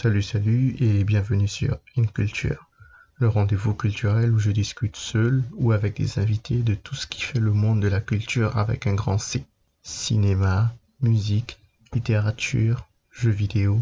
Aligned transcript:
Salut, 0.00 0.22
salut 0.22 0.76
et 0.78 1.02
bienvenue 1.02 1.48
sur 1.48 1.76
Culture, 2.14 2.68
le 3.16 3.26
rendez-vous 3.26 3.74
culturel 3.74 4.32
où 4.32 4.38
je 4.38 4.52
discute 4.52 4.94
seul 4.94 5.42
ou 5.54 5.72
avec 5.72 5.96
des 5.96 6.20
invités 6.20 6.62
de 6.62 6.76
tout 6.76 6.94
ce 6.94 7.08
qui 7.08 7.20
fait 7.20 7.40
le 7.40 7.50
monde 7.50 7.82
de 7.82 7.88
la 7.88 8.00
culture 8.00 8.56
avec 8.56 8.86
un 8.86 8.94
grand 8.94 9.18
C. 9.18 9.44
Cinéma, 9.82 10.72
musique, 11.00 11.58
littérature, 11.92 12.86
jeux 13.10 13.32
vidéo, 13.32 13.80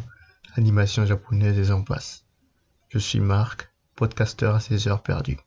animation 0.55 1.05
japonaise 1.05 1.59
et 1.59 1.65
j'en 1.65 1.83
passe. 1.83 2.25
Je 2.89 2.99
suis 2.99 3.21
Marc, 3.21 3.69
podcasteur 3.95 4.55
à 4.55 4.61
ses 4.61 4.89
heures 4.89 5.03
perdues. 5.03 5.41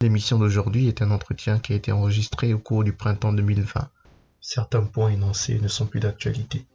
L'émission 0.00 0.36
d'aujourd'hui 0.36 0.88
est 0.88 1.00
un 1.00 1.12
entretien 1.12 1.60
qui 1.60 1.74
a 1.74 1.76
été 1.76 1.92
enregistré 1.92 2.52
au 2.54 2.58
cours 2.58 2.82
du 2.82 2.92
printemps 2.92 3.32
2020. 3.32 3.88
Certains 4.40 4.82
points 4.82 5.10
énoncés 5.10 5.60
ne 5.60 5.68
sont 5.68 5.86
plus 5.86 6.00
d'actualité. 6.00 6.66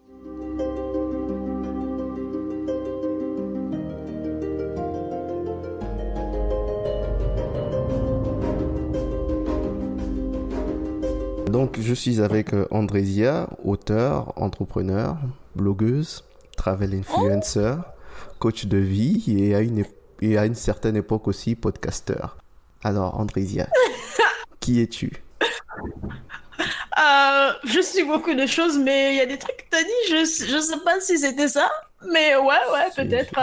Donc, 11.73 11.82
je 11.84 11.94
suis 11.95 12.22
avec 12.22 12.54
euh, 12.54 12.68
Andrésia, 12.70 13.50
auteur, 13.66 14.40
entrepreneur, 14.40 15.18
blogueuse, 15.55 16.23
travel 16.55 16.94
influencer, 16.94 17.77
coach 18.38 18.66
de 18.68 18.77
vie 18.77 19.23
et 19.27 19.55
à 19.55 19.62
une, 19.62 19.84
et 20.22 20.38
à 20.38 20.45
une 20.45 20.54
certaine 20.54 20.95
époque 20.95 21.28
aussi 21.28 21.55
podcasteur. 21.55 22.38
Alors, 22.84 23.20
Andrésia, 23.20 23.67
qui 24.59 24.81
es-tu? 24.81 25.23
Euh, 27.00 27.52
Je 27.64 27.81
suis 27.81 28.03
beaucoup 28.03 28.36
de 28.36 28.45
choses, 28.45 28.78
mais 28.78 29.14
il 29.14 29.17
y 29.17 29.22
a 29.22 29.26
des 29.26 29.40
trucs 29.40 29.58
que 29.58 29.64
tu 29.72 29.78
as 29.78 29.84
dit, 29.84 30.45
je 30.48 30.55
ne 30.55 30.62
sais 30.62 30.80
pas 30.86 31.00
si 31.02 31.17
c'était 31.17 31.48
ça. 31.48 31.72
Mais 32.05 32.36
ouais, 32.36 32.45
ouais, 32.45 32.92
peut-être. 32.95 33.40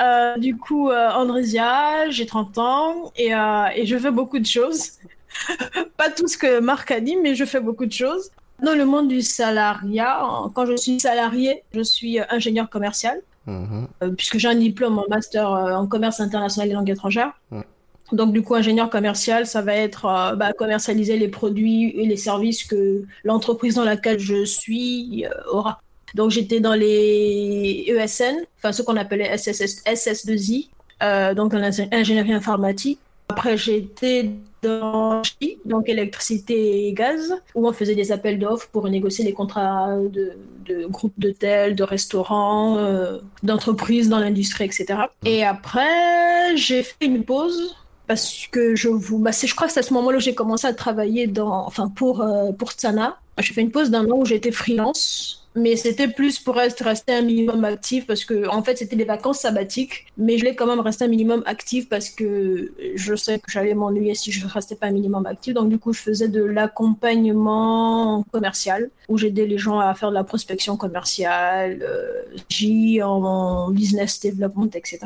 Euh, 0.00 0.36
du 0.36 0.56
coup, 0.56 0.92
Andrésia, 0.92 2.10
j'ai 2.10 2.26
30 2.26 2.58
ans 2.58 3.12
et, 3.16 3.32
et 3.74 3.86
je 3.86 3.98
fais 3.98 4.12
beaucoup 4.12 4.38
de 4.38 4.46
choses. 4.46 4.92
pas 5.96 6.10
tout 6.10 6.28
ce 6.28 6.36
que 6.36 6.60
Marc 6.60 6.90
a 6.90 7.00
dit, 7.00 7.16
mais 7.16 7.34
je 7.34 7.44
fais 7.44 7.60
beaucoup 7.60 7.86
de 7.86 7.92
choses. 7.92 8.30
Dans 8.62 8.74
le 8.74 8.86
monde 8.86 9.08
du 9.08 9.20
salariat, 9.20 10.20
quand 10.54 10.66
je 10.66 10.76
suis 10.76 10.98
salarié, 10.98 11.62
je 11.74 11.82
suis 11.82 12.18
ingénieur 12.30 12.70
commercial, 12.70 13.20
mhm. 13.46 13.86
euh, 14.02 14.10
puisque 14.10 14.38
j'ai 14.38 14.48
un 14.48 14.54
diplôme 14.54 14.98
en 14.98 15.04
master 15.10 15.52
euh, 15.52 15.74
en 15.74 15.86
commerce 15.86 16.20
international 16.20 16.70
et 16.70 16.72
langue 16.72 16.88
étrangère. 16.90 17.32
Donc, 18.12 18.32
du 18.32 18.42
coup, 18.42 18.54
ingénieur 18.54 18.88
commercial, 18.88 19.46
ça 19.46 19.62
va 19.62 19.74
être 19.74 20.06
euh, 20.06 20.36
bah, 20.36 20.52
commercialiser 20.52 21.18
les 21.18 21.28
produits 21.28 21.90
et 21.90 22.06
les 22.06 22.16
services 22.16 22.64
que 22.64 23.04
l'entreprise 23.24 23.74
dans 23.74 23.84
laquelle 23.84 24.20
je 24.20 24.44
suis 24.44 25.26
aura. 25.50 25.80
Donc, 26.14 26.30
j'étais 26.30 26.60
dans 26.60 26.74
les 26.74 27.84
ESN, 27.88 28.36
enfin, 28.58 28.72
ce 28.72 28.82
qu'on 28.82 28.96
appelait 28.96 29.36
SSS, 29.36 29.82
SS2I, 29.84 30.68
donc 31.34 31.52
dans 31.52 31.58
l'ingénierie 31.58 32.32
informatique. 32.32 33.00
Après, 33.28 33.58
j'ai 33.58 33.88
dans 34.66 35.22
donc 35.64 35.88
électricité 35.88 36.86
et 36.86 36.92
gaz, 36.92 37.34
où 37.54 37.66
on 37.66 37.72
faisait 37.72 37.94
des 37.94 38.12
appels 38.12 38.38
d'offres 38.38 38.68
pour 38.70 38.88
négocier 38.88 39.24
les 39.24 39.32
contrats 39.32 39.96
de, 39.96 40.32
de 40.66 40.86
groupes 40.86 41.18
d'hôtels, 41.18 41.74
de 41.74 41.82
restaurants, 41.82 42.76
euh, 42.78 43.18
d'entreprises 43.42 44.08
dans 44.08 44.18
l'industrie, 44.18 44.64
etc. 44.64 44.86
Et 45.24 45.44
après, 45.44 46.56
j'ai 46.56 46.82
fait 46.82 47.06
une 47.06 47.24
pause 47.24 47.76
parce 48.06 48.46
que 48.50 48.76
je 48.76 48.88
vous, 48.88 49.18
bah, 49.18 49.32
je 49.32 49.54
crois 49.54 49.66
que 49.66 49.72
c'est 49.72 49.80
à 49.80 49.82
ce 49.82 49.92
moment-là 49.94 50.18
où 50.18 50.20
j'ai 50.20 50.34
commencé 50.34 50.66
à 50.66 50.72
travailler 50.72 51.26
dans, 51.26 51.66
enfin 51.66 51.88
pour 51.88 52.20
euh, 52.20 52.52
pour 52.52 52.72
Tsana. 52.72 53.18
J'ai 53.38 53.52
fait 53.52 53.60
une 53.60 53.70
pause 53.70 53.90
d'un 53.90 54.08
an 54.10 54.18
où 54.18 54.24
j'étais 54.24 54.52
freelance 54.52 55.45
mais 55.56 55.74
c'était 55.76 56.08
plus 56.08 56.38
pour 56.38 56.54
rester 56.54 57.14
un 57.14 57.22
minimum 57.22 57.64
actif 57.64 58.06
parce 58.06 58.24
que 58.24 58.46
en 58.48 58.62
fait 58.62 58.76
c'était 58.76 58.94
des 58.94 59.04
vacances 59.04 59.40
sabbatiques 59.40 60.06
mais 60.18 60.36
je 60.36 60.44
voulais 60.44 60.54
quand 60.54 60.66
même 60.66 60.80
rester 60.80 61.04
un 61.04 61.08
minimum 61.08 61.42
actif 61.46 61.88
parce 61.88 62.10
que 62.10 62.72
je 62.94 63.14
sais 63.14 63.38
que 63.38 63.50
j'allais 63.50 63.74
m'ennuyer 63.74 64.14
si 64.14 64.30
je 64.30 64.46
restais 64.46 64.76
pas 64.76 64.86
un 64.86 64.92
minimum 64.92 65.24
actif. 65.26 65.54
Donc 65.54 65.70
du 65.70 65.78
coup 65.78 65.92
je 65.92 66.00
faisais 66.00 66.28
de 66.28 66.44
l'accompagnement 66.44 68.24
commercial 68.30 68.90
où 69.08 69.16
j'aidais 69.16 69.46
les 69.46 69.58
gens 69.58 69.80
à 69.80 69.94
faire 69.94 70.10
de 70.10 70.14
la 70.14 70.24
prospection 70.24 70.76
commerciale 70.76 71.78
euh, 71.82 72.22
J 72.50 73.02
en 73.02 73.70
business 73.70 74.20
development 74.20 74.70
etc 74.74 74.98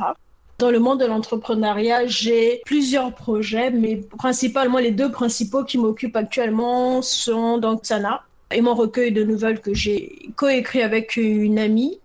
dans 0.58 0.70
le 0.70 0.78
monde 0.78 1.00
de 1.00 1.06
l'entrepreneuriat, 1.06 2.06
j'ai 2.06 2.60
plusieurs 2.66 3.14
projets, 3.14 3.70
mais 3.70 3.96
principalement 4.18 4.76
les 4.76 4.90
deux 4.90 5.10
principaux 5.10 5.64
qui 5.64 5.78
m'occupent 5.78 6.16
actuellement 6.16 7.00
sont 7.00 7.56
donc 7.56 7.86
Sana, 7.86 8.22
et 8.52 8.60
mon 8.60 8.74
recueil 8.74 9.12
de 9.12 9.24
nouvelles 9.24 9.60
que 9.60 9.74
j'ai 9.74 10.30
coécrit 10.36 10.82
avec 10.82 11.16
une 11.16 11.58
amie 11.58 11.98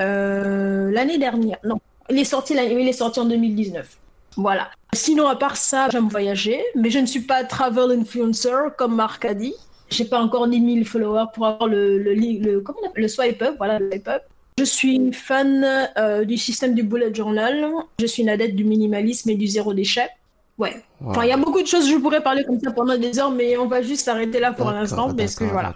euh, 0.00 0.90
l'année 0.90 1.18
dernière. 1.18 1.58
Non, 1.64 1.80
il 2.10 2.18
est 2.18 2.24
sorti 2.24 2.54
il 2.54 2.88
est 2.88 2.92
sorti 2.92 3.20
en 3.20 3.24
2019. 3.24 3.98
Voilà. 4.36 4.70
Sinon, 4.94 5.26
à 5.26 5.36
part 5.36 5.56
ça, 5.56 5.88
j'aime 5.90 6.08
voyager, 6.08 6.62
mais 6.74 6.90
je 6.90 6.98
ne 6.98 7.06
suis 7.06 7.20
pas 7.20 7.44
travel 7.44 7.98
influencer 7.98 8.70
comme 8.76 8.94
Marc 8.94 9.24
a 9.24 9.34
dit. 9.34 9.54
J'ai 9.90 10.04
pas 10.04 10.20
encore 10.20 10.46
ni 10.46 10.60
1000 10.60 10.86
followers 10.86 11.26
pour 11.34 11.46
avoir 11.46 11.68
le, 11.68 11.98
le, 11.98 12.14
le, 12.14 12.60
comment 12.60 12.78
le 12.94 13.08
swipe 13.08 13.42
up, 13.42 13.54
voilà, 13.58 13.78
le 13.78 13.90
swipe 13.90 14.08
up. 14.08 14.22
Je 14.58 14.64
suis 14.64 15.12
fan 15.12 15.64
euh, 15.96 16.24
du 16.24 16.36
système 16.36 16.74
du 16.74 16.82
bullet 16.82 17.14
journal. 17.14 17.68
Je 18.00 18.06
suis 18.06 18.22
une 18.22 18.28
adepte 18.28 18.54
du 18.54 18.64
minimalisme 18.64 19.30
et 19.30 19.34
du 19.34 19.46
zéro 19.46 19.72
déchet. 19.72 20.08
Ouais. 20.58 20.82
Enfin, 21.04 21.24
il 21.24 21.28
y 21.28 21.32
a 21.32 21.36
beaucoup 21.36 21.62
de 21.62 21.66
choses, 21.66 21.88
je 21.88 21.96
pourrais 21.96 22.22
parler 22.22 22.44
comme 22.44 22.58
ça 22.58 22.72
pendant 22.72 22.98
des 22.98 23.18
heures, 23.18 23.30
mais 23.30 23.56
on 23.56 23.66
va 23.66 23.80
juste 23.80 24.04
s'arrêter 24.04 24.40
là 24.40 24.52
pour 24.52 24.70
l'instant, 24.70 25.14
parce 25.14 25.34
que 25.34 25.44
voilà. 25.44 25.74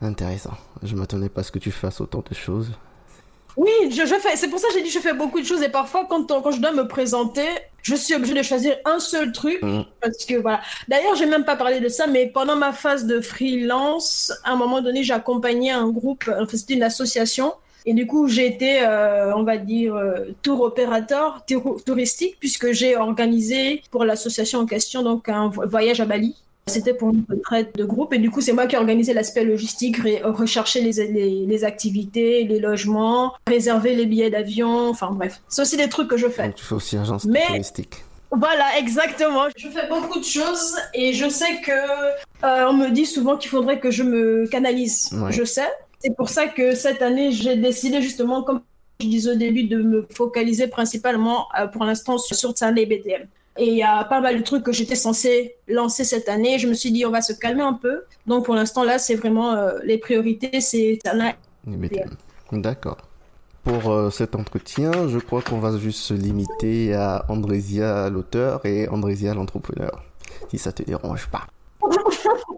Intéressant. 0.00 0.54
Je 0.82 0.96
m'attendais 0.96 1.28
pas 1.28 1.42
à 1.42 1.44
ce 1.44 1.52
que 1.52 1.60
tu 1.60 1.70
fasses 1.70 2.00
autant 2.00 2.24
de 2.28 2.34
choses. 2.34 2.72
Oui, 3.56 3.70
je, 3.90 4.06
je 4.06 4.14
fais. 4.16 4.34
C'est 4.36 4.48
pour 4.48 4.58
ça 4.58 4.68
que 4.68 4.74
j'ai 4.74 4.82
dit 4.82 4.90
je 4.90 4.98
fais 4.98 5.12
beaucoup 5.12 5.40
de 5.40 5.44
choses 5.44 5.62
et 5.62 5.68
parfois 5.68 6.06
quand, 6.08 6.26
quand 6.26 6.50
je 6.50 6.60
dois 6.60 6.72
me 6.72 6.88
présenter, 6.88 7.46
je 7.82 7.94
suis 7.94 8.14
obligée 8.14 8.34
de 8.34 8.42
choisir 8.42 8.76
un 8.84 8.98
seul 8.98 9.30
truc 9.30 9.62
mm. 9.62 9.82
parce 10.00 10.24
que 10.24 10.34
voilà. 10.40 10.60
D'ailleurs, 10.88 11.14
j'ai 11.14 11.26
même 11.26 11.44
pas 11.44 11.56
parlé 11.56 11.78
de 11.78 11.88
ça, 11.88 12.06
mais 12.06 12.26
pendant 12.26 12.56
ma 12.56 12.72
phase 12.72 13.04
de 13.04 13.20
freelance, 13.20 14.32
à 14.44 14.52
un 14.52 14.56
moment 14.56 14.80
donné, 14.80 15.04
j'accompagnais 15.04 15.70
un 15.70 15.88
groupe. 15.90 16.24
Enfin, 16.28 16.56
c'était 16.56 16.74
une 16.74 16.82
association 16.82 17.52
et 17.84 17.94
du 17.94 18.06
coup, 18.06 18.28
j'ai 18.28 18.46
été, 18.46 18.80
euh, 18.82 19.34
on 19.34 19.42
va 19.42 19.56
dire, 19.56 19.94
euh, 19.94 20.26
tour 20.42 20.60
opérateur 20.60 21.44
touristique, 21.84 22.36
puisque 22.38 22.72
j'ai 22.72 22.96
organisé 22.96 23.82
pour 23.90 24.04
l'association 24.04 24.60
en 24.60 24.66
question 24.66 25.02
donc 25.02 25.28
un 25.28 25.48
voyage 25.48 26.00
à 26.00 26.04
Bali. 26.04 26.36
C'était 26.68 26.94
pour 26.94 27.10
une 27.10 27.24
retraite 27.28 27.74
de 27.76 27.84
groupe 27.84 28.14
et 28.14 28.18
du 28.18 28.30
coup 28.30 28.40
c'est 28.40 28.52
moi 28.52 28.68
qui 28.68 28.76
ai 28.76 28.78
organisé 28.78 29.12
l'aspect 29.12 29.44
logistique, 29.44 29.96
rechercher 30.22 30.80
les, 30.80 31.44
les, 31.44 31.64
activités, 31.64 32.44
les 32.44 32.60
logements, 32.60 33.34
réserver 33.48 33.96
les 33.96 34.06
billets 34.06 34.30
d'avion, 34.30 34.88
enfin 34.88 35.10
bref. 35.10 35.42
C'est 35.48 35.62
aussi 35.62 35.76
des 35.76 35.88
trucs 35.88 36.06
que 36.06 36.16
je 36.16 36.28
fais. 36.28 36.52
tu 36.52 36.64
fais 36.64 36.74
aussi 36.76 36.96
agence 36.96 37.24
Mais... 37.24 37.44
touristique. 37.48 38.04
Voilà, 38.30 38.78
exactement. 38.78 39.44
Je 39.56 39.68
fais 39.68 39.88
beaucoup 39.88 40.18
de 40.18 40.24
choses 40.24 40.76
et 40.94 41.12
je 41.12 41.28
sais 41.28 41.60
que 41.60 41.72
euh, 41.72 42.66
on 42.68 42.72
me 42.72 42.88
dit 42.88 43.04
souvent 43.04 43.36
qu'il 43.36 43.50
faudrait 43.50 43.78
que 43.78 43.90
je 43.90 44.02
me 44.02 44.46
canalise. 44.46 45.10
Je 45.30 45.44
sais, 45.44 45.68
c'est 46.02 46.16
pour 46.16 46.28
ça 46.28 46.48
que 46.48 46.74
cette 46.74 47.02
année, 47.02 47.30
j'ai 47.32 47.56
décidé 47.56 48.02
justement, 48.02 48.42
comme 48.42 48.62
je 49.00 49.06
disais 49.06 49.32
au 49.32 49.36
début, 49.36 49.64
de 49.64 49.82
me 49.82 50.06
focaliser 50.10 50.66
principalement 50.66 51.46
euh, 51.58 51.66
pour 51.66 51.84
l'instant 51.84 52.18
sur 52.18 52.52
Tsana 52.52 52.80
et 52.80 52.86
BTM. 52.86 53.26
Et 53.58 53.66
il 53.66 53.76
y 53.76 53.82
a 53.82 54.02
pas 54.04 54.20
mal 54.20 54.38
de 54.38 54.42
trucs 54.42 54.64
que 54.64 54.72
j'étais 54.72 54.94
censée 54.94 55.56
lancer 55.68 56.04
cette 56.04 56.28
année. 56.28 56.58
Je 56.58 56.66
me 56.66 56.74
suis 56.74 56.90
dit, 56.90 57.04
on 57.04 57.10
va 57.10 57.20
se 57.20 57.34
calmer 57.34 57.62
un 57.62 57.74
peu. 57.74 58.04
Donc 58.26 58.46
pour 58.46 58.54
l'instant, 58.54 58.82
là, 58.82 58.98
c'est 58.98 59.14
vraiment 59.14 59.52
euh, 59.52 59.78
les 59.84 59.98
priorités, 59.98 60.60
c'est 60.60 60.98
Tsana 61.02 61.30
et 61.30 61.36
BTM. 61.66 62.10
D'accord. 62.52 62.98
Pour 63.62 63.92
euh, 63.92 64.10
cet 64.10 64.34
entretien, 64.34 64.90
je 65.08 65.18
crois 65.18 65.42
qu'on 65.42 65.58
va 65.58 65.78
juste 65.78 66.00
se 66.00 66.14
limiter 66.14 66.94
à 66.94 67.24
Andrésia 67.28 68.10
l'auteur 68.10 68.64
et 68.66 68.88
Andrésia 68.88 69.34
l'entrepreneur, 69.34 70.02
si 70.50 70.58
ça 70.58 70.72
te 70.72 70.82
dérange 70.82 71.28
pas. 71.28 71.46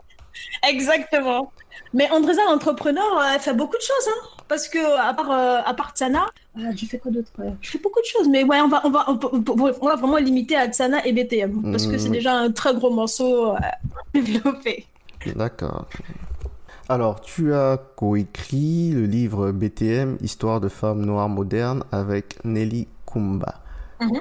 Exactement. 0.68 1.52
Mais 1.92 2.10
Andréza, 2.10 2.42
l'entrepreneur, 2.48 3.04
elle 3.32 3.40
fait 3.40 3.54
beaucoup 3.54 3.76
de 3.76 3.82
choses, 3.82 4.08
hein. 4.08 4.28
Parce 4.48 4.68
que 4.68 4.78
à 5.00 5.14
part 5.14 5.30
euh, 5.30 5.60
à 5.64 5.74
part 5.74 5.92
Tsana, 5.94 6.26
euh, 6.58 6.70
je 6.76 6.84
fais 6.86 6.98
quoi 6.98 7.10
d'autre? 7.10 7.30
Je 7.60 7.70
fais 7.70 7.78
beaucoup 7.78 8.00
de 8.00 8.04
choses, 8.04 8.28
mais 8.28 8.44
ouais, 8.44 8.60
on 8.60 8.68
va 8.68 8.82
on 8.84 8.90
va 8.90 9.06
on, 9.08 9.86
va 9.86 9.96
vraiment 9.96 10.18
limiter 10.18 10.56
à 10.56 10.68
Tsana 10.68 11.04
et 11.06 11.12
BTM 11.12 11.70
parce 11.72 11.86
que 11.86 11.96
c'est 11.96 12.10
mm. 12.10 12.12
déjà 12.12 12.34
un 12.34 12.50
très 12.52 12.74
gros 12.74 12.90
morceau 12.90 13.52
euh, 13.52 13.58
développé. 14.14 14.86
D'accord. 15.34 15.86
Alors, 16.88 17.22
tu 17.22 17.54
as 17.54 17.78
coécrit 17.96 18.90
le 18.90 19.06
livre 19.06 19.52
BTM, 19.52 20.18
Histoire 20.20 20.60
de 20.60 20.68
femmes 20.68 21.04
noires 21.06 21.30
modernes, 21.30 21.82
avec 21.90 22.44
Nelly 22.44 22.88
Kumba. 23.06 23.54
Mm-hmm. 24.00 24.20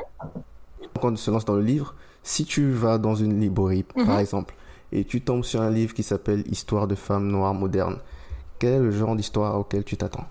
Quand 1.02 1.12
on 1.12 1.16
se 1.18 1.30
lance 1.30 1.44
dans 1.44 1.56
le 1.56 1.62
livre, 1.62 1.94
si 2.24 2.46
tu 2.46 2.72
vas 2.72 2.98
dans 2.98 3.16
une 3.16 3.38
librairie, 3.42 3.84
par 3.84 4.06
mm-hmm. 4.06 4.20
exemple, 4.20 4.56
et 4.94 5.04
tu 5.04 5.22
tombes 5.22 5.44
sur 5.44 5.62
un 5.62 5.72
livre 5.72 5.94
qui 5.94 6.04
s'appelle 6.04 6.44
Histoire 6.50 6.88
de 6.88 6.96
femmes 6.96 7.28
noires 7.28 7.56
modernes. 7.56 7.98
Quel 8.60 8.74
est 8.74 8.80
le 8.80 8.92
genre 8.92 9.16
d'histoire 9.16 9.60
auquel 9.60 9.84
tu 9.84 9.98
t'attends? 9.98 10.26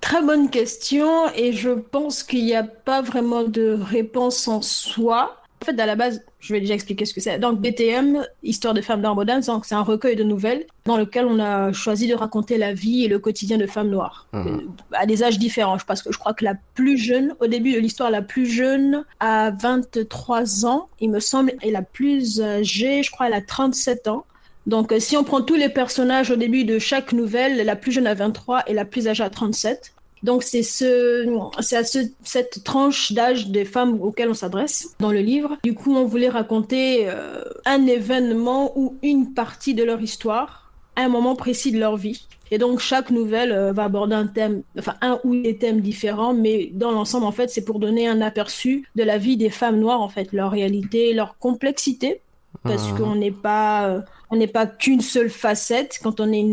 Très 0.00 0.22
bonne 0.22 0.50
question 0.50 1.28
et 1.34 1.52
je 1.52 1.70
pense 1.70 2.22
qu'il 2.22 2.44
n'y 2.44 2.54
a 2.54 2.62
pas 2.62 3.02
vraiment 3.02 3.42
de 3.42 3.76
réponse 3.80 4.46
en 4.48 4.62
soi. 4.62 5.36
En 5.64 5.72
fait, 5.72 5.80
à 5.80 5.86
la 5.86 5.96
base, 5.96 6.22
je 6.40 6.52
vais 6.52 6.60
déjà 6.60 6.74
expliquer 6.74 7.06
ce 7.06 7.14
que 7.14 7.22
c'est. 7.22 7.38
Donc, 7.38 7.58
BTM, 7.58 8.26
Histoire 8.42 8.74
de 8.74 8.82
femmes 8.82 9.00
noires 9.00 9.14
modernes, 9.14 9.40
c'est 9.42 9.74
un 9.74 9.80
recueil 9.82 10.14
de 10.14 10.22
nouvelles 10.22 10.66
dans 10.84 10.98
lequel 10.98 11.24
on 11.24 11.38
a 11.40 11.72
choisi 11.72 12.06
de 12.06 12.14
raconter 12.14 12.58
la 12.58 12.74
vie 12.74 13.02
et 13.04 13.08
le 13.08 13.18
quotidien 13.18 13.56
de 13.56 13.66
femmes 13.66 13.88
noires 13.88 14.26
Mhm. 14.34 14.46
euh, 14.46 14.58
à 14.92 15.06
des 15.06 15.22
âges 15.22 15.38
différents. 15.38 15.78
Parce 15.86 16.02
que 16.02 16.12
je 16.12 16.18
crois 16.18 16.34
que 16.34 16.44
la 16.44 16.52
plus 16.74 16.98
jeune, 16.98 17.34
au 17.40 17.46
début 17.46 17.72
de 17.72 17.78
l'histoire, 17.78 18.10
la 18.10 18.20
plus 18.20 18.44
jeune 18.44 19.04
a 19.20 19.52
23 19.52 20.66
ans, 20.66 20.88
il 21.00 21.10
me 21.10 21.18
semble, 21.20 21.54
et 21.62 21.70
la 21.70 21.80
plus 21.80 22.42
âgée, 22.42 23.02
je 23.02 23.10
crois, 23.10 23.28
elle 23.28 23.32
a 23.34 23.40
37 23.40 24.06
ans. 24.08 24.26
Donc, 24.66 24.92
euh, 24.92 25.00
si 25.00 25.16
on 25.16 25.24
prend 25.24 25.40
tous 25.40 25.54
les 25.54 25.70
personnages 25.70 26.30
au 26.30 26.36
début 26.36 26.64
de 26.64 26.78
chaque 26.78 27.12
nouvelle, 27.14 27.64
la 27.64 27.76
plus 27.76 27.92
jeune 27.92 28.06
a 28.06 28.12
23 28.14 28.64
et 28.66 28.74
la 28.74 28.84
plus 28.84 29.08
âgée 29.08 29.22
a 29.24 29.30
37. 29.30 29.93
Donc, 30.24 30.42
c'est 30.42 30.62
ce, 30.62 31.28
c'est 31.60 31.76
à 31.76 31.84
ce, 31.84 31.98
cette 32.24 32.64
tranche 32.64 33.12
d'âge 33.12 33.48
des 33.48 33.64
femmes 33.64 34.00
auxquelles 34.00 34.30
on 34.30 34.34
s'adresse 34.34 34.94
dans 34.98 35.12
le 35.12 35.20
livre. 35.20 35.58
Du 35.62 35.74
coup, 35.74 35.94
on 35.94 36.06
voulait 36.06 36.30
raconter 36.30 37.06
euh, 37.08 37.42
un 37.66 37.86
événement 37.86 38.72
ou 38.76 38.96
une 39.02 39.34
partie 39.34 39.74
de 39.74 39.84
leur 39.84 40.00
histoire 40.00 40.72
à 40.96 41.02
un 41.02 41.08
moment 41.08 41.36
précis 41.36 41.72
de 41.72 41.78
leur 41.78 41.96
vie. 41.96 42.26
Et 42.50 42.58
donc, 42.58 42.78
chaque 42.80 43.10
nouvelle 43.10 43.52
euh, 43.52 43.72
va 43.72 43.84
aborder 43.84 44.14
un 44.14 44.26
thème, 44.26 44.62
enfin, 44.78 44.94
un 45.02 45.18
ou 45.24 45.34
des 45.36 45.56
thèmes 45.58 45.80
différents, 45.80 46.34
mais 46.34 46.70
dans 46.72 46.90
l'ensemble, 46.92 47.26
en 47.26 47.32
fait, 47.32 47.50
c'est 47.50 47.64
pour 47.64 47.78
donner 47.78 48.06
un 48.08 48.20
aperçu 48.20 48.88
de 48.94 49.02
la 49.02 49.18
vie 49.18 49.36
des 49.36 49.50
femmes 49.50 49.78
noires, 49.78 50.00
en 50.00 50.08
fait, 50.08 50.32
leur 50.32 50.50
réalité, 50.50 51.12
leur 51.14 51.36
complexité, 51.38 52.20
parce 52.62 52.90
Mhm. 52.92 52.98
qu'on 52.98 53.14
n'est 53.16 53.30
pas, 53.32 53.88
euh, 53.88 54.00
on 54.34 54.36
n'est 54.36 54.48
pas 54.48 54.66
qu'une 54.66 55.00
seule 55.00 55.30
facette 55.30 56.00
quand 56.02 56.18
on 56.18 56.32
est 56.32 56.44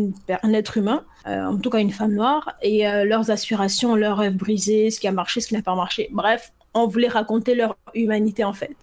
un 0.44 0.52
être 0.52 0.76
humain, 0.76 1.04
euh, 1.26 1.46
en 1.46 1.58
tout 1.58 1.68
cas 1.68 1.78
une 1.78 1.90
femme 1.90 2.12
noire, 2.12 2.54
et 2.62 2.86
euh, 2.86 3.04
leurs 3.04 3.32
aspirations, 3.32 3.96
leurs 3.96 4.18
rêves 4.18 4.36
brisés, 4.36 4.90
ce 4.90 5.00
qui 5.00 5.08
a 5.08 5.12
marché, 5.12 5.40
ce 5.40 5.48
qui 5.48 5.54
n'a 5.54 5.62
pas 5.62 5.74
marché. 5.74 6.08
Bref, 6.12 6.52
on 6.74 6.86
voulait 6.86 7.08
raconter 7.08 7.56
leur 7.56 7.76
humanité 7.94 8.44
en 8.44 8.52
fait. 8.52 8.76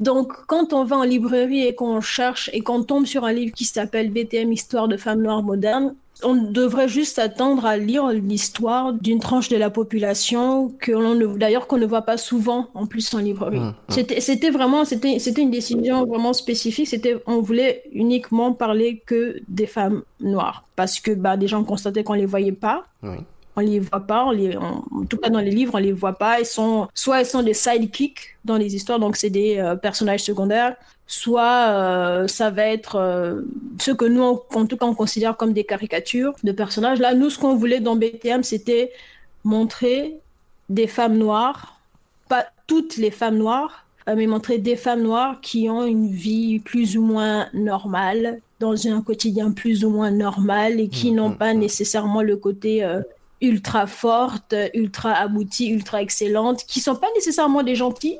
Donc, 0.00 0.32
quand 0.48 0.74
on 0.74 0.84
va 0.84 0.96
en 0.96 1.02
librairie 1.02 1.66
et 1.66 1.74
qu'on 1.74 2.02
cherche 2.02 2.50
et 2.52 2.60
qu'on 2.60 2.82
tombe 2.82 3.06
sur 3.06 3.24
un 3.24 3.32
livre 3.32 3.54
qui 3.54 3.64
s'appelle 3.64 4.10
BTM 4.10 4.52
Histoire 4.52 4.86
de 4.86 4.98
femmes 4.98 5.22
noires 5.22 5.42
modernes, 5.42 5.94
on 6.24 6.34
devrait 6.34 6.88
juste 6.88 7.18
attendre 7.18 7.66
à 7.66 7.76
lire 7.76 8.08
l'histoire 8.08 8.92
d'une 8.92 9.20
tranche 9.20 9.48
de 9.48 9.56
la 9.56 9.70
population 9.70 10.70
que 10.80 10.92
l'on 10.92 11.14
ne, 11.14 11.26
d'ailleurs 11.38 11.66
qu'on 11.66 11.78
ne 11.78 11.86
voit 11.86 12.02
pas 12.02 12.16
souvent 12.16 12.68
en 12.74 12.86
plus 12.86 13.12
en 13.14 13.18
librairie. 13.18 13.60
Mhm. 13.60 13.74
C'était, 13.88 14.20
c'était 14.20 14.50
vraiment, 14.50 14.84
c'était, 14.84 15.18
c'était 15.18 15.42
une 15.42 15.50
décision 15.50 16.04
vraiment 16.06 16.32
spécifique. 16.32 16.88
C'était, 16.88 17.16
on 17.26 17.40
voulait 17.40 17.82
uniquement 17.92 18.52
parler 18.52 19.02
que 19.06 19.40
des 19.48 19.66
femmes 19.66 20.02
noires 20.20 20.64
parce 20.76 21.00
que 21.00 21.12
bah 21.12 21.36
des 21.36 21.48
gens 21.48 21.64
constataient 21.64 22.04
qu'on 22.04 22.14
les 22.14 22.26
voyait 22.26 22.52
pas. 22.52 22.84
Oui. 23.02 23.16
On 23.54 23.60
les 23.60 23.80
voit 23.80 24.00
pas, 24.00 24.24
on 24.24 24.30
les, 24.30 24.56
on- 24.56 24.82
en 25.02 25.04
tout 25.06 25.18
cas 25.18 25.28
dans 25.28 25.40
les 25.40 25.50
livres, 25.50 25.74
on 25.74 25.78
les 25.78 25.92
voit 25.92 26.14
pas. 26.14 26.40
Ils 26.40 26.46
sont, 26.46 26.88
soit 26.94 27.20
elles 27.20 27.26
sont 27.26 27.42
des 27.42 27.52
sidekicks 27.52 28.38
dans 28.46 28.56
les 28.56 28.74
histoires, 28.74 28.98
donc 28.98 29.16
c'est 29.16 29.28
des 29.28 29.58
euh, 29.58 29.76
personnages 29.76 30.22
secondaires, 30.22 30.74
soit 31.12 31.68
euh, 31.70 32.28
ça 32.28 32.50
va 32.50 32.64
être 32.66 32.96
euh, 32.96 33.42
ce 33.80 33.90
que 33.92 34.04
nous, 34.06 34.22
on- 34.22 34.42
en 34.54 34.66
tout 34.66 34.76
cas, 34.76 34.86
on 34.86 34.94
considère 34.94 35.36
comme 35.36 35.52
des 35.52 35.64
caricatures 35.64 36.34
de 36.42 36.52
personnages. 36.52 37.00
Là, 37.00 37.14
nous, 37.14 37.30
ce 37.30 37.38
qu'on 37.38 37.54
voulait 37.56 37.80
dans 37.80 37.96
BTM, 37.96 38.42
c'était 38.42 38.92
montrer 39.44 40.20
des 40.68 40.86
femmes 40.86 41.18
noires, 41.18 41.80
pas 42.28 42.46
toutes 42.66 42.96
les 42.96 43.10
femmes 43.10 43.36
noires, 43.38 43.86
euh, 44.08 44.14
mais 44.16 44.26
montrer 44.26 44.58
des 44.58 44.76
femmes 44.76 45.02
noires 45.02 45.40
qui 45.42 45.68
ont 45.70 45.84
une 45.84 46.08
vie 46.10 46.60
plus 46.60 46.96
ou 46.96 47.02
moins 47.02 47.48
normale, 47.54 48.40
dans 48.60 48.86
un 48.86 49.02
quotidien 49.02 49.52
plus 49.52 49.84
ou 49.84 49.90
moins 49.90 50.10
normal 50.12 50.80
et 50.80 50.88
qui 50.88 51.10
Mhm, 51.10 51.12
n'ont 51.12 51.32
pas 51.32 51.52
mhm. 51.52 51.58
nécessairement 51.58 52.22
le 52.22 52.36
côté 52.36 52.84
ultra 53.40 53.86
forte, 53.86 54.54
ultra 54.74 55.12
aboutie, 55.14 55.68
ultra 55.70 56.00
excellente, 56.02 56.64
qui 56.66 56.80
sont 56.80 56.96
pas 56.96 57.08
nécessairement 57.16 57.62
des 57.64 57.74
gentils, 57.74 58.18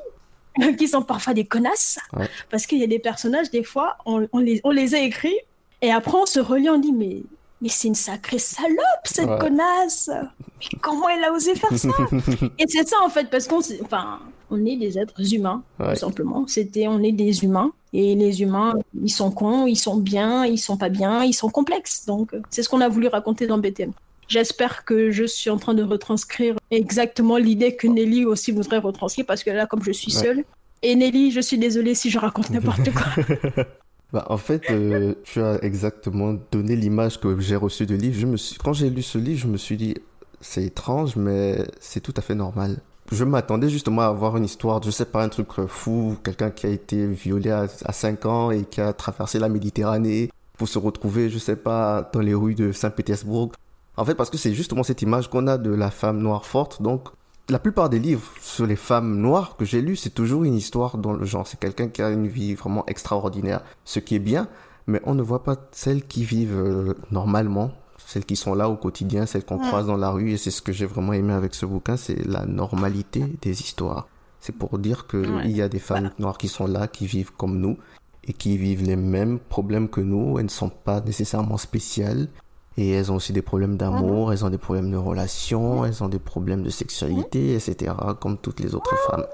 qui 0.77 0.87
sont 0.87 1.01
parfois 1.01 1.33
des 1.33 1.45
connasses, 1.45 1.99
Ouais. 2.15 2.29
parce 2.49 2.65
qu'il 2.65 2.79
y 2.79 2.83
a 2.83 2.87
des 2.87 2.99
personnages, 2.99 3.49
des 3.51 3.63
fois, 3.63 3.97
on, 4.05 4.27
on 4.31 4.39
les, 4.39 4.61
on 4.63 4.71
les 4.71 4.95
a 4.95 4.99
écrits, 4.99 5.37
et 5.81 5.91
après 5.91 6.17
on 6.17 6.25
se 6.25 6.39
relit, 6.39 6.69
on 6.69 6.79
dit, 6.79 6.91
mais, 6.93 7.23
mais 7.61 7.69
c'est 7.69 7.87
une 7.87 7.95
sacrée 7.95 8.39
salope, 8.39 8.77
cette 9.05 9.27
Ouais. 9.29 9.39
connasse 9.39 10.09
Mais 10.11 10.79
comment 10.81 11.09
elle 11.09 11.23
a 11.23 11.31
osé 11.33 11.55
faire 11.55 11.77
ça? 11.77 11.89
Et 12.59 12.65
c'est 12.67 12.87
ça, 12.87 12.97
en 13.03 13.09
fait, 13.09 13.29
parce 13.29 13.47
qu'on 13.47 13.59
enfin, 13.83 14.19
on 14.49 14.65
est 14.65 14.75
des 14.75 14.97
êtres 14.99 15.33
humains, 15.33 15.63
Ouais. 15.79 15.93
tout 15.93 15.99
simplement. 15.99 16.45
C'était, 16.47 16.87
on 16.87 17.01
est 17.01 17.11
des 17.11 17.43
humains, 17.43 17.71
et 17.93 18.15
les 18.15 18.41
humains, 18.41 18.73
ils 19.01 19.11
sont 19.11 19.31
cons, 19.31 19.65
ils 19.67 19.75
sont 19.77 19.97
bien, 19.97 20.45
ils 20.45 20.57
sont 20.59 20.77
pas 20.77 20.89
bien, 20.89 21.23
ils 21.23 21.33
sont 21.33 21.49
complexes. 21.49 22.05
Donc, 22.05 22.31
c'est 22.49 22.63
ce 22.63 22.69
qu'on 22.69 22.81
a 22.81 22.89
voulu 22.89 23.07
raconter 23.07 23.45
dans 23.47 23.57
BTM. 23.57 23.91
J'espère 24.27 24.85
que 24.85 25.11
je 25.11 25.23
suis 25.25 25.49
en 25.49 25.57
train 25.57 25.73
de 25.73 25.83
retranscrire 25.83 26.55
exactement 26.71 27.37
l'idée 27.37 27.75
que 27.75 27.87
Nelly 27.87 28.25
aussi 28.25 28.51
voudrait 28.51 28.77
retranscrire, 28.79 29.25
parce 29.25 29.43
que 29.43 29.49
là, 29.51 29.65
comme 29.65 29.83
je 29.83 29.91
suis 29.91 30.15
Ouais. 30.15 30.23
seule, 30.23 30.43
et 30.81 30.95
Nelly, 30.95 31.31
je 31.31 31.39
suis 31.39 31.57
désolée 31.57 31.95
si 31.95 32.09
je 32.09 32.19
raconte 32.19 32.49
n'importe 32.49 32.89
quoi. 32.93 33.63
Bah, 34.11 34.27
en 34.29 34.37
fait, 34.37 34.61
euh, 34.69 35.15
tu 35.23 35.41
as 35.41 35.57
exactement 35.63 36.35
donné 36.51 36.75
l'image 36.75 37.19
que 37.19 37.39
j'ai 37.39 37.55
reçue 37.55 37.87
du 37.87 37.97
livre. 37.97 38.15
Je 38.19 38.27
me 38.27 38.37
suis... 38.37 38.55
Quand 38.57 38.71
j'ai 38.71 38.91
lu 38.91 39.01
ce 39.01 39.17
livre, 39.17 39.39
je 39.39 39.47
me 39.47 39.57
suis 39.57 39.75
dit, 39.75 39.95
c'est 40.39 40.63
étrange, 40.63 41.15
mais 41.15 41.57
c'est 41.79 41.99
tout 41.99 42.13
à 42.15 42.21
fait 42.21 42.35
normal. 42.35 42.77
Je 43.11 43.23
m'attendais 43.23 43.69
justement 43.69 44.03
à 44.03 44.05
avoir 44.05 44.37
une 44.37 44.45
histoire, 44.45 44.83
je 44.83 44.91
sais 44.91 45.05
pas, 45.05 45.23
un 45.23 45.29
truc 45.29 45.47
fou, 45.67 46.15
quelqu'un 46.23 46.51
qui 46.51 46.67
a 46.67 46.69
été 46.69 47.07
violé 47.07 47.49
à, 47.49 47.65
à 47.85 47.91
5 47.91 48.25
ans 48.27 48.51
et 48.51 48.65
qui 48.65 48.81
a 48.81 48.93
traversé 48.93 49.39
la 49.39 49.49
Méditerranée 49.49 50.29
pour 50.59 50.67
se 50.67 50.77
retrouver, 50.77 51.31
je 51.31 51.39
sais 51.39 51.55
pas, 51.55 52.07
dans 52.13 52.19
les 52.21 52.35
rues 52.35 52.53
de 52.53 52.71
Saint-Pétersbourg. 52.71 53.51
En 53.97 54.05
fait, 54.05 54.15
parce 54.15 54.29
que 54.29 54.37
c'est 54.37 54.53
justement 54.53 54.83
cette 54.83 55.01
image 55.01 55.29
qu'on 55.29 55.47
a 55.47 55.57
de 55.57 55.69
la 55.71 55.91
femme 55.91 56.19
noire 56.19 56.45
forte. 56.45 56.81
Donc, 56.81 57.09
la 57.49 57.59
plupart 57.59 57.89
des 57.89 57.99
livres 57.99 58.23
sur 58.41 58.65
les 58.65 58.75
femmes 58.75 59.19
noires 59.19 59.55
que 59.57 59.65
j'ai 59.65 59.81
lus, 59.81 59.97
c'est 59.97 60.09
toujours 60.13 60.43
une 60.45 60.55
histoire 60.55 60.97
dans 60.97 61.13
le 61.13 61.25
genre. 61.25 61.45
C'est 61.45 61.59
quelqu'un 61.59 61.89
qui 61.89 62.01
a 62.01 62.09
une 62.09 62.27
vie 62.27 62.55
vraiment 62.55 62.85
extraordinaire, 62.87 63.61
ce 63.85 63.99
qui 63.99 64.15
est 64.15 64.19
bien, 64.19 64.47
mais 64.87 64.99
on 65.03 65.13
ne 65.13 65.21
voit 65.21 65.43
pas 65.43 65.57
celles 65.71 66.03
qui 66.05 66.23
vivent 66.23 66.57
euh, 66.57 66.93
normalement, 67.11 67.71
celles 68.05 68.25
qui 68.25 68.35
sont 68.35 68.55
là 68.55 68.69
au 68.69 68.75
quotidien, 68.77 69.25
celles 69.25 69.45
qu'on 69.45 69.59
Ouais. 69.59 69.67
croise 69.67 69.85
dans 69.87 69.97
la 69.97 70.09
rue. 70.09 70.31
Et 70.31 70.37
c'est 70.37 70.51
ce 70.51 70.61
que 70.61 70.71
j'ai 70.71 70.85
vraiment 70.85 71.13
aimé 71.13 71.33
avec 71.33 71.53
ce 71.53 71.65
bouquin, 71.65 71.97
c'est 71.97 72.25
la 72.25 72.45
normalité 72.45 73.23
des 73.41 73.61
histoires. 73.61 74.07
C'est 74.39 74.55
pour 74.55 74.79
dire 74.79 75.05
que 75.07 75.17
Ouais. 75.17 75.43
il 75.45 75.51
y 75.55 75.61
a 75.61 75.69
des 75.69 75.79
femmes 75.79 76.09
noires 76.19 76.37
qui 76.37 76.47
sont 76.47 76.65
là, 76.67 76.87
qui 76.87 77.05
vivent 77.05 77.31
comme 77.37 77.59
nous 77.59 77.77
et 78.25 78.33
qui 78.33 78.57
vivent 78.57 78.83
les 78.83 78.95
mêmes 78.95 79.37
problèmes 79.39 79.87
que 79.89 80.01
nous. 80.01 80.37
Elles 80.39 80.45
ne 80.45 80.49
sont 80.49 80.69
pas 80.69 80.99
nécessairement 81.01 81.57
spéciales. 81.57 82.27
Et 82.77 82.91
elles 82.91 83.11
ont 83.11 83.15
aussi 83.15 83.33
des 83.33 83.41
problèmes 83.43 83.77
d'amour, 83.77 84.31
elles 84.33 84.43
ont 84.43 84.49
des 84.49 84.57
problèmes 84.57 84.89
de 84.91 84.97
relations, 84.97 85.85
elles 85.85 86.03
ont 86.03 86.09
des 86.09 86.19
problèmes 86.19 86.63
de 86.63 86.69
sexualité, 86.71 87.53
etc., 87.55 87.93
comme 88.19 88.37
toutes 88.37 88.59
les 88.59 88.73
autres 88.73 88.95
femmes. 89.09 89.25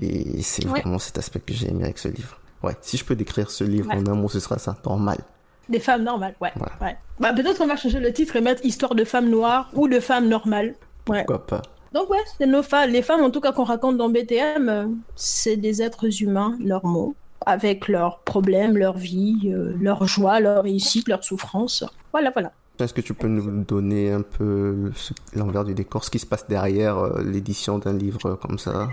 Et 0.00 0.40
c'est 0.42 0.66
vraiment 0.66 0.98
cet 0.98 1.18
aspect 1.18 1.40
que 1.40 1.52
j'ai 1.52 1.68
aimé 1.68 1.84
avec 1.84 1.98
ce 1.98 2.08
livre. 2.08 2.38
Ouais, 2.62 2.76
si 2.80 2.96
je 2.96 3.04
peux 3.04 3.16
décrire 3.16 3.50
ce 3.50 3.64
livre 3.64 3.88
Ouais. 3.90 3.96
en 3.96 4.06
un 4.06 4.14
mot, 4.14 4.28
ce 4.28 4.40
sera 4.40 4.58
ça, 4.58 4.76
normal. 4.84 5.18
Des 5.68 5.80
femmes 5.80 6.02
normales, 6.04 6.34
ouais. 6.40 6.52
Voilà. 6.56 6.72
ouais. 6.80 6.96
Bah, 7.18 7.32
peut-être 7.32 7.58
qu'on 7.58 7.66
va 7.66 7.76
changer 7.76 8.00
le 8.00 8.12
titre 8.12 8.36
et 8.36 8.40
mettre 8.40 8.64
Histoire 8.64 8.94
de 8.94 9.04
femmes 9.04 9.28
noires 9.30 9.70
ou 9.74 9.88
de 9.88 10.00
femmes 10.00 10.28
normales. 10.28 10.74
Ouais. 11.08 11.24
Pourquoi 11.24 11.46
pas 11.46 11.62
Donc 11.92 12.10
ouais, 12.10 12.18
c'est 12.38 12.46
nos 12.46 12.62
femmes, 12.62 12.90
les 12.90 13.02
femmes 13.02 13.22
en 13.22 13.30
tout 13.30 13.40
cas 13.40 13.52
qu'on 13.52 13.64
raconte 13.64 13.96
dans 13.96 14.08
BTM, 14.10 14.68
euh, 14.68 14.86
c'est 15.16 15.56
des 15.56 15.80
êtres 15.82 16.22
humains 16.22 16.56
normaux, 16.60 17.14
avec 17.46 17.88
leurs 17.88 18.18
problèmes, 18.20 18.76
leur 18.76 18.96
vie, 18.96 19.52
euh, 19.54 19.74
leur 19.80 20.06
joie, 20.06 20.40
leur 20.40 20.64
réussite, 20.64 21.08
leur 21.08 21.24
souffrance. 21.24 21.84
Voilà, 22.12 22.30
voilà. 22.30 22.52
Est-ce 22.84 22.94
que 22.94 23.00
tu 23.00 23.14
peux 23.14 23.28
nous 23.28 23.64
donner 23.64 24.10
un 24.12 24.22
peu 24.22 24.90
l'envers 25.34 25.64
du 25.64 25.74
décor, 25.74 26.04
ce 26.04 26.10
qui 26.10 26.18
se 26.18 26.26
passe 26.26 26.46
derrière 26.48 26.98
euh, 26.98 27.22
l'édition 27.22 27.78
d'un 27.78 27.92
livre 27.92 28.34
comme 28.36 28.58
ça? 28.58 28.88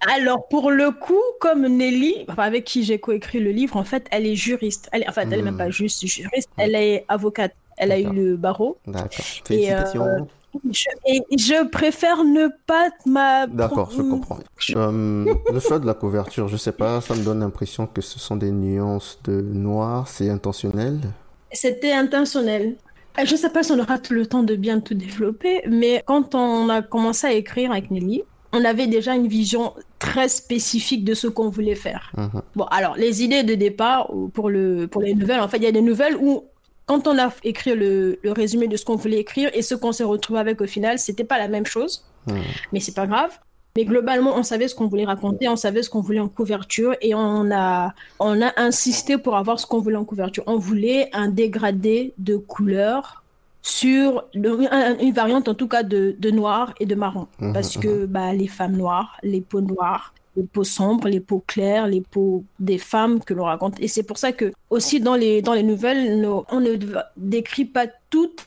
Alors 0.00 0.46
pour 0.48 0.70
le 0.70 0.90
coup, 0.92 1.20
comme 1.40 1.66
Nelly, 1.66 2.26
avec 2.36 2.64
qui 2.64 2.84
j'ai 2.84 2.98
coécrit 3.00 3.40
le 3.40 3.50
livre, 3.50 3.76
en 3.76 3.84
fait, 3.84 4.06
elle 4.10 4.26
est 4.26 4.34
juriste. 4.36 4.88
Elle 4.92 5.02
est, 5.02 5.08
enfin, 5.08 5.22
elle 5.30 5.40
est 5.40 5.42
Hmm. 5.42 5.44
même 5.44 5.56
pas 5.56 5.70
juste 5.70 6.06
juriste, 6.06 6.50
elle 6.56 6.74
est 6.74 7.04
avocate. 7.08 7.54
Elle 7.78 7.92
a 7.92 7.98
eu 8.00 8.10
le 8.10 8.36
barreau. 8.36 8.78
D'accord. 8.86 9.26
Et, 9.50 9.72
euh, 9.74 9.84
Félicitations. 9.86 10.28
Je, 10.70 10.88
et 11.06 11.20
je 11.36 11.68
préfère 11.68 12.24
ne 12.24 12.48
pas 12.66 12.90
ma... 13.04 13.46
D'accord, 13.46 13.90
je 13.90 14.00
comprends. 14.02 14.38
Euh, 14.74 15.34
le 15.50 15.60
choix 15.60 15.78
de 15.78 15.86
la 15.86 15.92
couverture, 15.94 16.48
je 16.48 16.56
sais 16.56 16.72
pas, 16.72 17.00
ça 17.02 17.14
me 17.14 17.22
donne 17.22 17.40
l'impression 17.40 17.86
que 17.86 18.00
ce 18.00 18.18
sont 18.18 18.36
des 18.36 18.52
nuances 18.52 19.18
de 19.24 19.42
noir, 19.42 20.08
c'est 20.08 20.30
intentionnel? 20.30 21.14
C'était 21.52 21.92
intentionnel. 21.92 22.76
Euh, 23.18 23.24
Je 23.24 23.36
sais 23.36 23.50
pas 23.50 23.62
si 23.62 23.72
on 23.72 23.78
aura 23.78 23.98
tout 23.98 24.12
le 24.14 24.26
temps 24.26 24.42
de 24.42 24.54
bien 24.56 24.80
tout 24.80 24.94
développer, 24.94 25.62
mais 25.68 26.02
quand 26.06 26.34
on 26.34 26.68
a 26.68 26.82
commencé 26.82 27.26
à 27.26 27.32
écrire 27.32 27.70
avec 27.72 27.90
Nelly, 27.90 28.22
on 28.52 28.64
avait 28.64 28.86
déjà 28.86 29.14
une 29.14 29.26
vision 29.28 29.74
très 29.98 30.28
spécifique 30.28 31.04
de 31.04 31.14
ce 31.14 31.26
qu'on 31.26 31.48
voulait 31.48 31.74
faire. 31.74 32.10
Mhm. 32.16 32.42
Bon, 32.54 32.64
alors, 32.64 32.96
les 32.96 33.22
idées 33.22 33.42
de 33.42 33.54
départ 33.54 34.14
ou 34.14 34.28
pour, 34.28 34.48
le, 34.50 34.86
pour 34.86 35.02
les 35.02 35.14
nouvelles, 35.14 35.40
en 35.40 35.48
fait, 35.48 35.58
il 35.58 35.64
y 35.64 35.66
a 35.66 35.72
des 35.72 35.82
nouvelles 35.82 36.16
où, 36.16 36.44
quand 36.86 37.06
on 37.08 37.18
a 37.18 37.32
écrit 37.42 37.74
le, 37.74 38.18
le 38.22 38.32
résumé 38.32 38.68
de 38.68 38.76
ce 38.76 38.84
qu'on 38.84 38.96
voulait 38.96 39.18
écrire 39.18 39.50
et 39.52 39.62
ce 39.62 39.74
qu'on 39.74 39.92
s'est 39.92 40.04
retrouvé 40.04 40.38
avec 40.38 40.60
au 40.60 40.66
final, 40.66 40.98
c'était 40.98 41.24
pas 41.24 41.38
la 41.38 41.48
même 41.48 41.66
chose, 41.66 42.04
Mhm. 42.28 42.42
mais 42.72 42.80
c'est 42.80 42.94
pas 42.94 43.06
grave. 43.06 43.38
Mais 43.76 43.84
globalement, 43.84 44.34
on 44.36 44.42
savait 44.42 44.68
ce 44.68 44.74
qu'on 44.74 44.86
voulait 44.88 45.04
raconter, 45.04 45.48
on 45.48 45.56
savait 45.56 45.82
ce 45.82 45.90
qu'on 45.90 46.00
voulait 46.00 46.18
en 46.20 46.28
couverture 46.28 46.94
et 47.02 47.14
on 47.14 47.50
a, 47.50 47.94
on 48.18 48.40
a 48.42 48.52
insisté 48.56 49.18
pour 49.18 49.36
avoir 49.36 49.60
ce 49.60 49.66
qu'on 49.66 49.80
voulait 49.80 49.96
en 49.96 50.04
couverture. 50.04 50.42
On 50.46 50.56
voulait 50.58 51.10
un 51.12 51.28
dégradé 51.28 52.14
de 52.18 52.36
couleurs 52.36 53.22
sur 53.62 54.24
le- 54.34 54.68
une 55.02 55.12
variante 55.12 55.48
en 55.48 55.54
tout 55.54 55.68
cas 55.68 55.82
de, 55.82 56.16
de 56.18 56.30
noir 56.30 56.72
et 56.80 56.86
de 56.86 56.94
marron. 56.94 57.26
Mhm, 57.40 57.52
Parce 57.52 57.76
que 57.76 58.06
bah, 58.06 58.32
les 58.32 58.46
femmes 58.48 58.76
noires, 58.76 59.18
les 59.22 59.40
peaux 59.40 59.60
noires, 59.60 60.14
les 60.36 60.44
peaux 60.44 60.64
sombres, 60.64 61.08
les 61.08 61.20
peaux 61.20 61.42
claires, 61.46 61.86
les 61.86 62.00
peaux 62.00 62.44
des 62.60 62.78
femmes 62.78 63.20
que 63.24 63.34
l'on 63.34 63.44
raconte. 63.44 63.80
Et 63.80 63.88
c'est 63.88 64.02
pour 64.04 64.18
ça 64.18 64.32
que 64.32 64.52
aussi 64.70 65.00
dans 65.00 65.14
les, 65.16 65.42
dans 65.42 65.54
les 65.54 65.62
nouvelles, 65.62 66.26
on 66.50 66.60
ne 66.60 66.76
décrit 67.16 67.64
pas 67.64 67.86
toutes 68.10 68.46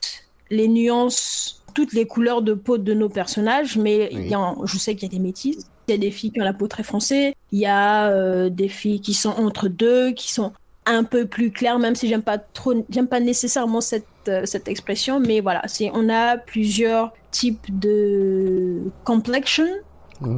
les 0.52 0.68
nuances, 0.68 1.59
toutes 1.80 1.94
les 1.94 2.06
couleurs 2.06 2.42
de 2.42 2.54
peau 2.54 2.78
de 2.78 2.94
nos 2.94 3.08
personnages, 3.08 3.78
mais 3.78 4.10
je 4.12 4.78
sais 4.78 4.96
qu'il 4.96 5.04
y 5.04 5.16
a 5.16 5.18
des 5.18 5.24
métisses. 5.24 5.66
Il 5.88 5.92
y 5.92 5.94
a 5.94 5.98
des 5.98 6.12
filles 6.12 6.30
qui 6.34 6.42
ont 6.42 6.44
la 6.44 6.52
peau 6.52 6.68
très 6.68 6.84
foncée, 6.84 7.38
il 7.54 7.60
y 7.60 7.66
a 7.66 8.10
euh, 8.10 8.50
des 8.50 8.68
filles 8.68 9.00
qui 9.00 9.14
sont 9.14 9.30
entre 9.30 9.70
deux, 9.70 10.12
qui 10.12 10.34
sont 10.34 10.52
un 10.86 11.06
peu 11.06 11.26
plus 11.26 11.52
claires, 11.52 11.80
même 11.80 11.96
si 11.96 12.10
j'aime 12.10 12.22
pas 12.22 12.38
trop, 12.38 12.74
j'aime 12.90 13.08
pas 13.08 13.22
nécessairement 13.22 13.80
cette, 13.80 14.06
euh, 14.28 14.42
cette 14.44 14.68
expression, 14.68 15.22
mais 15.22 15.40
voilà, 15.40 15.62
c'est, 15.68 15.90
on 15.94 16.10
a 16.10 16.38
plusieurs 16.38 17.14
types 17.32 17.80
de 17.80 18.82
complexion, 19.06 19.68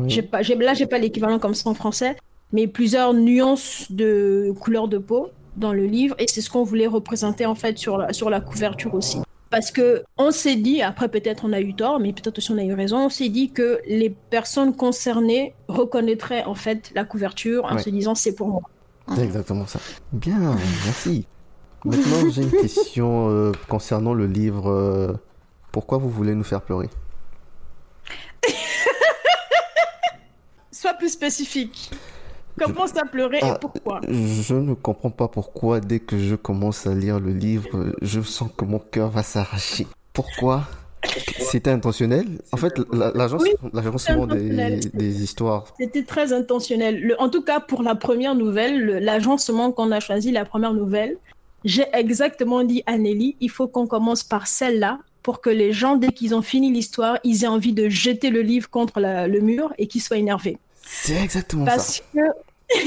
j'ai 0.05 0.21
pas, 0.21 0.43
j'ai, 0.43 0.53
là, 0.53 0.75
j'ai 0.75 0.85
pas 0.85 0.99
l'équivalent 0.99 1.39
comme 1.39 1.55
ça 1.55 1.71
en 1.71 1.73
français, 1.73 2.17
mais 2.53 2.67
plusieurs 2.67 3.15
nuances 3.15 3.91
de 3.91 4.53
couleur 4.59 4.87
de 4.87 4.99
peau 4.99 5.29
dans 5.57 5.73
le 5.73 5.87
livre, 5.87 6.15
et 6.19 6.27
c'est 6.27 6.41
ce 6.41 6.51
qu'on 6.51 6.63
voulait 6.63 6.85
représenter 6.85 7.47
en 7.47 7.55
fait 7.55 7.79
sur 7.79 7.97
la, 7.97 8.13
sur 8.13 8.29
la 8.29 8.41
couverture 8.41 8.93
aussi. 8.93 9.17
Parce 9.51 9.69
que 9.69 10.03
on 10.17 10.31
s'est 10.31 10.55
dit, 10.55 10.81
après 10.81 11.09
peut-être 11.09 11.43
on 11.43 11.51
a 11.51 11.59
eu 11.59 11.75
tort, 11.75 11.99
mais 11.99 12.13
peut-être 12.13 12.37
aussi 12.37 12.51
on 12.51 12.57
a 12.57 12.63
eu 12.63 12.73
raison, 12.73 13.05
on 13.05 13.09
s'est 13.09 13.27
dit 13.27 13.51
que 13.51 13.81
les 13.85 14.09
personnes 14.09 14.73
concernées 14.73 15.53
reconnaîtraient 15.67 16.45
en 16.45 16.55
fait 16.55 16.91
la 16.95 17.03
couverture 17.03 17.65
en 17.65 17.77
se 17.77 17.89
disant 17.89 18.15
c'est 18.15 18.33
pour 18.33 18.47
moi. 18.47 18.61
C'est 19.13 19.23
exactement 19.23 19.67
ça. 19.67 19.79
Bien, 20.13 20.55
merci. 20.85 21.27
Maintenant 21.83 22.29
j'ai 22.29 22.43
une 22.43 22.51
question 22.51 23.29
euh, 23.29 23.51
concernant 23.67 24.13
le 24.13 24.25
livre. 24.25 24.69
Euh, 24.69 25.13
pourquoi 25.73 25.97
vous 25.97 26.09
voulez 26.09 26.33
nous 26.33 26.45
faire 26.45 26.61
pleurer? 26.61 26.89
Sois 30.71 30.93
plus 30.93 31.09
spécifique. 31.09 31.91
Commence 32.59 32.95
à 32.97 33.05
pleurer 33.05 33.37
et 33.37 33.43
ah, 33.43 33.57
pourquoi 33.59 34.01
Je 34.09 34.55
ne 34.55 34.73
comprends 34.73 35.09
pas 35.09 35.27
pourquoi 35.27 35.79
dès 35.79 35.99
que 35.99 36.17
je 36.17 36.35
commence 36.35 36.87
à 36.87 36.93
lire 36.93 37.19
le 37.19 37.31
livre, 37.31 37.93
je 38.01 38.21
sens 38.21 38.49
que 38.55 38.65
mon 38.65 38.79
cœur 38.79 39.09
va 39.09 39.23
s'arracher. 39.23 39.87
Pourquoi 40.13 40.63
C'était 41.39 41.69
intentionnel 41.69 42.25
En 42.51 42.57
fait, 42.57 42.73
l'agence 42.91 43.43
des, 44.29 44.79
des, 44.93 45.23
histoires. 45.23 45.65
C'était 45.79 46.03
très 46.03 46.33
intentionnel. 46.33 47.15
en 47.19 47.29
tout 47.29 47.41
cas, 47.41 47.59
pour 47.59 47.83
la 47.83 47.95
première 47.95 48.35
nouvelle, 48.35 48.99
l'agencement 49.03 49.71
qu'on 49.71 49.91
a 49.91 49.99
choisi, 49.99 50.31
la 50.31 50.45
première 50.45 50.73
nouvelle, 50.73 51.17
j'ai 51.63 51.85
exactement 51.93 52.63
dit 52.63 52.83
à 52.85 52.97
Nelly, 52.97 53.35
il 53.39 53.49
faut 53.49 53.67
qu'on 53.67 53.87
commence 53.87 54.23
par 54.23 54.47
celle-là 54.47 54.99
pour 55.21 55.41
que 55.41 55.49
les 55.49 55.71
gens, 55.71 55.95
dès 55.95 56.09
qu'ils 56.09 56.33
ont 56.33 56.41
fini 56.41 56.71
l'histoire, 56.71 57.19
ils 57.23 57.43
aient 57.43 57.47
envie 57.47 57.73
de 57.73 57.87
jeter 57.89 58.31
le 58.31 58.41
livre 58.41 58.69
contre 58.69 58.99
le 58.99 59.39
mur 59.39 59.71
et 59.77 59.87
qu'ils 59.87 60.01
soient 60.01 60.17
énervés. 60.17 60.57
C'est 60.81 61.21
exactement 61.21 61.65
ça. 61.65 61.71
Parce 61.71 62.03
que 62.13 62.19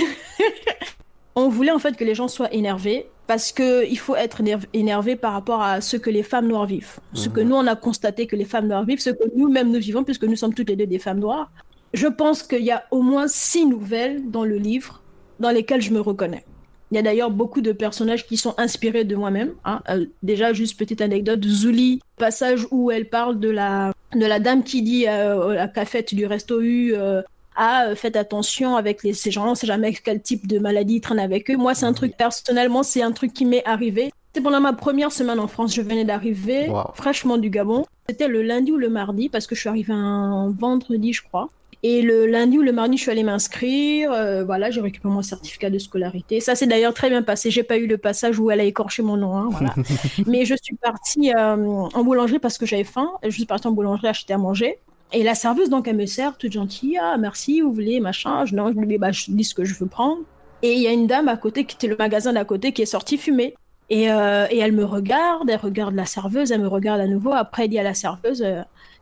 on 1.37 1.49
voulait 1.49 1.71
en 1.71 1.79
fait 1.79 1.97
que 1.97 2.05
les 2.05 2.15
gens 2.15 2.29
soient 2.29 2.53
énervés 2.53 3.07
parce 3.27 3.53
que 3.53 3.87
il 3.89 3.99
faut 3.99 4.17
être 4.17 4.43
énervé 4.73 5.17
par 5.17 5.33
rapport 5.33 5.63
à 5.63 5.81
ce 5.81 5.97
que 5.97 6.11
les 6.11 6.23
femmes 6.23 6.47
noires 6.47 6.67
vivent, 6.67 6.99
ce 7.15 7.29
que 7.29 7.41
mhm. 7.41 7.49
nous 7.49 7.57
on 7.57 7.67
a 7.67 7.77
constaté 7.77 8.27
que 8.27 8.37
les 8.37 8.45
femmes 8.45 8.69
noires 8.69 8.85
vivent, 8.85 9.01
ce 9.01 9.11
que 9.11 9.25
nous-mêmes 9.35 9.71
nous 9.71 9.81
vivons 9.81 10.05
puisque 10.05 10.25
nous 10.25 10.37
sommes 10.37 10.55
toutes 10.55 10.69
les 10.69 10.77
deux 10.77 10.87
des 10.87 10.99
femmes 10.99 11.21
noires. 11.21 11.51
Je 11.95 12.07
pense 12.07 12.43
qu'il 12.43 12.65
y 12.65 12.71
a 12.71 12.85
au 12.91 13.03
moins 13.03 13.29
six 13.29 13.67
nouvelles 13.67 14.31
dans 14.31 14.45
le 14.45 14.57
livre 14.57 15.01
dans 15.41 15.51
lesquelles 15.51 15.81
je 15.81 15.93
me 15.93 16.01
reconnais. 16.01 16.45
Il 16.91 16.97
y 16.97 16.99
a 16.99 17.03
d'ailleurs 17.03 17.31
beaucoup 17.31 17.61
de 17.61 17.73
personnages 17.73 18.27
qui 18.27 18.37
sont 18.37 18.55
inspirés 18.59 19.05
de 19.05 19.17
moi-même. 19.17 19.55
Hein. 19.65 19.81
Euh, 19.89 20.07
déjà, 20.23 20.53
juste 20.53 20.79
petite 20.79 21.01
anecdote, 21.01 21.45
Zuli, 21.45 22.01
passage 22.19 22.67
où 22.71 22.91
elle 22.91 23.09
parle 23.09 23.41
de 23.41 23.49
la, 23.49 23.93
de 24.15 24.25
la 24.25 24.39
dame 24.39 24.63
qui 24.63 24.83
dit 24.83 25.07
euh, 25.09 25.49
à 25.49 25.55
la 25.55 25.69
cafette 25.69 26.15
du 26.15 26.27
resto 26.27 26.61
U, 26.61 26.95
euh, 26.95 27.23
ah, 27.57 27.95
faites 27.95 28.17
attention 28.17 28.77
avec 28.77 29.03
les, 29.03 29.13
ces 29.13 29.31
gens, 29.31 29.51
on 29.51 29.55
sait 29.55 29.67
jamais 29.67 29.93
quel 29.93 30.21
type 30.21 30.47
de 30.47 30.59
maladie 30.59 30.97
ils 30.97 31.01
traînent 31.01 31.19
avec 31.19 31.51
eux. 31.51 31.57
Moi, 31.57 31.75
c'est 31.75 31.87
un 31.87 31.93
truc, 31.93 32.17
personnellement, 32.17 32.83
c'est 32.83 33.03
un 33.03 33.13
truc 33.13 33.33
qui 33.33 33.45
m'est 33.45 33.65
arrivé. 33.65 34.11
C'était 34.29 34.43
pendant 34.43 34.61
ma 34.61 34.73
première 34.73 35.13
semaine 35.13 35.39
en 35.39 35.47
France, 35.47 35.75
je 35.75 35.83
venais 35.83 36.05
d'arriver 36.05 36.69
fraîchement 36.95 37.39
du 37.39 37.51
Gabon. 37.51 37.85
C'était 38.09 38.29
le 38.29 38.43
lundi 38.43 38.73
ou 38.73 38.77
le 38.77 38.89
mardi, 38.89 39.29
parce 39.29 39.47
que 39.47 39.55
je 39.55 39.61
suis 39.61 39.69
arrivée 39.69 39.93
un 39.93 40.53
vendredi, 40.59 41.13
je 41.13 41.23
crois. 41.23 41.49
Et 41.87 42.01
le 42.01 42.27
lundi 42.27 42.59
ou 42.59 42.63
le 42.63 42.73
mardi, 42.73 42.97
je 42.97 43.03
suis 43.03 43.11
allée 43.11 43.23
m'inscrire. 43.23 44.11
Euh, 44.11 44.43
voilà, 44.43 44.71
j'ai 44.71 44.81
récupéré 44.81 45.13
mon 45.13 45.21
certificat 45.21 45.69
de 45.69 45.79
scolarité. 45.79 46.41
Ça 46.41 46.55
s'est 46.55 46.67
d'ailleurs 46.67 46.95
très 46.95 47.11
bien 47.11 47.23
passé. 47.23 47.51
J'ai 47.51 47.63
pas 47.63 47.77
eu 47.77 47.87
le 47.87 47.99
passage 47.99 48.39
où 48.39 48.51
elle 48.51 48.61
a 48.61 48.65
écorché 48.65 49.03
mon 49.03 49.19
nom. 49.19 49.37
Hein, 49.37 49.49
voilà. 49.51 49.75
Mais 50.27 50.47
je 50.47 50.55
suis 50.63 50.77
partie 50.77 51.31
euh, 51.35 51.57
en 51.93 52.03
boulangerie 52.03 52.39
parce 52.39 52.57
que 52.57 52.65
j'avais 52.65 52.85
faim. 52.85 53.11
Je 53.23 53.29
suis 53.29 53.45
partie 53.45 53.67
en 53.67 53.73
boulangerie 53.73 54.09
acheter 54.09 54.33
à 54.33 54.39
manger. 54.39 54.79
Et 55.13 55.23
la 55.23 55.35
serveuse, 55.35 55.71
donc, 55.71 55.87
elle 55.87 55.97
me 55.97 56.07
sert 56.07 56.37
toute 56.37 56.53
gentille. 56.53 56.99
Ah, 57.01 57.17
merci, 57.19 57.61
vous 57.61 57.73
voulez, 57.73 58.01
machin. 58.01 58.45
Je, 58.45 58.55
non, 58.55 58.73
je 58.73 58.79
lui 58.79 58.87
dis, 58.87 58.99
bah, 58.99 59.13
je 59.13 59.27
dis 59.29 59.45
ce 59.45 59.55
que 59.55 59.65
je 59.65 59.75
veux 59.75 59.87
prendre. 59.87 60.23
Et 60.63 60.73
il 60.75 60.81
y 60.81 60.87
a 60.87 60.93
une 60.93 61.07
dame 61.07 61.29
à 61.29 61.37
côté, 61.37 61.65
qui 61.65 61.77
était 61.77 61.87
le 61.87 61.97
magasin 61.97 62.33
d'à 62.33 62.45
côté, 62.45 62.73
qui 62.73 62.83
est 62.83 62.87
sortie 62.87 63.19
fumer. 63.19 63.55
Et, 63.91 64.11
euh, 64.11 64.47
et, 64.51 64.59
elle 64.59 64.73
me 64.73 64.85
regarde, 64.85 65.49
elle 65.51 65.61
regarde 65.61 65.95
la 65.95 66.07
serveuse, 66.07 66.51
elle 66.53 66.63
me 66.63 66.69
regarde 66.69 67.01
à 67.01 67.07
nouveau. 67.07 67.33
Après, 67.33 67.65
elle 67.65 67.71
dit 67.71 67.79
à 67.79 67.83
la 67.83 67.95
serveuse, 67.95 68.43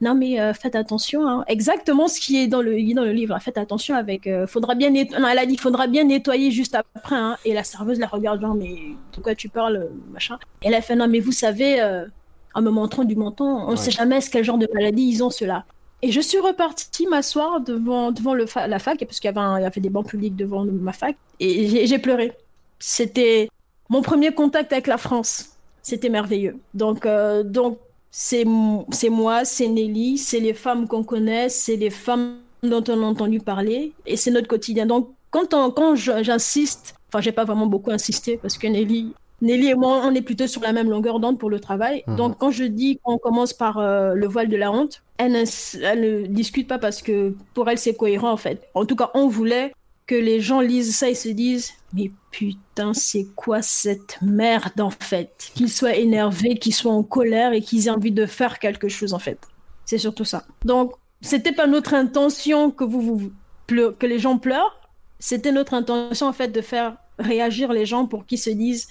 non 0.03 0.17
mais 0.17 0.41
euh, 0.41 0.53
faites 0.53 0.75
attention, 0.75 1.27
hein. 1.29 1.45
exactement 1.47 2.09
ce 2.09 2.21
qui 2.21 2.37
est 2.37 2.49
dans 2.49 2.61
le, 2.61 2.77
dans 2.93 3.05
le 3.05 3.13
livre. 3.13 3.39
Faites 3.41 3.57
attention 3.57 3.95
avec, 3.95 4.27
euh, 4.27 4.49
faudra 4.49 4.75
bien 4.75 4.93
elle 4.93 5.39
a 5.39 5.47
dit 5.47 5.57
faudra 5.57 5.87
bien 5.87 6.03
nettoyer 6.05 6.51
juste 6.51 6.75
après. 6.75 7.15
Hein. 7.15 7.37
Et 7.45 7.55
la 7.55 7.63
serveuse 7.63 8.01
la 8.01 8.09
regarde 8.09 8.41
genre 8.41 8.55
mais 8.55 8.75
de 9.17 9.23
quoi 9.23 9.37
tu 9.37 9.49
parles, 9.49 9.89
machin. 10.13 10.39
Et 10.63 10.69
elle 10.69 10.75
a 10.75 10.83
fait 10.83 10.97
non 10.97 11.07
mais 11.07 11.21
vous 11.21 11.31
savez, 11.31 11.81
euh, 11.81 12.05
en 12.53 12.63
me 12.63 12.71
montrant 12.71 13.05
du 13.05 13.15
menton, 13.15 13.45
on 13.45 13.71
ne 13.71 13.77
sait 13.77 13.93
jamais 13.93 14.19
quel 14.31 14.43
genre 14.43 14.59
de 14.59 14.69
maladie 14.75 15.05
ils 15.05 15.23
ont 15.23 15.31
cela. 15.31 15.65
Et 16.03 16.11
je 16.11 16.21
suis 16.21 16.39
repartie 16.39 17.07
m'asseoir 17.07 17.61
devant, 17.61 18.11
devant 18.11 18.35
le 18.35 18.47
la 18.67 18.79
fac, 18.79 18.99
parce 18.99 19.21
qu'il 19.21 19.31
y, 19.31 19.35
y 19.35 19.39
avait 19.39 19.81
des 19.81 19.89
bancs 19.89 20.07
publics 20.09 20.35
devant 20.35 20.65
ma 20.65 20.93
fac, 20.93 21.17
et 21.39 21.87
j'ai 21.87 21.99
pleuré. 21.99 22.33
C'était 22.81 23.49
mon 23.89 24.03
premier 24.03 24.33
contact 24.33 24.73
avec 24.73 24.89
la 24.89 24.99
France. 24.99 25.51
C'était 25.83 26.09
merveilleux. 26.09 26.59
Donc, 26.75 27.07
donc 27.45 27.79
c'est 28.11 28.45
moi, 28.45 29.45
c'est 29.45 29.69
Nelly, 29.69 30.19
c'est 30.19 30.41
les 30.41 30.55
femmes 30.55 30.89
qu'on 30.89 31.05
connaît, 31.05 31.49
c'est 31.49 31.77
les 31.77 31.91
femmes 31.91 32.39
dont 32.63 32.85
on 32.89 33.03
a 33.03 33.07
entendu 33.07 33.39
parler, 33.39 33.93
et 34.05 34.17
c'est 34.17 34.31
notre 34.31 34.49
quotidien. 34.49 34.87
Donc, 34.87 35.11
quand, 35.31 35.49
quand 35.73 35.95
j'insiste, 35.95 36.95
enfin, 37.09 37.21
j'ai 37.21 37.33
pas 37.33 37.45
vraiment 37.45 37.67
beaucoup 37.67 37.91
insisté 37.91 38.37
parce 38.37 38.59
que 38.59 38.67
Nelly, 38.67 39.15
Nelly 39.43 39.71
et 39.71 39.75
moi, 39.75 40.01
on 40.05 40.15
est 40.15 40.23
plutôt 40.23 40.47
sur 40.47 40.63
la 40.63 40.73
même 40.73 40.89
longueur 40.89 41.19
d'onde 41.19 41.39
pour 41.39 41.51
le 41.51 41.59
travail. 41.59 42.05
Mhm. 42.07 42.17
Donc, 42.17 42.39
quand 42.39 42.53
je 42.53 42.65
dis 42.65 43.01
qu'on 43.03 43.19
commence 43.19 43.53
par 43.53 43.79
euh, 43.79 44.15
le 44.15 44.27
voile 44.27 44.49
de 44.49 44.57
la 44.57 44.71
honte, 44.71 45.03
elle 45.19 45.33
ne, 45.33 46.27
discute 46.27 46.69
pas 46.69 46.79
parce 46.79 47.03
que 47.03 47.35
pour 47.53 47.69
elle, 47.69 47.79
c'est 47.79 47.95
cohérent 47.95 48.31
en 48.31 48.37
fait. 48.37 48.69
En 48.75 48.87
tout 48.87 48.97
cas, 48.97 49.11
on 49.15 49.29
voulait 49.29 49.73
que 50.07 50.15
les 50.15 50.41
gens 50.41 50.61
lisent 50.61 50.97
ça 50.97 51.11
et 51.11 51.15
se 51.15 51.29
disent 51.29 51.73
mais 51.93 52.11
putain 52.31 52.93
c'est 52.95 53.27
quoi 53.37 53.63
cette 53.63 54.19
merde 54.21 54.81
en 54.81 54.91
fait? 54.91 55.51
Qu'ils 55.55 55.71
soient 55.71 55.95
énervés 55.95 56.57
qu'ils 56.57 56.75
soient 56.75 56.93
en 56.93 57.03
colère 57.03 57.53
et 57.53 57.61
qu'ils 57.61 57.87
aient 57.87 57.91
envie 57.91 58.13
de 58.13 58.27
faire 58.27 58.59
quelque 58.59 58.89
chose 58.89 59.15
en 59.15 59.19
fait 59.21 59.39
c'est 59.85 59.99
surtout 59.99 60.25
ça 60.25 60.45
donc 60.65 60.93
c'était 61.21 61.53
pas 61.53 61.69
notre 61.69 61.95
intention 61.95 62.71
que 62.71 62.83
vous, 62.85 63.01
vous 63.01 63.33
que 63.69 64.07
les 64.07 64.19
gens 64.19 64.39
pleurent 64.39 64.81
c'était 65.21 65.53
notre 65.53 65.75
intention 65.75 66.27
en 66.27 66.33
fait 66.33 66.49
de 66.49 66.61
faire 66.61 66.97
réagir 67.19 67.73
les 67.73 67.87
gens 67.87 68.07
pour 68.07 68.27
qu'ils 68.27 68.39
se 68.39 68.51
disent 68.51 68.89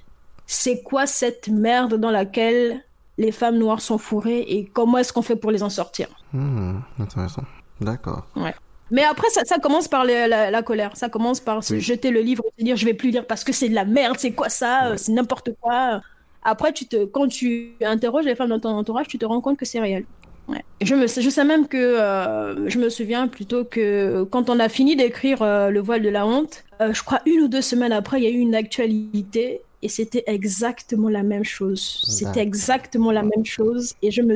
c'est 0.51 0.84
quoi 0.84 1.08
cette 1.08 1.48
merde 1.48 1.96
dans 1.96 2.12
laquelle 2.12 2.84
les 3.17 3.31
femmes 3.31 3.58
noires 3.58 3.79
sont 3.79 3.98
fourrées 3.98 4.41
et 4.41 4.65
comment 4.65 4.98
est-ce 4.98 5.13
qu'on 5.13 5.22
fait 5.22 5.38
pour 5.38 5.50
les 5.51 5.63
en 5.63 5.70
sortir? 5.70 6.08
Hmm, 6.34 6.79
intéressant 7.00 7.43
d'accord 7.79 8.25
ouais 8.36 8.53
mais 8.93 9.05
après, 9.05 9.29
ça, 9.29 9.46
ça 9.46 9.58
commence 9.58 9.88
par 9.88 10.03
la, 10.03 10.62
colère. 10.63 10.98
Ça 10.98 11.08
commence 11.08 11.39
par 11.39 11.63
se 11.63 11.79
jeter 11.79 12.12
le 12.12 12.20
livre 12.20 12.43
et 12.46 12.60
se 12.60 12.65
dire 12.65 12.75
je 12.75 12.86
vais 12.86 12.93
plus 12.93 13.10
lire 13.10 13.25
parce 13.25 13.46
que 13.46 13.53
c'est 13.53 13.70
de 13.70 13.74
la 13.74 13.86
merde, 13.86 14.17
c'est 14.20 14.34
quoi 14.34 14.50
ça, 14.50 14.98
c'est 14.98 15.13
n'importe 15.13 15.51
quoi. 15.62 16.01
Après, 16.43 16.74
tu 16.74 16.86
te, 16.88 17.05
quand 17.05 17.29
tu 17.29 17.72
interroges 17.81 18.25
les 18.25 18.36
femmes 18.36 18.50
dans 18.50 18.60
ton 18.60 18.72
entourage, 18.72 19.08
tu 19.08 19.17
te 19.17 19.24
rends 19.24 19.39
compte 19.39 19.58
que 19.58 19.63
c'est 19.63 19.79
réel. 19.79 20.03
Ouais. 20.50 20.62
Je, 20.81 20.96
me, 20.96 21.08
je 21.08 21.29
sais 21.29 21.46
même 21.46 21.70
que 21.70 21.77
euh, 21.77 22.67
je 22.67 22.79
me 22.79 22.89
souviens 22.89 23.29
plutôt 23.29 23.63
que 23.63 24.24
quand 24.29 24.50
on 24.50 24.60
a 24.60 24.67
fini 24.67 24.98
d'écrire 24.98 25.41
euh, 25.41 25.70
Le 25.70 25.79
voile 25.79 26.01
de 26.01 26.10
la 26.10 26.27
honte, 26.27 26.65
euh, 26.81 26.93
je 26.93 27.01
crois 27.01 27.22
une 27.25 27.39
ou 27.39 27.48
deux 27.48 27.62
semaines 27.62 27.93
après, 27.93 28.20
il 28.20 28.25
y 28.25 28.27
a 28.27 28.31
eu 28.31 28.39
une 28.39 28.55
actualité 28.55 29.62
et 29.81 29.89
c'était 29.89 30.23
exactement 30.27 31.09
la 31.09 31.23
même 31.23 31.43
chose. 31.43 32.01
C'était 32.07 32.41
exactement 32.41 33.11
la 33.11 33.23
même 33.23 33.45
chose 33.45 33.95
et 34.01 34.11
je 34.11 34.21
me 34.21 34.35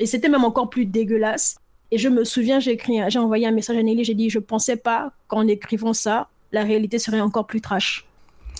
et, 0.00 0.06
c'était 0.06 0.28
même 0.28 0.44
encore 0.44 0.70
plus 0.70 0.86
dégueulasse. 0.86 1.56
Et 1.92 1.98
je 1.98 2.08
me 2.08 2.24
souviens, 2.24 2.60
j'ai 2.60 2.72
écrit, 2.72 2.98
j'ai 3.08 3.18
envoyé 3.18 3.46
un 3.46 3.50
message 3.50 3.76
à 3.76 3.82
Nelly, 3.82 4.04
j'ai 4.04 4.14
dit, 4.14 4.30
je 4.30 4.38
pensais 4.38 4.76
pas 4.76 5.12
qu'en 5.26 5.48
écrivant 5.48 5.92
ça, 5.92 6.28
la 6.52 6.62
réalité 6.62 6.98
serait 6.98 7.20
encore 7.20 7.46
plus 7.46 7.60
trash. 7.60 8.06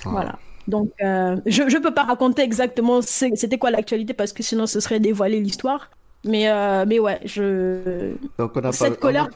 Ah. 0.05 0.11
Voilà. 0.11 0.39
Donc, 0.67 0.91
euh, 1.03 1.37
je 1.47 1.63
ne 1.63 1.79
peux 1.79 1.95
pas 1.95 2.05
raconter 2.05 2.43
exactement 2.43 3.03
c'était 3.03 3.59
quoi 3.59 3.71
l'actualité 3.71 4.15
parce 4.15 4.33
que 4.33 4.43
sinon 4.43 4.67
ce 4.67 4.81
serait 4.81 5.01
dévoiler 5.01 5.41
l'histoire. 5.41 5.91
Mais, 6.25 6.51
euh, 6.51 6.85
mais 6.87 6.99
ouais, 6.99 7.19
je. 7.25 8.13
Donc 8.39 8.53
on 8.55 8.61
a 8.61 8.73
Cette 8.73 8.95
pas, 8.95 9.01
colère. 9.01 9.29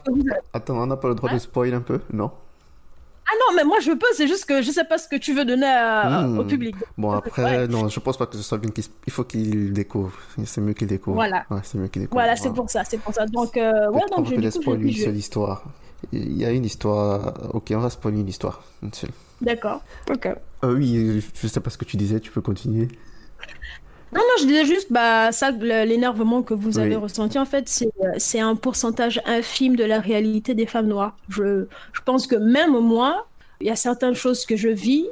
Attends, 0.53 0.77
on 0.77 0.85
n'a 0.85 0.97
pas 0.97 1.07
le 1.07 1.15
droit 1.15 1.31
de 1.33 1.39
spoil 1.39 1.73
un 1.73 1.81
peu, 1.81 1.99
non? 2.13 2.31
Ah 3.27 3.31
non, 3.39 3.55
mais 3.55 3.63
moi 3.63 3.79
je 3.79 3.91
peux, 3.91 4.05
c'est 4.13 4.27
juste 4.27 4.45
que 4.45 4.61
je 4.61 4.69
sais 4.69 4.83
pas 4.83 4.99
ce 4.99 5.07
que 5.07 5.15
tu 5.15 5.33
veux 5.33 5.45
donner 5.45 5.65
au 5.65 6.43
hmm. 6.43 6.47
public. 6.47 6.75
Bon, 6.97 7.11
après, 7.11 7.67
non, 7.67 7.87
je 7.87 7.99
pense 7.99 8.17
pas 8.17 8.27
que 8.27 8.37
ce 8.37 8.43
soit 8.43 8.59
bien 8.59 8.69
qu'il 8.69 8.83
il 9.07 9.13
faut 9.13 9.23
qu'il 9.23 9.73
découvre. 9.73 10.13
C'est 10.45 10.61
mieux 10.61 10.73
qu'il 10.73 10.87
découvre. 10.87 11.15
Voilà. 11.15 11.45
Ouais, 11.49 11.59
c'est 11.63 11.77
mieux 11.77 11.87
qu'il 11.87 12.03
découvre. 12.03 12.21
Voilà, 12.21 12.35
c'est 12.35 12.53
pour 12.53 12.69
ça, 12.69 12.83
c'est 12.83 12.99
pour 12.99 13.13
ça. 13.13 13.25
Donc, 13.25 13.57
euh, 13.57 13.89
ouais, 13.89 14.01
donc 14.15 14.27
je. 14.27 14.35
Peut 14.59 14.75
l'histoire. 14.75 15.63
Il 16.11 16.37
y 16.37 16.45
a 16.45 16.51
une 16.51 16.65
histoire. 16.65 17.33
Ok, 17.53 17.71
on 17.75 17.79
va 17.79 17.89
spoiler 17.89 18.19
une 18.19 18.27
histoire. 18.27 18.63
D'accord. 19.41 19.81
Ok. 20.11 20.27
Euh, 20.27 20.75
oui, 20.75 21.23
je 21.33 21.47
sais 21.47 21.59
pas 21.59 21.69
ce 21.69 21.77
que 21.77 21.85
tu 21.85 21.97
disais, 21.97 22.19
tu 22.19 22.31
peux 22.31 22.41
continuer. 22.41 22.87
Non, 24.13 24.21
non, 24.21 24.35
je 24.39 24.45
disais 24.45 24.65
juste, 24.65 24.91
bah, 24.91 25.31
ça, 25.31 25.51
l'énervement 25.51 26.41
que 26.41 26.53
vous 26.53 26.79
avez 26.79 26.95
ressenti, 26.95 27.37
en 27.37 27.45
fait, 27.45 27.69
c'est 28.17 28.39
un 28.39 28.55
pourcentage 28.55 29.21
infime 29.25 29.75
de 29.75 29.83
la 29.83 29.99
réalité 29.99 30.53
des 30.53 30.65
femmes 30.65 30.87
noires. 30.87 31.17
Je, 31.29 31.65
je 31.91 32.01
pense 32.05 32.27
que 32.27 32.35
même 32.35 32.77
moi, 32.79 33.27
il 33.61 33.67
y 33.67 33.71
a 33.71 33.75
certaines 33.75 34.15
choses 34.15 34.45
que 34.45 34.55
je 34.55 34.69
vis 34.69 35.05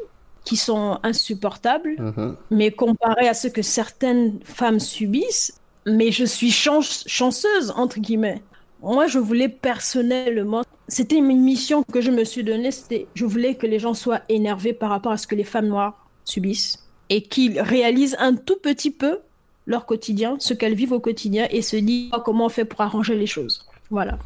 qui 0.46 0.58
sont 0.58 1.00
insupportables, 1.04 1.96
mm-hmm. 1.98 2.36
mais 2.52 2.72
comparé 2.72 3.28
à 3.28 3.34
ce 3.34 3.48
que 3.48 3.62
certaines 3.62 4.40
femmes 4.44 4.80
subissent, 4.80 5.60
mais 5.86 6.12
je 6.12 6.26
suis 6.26 6.52
chanceuse, 6.52 7.74
entre 7.76 8.00
guillemets. 8.00 8.42
Moi, 8.82 9.08
je 9.08 9.20
voulais 9.20 9.48
personnellement, 9.48 10.64
c'était 10.90 11.16
une 11.16 11.42
mission 11.42 11.84
que 11.84 12.02
je 12.02 12.12
me 12.12 12.26
suis 12.26 12.44
donnée, 12.44 12.72
c'était, 12.72 13.08
je 13.16 13.26
voulais 13.26 13.56
que 13.56 13.66
les 13.66 13.80
gens 13.80 13.94
soient 13.94 14.22
énervés 14.28 14.74
par 14.74 14.90
rapport 14.90 15.14
à 15.14 15.18
ce 15.18 15.28
que 15.28 15.36
les 15.36 15.46
femmes 15.46 15.68
noires 15.68 16.06
subissent 16.26 16.83
et 17.10 17.24
qu'ils 17.24 17.60
réalisent 17.60 18.16
un 18.20 18.36
tout 18.36 18.58
petit 18.62 18.92
peu 18.92 19.20
leur 19.66 19.86
quotidien, 19.86 20.36
ce 20.40 20.54
qu'elles 20.54 20.76
vivent 20.76 20.92
au 20.94 21.00
quotidien 21.00 21.48
et 21.50 21.62
se 21.62 21.78
disent 21.78 22.12
comment 22.26 22.46
on 22.46 22.50
fait 22.50 22.66
pour 22.66 22.82
arranger 22.82 23.16
les 23.16 23.28
choses. 23.28 23.66
Voilà. 23.90 24.18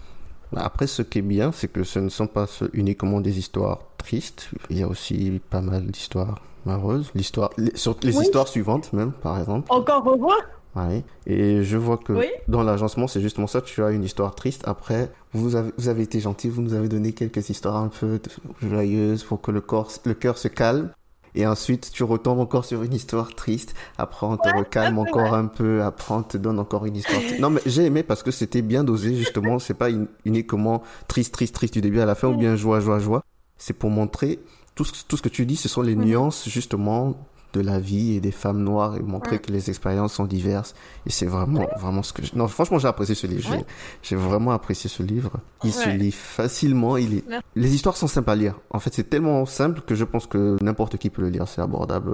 Après, 0.55 0.87
ce 0.87 1.01
qui 1.01 1.19
est 1.19 1.23
bien, 1.23 1.51
c'est 1.51 1.67
que 1.67 1.83
ce 1.83 1.99
ne 1.99 2.09
sont 2.09 2.27
pas 2.27 2.47
uniquement 2.73 3.19
des 3.19 3.37
histoires 3.37 3.79
tristes. 3.97 4.49
Il 4.69 4.79
y 4.79 4.83
a 4.83 4.87
aussi 4.87 5.41
pas 5.49 5.61
mal 5.61 5.85
d'histoires 5.87 6.41
malheureuses. 6.65 7.11
L'histoire, 7.15 7.49
les, 7.57 7.71
les 8.03 8.17
histoires 8.17 8.47
suivantes 8.47 8.93
même, 8.93 9.11
par 9.11 9.39
exemple. 9.39 9.67
Encore 9.69 10.03
revoir 10.03 10.37
oui. 10.75 11.03
Et 11.25 11.63
je 11.63 11.77
vois 11.77 11.97
que 11.97 12.13
dans 12.47 12.63
l'agencement, 12.63 13.07
c'est 13.07 13.21
justement 13.21 13.47
ça. 13.47 13.61
Tu 13.61 13.83
as 13.83 13.91
une 13.91 14.03
histoire 14.03 14.35
triste. 14.35 14.61
Après, 14.65 15.11
vous 15.33 15.55
avez, 15.55 15.71
vous 15.77 15.89
avez 15.89 16.03
été 16.03 16.19
gentil. 16.19 16.49
Vous 16.49 16.61
nous 16.61 16.73
avez 16.73 16.87
donné 16.87 17.13
quelques 17.13 17.49
histoires 17.49 17.77
un 17.77 17.87
peu 17.87 18.19
joyeuses 18.61 19.23
pour 19.23 19.41
que 19.41 19.51
le, 19.51 19.61
corps, 19.61 19.91
le 20.05 20.13
cœur 20.13 20.37
se 20.37 20.47
calme. 20.47 20.91
Et 21.35 21.45
ensuite, 21.45 21.91
tu 21.91 22.03
retombes 22.03 22.39
encore 22.39 22.65
sur 22.65 22.83
une 22.83 22.93
histoire 22.93 23.35
triste. 23.35 23.75
Après, 23.97 24.25
on 24.25 24.37
te 24.37 24.49
recalme 24.55 24.97
encore 24.99 25.33
un 25.33 25.45
peu. 25.45 25.83
Après, 25.83 26.13
on 26.13 26.23
te 26.23 26.37
donne 26.37 26.59
encore 26.59 26.85
une 26.85 26.95
histoire 26.95 27.19
triste. 27.19 27.39
Non, 27.39 27.49
mais 27.49 27.61
j'ai 27.65 27.85
aimé 27.85 28.03
parce 28.03 28.23
que 28.23 28.31
c'était 28.31 28.61
bien 28.61 28.83
dosé, 28.83 29.15
justement. 29.15 29.59
C'est 29.67 29.73
pas 29.73 29.89
uniquement 30.25 30.83
triste, 31.07 31.33
triste, 31.33 31.55
triste 31.55 31.73
du 31.73 31.81
début 31.81 31.99
à 31.99 32.05
la 32.05 32.15
fin 32.15 32.29
ou 32.29 32.37
bien 32.37 32.55
joie, 32.55 32.79
joie, 32.79 32.99
joie. 32.99 33.23
C'est 33.57 33.73
pour 33.73 33.89
montrer 33.89 34.39
tout 34.75 34.85
ce, 34.85 35.03
tout 35.05 35.17
ce 35.17 35.21
que 35.21 35.29
tu 35.29 35.45
dis, 35.45 35.55
ce 35.55 35.67
sont 35.67 35.81
les 35.81 35.95
nuances, 35.95 36.47
justement, 36.47 37.15
de 37.53 37.61
la 37.61 37.79
vie 37.79 38.15
et 38.15 38.19
des 38.19 38.31
femmes 38.31 38.63
noires 38.63 38.97
et 38.97 39.01
montrer 39.01 39.39
que 39.39 39.51
les 39.51 39.69
expériences 39.69 40.13
sont 40.13 40.25
diverses. 40.25 40.75
Et 41.05 41.09
c'est 41.09 41.25
vraiment, 41.25 41.65
vraiment 41.79 42.03
ce 42.03 42.13
que 42.13 42.23
je... 42.23 42.35
Non, 42.35 42.47
franchement, 42.47 42.77
j'ai 42.79 42.87
apprécié 42.87 43.15
ce 43.15 43.27
livre. 43.27 43.57
J'ai 44.03 44.15
vraiment 44.15 44.51
apprécié 44.51 44.89
ce 44.89 45.03
livre. 45.03 45.31
Il 45.63 45.73
se 45.73 45.89
lit 45.89 46.11
facilement. 46.11 46.97
Il 46.97 47.19
est... 47.19 47.23
Les 47.55 47.73
histoires 47.73 47.97
sont 47.97 48.07
simples 48.07 48.29
à 48.29 48.35
lire. 48.35 48.59
En 48.69 48.79
fait, 48.79 48.93
c'est 48.93 49.09
tellement 49.09 49.45
simple 49.45 49.81
que 49.81 49.95
je 49.95 50.03
pense 50.03 50.27
que 50.27 50.57
n'importe 50.61 50.97
qui 50.97 51.09
peut 51.09 51.21
le 51.21 51.29
lire. 51.29 51.47
C'est 51.47 51.61
abordable. 51.61 52.13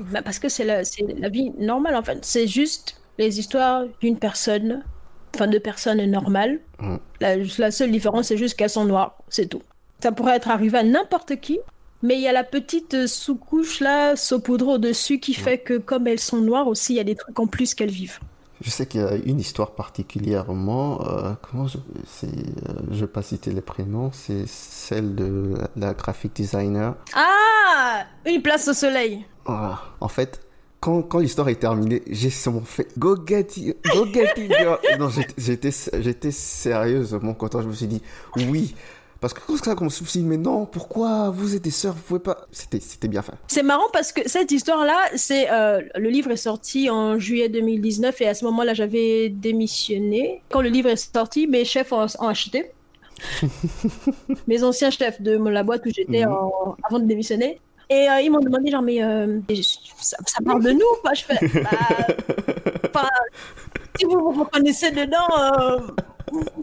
Bah 0.00 0.22
parce 0.22 0.38
que 0.38 0.48
c'est 0.48 0.64
la, 0.64 0.82
la 1.18 1.28
vie 1.28 1.52
normale, 1.58 1.96
en 1.96 2.02
fait. 2.02 2.18
C'est 2.24 2.46
juste 2.46 3.00
les 3.18 3.38
histoires 3.38 3.84
d'une 4.00 4.18
personne, 4.18 4.84
enfin 5.34 5.46
de 5.46 5.58
personnes 5.58 6.04
normales. 6.10 6.60
Mm. 6.80 6.96
La, 7.20 7.36
la 7.58 7.70
seule 7.70 7.90
différence, 7.90 8.28
c'est 8.28 8.36
juste 8.36 8.56
qu'elles 8.56 8.70
sont 8.70 8.84
noires. 8.84 9.18
C'est 9.28 9.46
tout. 9.46 9.62
Ça 10.02 10.12
pourrait 10.12 10.36
être 10.36 10.50
arrivé 10.50 10.78
à 10.78 10.82
n'importe 10.82 11.36
qui, 11.40 11.58
mais 12.04 12.16
il 12.16 12.20
y 12.20 12.28
a 12.28 12.32
la 12.32 12.44
petite 12.44 13.06
sous-couche 13.06 13.80
là, 13.80 14.14
saupoudrée 14.14 14.74
au-dessus, 14.74 15.18
qui 15.18 15.32
fait 15.32 15.58
que 15.58 15.78
comme 15.78 16.06
elles 16.06 16.20
sont 16.20 16.36
noires 16.42 16.68
aussi, 16.68 16.92
il 16.92 16.96
y 16.96 17.00
a 17.00 17.04
des 17.04 17.16
trucs 17.16 17.38
en 17.40 17.46
plus 17.46 17.74
qu'elles 17.74 17.90
vivent. 17.90 18.20
Je 18.60 18.70
sais 18.70 18.84
qu'il 18.84 19.00
y 19.00 19.04
a 19.04 19.14
une 19.14 19.40
histoire 19.40 19.70
particulièrement, 19.70 21.00
euh, 21.06 21.32
comment 21.42 21.66
je, 21.66 21.78
c'est, 22.06 22.26
euh, 22.26 22.74
je 22.90 23.00
vais 23.00 23.06
pas 23.06 23.22
citer 23.22 23.52
les 23.52 23.62
prénoms, 23.62 24.10
c'est 24.12 24.46
celle 24.46 25.14
de 25.14 25.54
la, 25.76 25.94
graphic 25.94 26.36
designer. 26.36 26.94
Ah, 27.14 28.04
une 28.26 28.42
place 28.42 28.68
au 28.68 28.74
soleil. 28.74 29.24
En 29.46 30.08
fait, 30.08 30.40
quand, 30.80 31.00
quand 31.00 31.20
l'histoire 31.20 31.48
est 31.48 31.54
terminée, 31.54 32.02
j'ai 32.10 32.28
seulement 32.28 32.60
fait 32.60 32.86
Go 32.98 33.16
get 33.26 33.46
it, 33.56 33.78
go 33.94 34.04
get 34.12 34.34
non, 34.98 35.08
j'étais, 35.38 35.70
j'étais 36.00 36.30
sérieusement 36.30 37.32
content. 37.32 37.62
Je 37.62 37.68
me 37.68 37.72
suis 37.72 37.86
dit, 37.86 38.02
oui, 38.36 38.74
parce 39.24 39.32
que 39.32 39.40
quand 39.40 39.56
ça 39.56 39.74
comme 39.74 39.88
souci, 39.88 40.20
mais 40.20 40.36
non, 40.36 40.66
pourquoi 40.66 41.30
vous 41.30 41.56
êtes 41.56 41.62
des 41.62 41.70
sœurs, 41.70 41.94
vous 41.94 42.02
pouvez 42.02 42.20
pas. 42.20 42.46
C'était, 42.52 42.78
c'était 42.78 43.08
bien 43.08 43.22
fait. 43.22 43.32
C'est 43.46 43.62
marrant 43.62 43.86
parce 43.90 44.12
que 44.12 44.28
cette 44.28 44.52
histoire-là, 44.52 44.98
c'est 45.14 45.50
euh, 45.50 45.80
le 45.96 46.10
livre 46.10 46.30
est 46.30 46.36
sorti 46.36 46.90
en 46.90 47.18
juillet 47.18 47.48
2019 47.48 48.20
et 48.20 48.28
à 48.28 48.34
ce 48.34 48.44
moment-là, 48.44 48.74
j'avais 48.74 49.30
démissionné. 49.30 50.42
Quand 50.50 50.60
le 50.60 50.68
livre 50.68 50.90
est 50.90 51.10
sorti, 51.14 51.46
mes 51.46 51.64
chefs 51.64 51.90
ont, 51.92 52.28
acheté. 52.28 52.70
mes 54.46 54.62
anciens 54.62 54.90
chefs 54.90 55.22
de 55.22 55.38
la 55.38 55.62
boîte 55.62 55.86
où 55.86 55.90
j'étais 55.90 56.26
mhm. 56.26 56.36
avant 56.82 56.98
de 56.98 57.06
démissionner. 57.06 57.62
Et 57.88 58.06
euh, 58.10 58.20
ils 58.20 58.30
m'ont 58.30 58.40
demandé, 58.40 58.70
genre, 58.70 58.82
mais 58.82 59.02
euh, 59.02 59.40
ça, 60.02 60.18
parle 60.44 60.62
de 60.62 60.72
nous 60.72 60.80
quoi 61.00 61.14
Je 61.14 61.24
fais, 61.24 61.62
bah, 62.92 63.08
si 63.98 64.04
vous 64.04 64.18
vous 64.18 64.44
reconnaissez 64.44 64.90
dedans, 64.90 65.94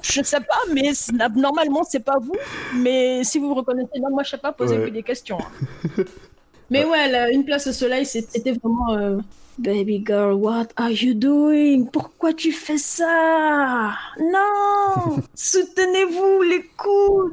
je 0.01 0.23
sais 0.23 0.39
pas, 0.39 0.59
mais 0.73 0.91
normalement, 1.35 1.83
c'est 1.83 2.03
pas 2.03 2.19
vous. 2.19 2.35
Mais 2.75 3.23
si 3.23 3.39
vous 3.39 3.49
vous 3.49 3.55
reconnaissez, 3.55 3.99
non, 3.99 4.09
moi, 4.09 4.23
je 4.23 4.31
sais 4.31 4.37
pas, 4.37 4.51
posez 4.51 4.77
ouais. 4.77 4.91
des 4.91 5.03
questions. 5.03 5.37
Hein. 5.39 6.03
mais 6.69 6.85
ouais, 6.85 7.33
une 7.33 7.45
place 7.45 7.67
au 7.67 7.71
soleil, 7.71 8.05
c'était 8.05 8.53
vraiment. 8.53 8.93
Euh, 8.93 9.17
Baby 9.57 10.03
girl, 10.03 10.33
what 10.33 10.67
are 10.75 10.89
you 10.89 11.13
doing? 11.13 11.85
Pourquoi 11.85 12.33
tu 12.33 12.51
fais 12.51 12.79
ça? 12.79 13.91
Non! 14.19 15.17
Soutenez-vous 15.35 16.41
les 16.43 16.63
coudes! 16.77 17.31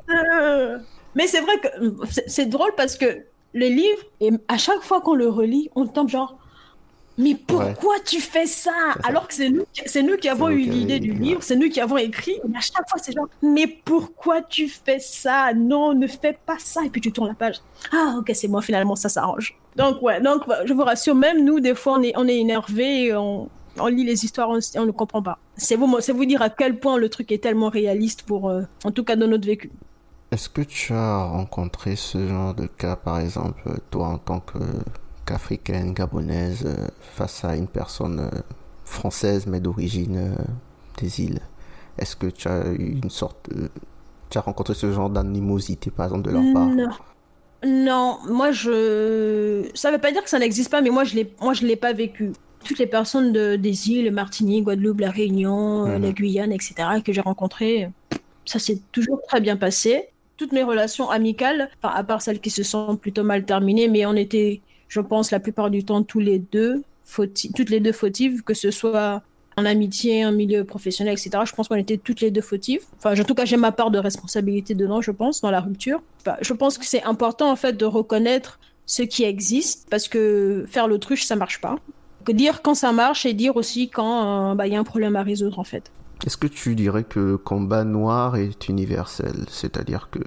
Mais 1.14 1.26
c'est 1.26 1.40
vrai 1.40 1.58
que 1.60 1.68
c'est 2.26 2.46
drôle 2.46 2.72
parce 2.76 2.96
que 2.96 3.22
le 3.54 3.66
livre, 3.66 3.98
et 4.20 4.30
à 4.48 4.58
chaque 4.58 4.82
fois 4.82 5.00
qu'on 5.00 5.14
le 5.14 5.28
relit, 5.28 5.70
on 5.74 5.86
tombe 5.86 6.08
genre, 6.08 6.38
mais 7.18 7.34
pourquoi 7.34 7.96
tu 8.04 8.20
fais 8.20 8.46
ça 8.46 8.72
Alors 9.02 9.26
que 9.26 9.34
c'est 9.34 9.50
nous, 9.50 9.64
c'est 9.86 10.02
nous 10.02 10.16
qui 10.16 10.28
avons 10.28 10.48
eu 10.48 10.60
l'idée 10.60 11.00
du 11.00 11.12
livre, 11.12 11.42
c'est 11.42 11.56
nous 11.56 11.68
qui 11.68 11.80
avons 11.80 11.96
écrit. 11.96 12.36
Et 12.36 12.56
à 12.56 12.60
chaque 12.60 12.88
fois, 12.88 13.00
c'est 13.02 13.12
genre, 13.12 13.28
mais 13.42 13.66
pourquoi 13.66 14.40
tu 14.42 14.68
fais 14.68 15.00
ça? 15.00 15.52
Non, 15.52 15.94
ne 15.94 16.06
fais 16.06 16.38
pas 16.46 16.58
ça. 16.58 16.84
Et 16.84 16.90
puis 16.90 17.00
tu 17.00 17.10
tournes 17.10 17.28
la 17.28 17.34
page. 17.34 17.56
Ah, 17.92 18.14
ok, 18.18 18.30
c'est 18.34 18.46
moi. 18.46 18.62
Finalement, 18.62 18.94
ça 18.94 19.08
s'arrange. 19.08 19.56
Donc 19.74 20.00
ouais, 20.00 20.20
donc 20.20 20.42
je 20.64 20.72
vous 20.72 20.84
rassure, 20.84 21.14
même 21.16 21.44
nous, 21.44 21.58
des 21.60 21.74
fois, 21.74 21.98
on 21.98 22.02
est, 22.02 22.12
on 22.16 22.26
est 22.28 22.38
énervé, 22.38 23.14
on, 23.14 23.48
on 23.78 23.86
lit 23.86 24.04
les 24.04 24.24
histoires, 24.24 24.48
on, 24.50 24.58
on 24.76 24.86
ne 24.86 24.90
comprend 24.92 25.22
pas. 25.22 25.38
C'est 25.56 25.76
vous, 25.76 26.00
c'est 26.00 26.12
vous 26.12 26.24
dire 26.24 26.40
à 26.40 26.50
quel 26.50 26.78
point 26.78 26.98
le 26.98 27.08
truc 27.08 27.32
est 27.32 27.42
tellement 27.42 27.68
réaliste 27.68 28.22
pour, 28.22 28.48
euh, 28.48 28.62
en 28.84 28.92
tout 28.92 29.02
cas, 29.04 29.16
dans 29.16 29.26
notre 29.26 29.46
vécu. 29.46 29.70
Est-ce 30.30 30.48
que 30.48 30.62
tu 30.62 30.92
as 30.92 31.24
rencontré 31.24 31.96
ce 31.96 32.28
genre 32.28 32.54
de 32.54 32.66
cas, 32.66 32.96
par 32.96 33.18
exemple, 33.18 33.62
toi 33.90 34.08
en 34.08 34.18
tant 34.18 34.40
que 34.40 34.58
africaine, 35.30 35.92
gabonaise, 35.92 36.64
euh, 36.66 36.86
face 37.00 37.44
à 37.44 37.56
une 37.56 37.68
personne 37.68 38.20
euh, 38.20 38.40
française 38.84 39.46
mais 39.46 39.60
d'origine 39.60 40.16
euh, 40.16 40.42
des 40.98 41.20
îles 41.20 41.40
Est-ce 41.98 42.16
que 42.16 42.26
tu 42.26 42.48
as 42.48 42.66
eu 42.68 42.98
une 43.02 43.10
sorte 43.10 43.48
Tu 44.30 44.38
as 44.38 44.40
rencontré 44.40 44.74
ce 44.74 44.92
genre 44.92 45.10
d'animosité, 45.10 45.90
par 45.90 46.06
exemple, 46.06 46.28
de 46.28 46.32
leur 46.32 46.52
part? 46.52 46.66
Non. 46.66 46.88
Non, 47.64 48.18
moi 48.28 48.52
je. 48.52 49.68
Ça 49.74 49.90
veut 49.90 49.98
pas 49.98 50.12
dire 50.12 50.22
que 50.22 50.30
ça 50.30 50.38
n'existe 50.38 50.70
pas, 50.70 50.80
mais 50.80 50.90
moi 50.90 51.02
je 51.02 51.16
l'ai, 51.16 51.32
moi 51.40 51.54
je 51.54 51.66
l'ai 51.66 51.74
pas 51.74 51.92
vécu. 51.92 52.32
Toutes 52.64 52.78
les 52.78 52.86
personnes 52.86 53.32
de, 53.32 53.56
des 53.56 53.90
îles, 53.90 54.12
Martinique, 54.12 54.64
Guadeloupe, 54.64 55.00
la 55.00 55.10
Réunion, 55.10 55.86
mhm. 55.86 56.02
la 56.02 56.12
Guyane, 56.12 56.52
etc., 56.52 56.74
que 57.04 57.12
j'ai 57.12 57.20
rencontrées, 57.20 57.90
ça 58.44 58.58
s'est 58.58 58.80
toujours 58.92 59.20
très 59.26 59.40
bien 59.40 59.56
passé. 59.56 60.08
Toutes 60.36 60.52
mes 60.52 60.62
relations 60.62 61.10
amicales, 61.10 61.68
enfin, 61.82 61.92
à 61.94 62.04
part 62.04 62.22
celles 62.22 62.40
qui 62.40 62.50
se 62.50 62.62
sont 62.62 62.96
plutôt 62.96 63.24
mal 63.24 63.44
terminées, 63.44 63.88
mais 63.88 64.06
on 64.06 64.14
était 64.14 64.60
je 64.88 65.00
pense, 65.00 65.30
la 65.30 65.40
plupart 65.40 65.70
du 65.70 65.84
temps, 65.84 66.02
toutes 66.02 66.24
les 66.24 66.38
deux 66.38 66.82
fautives, 67.04 68.42
que 68.42 68.54
ce 68.54 68.70
soit 68.70 69.22
en 69.58 69.64
amitié, 69.64 70.24
en 70.24 70.32
milieu 70.32 70.64
professionnel, 70.64 71.14
etc. 71.14 71.42
Je 71.44 71.52
pense 71.52 71.66
qu'on 71.66 71.74
était 71.74 71.96
toutes 71.96 72.20
les 72.20 72.30
deux 72.30 72.40
fautives. 72.40 72.82
Enfin, 72.98 73.20
en 73.20 73.24
tout 73.24 73.34
cas, 73.34 73.44
j'ai 73.44 73.56
ma 73.56 73.72
part 73.72 73.90
de 73.90 73.98
responsabilité 73.98 74.74
dedans, 74.74 75.00
je 75.00 75.10
pense, 75.10 75.40
dans 75.40 75.50
la 75.50 75.60
rupture. 75.60 76.00
je 76.40 76.52
pense 76.52 76.78
que 76.78 76.86
c'est 76.86 77.02
important, 77.02 77.50
en 77.50 77.56
fait, 77.56 77.76
de 77.76 77.84
reconnaître 77.84 78.60
ce 78.86 79.02
qui 79.02 79.24
existe, 79.24 79.88
parce 79.90 80.06
que 80.06 80.64
faire 80.68 80.86
l'autruche, 80.86 81.24
ça 81.24 81.34
marche 81.34 81.60
pas. 81.60 81.76
Que 82.24 82.32
dire 82.32 82.62
quand 82.62 82.74
ça 82.74 82.92
marche 82.92 83.26
et 83.26 83.32
dire 83.34 83.56
aussi 83.56 83.88
quand 83.88 84.52
euh, 84.52 84.54
bah, 84.54 84.66
il 84.66 84.72
y 84.72 84.76
a 84.76 84.78
un 84.78 84.84
problème 84.84 85.16
à 85.16 85.22
résoudre, 85.22 85.58
en 85.58 85.64
fait. 85.64 85.90
Est-ce 86.24 86.36
que 86.36 86.46
tu 86.46 86.74
dirais 86.74 87.04
que 87.04 87.20
le 87.20 87.38
combat 87.38 87.84
noir 87.84 88.36
est 88.36 88.68
universel? 88.68 89.44
C'est-à-dire 89.48 90.08
que 90.10 90.20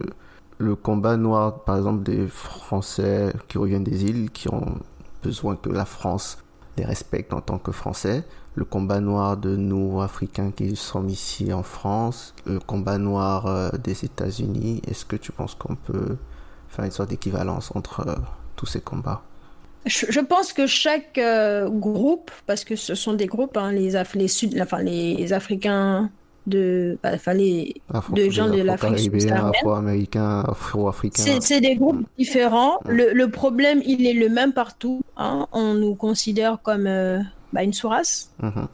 le 0.62 0.76
combat 0.76 1.18
noir, 1.18 1.64
par 1.64 1.78
exemple, 1.78 2.04
des 2.04 2.28
Français 2.28 3.34
qui 3.48 3.58
reviennent 3.58 3.84
des 3.84 4.04
îles, 4.06 4.30
qui 4.32 4.48
ont 4.50 4.78
besoin 5.24 5.56
que 5.56 5.70
la 5.70 5.86
France 5.86 6.38
les 6.78 6.86
respecte 6.86 7.34
en 7.34 7.42
tant 7.42 7.58
que 7.58 7.72
Français, 7.72 8.24
le 8.56 8.66
combat 8.66 9.00
noir 9.00 9.38
de 9.38 9.56
nous, 9.56 10.02
Africains, 10.02 10.52
qui 10.52 10.76
sommes 10.76 11.10
ici 11.10 11.52
en 11.52 11.64
France, 11.64 12.34
le 12.46 12.60
combat 12.60 12.98
noir 12.98 13.48
euh, 13.48 13.70
des 13.84 14.06
États-Unis, 14.06 14.82
est-ce 14.88 15.06
que 15.06 15.16
tu 15.16 15.32
penses 15.32 15.56
qu'on 15.56 15.76
peut 15.76 16.18
faire 16.70 16.86
une 16.86 16.92
sorte 16.92 17.10
d'équivalence 17.10 17.72
entre 17.76 18.08
euh, 18.08 18.16
tous 18.56 18.66
ces 18.66 18.82
combats? 18.82 19.24
Je, 19.86 20.20
pense 20.20 20.54
que 20.54 20.68
chaque 20.68 21.18
euh, 21.18 21.68
groupe, 21.68 22.30
parce 22.46 22.64
que 22.64 22.76
ce 22.76 22.94
sont 22.94 23.14
des 23.14 23.26
groupes, 23.26 23.58
hein, 23.58 23.72
les, 23.72 23.94
les, 24.14 24.28
Sud, 24.28 24.60
enfin, 24.62 24.82
les 24.84 25.34
Africains 25.34 26.12
de, 26.48 26.98
bah, 27.04 27.12
de 27.14 28.30
gens 28.30 28.50
de 28.50 28.62
l'Afrique 28.62 29.00
subsaharienne. 29.00 29.52
Afro-américains, 29.56 30.44
afro-africains. 30.48 31.40
C'est 31.40 31.62
des 31.62 31.76
groupes 31.76 32.06
différents. 32.18 32.80
Le, 32.86 33.14
le, 33.14 33.30
problème, 33.30 33.82
il 33.86 34.06
est 34.08 34.14
le 34.14 34.30
même 34.30 34.54
partout. 34.54 35.02
Hein. 35.18 35.48
On 35.52 35.74
nous 35.74 35.96
considère 35.96 36.60
comme 36.62 36.88
euh, 36.88 37.20
bah, 37.54 37.64
une 37.64 37.74
sous-race. 37.74 38.32
Mhm. 38.42 38.68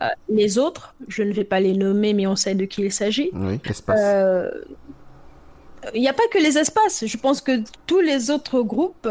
Euh, 0.00 0.06
les 0.28 0.58
autres, 0.58 0.94
je 1.08 1.22
ne 1.22 1.32
vais 1.32 1.44
pas 1.44 1.60
les 1.60 1.74
nommer, 1.74 2.14
mais 2.14 2.26
on 2.26 2.36
sait 2.36 2.54
de 2.54 2.64
qui 2.64 2.82
il 2.82 2.92
s'agit. 2.92 3.30
Oui. 3.34 3.60
Euh, 3.90 4.50
il 5.94 6.00
n'y 6.00 6.08
a 6.08 6.12
pas 6.12 6.26
que 6.30 6.38
les 6.38 6.58
espaces. 6.58 7.04
Je 7.06 7.16
pense 7.16 7.40
que 7.40 7.62
tous 7.86 8.00
les 8.00 8.30
autres 8.30 8.62
groupes 8.62 9.08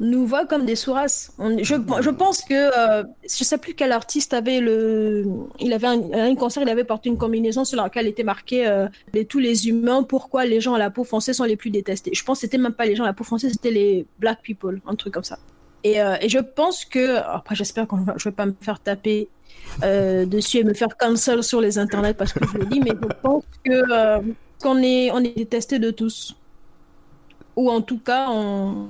nous 0.00 0.26
voient 0.26 0.46
comme 0.46 0.64
des 0.64 0.76
sous-races. 0.76 1.32
Je, 1.38 1.74
je, 2.00 2.10
pense 2.10 2.42
que 2.42 2.54
euh, 2.54 3.02
je 3.22 3.40
ne 3.40 3.44
sais 3.44 3.58
plus 3.58 3.74
quel 3.74 3.92
artiste 3.92 4.32
avait 4.32 4.60
le, 4.60 5.26
il 5.58 5.72
avait 5.72 5.86
un, 5.86 6.34
concert, 6.36 6.62
il 6.62 6.68
avait 6.68 6.84
porté 6.84 7.08
une 7.08 7.18
combinaison 7.18 7.64
sur 7.64 7.80
laquelle 7.80 8.06
était 8.06 8.22
marqué 8.22 8.66
euh, 8.66 8.88
tous 9.28 9.38
les 9.38 9.68
humains, 9.68 10.02
pourquoi 10.02 10.44
les 10.46 10.60
gens 10.60 10.74
à 10.74 10.78
la 10.78 10.90
peau 10.90 11.04
foncée 11.04 11.32
sont 11.32 11.44
les 11.44 11.56
plus 11.56 11.70
détestés. 11.70 12.12
Je 12.14 12.22
pense 12.24 12.38
que 12.38 12.40
c'était 12.42 12.58
même 12.58 12.72
pas 12.72 12.86
les 12.86 12.94
gens 12.94 13.04
à 13.04 13.08
la 13.08 13.12
peau 13.12 13.24
foncée, 13.24 13.50
c'était 13.50 13.70
les 13.70 14.06
black 14.18 14.42
people, 14.42 14.80
un 14.86 14.94
truc 14.94 15.14
comme 15.14 15.24
ça. 15.24 15.38
Et, 15.84 16.00
euh, 16.00 16.16
et 16.20 16.28
je 16.28 16.38
pense 16.38 16.84
que, 16.84 17.16
après 17.16 17.54
j'espère 17.54 17.86
que 17.86 17.96
je 18.16 18.28
vais 18.28 18.34
pas 18.34 18.46
me 18.46 18.54
faire 18.60 18.80
taper 18.80 19.28
dessus 19.82 20.58
et 20.58 20.64
me 20.64 20.74
faire 20.74 20.96
cancel 20.96 21.42
sur 21.42 21.60
les 21.60 21.78
internets 21.78 22.14
parce 22.14 22.32
que 22.32 22.40
je 22.46 22.58
le 22.58 22.66
dis, 22.66 22.80
mais 22.80 22.90
je 22.90 23.08
pense 23.22 23.44
que 23.64 24.22
qu'on 24.60 24.82
est, 24.82 25.10
on 25.12 25.18
est 25.18 25.36
détesté 25.36 25.78
de 25.78 25.90
tous. 25.90 26.36
Ou 27.56 27.70
en 27.70 27.80
tout 27.80 27.98
cas, 27.98 28.28
on 28.30 28.88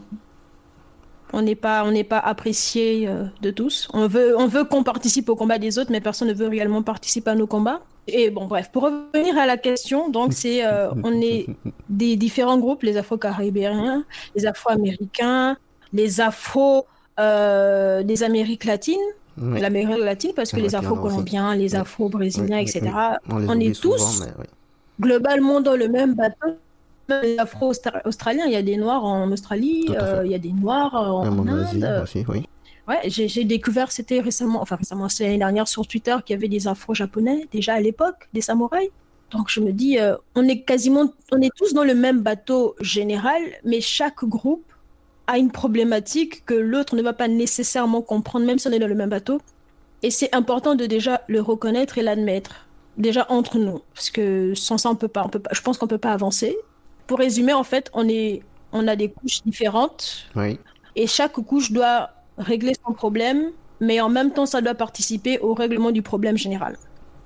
on 1.33 1.43
n'est 1.43 1.55
pas, 1.55 1.85
on 1.85 1.91
n'est 1.91 2.05
pas 2.05 2.19
apprécié 2.19 3.07
euh, 3.09 3.25
de 3.43 3.51
tous. 3.51 3.89
On 3.93 4.07
veut, 4.07 4.37
on 4.39 4.47
veut 4.47 4.65
qu'on 4.65 4.83
participe 4.83 5.29
au 5.29 5.37
combat 5.37 5.59
des 5.59 5.79
autres, 5.79 5.91
mais 5.91 6.01
personne 6.01 6.29
ne 6.29 6.35
veut 6.35 6.49
réellement 6.49 6.83
participer 6.83 7.31
à 7.31 7.35
nos 7.35 7.47
combats. 7.47 7.81
Et 8.07 8.31
bon, 8.31 8.47
bref, 8.47 8.71
pour 8.73 8.85
revenir 8.85 9.37
à 9.37 9.47
la 9.47 9.59
question, 9.59 10.09
donc 10.09 10.33
c'est, 10.33 10.65
euh, 10.65 10.91
on 11.05 11.21
est 11.21 11.47
des 11.91 12.17
différents 12.17 12.59
groupes, 12.59 12.83
les 12.83 12.97
Afro-Caribéens, 12.97 14.05
les 14.35 14.47
Afro-Américains, 14.47 15.59
les 15.93 16.21
Afro 16.21 16.87
euh, 17.21 18.03
des 18.03 18.23
Amériques 18.23 18.65
latines, 18.65 18.97
l'Amérique 19.37 19.99
latine, 19.99 20.33
parce 20.35 20.51
que 20.51 20.61
les 20.61 20.75
Afro-Colombiens, 20.75 21.55
les 21.55 21.77
Afro-Brésiliens, 21.77 22.59
etc. 22.59 22.91
On, 23.31 23.61
est 23.61 23.79
tous 23.79 24.25
globalement 25.01 25.61
dans 25.61 25.77
le 25.77 25.89
même 25.89 26.15
bateau 26.15 26.57
les 27.09 27.39
afro-australiens, 27.39 28.45
il 28.47 28.53
y 28.53 28.57
a 28.57 28.63
des 28.63 28.77
noirs 28.77 29.05
en 29.05 29.31
Australie, 29.31 29.87
euh, 29.91 30.23
il 30.25 30.31
y 30.31 30.35
a 30.35 30.39
des 30.39 30.53
noirs 30.53 30.95
en, 30.95 31.47
Inde. 31.47 32.03
Aussi, 32.03 32.25
oui. 32.29 32.47
Ouais, 32.87 33.01
j'ai 33.05 33.45
découvert, 33.45 33.93
c'était 33.93 34.21
récemment, 34.21 34.63
enfin 34.63 34.77
récemment, 34.77 35.11
c'est 35.11 35.25
l'année 35.25 35.39
dernière 35.39 35.69
sur 35.69 35.87
Twitter, 35.87 36.17
qu'il 36.25 36.35
y 36.35 36.39
avait 36.39 36.49
des 36.49 36.69
afro-japonais, 36.69 37.47
déjà 37.53 37.75
à 37.75 37.81
l'époque, 37.81 38.29
des 38.33 38.41
samouraïs. 38.41 38.89
Donc 39.31 39.51
je 39.51 39.61
me 39.61 39.73
dis, 39.73 39.99
euh, 39.99 40.17
on 40.35 40.49
est 40.49 40.63
quasiment, 40.63 41.13
on 41.31 41.41
est 41.43 41.51
tous 41.55 41.75
dans 41.75 41.85
le 41.85 41.95
même 41.95 42.23
bateau 42.23 42.77
général, 42.81 43.43
mais 43.63 43.83
chaque 43.83 44.25
groupe 44.25 44.65
a 45.27 45.37
une 45.37 45.51
problématique 45.51 46.47
que 46.47 46.55
l'autre 46.55 46.97
ne 46.97 47.03
va 47.03 47.13
pas 47.13 47.29
nécessairement 47.29 48.01
comprendre, 48.01 48.47
même 48.47 48.59
si 48.59 48.69
on 48.69 48.73
est 48.73 48.79
dans 48.79 48.87
le 48.87 48.95
même 48.95 49.11
bateau. 49.11 49.39
Et 50.03 50.11
c'est 50.11 50.35
important 50.35 50.75
de 50.75 50.87
déjà 50.87 51.21
le 51.29 51.43
reconnaître 51.43 51.99
et 51.99 52.03
l'admettre, 52.03 52.67
déjà 52.97 53.27
entre 53.29 53.59
nous, 53.59 53.81
parce 53.95 54.09
que 54.09 54.55
sans 54.55 54.79
ça 54.79 54.89
on 54.89 54.97
peut 54.97 55.09
pas, 55.09 55.25
on 55.27 55.29
peut 55.29 55.41
pas. 55.41 55.51
Je 55.53 55.61
pense 55.61 55.77
qu'on 55.77 55.89
peut 55.89 55.99
pas 55.99 56.13
avancer 56.13 56.57
pour 57.09 57.19
résumer, 57.19 57.55
en 57.55 57.65
fait, 57.65 57.91
on, 57.95 58.09
est, 58.09 58.43
on 58.71 58.87
a 58.87 58.95
des 58.95 59.11
couches 59.11 59.43
différentes. 59.45 60.29
Oui. 60.37 60.61
Et 60.95 61.09
chaque 61.09 61.33
couche 61.33 61.73
doit 61.73 62.11
régler 62.37 62.75
son 62.87 62.93
problème, 62.93 63.51
mais 63.81 64.01
en 64.01 64.11
même 64.11 64.31
temps, 64.33 64.47
ça 64.47 64.61
doit 64.61 64.75
participer 64.75 65.41
au 65.41 65.55
règlement 65.55 65.91
du 65.91 66.03
problème 66.03 66.37
général. 66.37 66.77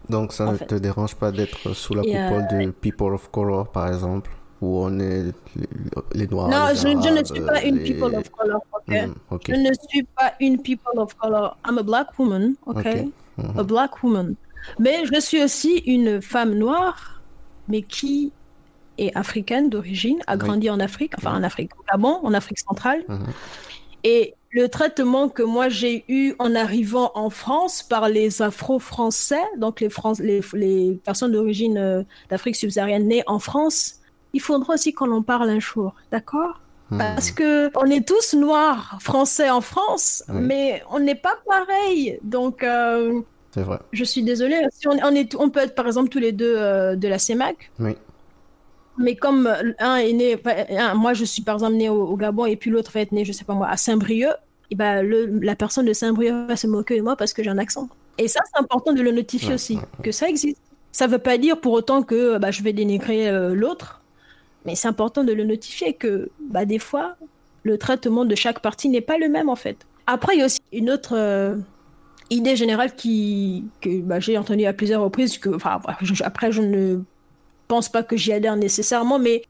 Donc, 0.08 0.32
ça 0.32 0.52
ne 0.52 0.56
te 0.56 0.74
dérange 0.76 1.14
pas 1.16 1.32
d'être 1.32 1.74
sous 1.74 1.94
la 1.94 2.02
coupole 2.02 2.46
de 2.48 2.70
People 2.70 3.14
of 3.14 3.30
Color, 3.30 3.70
par 3.70 3.88
exemple, 3.88 4.30
où 4.60 4.78
on 4.78 4.98
est 5.00 5.24
les, 6.14 6.26
Noirs 6.28 6.48
Non, 6.48 6.66
je, 6.74 6.88
ne 6.88 7.24
suis 7.24 7.40
pas 7.40 7.62
une 7.62 7.82
People 7.82 8.14
of 8.14 8.30
Color, 8.30 8.60
hmm, 8.86 9.12
ok, 9.30 9.42
Je 9.48 9.54
ne 9.54 9.72
suis 9.88 10.04
pas 10.04 10.34
une 10.40 10.62
People 10.62 10.98
of 10.98 11.14
Color. 11.16 11.56
I'm 11.68 11.78
a 11.78 11.82
black 11.82 12.18
woman, 12.18 12.54
ok, 12.66 12.86
hmm. 13.36 13.58
A 13.58 13.62
black 13.64 14.02
woman. 14.02 14.36
Mais 14.78 15.04
je 15.12 15.20
suis 15.20 15.42
aussi 15.42 15.78
une 15.86 16.22
femme 16.22 16.54
noire, 16.54 17.20
mais 17.68 17.82
qui 17.82 18.32
est 19.06 19.16
africaine 19.16 19.68
d'origine, 19.68 20.20
a 20.26 20.36
grandi 20.36 20.70
en 20.70 20.80
Afrique, 20.80 21.12
enfin 21.18 21.34
en 21.34 21.42
Afrique, 21.42 21.72
au 21.78 21.84
Gabon, 21.90 22.20
en 22.22 22.32
Afrique 22.34 22.58
centrale. 22.58 23.04
Mhm. 23.08 23.26
Et 24.04 24.34
le 24.50 24.68
traitement 24.68 25.28
que 25.28 25.42
moi 25.42 25.68
j'ai 25.68 26.04
eu 26.08 26.34
en 26.38 26.54
arrivant 26.54 27.10
en 27.14 27.30
France 27.30 27.82
par 27.82 28.08
les 28.08 28.42
Afro-Français, 28.42 29.42
donc 29.56 29.80
les, 29.80 29.88
les, 30.20 30.40
les 30.54 31.00
personnes 31.04 31.32
d'origine 31.32 31.78
euh, 31.78 32.02
d'Afrique 32.28 32.56
subsaharienne 32.56 33.06
nées 33.06 33.22
en 33.26 33.38
France, 33.38 34.00
il 34.32 34.40
faudra 34.40 34.74
aussi 34.74 34.92
qu'on 34.92 35.10
en 35.12 35.22
parle 35.22 35.48
un 35.50 35.60
jour, 35.60 35.94
d'accord? 36.10 36.60
Mhm. 36.90 36.98
Parce 36.98 37.30
que 37.30 37.70
on 37.78 37.86
est 37.86 38.06
tous 38.06 38.34
noirs 38.34 38.98
français 39.00 39.48
en 39.48 39.62
France, 39.62 40.24
mais 40.28 40.82
on 40.90 41.00
n'est 41.00 41.14
pas 41.14 41.36
pareil. 41.46 42.18
Donc, 42.22 42.62
euh, 42.62 43.22
c'est 43.54 43.62
vrai. 43.62 43.78
Je 43.92 44.04
suis 44.04 44.22
désolée. 44.22 44.60
Si 44.72 44.88
on, 44.88 45.14
est, 45.14 45.34
on 45.36 45.50
peut 45.50 45.60
être 45.60 45.74
par 45.74 45.86
exemple 45.86 46.08
tous 46.08 46.18
les 46.18 46.32
deux 46.32 46.54
euh, 46.56 46.96
de 46.96 47.08
la 47.08 47.18
CEMAC. 47.18 47.70
Oui. 47.78 47.96
Mais 48.98 49.16
comme 49.16 49.52
un 49.78 49.96
est 49.96 50.12
né, 50.12 50.36
moi 50.94 51.14
je 51.14 51.24
suis 51.24 51.42
par 51.42 51.56
exemple 51.56 51.74
né 51.74 51.88
au, 51.88 52.14
Gabon 52.16 52.46
et 52.46 52.56
puis 52.56 52.70
l'autre 52.70 52.90
va 52.92 53.00
être 53.00 53.12
né, 53.12 53.24
je 53.24 53.32
sais 53.32 53.44
pas 53.44 53.54
moi, 53.54 53.68
à 53.68 53.76
Saint-Brieuc, 53.76 54.34
et 54.70 54.74
ben 54.74 55.02
la 55.42 55.56
personne 55.56 55.86
de 55.86 55.92
Saint-Brieuc 55.92 56.46
va 56.48 56.56
se 56.56 56.66
moquer 56.66 56.96
de 56.96 57.02
moi 57.02 57.16
parce 57.16 57.32
que 57.32 57.42
j'ai 57.42 57.50
un 57.50 57.58
accent. 57.58 57.88
Et 58.18 58.28
ça, 58.28 58.40
c'est 58.52 58.60
important 58.60 58.92
de 58.92 59.00
le 59.00 59.10
notifier 59.10 59.54
aussi, 59.54 59.78
que 60.02 60.12
ça 60.12 60.28
existe. 60.28 60.60
Ça 60.92 61.06
veut 61.06 61.18
pas 61.18 61.38
dire 61.38 61.58
pour 61.60 61.72
autant 61.72 62.02
que 62.02 62.36
bah, 62.38 62.50
je 62.50 62.62
vais 62.62 62.74
dénigrer 62.74 63.28
euh, 63.28 63.54
l'autre, 63.54 64.02
mais 64.66 64.74
c'est 64.74 64.88
important 64.88 65.24
de 65.24 65.32
le 65.32 65.44
notifier 65.44 65.94
que 65.94 66.30
bah, 66.50 66.66
des 66.66 66.78
fois, 66.78 67.16
le 67.62 67.78
traitement 67.78 68.24
de 68.24 68.34
chaque 68.34 68.60
partie 68.60 68.88
n'est 68.90 69.00
pas 69.00 69.16
le 69.16 69.28
même 69.28 69.48
en 69.48 69.56
fait. 69.56 69.86
Après, 70.06 70.34
il 70.34 70.40
y 70.40 70.42
a 70.42 70.46
aussi 70.46 70.60
une 70.72 70.90
autre 70.90 71.14
euh, 71.16 71.56
idée 72.30 72.56
générale 72.56 72.94
qui, 72.94 73.64
que 73.80 74.00
bah, 74.00 74.20
j'ai 74.20 74.36
entendue 74.36 74.66
à 74.66 74.72
plusieurs 74.72 75.02
reprises, 75.02 75.38
que, 75.38 75.50
après 76.22 76.52
je 76.52 76.62
ne 76.62 76.98
pense 77.72 77.88
pas 77.88 78.02
que 78.02 78.18
j'y 78.18 78.34
adhère 78.34 78.56
nécessairement, 78.56 79.18
mais 79.18 79.44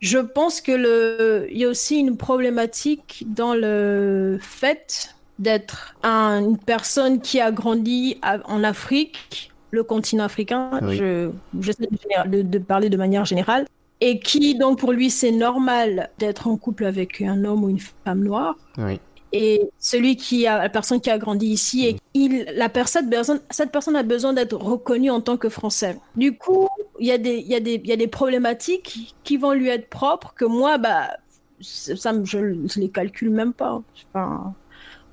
je 0.00 0.18
pense 0.18 0.60
que 0.60 0.72
le, 0.72 1.46
il 1.48 1.58
y 1.58 1.64
a 1.64 1.68
aussi 1.68 2.00
une 2.00 2.16
problématique 2.16 3.24
dans 3.28 3.54
le 3.54 4.36
fait 4.40 5.14
d'être 5.38 5.94
une 6.02 6.58
personne 6.58 7.20
qui 7.20 7.40
a 7.40 7.52
grandi 7.52 8.18
en 8.46 8.64
Afrique, 8.64 9.52
le 9.70 9.84
continent 9.84 10.24
africain. 10.24 10.80
Je, 10.90 11.30
j'essaie 11.60 11.86
de, 12.26 12.42
de, 12.42 12.58
parler 12.58 12.90
de 12.90 12.96
manière 12.96 13.24
générale. 13.24 13.64
Et 14.00 14.18
qui, 14.18 14.56
donc, 14.56 14.80
pour 14.80 14.90
lui, 14.90 15.08
c'est 15.08 15.30
normal 15.30 16.10
d'être 16.18 16.48
en 16.48 16.56
couple 16.56 16.84
avec 16.84 17.20
un 17.22 17.44
homme 17.44 17.62
ou 17.62 17.68
une 17.68 17.78
femme 18.04 18.24
noire. 18.24 18.56
Oui 18.76 18.98
et 19.32 19.68
celui 19.78 20.16
qui 20.16 20.46
a 20.46 20.58
la 20.58 20.68
personne 20.68 21.00
qui 21.00 21.10
a 21.10 21.18
grandi 21.18 21.46
ici 21.46 21.86
et 21.86 21.96
il 22.14 22.46
la 22.54 22.68
personne, 22.68 23.10
cette 23.50 23.70
personne 23.70 23.96
a 23.96 24.02
besoin 24.02 24.32
d'être 24.32 24.56
reconnue 24.56 25.10
en 25.10 25.20
tant 25.20 25.36
que 25.36 25.48
français. 25.48 25.98
Du 26.16 26.36
coup, 26.36 26.68
il 26.98 27.06
y 27.06 27.12
a 27.12 27.18
des 27.18 27.36
il 27.36 27.48
y 27.48 27.54
a 27.54 27.60
des 27.60 27.74
il 27.74 27.86
y 27.86 27.92
a 27.92 27.96
des 27.96 28.08
problématiques 28.08 29.14
qui 29.24 29.36
vont 29.36 29.52
lui 29.52 29.68
être 29.68 29.88
propres 29.88 30.34
que 30.34 30.44
moi 30.44 30.78
bah 30.78 31.08
ça 31.60 32.12
je, 32.24 32.66
je 32.66 32.80
les 32.80 32.88
calcule 32.88 33.30
même 33.30 33.52
pas. 33.52 33.82
Enfin, 34.14 34.54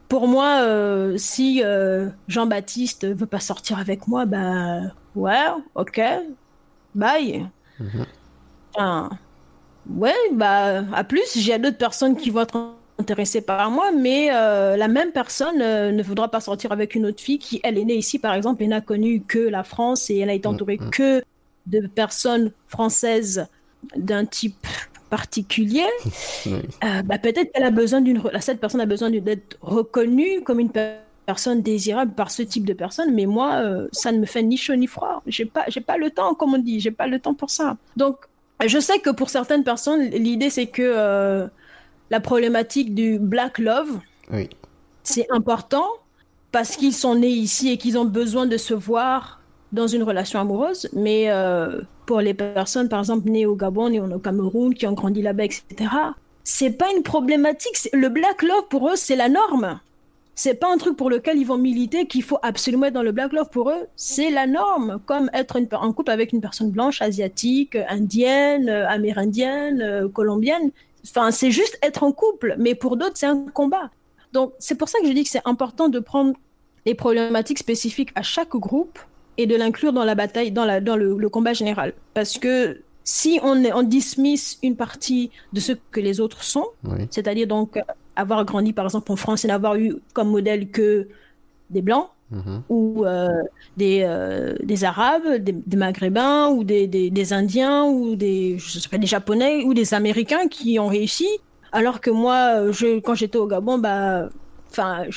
pour 0.07 0.27
moi, 0.27 0.61
euh, 0.61 1.17
si 1.17 1.61
euh, 1.63 2.09
Jean-Baptiste 2.27 3.07
veut 3.07 3.25
pas 3.25 3.39
sortir 3.39 3.79
avec 3.79 4.07
moi, 4.07 4.25
bah 4.25 4.81
ouais, 5.15 5.47
ok, 5.75 6.01
bye. 6.93 7.49
Mhm. 7.79 8.05
Enfin, 8.75 9.09
ouais, 9.89 10.13
bah 10.33 10.83
à 10.93 11.03
plus. 11.03 11.37
J'ai 11.37 11.57
d'autres 11.57 11.77
personnes 11.77 12.15
qui 12.15 12.29
vont 12.29 12.41
être 12.41 12.75
intéressé 13.05 13.41
par 13.41 13.69
moi, 13.69 13.91
mais 13.91 14.29
euh, 14.33 14.75
la 14.77 14.87
même 14.87 15.11
personne 15.11 15.61
euh, 15.61 15.91
ne 15.91 16.01
voudra 16.01 16.27
pas 16.29 16.39
sortir 16.39 16.71
avec 16.71 16.95
une 16.95 17.05
autre 17.05 17.21
fille 17.21 17.37
qui, 17.37 17.59
elle, 17.63 17.77
est 17.77 17.85
née 17.85 17.95
ici, 17.95 18.17
par 18.17 18.33
exemple, 18.33 18.63
et 18.63 18.67
n'a 18.67 18.81
connu 18.81 19.21
que 19.21 19.37
la 19.37 19.63
France 19.63 20.09
et 20.09 20.17
elle 20.17 20.31
a 20.31 20.33
été 20.33 20.49
mm, 20.49 20.51
entourée 20.51 20.77
mm. 20.81 20.89
que 20.89 21.23
de 21.67 21.85
personnes 21.85 22.51
françaises 22.67 23.45
d'un 23.95 24.25
type 24.25 24.65
particulier. 25.09 25.85
Euh, 26.83 27.01
bah, 27.01 27.17
peut-être 27.17 27.51
qu'elle 27.51 27.63
a 27.63 27.71
besoin 27.71 28.01
d'une, 28.01 28.21
cette 28.39 28.59
personne 28.59 28.81
a 28.81 28.85
besoin 28.85 29.09
d'être 29.09 29.57
reconnue 29.61 30.41
comme 30.43 30.59
une 30.59 30.69
personne 31.25 31.61
désirable 31.61 32.11
par 32.13 32.29
ce 32.29 32.43
type 32.43 32.65
de 32.65 32.73
personne, 32.73 33.13
mais 33.15 33.25
moi, 33.25 33.63
ça 33.91 34.11
ne 34.11 34.19
me 34.19 34.27
fait 34.27 34.43
ni 34.43 34.57
chaud 34.57 34.75
ni 34.75 34.85
froid. 34.85 35.23
J'ai 35.25 35.45
pas, 35.45 35.65
j'ai 35.67 35.81
pas 35.81 35.97
le 35.97 36.11
temps, 36.11 36.35
comme 36.35 36.53
on 36.53 36.59
dit, 36.59 36.79
j'ai 36.79 36.91
pas 36.91 37.07
le 37.07 37.19
temps 37.19 37.33
pour 37.33 37.49
ça. 37.49 37.77
Donc, 37.97 38.17
je 38.63 38.79
sais 38.79 38.99
que 38.99 39.09
pour 39.09 39.29
certaines 39.31 39.63
personnes, 39.63 40.01
l'idée 40.01 40.51
c'est 40.51 40.67
que 40.67 41.49
la 42.09 42.19
problématique 42.19 42.93
du 42.93 43.19
black 43.19 43.57
love. 43.57 43.99
C'est 45.03 45.27
important 45.31 45.87
parce 46.51 46.77
qu'ils 46.77 46.93
sont 46.93 47.15
nés 47.15 47.27
ici 47.27 47.69
et 47.69 47.77
qu'ils 47.77 47.97
ont 47.97 48.05
besoin 48.05 48.45
de 48.45 48.57
se 48.57 48.73
voir 48.73 49.41
dans 49.71 49.87
une 49.87 50.03
relation 50.03 50.39
amoureuse. 50.39 50.89
Mais 50.93 51.25
euh, 51.29 51.81
pour 52.05 52.21
les 52.21 52.33
personnes, 52.33 52.89
par 52.89 52.99
exemple, 52.99 53.29
nées 53.29 53.45
au 53.45 53.55
Gabon, 53.55 53.89
nées 53.89 53.99
au 53.99 54.19
Cameroun, 54.19 54.73
qui 54.73 54.87
ont 54.87 54.93
grandi 54.93 55.21
là-bas, 55.21 55.45
etc., 55.45 55.91
c'est 56.43 56.71
pas 56.71 56.87
une 56.95 57.03
problématique. 57.03 57.89
Le 57.91 58.07
black 58.07 58.41
love, 58.41 58.67
pour 58.69 58.89
eux, 58.89 58.95
c'est 58.95 59.15
la 59.15 59.29
norme. 59.29 59.79
c'est 60.35 60.53
pas 60.53 60.71
un 60.71 60.77
truc 60.77 60.95
pour 60.95 61.09
lequel 61.09 61.37
ils 61.37 61.45
vont 61.45 61.57
militer 61.57 62.05
qu'il 62.07 62.23
faut 62.23 62.39
absolument 62.43 62.85
être 62.85 62.93
dans 62.93 63.03
le 63.03 63.11
black 63.11 63.33
love 63.33 63.49
pour 63.49 63.69
eux. 63.69 63.87
C'est 63.95 64.29
la 64.29 64.47
norme, 64.47 64.99
comme 65.05 65.29
être 65.33 65.59
en 65.73 65.91
couple 65.91 66.11
avec 66.11 66.33
une 66.33 66.41
personne 66.41 66.71
blanche, 66.71 67.01
asiatique, 67.01 67.77
indienne, 67.89 68.69
amérindienne, 68.69 70.09
colombienne. 70.13 70.71
Enfin, 71.07 71.31
c'est 71.31 71.51
juste 71.51 71.77
être 71.81 72.03
en 72.03 72.11
couple, 72.11 72.55
mais 72.57 72.75
pour 72.75 72.97
d'autres, 72.97 73.15
c'est 73.15 73.25
un 73.25 73.45
combat. 73.53 73.91
Donc, 74.33 74.53
c'est 74.59 74.75
pour 74.75 74.89
ça 74.89 74.99
que 74.99 75.07
je 75.07 75.13
dis 75.13 75.23
que 75.23 75.29
c'est 75.29 75.45
important 75.45 75.87
de 75.87 75.99
prendre 75.99 76.33
les 76.85 76.95
problématiques 76.95 77.59
spécifiques 77.59 78.11
à 78.15 78.21
chaque 78.21 78.55
groupe 78.55 78.99
et 79.37 79.47
de 79.47 79.55
l'inclure 79.55 79.93
dans 79.93 80.03
la 80.03 80.15
bataille, 80.15 80.51
dans, 80.51 80.65
la, 80.65 80.81
dans 80.81 80.95
le, 80.95 81.29
combat 81.29 81.53
général. 81.53 81.93
Parce 82.13 82.37
que 82.37 82.81
si 83.03 83.39
on, 83.43 83.63
on 83.65 83.83
dismiss 83.83 84.57
une 84.63 84.75
partie 84.75 85.31
de 85.53 85.59
ce 85.59 85.73
que 85.91 85.99
les 85.99 86.19
autres 86.19 86.43
sont, 86.43 86.67
c'est-à-dire 87.11 87.47
donc 87.47 87.79
avoir 88.15 88.45
grandi 88.45 88.73
par 88.73 88.85
exemple 88.85 89.11
en 89.11 89.15
France 89.15 89.45
et 89.45 89.47
n'avoir 89.47 89.75
eu 89.75 89.95
comme 90.13 90.29
modèle 90.29 90.69
que 90.69 91.07
des 91.69 91.81
blancs, 91.81 92.09
mhm. 92.31 92.63
ou 92.69 93.05
euh, 93.05 93.29
des, 93.77 94.01
euh, 94.03 94.55
des 94.63 94.83
Arabes, 94.83 95.37
des, 95.37 95.77
Maghrébins, 95.77 96.49
ou 96.49 96.63
des, 96.63 96.87
des, 96.87 97.33
Indiens, 97.33 97.85
ou 97.85 98.15
des, 98.15 98.57
je 98.57 98.79
sais 98.79 98.89
pas, 98.89 98.97
des 98.97 99.07
Japonais, 99.07 99.63
ou 99.63 99.73
des 99.73 99.93
Américains 99.93 100.47
qui 100.47 100.79
ont 100.79 100.87
réussi. 100.87 101.27
Alors 101.71 101.99
que 101.99 102.09
moi, 102.09 102.71
je, 102.71 102.99
quand 102.99 103.15
j'étais 103.15 103.37
au 103.37 103.47
Gabon, 103.47 103.77
bah, 103.77 104.29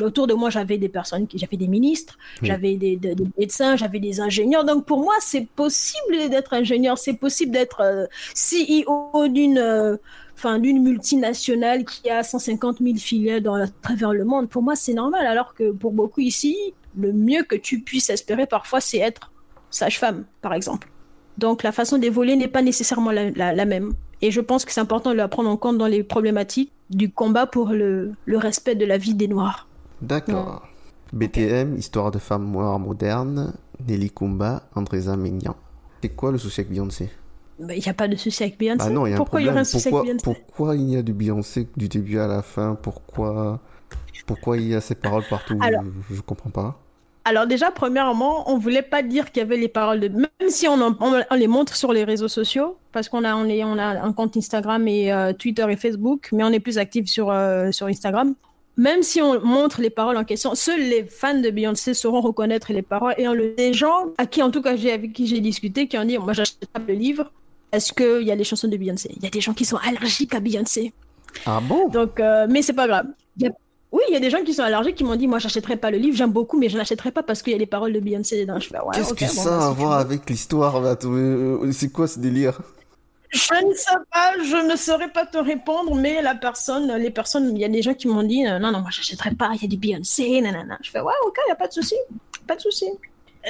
autour 0.00 0.26
de 0.26 0.34
moi, 0.34 0.50
j'avais 0.50 0.78
des 0.78 0.88
personnes, 0.88 1.26
j'avais 1.34 1.56
des 1.56 1.68
ministres, 1.68 2.18
j'avais 2.42 2.76
des, 2.76 2.98
médecins, 3.38 3.76
j'avais 3.76 4.00
des 4.00 4.20
ingénieurs. 4.20 4.64
Donc 4.64 4.84
pour 4.84 4.98
moi, 4.98 5.14
c'est 5.20 5.46
possible 5.46 6.28
d'être 6.30 6.54
ingénieur, 6.54 6.98
c'est 6.98 7.14
possible 7.14 7.52
d'être 7.52 7.80
euh, 7.80 8.06
CEO 8.34 9.28
d'une, 9.28 9.98
enfin, 10.34 10.58
d'une 10.58 10.82
multinationale 10.82 11.84
qui 11.84 12.08
a 12.10 12.22
150 12.22 12.78
000 12.80 12.96
filiales 12.96 13.42
dans, 13.42 13.54
à 13.54 13.66
travers 13.66 14.12
le 14.12 14.24
monde. 14.24 14.48
Pour 14.48 14.62
moi, 14.62 14.76
c'est 14.76 14.94
normal. 14.94 15.26
Alors 15.26 15.54
que 15.54 15.70
pour 15.70 15.92
beaucoup 15.92 16.20
ici, 16.20 16.56
le 16.98 17.12
mieux 17.12 17.44
que 17.44 17.56
tu 17.56 17.80
puisses 17.80 18.10
espérer 18.10 18.46
parfois, 18.46 18.80
c'est 18.80 18.98
être 18.98 19.32
sage-femme, 19.70 20.24
par 20.42 20.52
exemple. 20.52 20.88
Donc 21.38 21.62
la 21.62 21.72
façon 21.72 21.98
d'évoluer 21.98 22.36
n'est 22.36 22.48
pas 22.48 22.62
nécessairement 22.62 23.12
la 23.12 23.64
même. 23.64 23.92
Et 24.20 24.30
je 24.32 24.40
pense 24.40 24.64
que 24.64 24.72
c'est 24.72 24.80
important 24.80 25.10
de 25.12 25.16
la 25.16 25.28
prendre 25.28 25.48
en 25.48 25.56
compte 25.56 25.78
dans 25.78 25.86
les 25.86 26.02
problématiques 26.02 26.72
du 26.90 27.12
combat 27.12 27.46
pour 27.46 27.68
le, 27.68 28.12
le 28.24 28.38
respect 28.38 28.74
de 28.74 28.84
la 28.84 28.98
vie 28.98 29.14
des 29.14 29.28
Noirs. 29.28 29.68
D'accord. 30.00 30.66
BTM, 31.12 31.76
Histoire 31.76 32.10
de 32.10 32.18
femmes 32.18 32.50
noires 32.50 32.78
modernes, 32.78 33.54
Nelly 33.86 34.10
Kumba, 34.10 34.68
Andresa 34.74 35.16
Mignan. 35.16 35.54
C'est 36.02 36.10
quoi 36.10 36.32
le 36.32 36.38
souci 36.38 36.60
avec 36.60 36.72
Beyoncé? 36.72 37.10
Bah, 37.58 37.74
Il 37.74 37.82
n'y 37.82 37.88
a 37.88 37.94
pas 37.94 38.08
de 38.08 38.16
souci 38.16 38.42
avec 38.42 38.58
Beyoncé. 38.58 38.86
Ah 38.86 38.90
non, 38.90 39.06
il 39.06 39.10
y 39.10 39.14
a 39.14 39.16
pourquoi 39.16 39.40
un 39.40 39.44
problème. 39.44 39.54
Il 39.54 39.56
y 39.56 39.60
un 39.60 39.64
souci 39.64 39.90
pourquoi, 39.90 40.00
avec 40.00 40.22
Beyoncé? 40.24 40.24
pourquoi 40.24 40.76
il 40.76 40.90
y 40.90 40.96
a 40.96 41.02
du 41.02 41.12
Beyoncé 41.12 41.68
du 41.76 41.88
début 41.88 42.18
à 42.18 42.26
la 42.26 42.42
fin? 42.42 42.74
Pourquoi, 42.74 43.60
pourquoi 44.26 44.56
il 44.58 44.68
y 44.68 44.74
a 44.74 44.80
ces 44.80 44.94
paroles 44.94 45.24
partout? 45.28 45.58
Je 46.10 46.14
ne 46.16 46.20
comprends 46.20 46.50
pas. 46.50 46.80
Alors 47.28 47.46
déjà, 47.46 47.70
premièrement, 47.70 48.50
on 48.50 48.56
voulait 48.56 48.80
pas 48.80 49.02
dire 49.02 49.30
qu'il 49.30 49.40
y 49.42 49.44
avait 49.44 49.58
les 49.58 49.68
paroles 49.68 50.00
de... 50.00 50.08
Même 50.08 50.48
si 50.48 50.66
on, 50.66 50.96
on, 50.98 51.34
les 51.34 51.46
montre 51.46 51.76
sur 51.76 51.92
les 51.92 52.02
réseaux 52.02 52.26
sociaux, 52.26 52.78
parce 52.90 53.10
qu'on 53.10 53.22
a, 53.22 53.36
on 53.36 53.44
est, 53.44 53.62
on 53.64 53.76
a 53.76 54.02
un 54.02 54.12
compte 54.14 54.34
Instagram 54.38 54.88
et 54.88 55.12
euh, 55.12 55.34
Twitter 55.34 55.66
et 55.68 55.76
Facebook, 55.76 56.30
mais 56.32 56.42
on 56.42 56.48
est 56.48 56.58
plus 56.58 56.78
actif 56.78 57.06
sur, 57.06 57.30
euh, 57.30 57.70
sur 57.70 57.86
Instagram. 57.86 58.34
Même 58.78 59.02
si 59.02 59.20
on 59.20 59.44
montre 59.44 59.82
les 59.82 59.90
paroles 59.90 60.16
en 60.16 60.24
question, 60.24 60.54
seuls 60.54 60.80
les 60.80 61.04
fans 61.04 61.38
de 61.38 61.50
Beyoncé 61.50 61.92
sauront 61.92 62.22
reconnaître 62.22 62.72
les 62.72 62.80
paroles. 62.80 63.14
Et 63.18 63.28
on 63.28 63.34
le, 63.34 63.54
des 63.54 63.74
gens 63.74 64.06
à 64.16 64.24
qui, 64.24 64.42
en 64.42 64.50
tout 64.50 64.62
cas, 64.62 64.74
j'ai, 64.76 64.90
avec 64.90 65.12
qui 65.12 65.26
j'ai 65.26 65.40
discuté, 65.40 65.86
qui 65.86 65.98
ont 65.98 66.06
dit, 66.06 66.16
moi, 66.16 66.32
j'achète 66.32 66.64
pas 66.72 66.80
le 66.80 66.94
livre, 66.94 67.30
est-ce 67.72 67.92
qu'il 67.92 68.26
y 68.26 68.32
a 68.32 68.36
les 68.36 68.44
chansons 68.44 68.68
de 68.68 68.76
Beyoncé? 68.78 69.12
Il 69.14 69.22
y 69.22 69.26
a 69.26 69.30
des 69.30 69.42
gens 69.42 69.52
qui 69.52 69.66
sont 69.66 69.76
allergiques 69.86 70.34
à 70.34 70.40
Beyoncé. 70.40 70.94
Ah 71.44 71.60
bon? 71.62 71.90
Donc, 71.90 72.20
euh, 72.20 72.46
mais 72.48 72.62
c'est 72.62 72.72
pas 72.72 72.86
grave. 72.86 73.08
Il 73.38 73.50
oui, 73.90 74.02
il 74.08 74.12
y 74.12 74.16
a 74.16 74.20
des 74.20 74.28
gens 74.28 74.44
qui 74.44 74.52
sont 74.52 74.62
allergiques 74.62 74.96
qui 74.96 75.04
m'ont 75.04 75.16
dit 75.16 75.26
Moi, 75.26 75.38
j'achèterai 75.38 75.76
pas 75.76 75.90
le 75.90 75.96
livre, 75.96 76.16
j'aime 76.16 76.32
beaucoup, 76.32 76.58
mais 76.58 76.68
je 76.68 76.76
n'achèterai 76.76 77.10
pas 77.10 77.22
parce 77.22 77.42
qu'il 77.42 77.52
y 77.52 77.56
a 77.56 77.58
les 77.58 77.66
paroles 77.66 77.92
de 77.92 78.00
Beyoncé 78.00 78.40
dedans. 78.40 78.58
Je 78.60 78.68
Qu'est-ce 78.68 79.14
que 79.14 79.26
ça 79.26 79.62
a 79.62 79.66
à 79.68 79.70
voir 79.70 79.92
avec 79.92 80.28
l'histoire 80.28 80.76
euh, 80.76 81.72
C'est 81.72 81.90
quoi 81.90 82.06
ce 82.06 82.18
délire? 82.18 82.60
Je 83.30 83.66
ne 83.66 83.74
sais 83.74 83.90
pas, 84.10 84.32
je 84.42 84.70
ne 84.70 84.76
saurais 84.76 85.10
pas 85.10 85.26
te 85.26 85.36
répondre, 85.36 85.94
mais 85.94 86.22
la 86.22 86.34
personne, 86.34 86.90
les 86.96 87.10
personnes, 87.10 87.50
il 87.54 87.60
y 87.60 87.64
a 87.64 87.68
des 87.68 87.82
gens 87.82 87.94
qui 87.94 88.08
m'ont 88.08 88.22
dit 88.22 88.42
non, 88.42 88.58
non, 88.58 88.80
moi 88.80 88.90
j'achèterai 88.90 89.32
pas, 89.32 89.50
il 89.54 89.62
y 89.62 89.64
a 89.64 89.68
du 89.68 89.76
Beyoncé, 89.76 90.40
nanana. 90.40 90.78
Je 90.82 90.90
fais 90.90 91.00
ouais, 91.00 91.12
ok, 91.26 91.36
il 91.44 91.48
n'y 91.48 91.52
a 91.52 91.56
pas 91.56 91.68
de 91.68 91.72
souci, 91.72 91.96
pas 92.46 92.56
de 92.56 92.60
souci. 92.60 92.86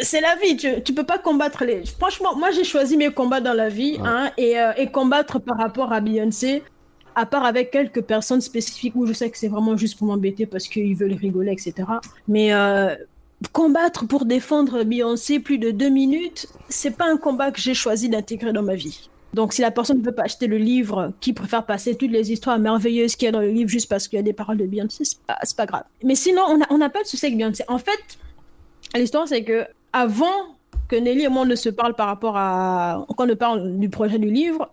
C'est 0.02 0.20
la 0.20 0.36
vie, 0.36 0.56
tu, 0.56 0.82
tu 0.82 0.94
peux 0.94 1.04
pas 1.04 1.18
combattre 1.18 1.64
les. 1.64 1.84
Franchement, 1.86 2.36
moi 2.36 2.50
j'ai 2.50 2.64
choisi 2.64 2.96
mes 2.96 3.12
combats 3.12 3.40
dans 3.40 3.54
la 3.54 3.68
vie, 3.68 3.98
hein, 4.04 4.30
et, 4.36 4.58
euh, 4.58 4.72
et 4.76 4.90
combattre 4.90 5.38
par 5.40 5.56
rapport 5.56 5.92
à 5.92 6.00
Beyoncé, 6.00 6.62
à 7.18 7.26
part 7.26 7.44
avec 7.44 7.72
quelques 7.72 8.02
personnes 8.02 8.40
spécifiques 8.40 8.94
où 8.94 9.04
je 9.04 9.12
sais 9.12 9.28
que 9.28 9.36
c'est 9.36 9.48
vraiment 9.48 9.76
juste 9.76 9.98
pour 9.98 10.06
m'embêter 10.06 10.46
parce 10.46 10.68
qu'ils 10.68 10.94
veulent 10.94 11.14
rigoler, 11.14 11.50
etc. 11.50 11.74
Mais 12.28 12.52
euh, 12.52 12.94
combattre 13.52 14.06
pour 14.06 14.24
défendre 14.24 14.84
Beyoncé 14.84 15.40
plus 15.40 15.58
de 15.58 15.72
deux 15.72 15.88
minutes, 15.88 16.46
c'est 16.68 16.96
pas 16.96 17.10
un 17.10 17.16
combat 17.16 17.50
que 17.50 17.60
j'ai 17.60 17.74
choisi 17.74 18.08
d'intégrer 18.08 18.52
dans 18.52 18.62
ma 18.62 18.76
vie. 18.76 19.10
Donc, 19.34 19.52
si 19.52 19.62
la 19.62 19.72
personne 19.72 19.98
ne 19.98 20.04
veut 20.04 20.14
pas 20.14 20.22
acheter 20.22 20.46
le 20.46 20.58
livre, 20.58 21.12
qui 21.20 21.32
préfère 21.32 21.66
passer 21.66 21.96
toutes 21.96 22.12
les 22.12 22.30
histoires 22.30 22.58
merveilleuses 22.60 23.16
qu'il 23.16 23.26
y 23.26 23.28
a 23.28 23.32
dans 23.32 23.40
le 23.40 23.50
livre 23.50 23.68
juste 23.68 23.88
parce 23.88 24.06
qu'il 24.06 24.16
y 24.16 24.20
a 24.20 24.22
des 24.22 24.32
paroles 24.32 24.56
de 24.56 24.64
Beyoncé, 24.64 25.04
c'est 25.04 25.18
pas, 25.26 25.38
pas 25.56 25.66
grave. 25.66 25.84
Mais 26.04 26.14
sinon, 26.14 26.42
on 26.48 26.58
n'a 26.58 26.66
on 26.70 26.80
a 26.80 26.88
pas 26.88 27.02
de 27.02 27.08
souci 27.08 27.26
avec 27.26 27.36
Beyoncé. 27.36 27.64
En 27.66 27.78
fait, 27.78 28.18
l'histoire, 28.94 29.26
c'est 29.26 29.42
que 29.42 29.66
avant 29.92 30.56
que 30.86 30.94
Nelly 30.94 31.24
et 31.24 31.28
moi 31.28 31.44
ne 31.44 31.56
se 31.56 31.68
parlent 31.68 31.94
par 31.94 32.06
rapport 32.06 32.36
à. 32.36 33.04
Quand 33.16 33.28
on 33.28 33.36
parle 33.36 33.78
du 33.78 33.88
projet 33.88 34.20
du 34.20 34.30
livre, 34.30 34.70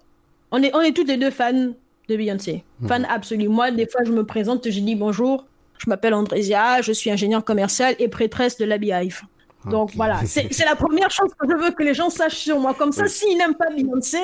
on 0.52 0.62
est, 0.62 0.74
on 0.76 0.82
est 0.82 0.94
toutes 0.94 1.08
les 1.08 1.18
deux 1.18 1.32
fans 1.32 1.74
de 2.08 2.16
Beyoncé. 2.16 2.64
Mhm. 2.80 2.88
Fan 2.88 3.08
absolu. 3.10 3.48
Moi, 3.48 3.72
des 3.72 3.88
fois, 3.88 4.02
je 4.06 4.12
me 4.12 4.26
présente, 4.26 4.70
je 4.70 4.80
dis 4.80 4.96
bonjour, 4.96 5.46
je 5.78 5.90
m'appelle 5.90 6.14
Andrésia, 6.14 6.82
je 6.82 6.92
suis 6.92 7.10
ingénieur 7.10 7.44
commercial 7.44 7.96
et 8.00 8.08
prêtresse 8.08 8.58
de 8.58 8.66
la 8.66 8.78
Beehive. 8.78 9.22
Donc 9.70 9.92
voilà, 9.96 10.22
c'est 10.26 10.66
la 10.66 10.76
première 10.76 11.10
chose 11.10 11.32
que 11.40 11.48
je 11.50 11.56
veux 11.56 11.72
que 11.72 11.84
les 11.84 11.94
gens 11.94 12.10
sachent 12.10 12.38
sur 12.38 12.60
moi. 12.60 12.74
Comme 12.74 12.92
ça, 12.92 13.08
s'ils 13.08 13.38
n'aiment 13.38 13.56
pas 13.56 13.70
Beyoncé, 13.76 14.20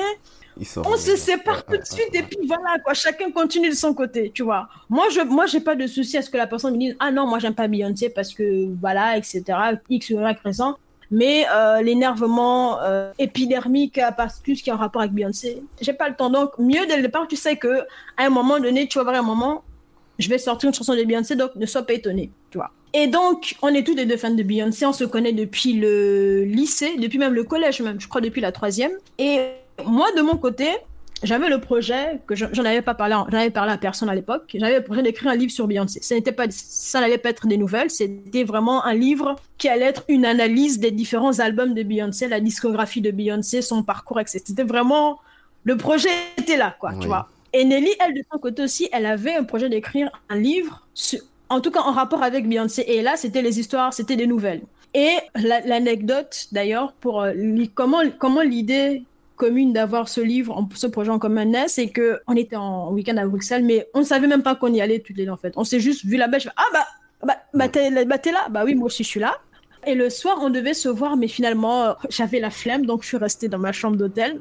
on 0.76 0.96
se 0.96 1.16
sépare 1.16 1.64
tout 1.64 1.76
de 1.76 1.84
suite 1.84 2.14
et 2.14 2.22
puis 2.22 2.46
voilà, 2.46 2.78
quoi. 2.84 2.94
Chacun 2.94 3.30
continue 3.30 3.70
de 3.70 3.74
son 3.74 3.94
côté, 3.94 4.30
tu 4.32 4.42
vois. 4.42 4.68
Moi, 4.88 5.06
je, 5.10 5.20
moi, 5.20 5.46
j'ai 5.46 5.60
pas 5.60 5.74
de 5.74 5.86
souci 5.86 6.16
à 6.16 6.22
ce 6.22 6.30
que 6.30 6.36
la 6.36 6.46
personne 6.46 6.74
me 6.74 6.78
dise, 6.78 6.96
ah 7.00 7.10
non, 7.10 7.26
moi, 7.26 7.38
j'aime 7.38 7.54
pas 7.54 7.68
Beyoncé 7.68 8.10
parce 8.10 8.32
que 8.32 8.68
voilà, 8.80 9.16
etc. 9.16 9.42
X 9.88 10.10
ou 10.10 10.20
Y 10.20 10.38
raison 10.44 10.76
mais 11.12 11.46
euh, 11.54 11.82
l'énervement 11.82 12.80
euh, 12.80 13.12
épidermique 13.18 13.98
à 13.98 14.10
tout 14.12 14.56
ce 14.56 14.62
qui 14.62 14.70
a 14.70 14.74
un 14.74 14.78
rapport 14.78 15.02
avec 15.02 15.12
Beyoncé, 15.12 15.62
j'ai 15.80 15.92
pas 15.92 16.08
le 16.08 16.16
temps. 16.16 16.30
Donc, 16.30 16.58
mieux 16.58 16.86
dès 16.86 16.96
le 16.96 17.02
départ, 17.02 17.28
tu 17.28 17.36
sais 17.36 17.56
que 17.56 17.82
à 18.16 18.24
un 18.24 18.30
moment 18.30 18.58
donné, 18.58 18.88
tu 18.88 18.98
vas 18.98 19.02
avoir 19.02 19.16
un 19.16 19.22
moment, 19.22 19.62
je 20.18 20.28
vais 20.30 20.38
sortir 20.38 20.68
une 20.68 20.74
chanson 20.74 20.96
de 20.96 21.04
Beyoncé, 21.04 21.36
donc 21.36 21.54
ne 21.54 21.66
sois 21.66 21.82
pas 21.82 21.92
étonné, 21.92 22.30
tu 22.50 22.56
vois. 22.56 22.70
Et 22.94 23.06
donc, 23.06 23.56
on 23.60 23.68
est 23.68 23.86
tous 23.86 23.94
les 23.94 24.06
deux 24.06 24.16
fans 24.16 24.30
de 24.30 24.42
Beyoncé, 24.42 24.86
on 24.86 24.94
se 24.94 25.04
connaît 25.04 25.32
depuis 25.32 25.74
le 25.74 26.44
lycée, 26.44 26.96
depuis 26.98 27.18
même 27.18 27.34
le 27.34 27.44
collège 27.44 27.82
même, 27.82 28.00
je 28.00 28.08
crois 28.08 28.22
depuis 28.22 28.40
la 28.40 28.50
troisième. 28.50 28.92
Et 29.18 29.48
moi, 29.84 30.06
de 30.16 30.22
mon 30.22 30.36
côté, 30.38 30.68
j'avais 31.22 31.48
le 31.48 31.60
projet 31.60 32.20
que 32.26 32.34
j'en 32.34 32.64
avais 32.64 32.82
pas 32.82 32.94
parlé, 32.94 33.14
j'en 33.14 33.38
avais 33.38 33.50
parlé 33.50 33.72
à 33.72 33.78
personne 33.78 34.08
à 34.08 34.14
l'époque. 34.14 34.54
J'avais 34.54 34.78
le 34.78 34.84
projet 34.84 35.02
d'écrire 35.02 35.30
un 35.30 35.36
livre 35.36 35.52
sur 35.52 35.66
Beyoncé. 35.66 36.00
Ce 36.02 36.14
n'était 36.14 36.32
pas, 36.32 36.46
ça 36.50 37.00
n'allait 37.00 37.18
pas 37.18 37.30
être 37.30 37.46
des 37.46 37.56
nouvelles. 37.56 37.90
C'était 37.90 38.44
vraiment 38.44 38.84
un 38.84 38.94
livre 38.94 39.36
qui 39.58 39.68
allait 39.68 39.84
être 39.84 40.04
une 40.08 40.24
analyse 40.24 40.78
des 40.78 40.90
différents 40.90 41.38
albums 41.38 41.74
de 41.74 41.82
Beyoncé, 41.82 42.28
la 42.28 42.40
discographie 42.40 43.00
de 43.00 43.10
Beyoncé, 43.10 43.62
son 43.62 43.82
parcours, 43.82 44.20
etc. 44.20 44.42
C'était 44.44 44.64
vraiment 44.64 45.20
le 45.64 45.76
projet 45.76 46.10
était 46.36 46.56
là, 46.56 46.76
quoi, 46.78 46.92
tu 47.00 47.06
vois. 47.06 47.28
Et 47.52 47.64
Nelly, 47.64 47.90
elle 48.00 48.14
de 48.14 48.22
son 48.32 48.38
côté 48.38 48.62
aussi, 48.62 48.88
elle 48.92 49.06
avait 49.06 49.34
un 49.34 49.44
projet 49.44 49.68
d'écrire 49.68 50.10
un 50.28 50.36
livre, 50.36 50.86
en 51.48 51.60
tout 51.60 51.70
cas 51.70 51.80
en 51.80 51.92
rapport 51.92 52.22
avec 52.22 52.48
Beyoncé. 52.48 52.82
Et 52.86 53.02
là, 53.02 53.16
c'était 53.16 53.42
les 53.42 53.60
histoires, 53.60 53.92
c'était 53.94 54.16
des 54.16 54.26
nouvelles. 54.26 54.62
Et 54.94 55.10
l'anecdote, 55.36 56.48
d'ailleurs, 56.52 56.92
pour 56.94 57.22
euh, 57.22 57.32
comment 57.74 58.02
comment 58.18 58.42
l'idée 58.42 59.04
commune 59.42 59.72
d'avoir 59.72 60.08
ce 60.08 60.20
livre, 60.20 60.68
ce 60.72 60.86
projet 60.86 61.10
en 61.10 61.18
commun 61.18 61.52
c'est 61.66 61.88
que 61.88 62.20
on 62.28 62.36
était 62.36 62.54
en 62.54 62.92
week-end 62.92 63.16
à 63.16 63.26
Bruxelles, 63.26 63.64
mais 63.64 63.88
on 63.92 63.98
ne 63.98 64.04
savait 64.04 64.28
même 64.28 64.44
pas 64.44 64.54
qu'on 64.54 64.72
y 64.72 64.80
allait 64.80 65.00
toutes 65.00 65.16
les 65.16 65.24
deux 65.24 65.32
en 65.32 65.36
fait. 65.36 65.52
On 65.56 65.64
s'est 65.64 65.80
juste 65.80 66.04
vu 66.04 66.16
là-bas, 66.16 66.38
je 66.38 66.44
fais, 66.44 66.54
ah 66.56 66.62
bah, 66.72 66.86
bah, 67.24 67.36
bah 67.52 67.68
t'es 67.68 67.90
bah, 68.04 68.18
là, 68.26 68.48
bah 68.50 68.62
oui, 68.64 68.76
moi 68.76 68.86
aussi 68.86 69.02
je 69.02 69.08
suis 69.08 69.18
là. 69.18 69.34
Et 69.84 69.96
le 69.96 70.10
soir, 70.10 70.38
on 70.40 70.48
devait 70.48 70.74
se 70.74 70.88
voir, 70.88 71.16
mais 71.16 71.26
finalement, 71.26 71.82
euh, 71.82 71.92
j'avais 72.08 72.38
la 72.38 72.50
flemme, 72.50 72.86
donc 72.86 73.02
je 73.02 73.08
suis 73.08 73.16
restée 73.16 73.48
dans 73.48 73.58
ma 73.58 73.72
chambre 73.72 73.96
d'hôtel. 73.96 74.40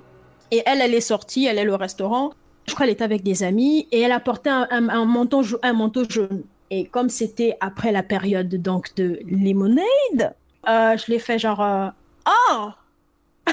Et 0.52 0.62
elle, 0.68 0.82
elle 0.82 0.94
est 0.94 1.02
sortie, 1.02 1.48
elle 1.48 1.58
est 1.58 1.68
au 1.68 1.78
restaurant. 1.78 2.34
Je 2.68 2.76
crois 2.76 2.86
qu'elle 2.86 2.94
était 2.94 3.04
avec 3.04 3.24
des 3.24 3.42
amis 3.42 3.88
et 3.92 4.02
elle 4.02 4.12
a 4.12 4.20
porté 4.20 4.52
un, 4.52 4.68
un, 4.70 5.06
manteau, 5.06 5.42
un 5.64 5.74
manteau 5.74 6.04
jaune. 6.08 6.44
Et 6.70 6.86
comme 6.86 7.10
c'était 7.10 7.58
après 7.60 7.92
la 7.92 8.04
période 8.04 8.54
donc 8.62 8.94
de 8.96 9.20
lemonade, 9.26 10.36
euh, 10.70 10.96
je 10.96 11.12
l'ai 11.12 11.18
fait 11.18 11.40
genre, 11.40 11.62
euh, 11.62 11.88
oh 12.28 12.70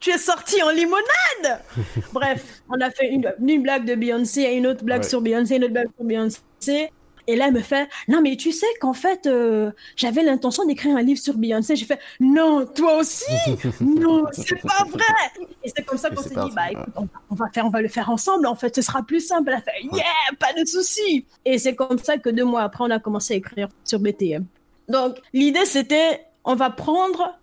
tu 0.00 0.10
es 0.10 0.18
sorti 0.18 0.62
en 0.62 0.70
limonade 0.70 1.62
Bref, 2.12 2.62
on 2.68 2.80
a 2.80 2.90
fait 2.90 3.08
une, 3.08 3.32
une 3.40 3.62
blague 3.62 3.84
de 3.84 3.94
Beyoncé, 3.94 4.42
une 4.42 4.66
autre 4.66 4.84
blague 4.84 5.04
sur 5.04 5.20
Beyoncé, 5.20 5.56
une 5.56 5.64
autre 5.64 5.72
blague 5.72 5.90
sur 5.96 6.04
Beyoncé. 6.04 6.90
Et 7.28 7.34
là, 7.34 7.46
elle 7.48 7.54
me 7.54 7.60
fait, 7.60 7.88
non, 8.08 8.20
mais 8.22 8.36
tu 8.36 8.52
sais 8.52 8.66
qu'en 8.80 8.92
fait, 8.92 9.26
euh, 9.26 9.72
j'avais 9.96 10.22
l'intention 10.22 10.64
d'écrire 10.64 10.96
un 10.96 11.02
livre 11.02 11.20
sur 11.20 11.34
Beyoncé. 11.34 11.74
J'ai 11.74 11.84
fait, 11.84 11.98
non, 12.20 12.66
toi 12.66 12.98
aussi 12.98 13.24
Non, 13.80 14.24
c'est 14.32 14.62
pas 14.62 14.84
vrai 14.88 15.44
Et 15.64 15.70
c'est 15.74 15.82
comme 15.82 15.98
ça 15.98 16.10
qu'on 16.10 16.22
s'est 16.22 16.34
dit, 16.34 16.52
bah 16.54 16.70
écoute, 16.70 16.94
on, 17.30 17.34
va 17.34 17.46
faire, 17.52 17.66
on 17.66 17.70
va 17.70 17.82
le 17.82 17.88
faire 17.88 18.10
ensemble, 18.10 18.46
en 18.46 18.54
fait, 18.54 18.74
ce 18.76 18.82
sera 18.82 19.02
plus 19.02 19.26
simple. 19.26 19.50
Elle 19.50 19.56
a 19.56 19.60
fait, 19.60 19.82
yeah, 19.92 20.04
pas 20.38 20.52
de 20.52 20.64
souci 20.66 21.26
Et 21.44 21.58
c'est 21.58 21.74
comme 21.74 21.98
ça 21.98 22.18
que 22.18 22.30
deux 22.30 22.44
mois 22.44 22.62
après, 22.62 22.84
on 22.84 22.90
a 22.90 23.00
commencé 23.00 23.34
à 23.34 23.36
écrire 23.38 23.68
sur 23.84 23.98
BTM. 23.98 24.44
Donc, 24.88 25.16
l'idée, 25.32 25.66
c'était, 25.66 26.26
on 26.44 26.54
va 26.54 26.70
prendre 26.70 27.36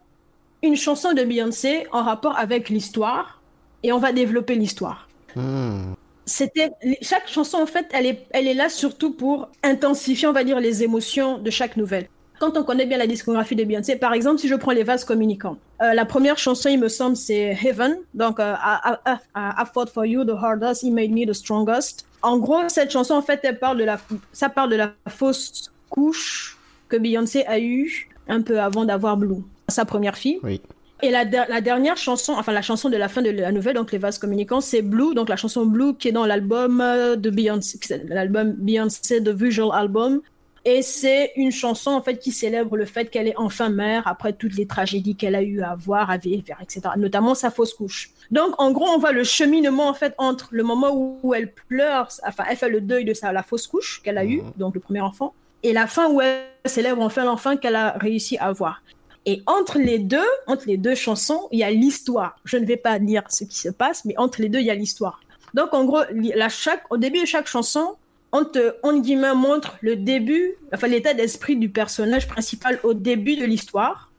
une 0.64 0.76
chanson 0.76 1.14
de 1.14 1.24
Beyoncé 1.24 1.86
en 1.92 2.04
rapport 2.04 2.38
avec 2.38 2.70
l'histoire 2.70 3.42
et 3.84 3.92
on 3.92 4.00
va 4.00 4.12
développer 4.12 4.56
l'histoire. 4.56 5.08
Hmm 5.36 5.94
c'était 6.26 6.72
chaque 7.02 7.28
chanson 7.28 7.58
en 7.58 7.66
fait, 7.66 7.88
elle 7.92 8.06
est, 8.06 8.26
elle 8.32 8.48
est 8.48 8.54
là 8.54 8.70
surtout 8.70 9.12
pour 9.12 9.50
intensifier, 9.62 10.28
on 10.28 10.34
va 10.34 10.44
dire, 10.44 10.60
les 10.60 10.84
émotions 10.84 11.38
de 11.38 11.50
chaque 11.50 11.78
nouvelle. 11.78 12.08
Quand 12.40 12.58
on 12.58 12.64
connaît 12.64 12.86
bien 12.86 12.98
la 12.98 13.08
discographie 13.08 13.56
de 13.56 13.64
Beyoncé, 13.64 13.96
par 13.96 14.14
exemple, 14.14 14.40
si 14.40 14.48
je 14.48 14.56
prends 14.56 14.72
les 14.72 14.84
vases 14.84 15.06
communicants, 15.06 15.58
euh, 15.82 15.94
la 15.94 16.06
première 16.06 16.38
chanson, 16.38 16.70
il 16.70 16.80
me 16.80 16.90
semble, 16.90 17.16
c'est 17.16 17.58
Heaven. 17.64 17.98
Donc, 18.14 18.40
euh, 18.40 18.54
I, 18.56 18.96
I, 19.36 19.64
fought 19.72 19.90
for 19.90 20.06
you 20.06 20.26
the 20.26 20.36
hardest, 20.42 20.84
he 20.84 20.92
made 20.92 21.12
me 21.12 21.26
the 21.26 21.34
strongest. 21.34 22.06
En 22.22 22.38
gros, 22.38 22.68
cette 22.68 22.92
chanson, 22.92 23.14
en 23.14 23.22
fait, 23.22 23.40
elle 23.44 23.60
parle 23.60 23.78
de 23.78 23.84
la, 23.84 23.98
ça 24.34 24.50
parle 24.50 24.72
de 24.72 24.76
la 24.76 24.94
fausse 25.08 25.72
couche 25.90 26.58
que 26.90 26.98
Beyoncé 26.98 27.46
a 27.46 27.60
eue 27.60 28.10
un 28.28 28.42
peu 28.42 28.60
avant 28.60 28.84
d'avoir 28.86 29.16
Blue, 29.16 29.44
sa 29.74 29.86
première 29.86 30.18
fille. 30.18 30.40
Oui. 30.44 30.62
Et 31.04 31.12
la, 31.12 31.26
dernière 31.26 31.98
chanson, 31.98 32.34
enfin 32.38 32.54
la 32.54 32.62
chanson 32.62 32.90
de 32.90 32.96
la 32.96 33.10
fin 33.10 33.22
de 33.22 33.30
la 33.30 33.52
nouvelle, 33.52 33.76
donc 33.76 33.92
les 33.92 33.98
vases 33.98 34.18
communicants, 34.18 34.62
c'est 34.62 34.82
Blue, 34.82 35.14
donc 35.14 35.28
la 35.28 35.36
chanson 35.36 35.66
Blue 35.66 35.96
qui 35.98 36.08
est 36.08 36.14
dans 36.14 36.26
l'album 36.26 36.80
euh, 36.80 37.18
de 37.18 37.30
Beyoncé, 37.30 37.78
l'album 38.08 38.54
Beyoncé 38.54 39.22
The 39.22 39.30
Visual 39.30 39.70
Album. 39.74 40.22
Et 40.64 40.82
c'est 40.82 41.34
une 41.36 41.52
chanson 41.52 41.92
en 41.92 42.02
fait 42.02 42.20
qui 42.20 42.32
célèbre 42.32 42.78
le 42.78 42.86
fait 42.86 43.10
qu'elle 43.10 43.28
est 43.28 43.36
enfin 43.36 43.68
mère 43.68 44.08
après 44.08 44.32
toutes 44.32 44.56
les 44.56 44.66
tragédies 44.66 45.18
qu'elle 45.18 45.36
a 45.36 45.44
eu 45.44 45.62
à 45.62 45.76
voir, 45.76 46.10
à 46.10 46.16
vivre, 46.16 46.56
etc. 46.62 46.82
Notamment 46.96 47.36
sa 47.36 47.52
fausse 47.52 47.74
couche. 47.74 48.12
Donc 48.32 48.54
en 48.62 48.72
gros, 48.72 48.88
on 48.88 48.98
voit 48.98 49.12
le 49.12 49.26
cheminement 49.26 49.90
en 49.90 49.94
fait 49.94 50.16
entre 50.18 50.48
le 50.52 50.64
moment 50.64 51.20
où, 51.22 51.34
elle 51.34 51.52
pleure, 51.52 52.08
enfin 52.26 52.46
elle 52.50 52.56
fait 52.56 52.70
le 52.70 52.80
deuil 52.80 53.04
de 53.04 53.14
sa 53.14 53.34
la 53.34 53.44
fausse 53.44 53.68
couche 53.68 54.02
qu'elle 54.02 54.18
a 54.18 54.24
eue, 54.24 54.42
mhm. 54.42 54.54
donc 54.56 54.74
le 54.74 54.80
premier 54.80 55.02
enfant, 55.02 55.34
et 55.64 55.74
la 55.74 55.86
fin 55.86 56.10
où 56.10 56.22
elle 56.22 56.44
célèbre 56.64 57.02
enfin 57.02 57.26
l'enfant 57.26 57.58
qu'elle 57.58 57.76
a 57.76 57.98
réussi 57.98 58.38
à 58.38 58.46
avoir. 58.46 58.82
Et 59.26 59.42
entre 59.46 59.78
les 59.78 60.00
deux, 60.00 60.28
entre 60.48 60.68
les 60.68 60.78
deux 60.78 60.96
chansons, 60.96 61.48
il 61.52 61.60
y 61.60 61.64
a 61.64 61.72
l'histoire. 61.72 62.36
Je 62.44 62.58
ne 62.58 62.66
vais 62.66 62.78
pas 62.78 63.00
dire 63.00 63.24
ce 63.30 63.46
qui 63.46 63.58
se 63.58 63.70
passe, 63.70 64.04
mais 64.06 64.18
entre 64.18 64.42
les 64.42 64.50
deux, 64.50 64.60
il 64.60 64.66
y 64.66 64.72
a 64.72 64.76
l'histoire. 64.76 65.22
Donc, 65.54 65.74
en 65.74 65.86
gros, 65.86 66.02
la 66.36 66.50
chaque, 66.50 66.84
au 66.92 66.98
début 66.98 67.22
de 67.22 67.26
chaque 67.26 67.48
chanson, 67.48 67.96
on 68.32 68.44
te, 68.44 69.00
guillemets, 69.00 69.36
montre 69.36 69.78
le 69.82 69.96
début, 69.96 70.56
enfin, 70.74 70.88
l'état 70.88 71.14
d'esprit 71.14 71.56
du 71.56 71.70
personnage 71.70 72.28
principal 72.28 72.80
au 72.84 72.94
début 72.94 73.38
de 73.38 73.46
l'histoire. 73.46 74.12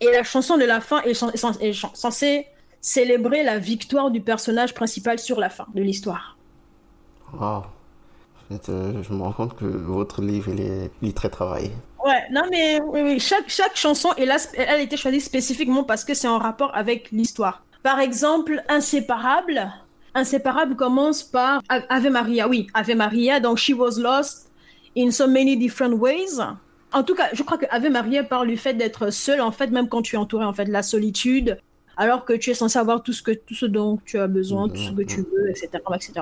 Et 0.00 0.10
la 0.12 0.22
chanson 0.22 0.56
de 0.56 0.64
la 0.64 0.80
fin 0.80 1.02
est, 1.02 1.14
censée 1.14 2.46
célébrer 2.80 3.42
la 3.42 3.58
victoire 3.58 4.12
du 4.12 4.20
personnage 4.20 4.74
principal 4.74 5.18
sur 5.18 5.40
la 5.40 5.50
fin 5.50 5.66
de 5.74 5.82
l'histoire. 5.82 6.38
Wow. 7.34 7.64
Euh, 8.68 9.02
je 9.02 9.12
me 9.12 9.22
rends 9.22 9.32
compte 9.32 9.56
que 9.56 9.66
votre 9.66 10.22
livre, 10.22 10.50
est 10.50 11.16
très 11.16 11.28
travaillé. 11.28 11.70
Ouais, 12.04 12.24
non 12.30 12.42
mais 12.50 12.80
oui, 12.80 13.18
Chaque, 13.18 13.48
chaque 13.48 13.76
chanson, 13.76 14.10
elle 14.16 14.30
a 14.30 14.78
été 14.78 14.96
choisie 14.96 15.20
spécifiquement 15.20 15.84
parce 15.84 16.04
que 16.04 16.14
c'est 16.14 16.28
en 16.28 16.38
rapport 16.38 16.74
avec 16.76 17.10
l'histoire. 17.10 17.64
Par 17.82 18.00
exemple, 18.00 18.62
Inséparable. 18.68 19.70
Inséparable 20.14 20.76
commence 20.76 21.22
par 21.22 21.60
Ave 21.68 22.10
Maria. 22.10 22.48
Oui, 22.48 22.66
Ave 22.74 22.94
Maria. 22.94 23.40
Donc, 23.40 23.58
She 23.58 23.70
was 23.70 23.98
lost 23.98 24.50
in 24.96 25.10
so 25.10 25.26
many 25.28 25.56
different 25.56 25.94
ways. 25.94 26.40
En 26.92 27.02
tout 27.02 27.14
cas, 27.14 27.28
je 27.32 27.42
crois 27.42 27.58
que 27.58 27.66
Ave 27.70 27.90
Maria 27.90 28.24
parle 28.24 28.48
du 28.48 28.56
fait 28.56 28.74
d'être 28.74 29.10
seul, 29.10 29.40
en 29.40 29.52
fait, 29.52 29.68
même 29.68 29.88
quand 29.88 30.02
tu 30.02 30.16
es 30.16 30.18
entouré 30.18 30.44
en 30.44 30.54
fait 30.54 30.64
de 30.64 30.72
la 30.72 30.82
solitude, 30.82 31.58
alors 31.96 32.24
que 32.24 32.32
tu 32.32 32.50
es 32.50 32.54
censé 32.54 32.78
avoir 32.78 33.02
tout 33.02 33.12
ce, 33.12 33.22
que, 33.22 33.32
tout 33.32 33.54
ce 33.54 33.66
dont 33.66 33.98
tu 34.04 34.18
as 34.18 34.26
besoin, 34.26 34.68
tout 34.68 34.76
ce 34.76 34.92
que 34.92 35.02
tu 35.02 35.20
veux, 35.20 35.50
etc. 35.50 35.68
etc. 35.94 36.12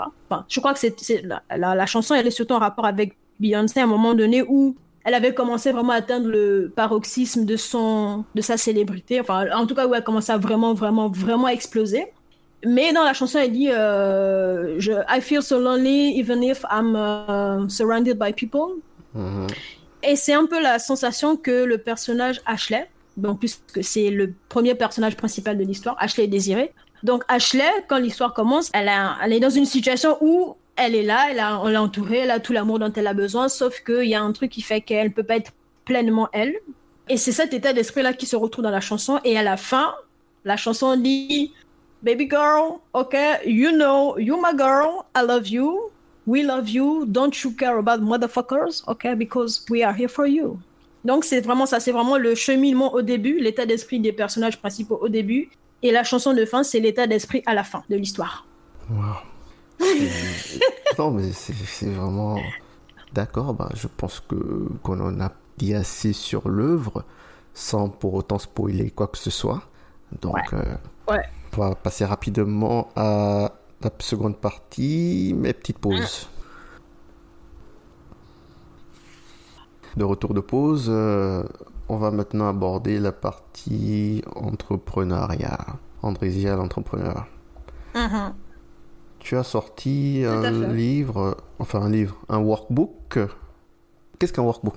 Je 0.49 0.61
crois 0.61 0.73
que 0.73 0.81
c'est 0.81 1.23
la, 1.51 1.87
chanson, 1.87 2.15
elle 2.15 2.27
est 2.27 2.31
surtout 2.31 2.55
en 2.55 2.59
rapport 2.59 2.87
avec 2.87 3.17
Beyoncé 3.39 3.81
à 3.81 3.85
un 3.85 3.87
moment 3.87 4.15
donné 4.15 4.43
où 4.43 4.77
elle 5.07 5.14
avait 5.14 5.33
commencé 5.33 5.71
vraiment 5.71 5.92
à 5.92 5.97
atteindre 5.97 6.29
le 6.29 6.73
paroxysme 6.75 7.45
de 7.45 7.57
son, 7.57 8.25
de 8.35 8.40
sa 8.40 8.57
célébrité. 8.57 9.21
Enfin, 9.21 9.47
en 9.55 9.64
tout 9.64 9.77
cas, 9.77 9.87
où 9.87 9.95
elle 9.95 10.03
commençait 10.03 10.33
à 10.33 10.37
vraiment, 10.37 10.75
vraiment, 10.75 11.09
vraiment 11.09 11.47
exploser. 11.47 12.07
Mais 12.64 12.92
dans 12.92 13.05
la 13.05 13.12
chanson, 13.12 13.38
elle 13.38 13.53
dit 13.53 13.71
euh, 13.71 14.81
je, 14.81 14.90
I 15.09 15.21
feel 15.21 15.42
so 15.42 15.61
lonely 15.61 16.19
even 16.19 16.42
if 16.42 16.64
I'm 16.73 16.97
uh, 16.97 17.71
surrounded 17.71 18.19
by 18.19 18.33
people. 18.33 18.81
Mm-hmm. 19.16 19.47
Et 20.03 20.16
c'est 20.16 20.35
un 20.35 20.47
peu 20.47 20.61
la 20.61 20.81
sensation 20.81 21.37
que 21.37 21.64
le 21.64 21.79
personnage 21.79 22.40
Ashley, 22.45 22.88
donc 23.16 23.38
puisque 23.38 23.85
c'est 23.85 24.11
le 24.11 24.35
premier 24.49 24.75
personnage 24.75 25.16
principal 25.16 25.57
de 25.57 25.62
l'histoire, 25.62 25.95
Ashley 26.01 26.25
est 26.25 26.29
désiré. 26.29 26.73
Donc 27.05 27.23
Ashley, 27.29 27.71
quand 27.88 27.99
l'histoire 27.99 28.35
commence, 28.35 28.71
elle, 28.75 28.90
elle 29.23 29.33
est 29.33 29.40
dans 29.40 29.51
une 29.51 29.66
situation 29.66 30.16
où 30.21 30.57
elle 30.77 30.95
est 30.95 31.03
là, 31.03 31.29
elle 31.31 31.41
a, 31.41 31.61
on 31.61 31.69
l'a 31.69 31.83
entourée, 31.83 32.19
elle 32.19 32.31
a 32.31 32.41
tout 32.41 32.53
l'amour 32.53 32.79
dont 32.79 32.93
elle 32.95 33.07
a 33.07 33.15
besoin, 33.15 33.49
sauf 33.49 33.81
qu'il 33.81 34.05
y 34.05 34.15
a 34.15 34.23
un 34.23 34.33
truc 34.33 34.51
qui 34.51 34.62
fait 34.62 34.81
qu'elle 34.81 35.09
ne 35.09 35.12
peut 35.12 35.23
pas 35.23 35.37
être 35.37 35.53
pleinement 35.85 36.29
elle. 36.33 36.55
Et 37.09 37.17
c'est 37.17 37.33
cet 37.33 37.55
état 37.55 37.73
d'esprit-là 37.73 38.12
qui 38.12 38.27
se 38.27 38.37
retrouve 38.37 38.65
dans 38.65 38.71
la 38.71 38.81
chanson. 38.81 39.21
Et 39.25 39.39
à 39.39 39.43
la 39.43 39.57
fin, 39.57 39.95
la 40.45 40.57
chanson 40.57 40.97
dit 40.97 41.53
Baby 42.03 42.29
girl, 42.29 42.79
ok, 42.93 43.17
you 43.47 43.71
know, 43.71 44.19
you 44.19 44.37
my 44.37 44.57
girl, 44.57 45.05
I 45.17 45.23
love 45.27 45.49
you, 45.49 45.91
we 46.27 46.45
love 46.45 46.69
you, 46.69 47.05
don't 47.07 47.33
you 47.43 47.53
care 47.53 47.79
about 47.79 48.03
motherfuckers, 48.03 48.83
ok, 48.87 49.17
because 49.17 49.65
we 49.71 49.83
are 49.83 49.95
here 49.97 50.09
for 50.09 50.27
you. 50.27 50.59
Donc 51.05 51.25
c'est 51.25 51.41
vraiment 51.41 51.67
ça, 51.67 51.81
c'est 51.81 51.93
vraiment 51.93 52.19
le 52.19 52.35
cheminement 52.35 52.93
au 52.93 53.03
début, 53.03 53.39
l'état 53.39 53.65
d'esprit 53.65 54.01
des 54.01 54.12
personnages 54.12 54.59
principaux 54.59 54.99
au 55.01 55.09
début, 55.09 55.49
et 55.83 55.93
la 55.93 56.05
chanson 56.05 56.35
de 56.35 56.45
fin, 56.45 56.65
c'est 56.65 56.81
l'état 56.81 57.07
d'esprit 57.07 57.43
à 57.47 57.55
la 57.55 57.65
fin 57.65 57.85
de 57.89 57.97
l'histoire. 57.97 58.47
Wow. 58.91 59.36
Non, 60.99 61.11
mais 61.11 61.33
c'est 61.33 61.87
vraiment. 61.87 62.39
D'accord, 63.12 63.55
bah, 63.55 63.69
je 63.75 63.89
pense 63.89 64.21
que 64.21 64.69
qu'on 64.83 65.01
en 65.01 65.21
a 65.21 65.33
dit 65.59 65.75
assez 65.75 66.12
sur 66.12 66.49
l'œuvre 66.49 67.05
sans 67.55 67.89
pour 67.89 68.15
autant 68.15 68.39
spoiler 68.39 68.91
quoi 68.91 69.07
que 69.07 69.19
ce 69.19 69.31
soit. 69.31 69.62
Donc, 70.21 70.35
ouais. 70.35 70.59
Euh, 71.11 71.17
on 71.57 71.61
va 71.69 71.75
passer 71.75 72.05
rapidement 72.05 72.89
à 72.97 73.53
la 73.83 73.91
seconde 73.99 74.37
partie, 74.37 75.35
mes 75.37 75.53
petites 75.53 75.79
pauses. 75.79 76.29
De 79.97 80.05
retour 80.05 80.35
de 80.35 80.41
pause, 80.41 80.89
euh, 80.91 81.43
on 81.89 81.97
va 81.97 82.11
maintenant 82.11 82.49
aborder 82.49 82.99
la 82.99 83.12
partie 83.12 84.23
entrepreneuriat. 84.35 85.79
Andrésia, 86.03 86.57
l'entrepreneur. 86.57 87.27
Mm 87.95 88.33
tu 89.27 89.37
as 89.37 89.43
sorti 89.43 90.23
un 90.25 90.73
livre, 90.73 91.37
enfin 91.59 91.81
un 91.81 91.91
livre, 91.91 92.17
un 92.29 92.39
workbook. 92.39 93.19
Qu'est-ce 94.21 94.33
qu'un 94.33 94.45
workbook? 94.45 94.77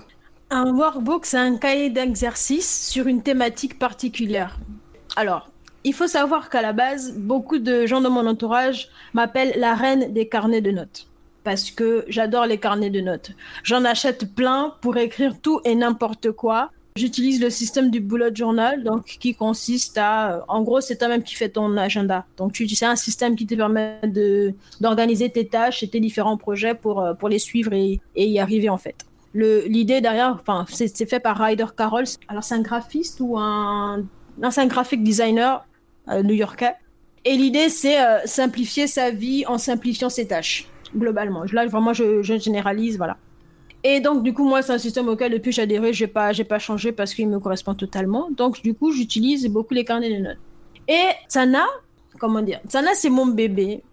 Un 0.49 0.73
workbook, 0.73 1.27
c'est 1.27 1.37
un 1.37 1.57
cahier 1.57 1.91
d'exercice 1.91 2.89
sur 2.89 3.05
une 3.05 3.21
thématique 3.21 3.77
particulière. 3.77 4.57
Alors, 5.15 5.51
il 5.83 5.93
faut 5.93 6.07
savoir 6.07 6.49
qu'à 6.49 6.63
la 6.63 6.73
base, 6.73 7.15
beaucoup 7.15 7.59
de 7.59 7.85
gens 7.85 8.01
de 8.01 8.09
mon 8.09 8.25
entourage 8.25 8.89
m'appellent 9.13 9.53
la 9.55 9.75
reine 9.75 10.13
des 10.13 10.27
carnets 10.27 10.61
de 10.61 10.71
notes. 10.71 11.05
Parce 11.43 11.69
que 11.69 12.03
j'adore 12.07 12.47
les 12.47 12.57
carnets 12.57 12.89
de 12.89 13.01
notes. 13.01 13.33
J'en 13.63 13.85
achète 13.85 14.33
plein 14.33 14.73
pour 14.81 14.97
écrire 14.97 15.39
tout 15.39 15.61
et 15.63 15.75
n'importe 15.75 16.31
quoi. 16.31 16.71
J'utilise 16.99 17.39
le 17.39 17.49
système 17.49 17.91
du 17.91 18.01
bullet 18.01 18.35
journal, 18.35 18.83
donc 18.83 19.05
qui 19.05 19.33
consiste 19.33 19.97
à, 19.97 20.33
euh, 20.33 20.41
en 20.49 20.63
gros, 20.63 20.81
c'est 20.81 20.97
toi-même 20.97 21.23
qui 21.23 21.33
fais 21.33 21.47
ton 21.47 21.77
agenda. 21.77 22.25
Donc 22.35 22.61
c'est 22.75 22.85
un 22.85 22.97
système 22.97 23.37
qui 23.37 23.45
te 23.47 23.55
permet 23.55 23.99
de 24.03 24.53
d'organiser 24.81 25.29
tes 25.29 25.47
tâches 25.47 25.81
et 25.81 25.87
tes 25.87 26.01
différents 26.01 26.35
projets 26.35 26.75
pour 26.75 26.99
euh, 26.99 27.13
pour 27.13 27.29
les 27.29 27.39
suivre 27.39 27.71
et, 27.71 28.01
y 28.15 28.37
arriver 28.37 28.67
en 28.67 28.77
fait. 28.77 28.97
L'idée 29.33 30.01
derrière, 30.01 30.31
enfin, 30.41 30.65
c'est 30.67 31.09
fait 31.09 31.21
par 31.21 31.37
Ryder 31.37 31.71
Carroll. 31.77 32.03
Alors 32.27 32.43
c'est 32.43 32.55
un 32.55 32.61
graphiste 32.61 33.17
ou 33.21 33.37
un, 33.37 34.03
non, 34.41 34.51
c'est 34.51 34.61
un 34.61 34.67
graphic 34.75 35.01
designer 35.01 35.65
euh, 36.09 36.21
new-yorkais. 36.21 36.75
Et 37.23 37.35
l'idée 37.37 37.69
c'est 37.69 37.97
simplifier 38.25 38.87
sa 38.87 39.11
vie 39.11 39.45
en 39.47 39.57
simplifiant 39.57 40.09
ses 40.09 40.27
tâches 40.27 40.67
globalement. 40.93 41.43
Là 41.53 41.65
vraiment 41.65 41.93
je, 41.93 42.21
je 42.23 42.37
généralise, 42.37 42.97
voilà. 42.97 43.15
Et 43.83 44.01
donc, 44.01 44.23
du 44.23 44.33
coup, 44.33 44.47
moi, 44.47 44.61
c'est 44.61 44.73
un 44.73 44.77
système 44.77 45.07
auquel, 45.07 45.31
depuis 45.31 45.51
que 45.51 45.55
j'ai 45.55 45.61
adhéré, 45.61 45.93
je 45.93 46.03
n'ai 46.03 46.07
pas, 46.07 46.31
pas 46.47 46.59
changé 46.59 46.91
parce 46.91 47.13
qu'il 47.13 47.27
me 47.29 47.39
correspond 47.39 47.75
totalement. 47.75 48.29
Donc, 48.31 48.61
du 48.61 48.73
coup, 48.73 48.91
j'utilise 48.91 49.47
beaucoup 49.47 49.73
les 49.73 49.85
carnets 49.85 50.13
de 50.13 50.21
notes. 50.21 50.37
Et 50.87 51.07
Sana, 51.27 51.65
comment 52.19 52.41
dire? 52.41 52.59
Sana, 52.67 52.91
c'est 52.93 53.09
mon 53.09 53.27
bébé. 53.27 53.83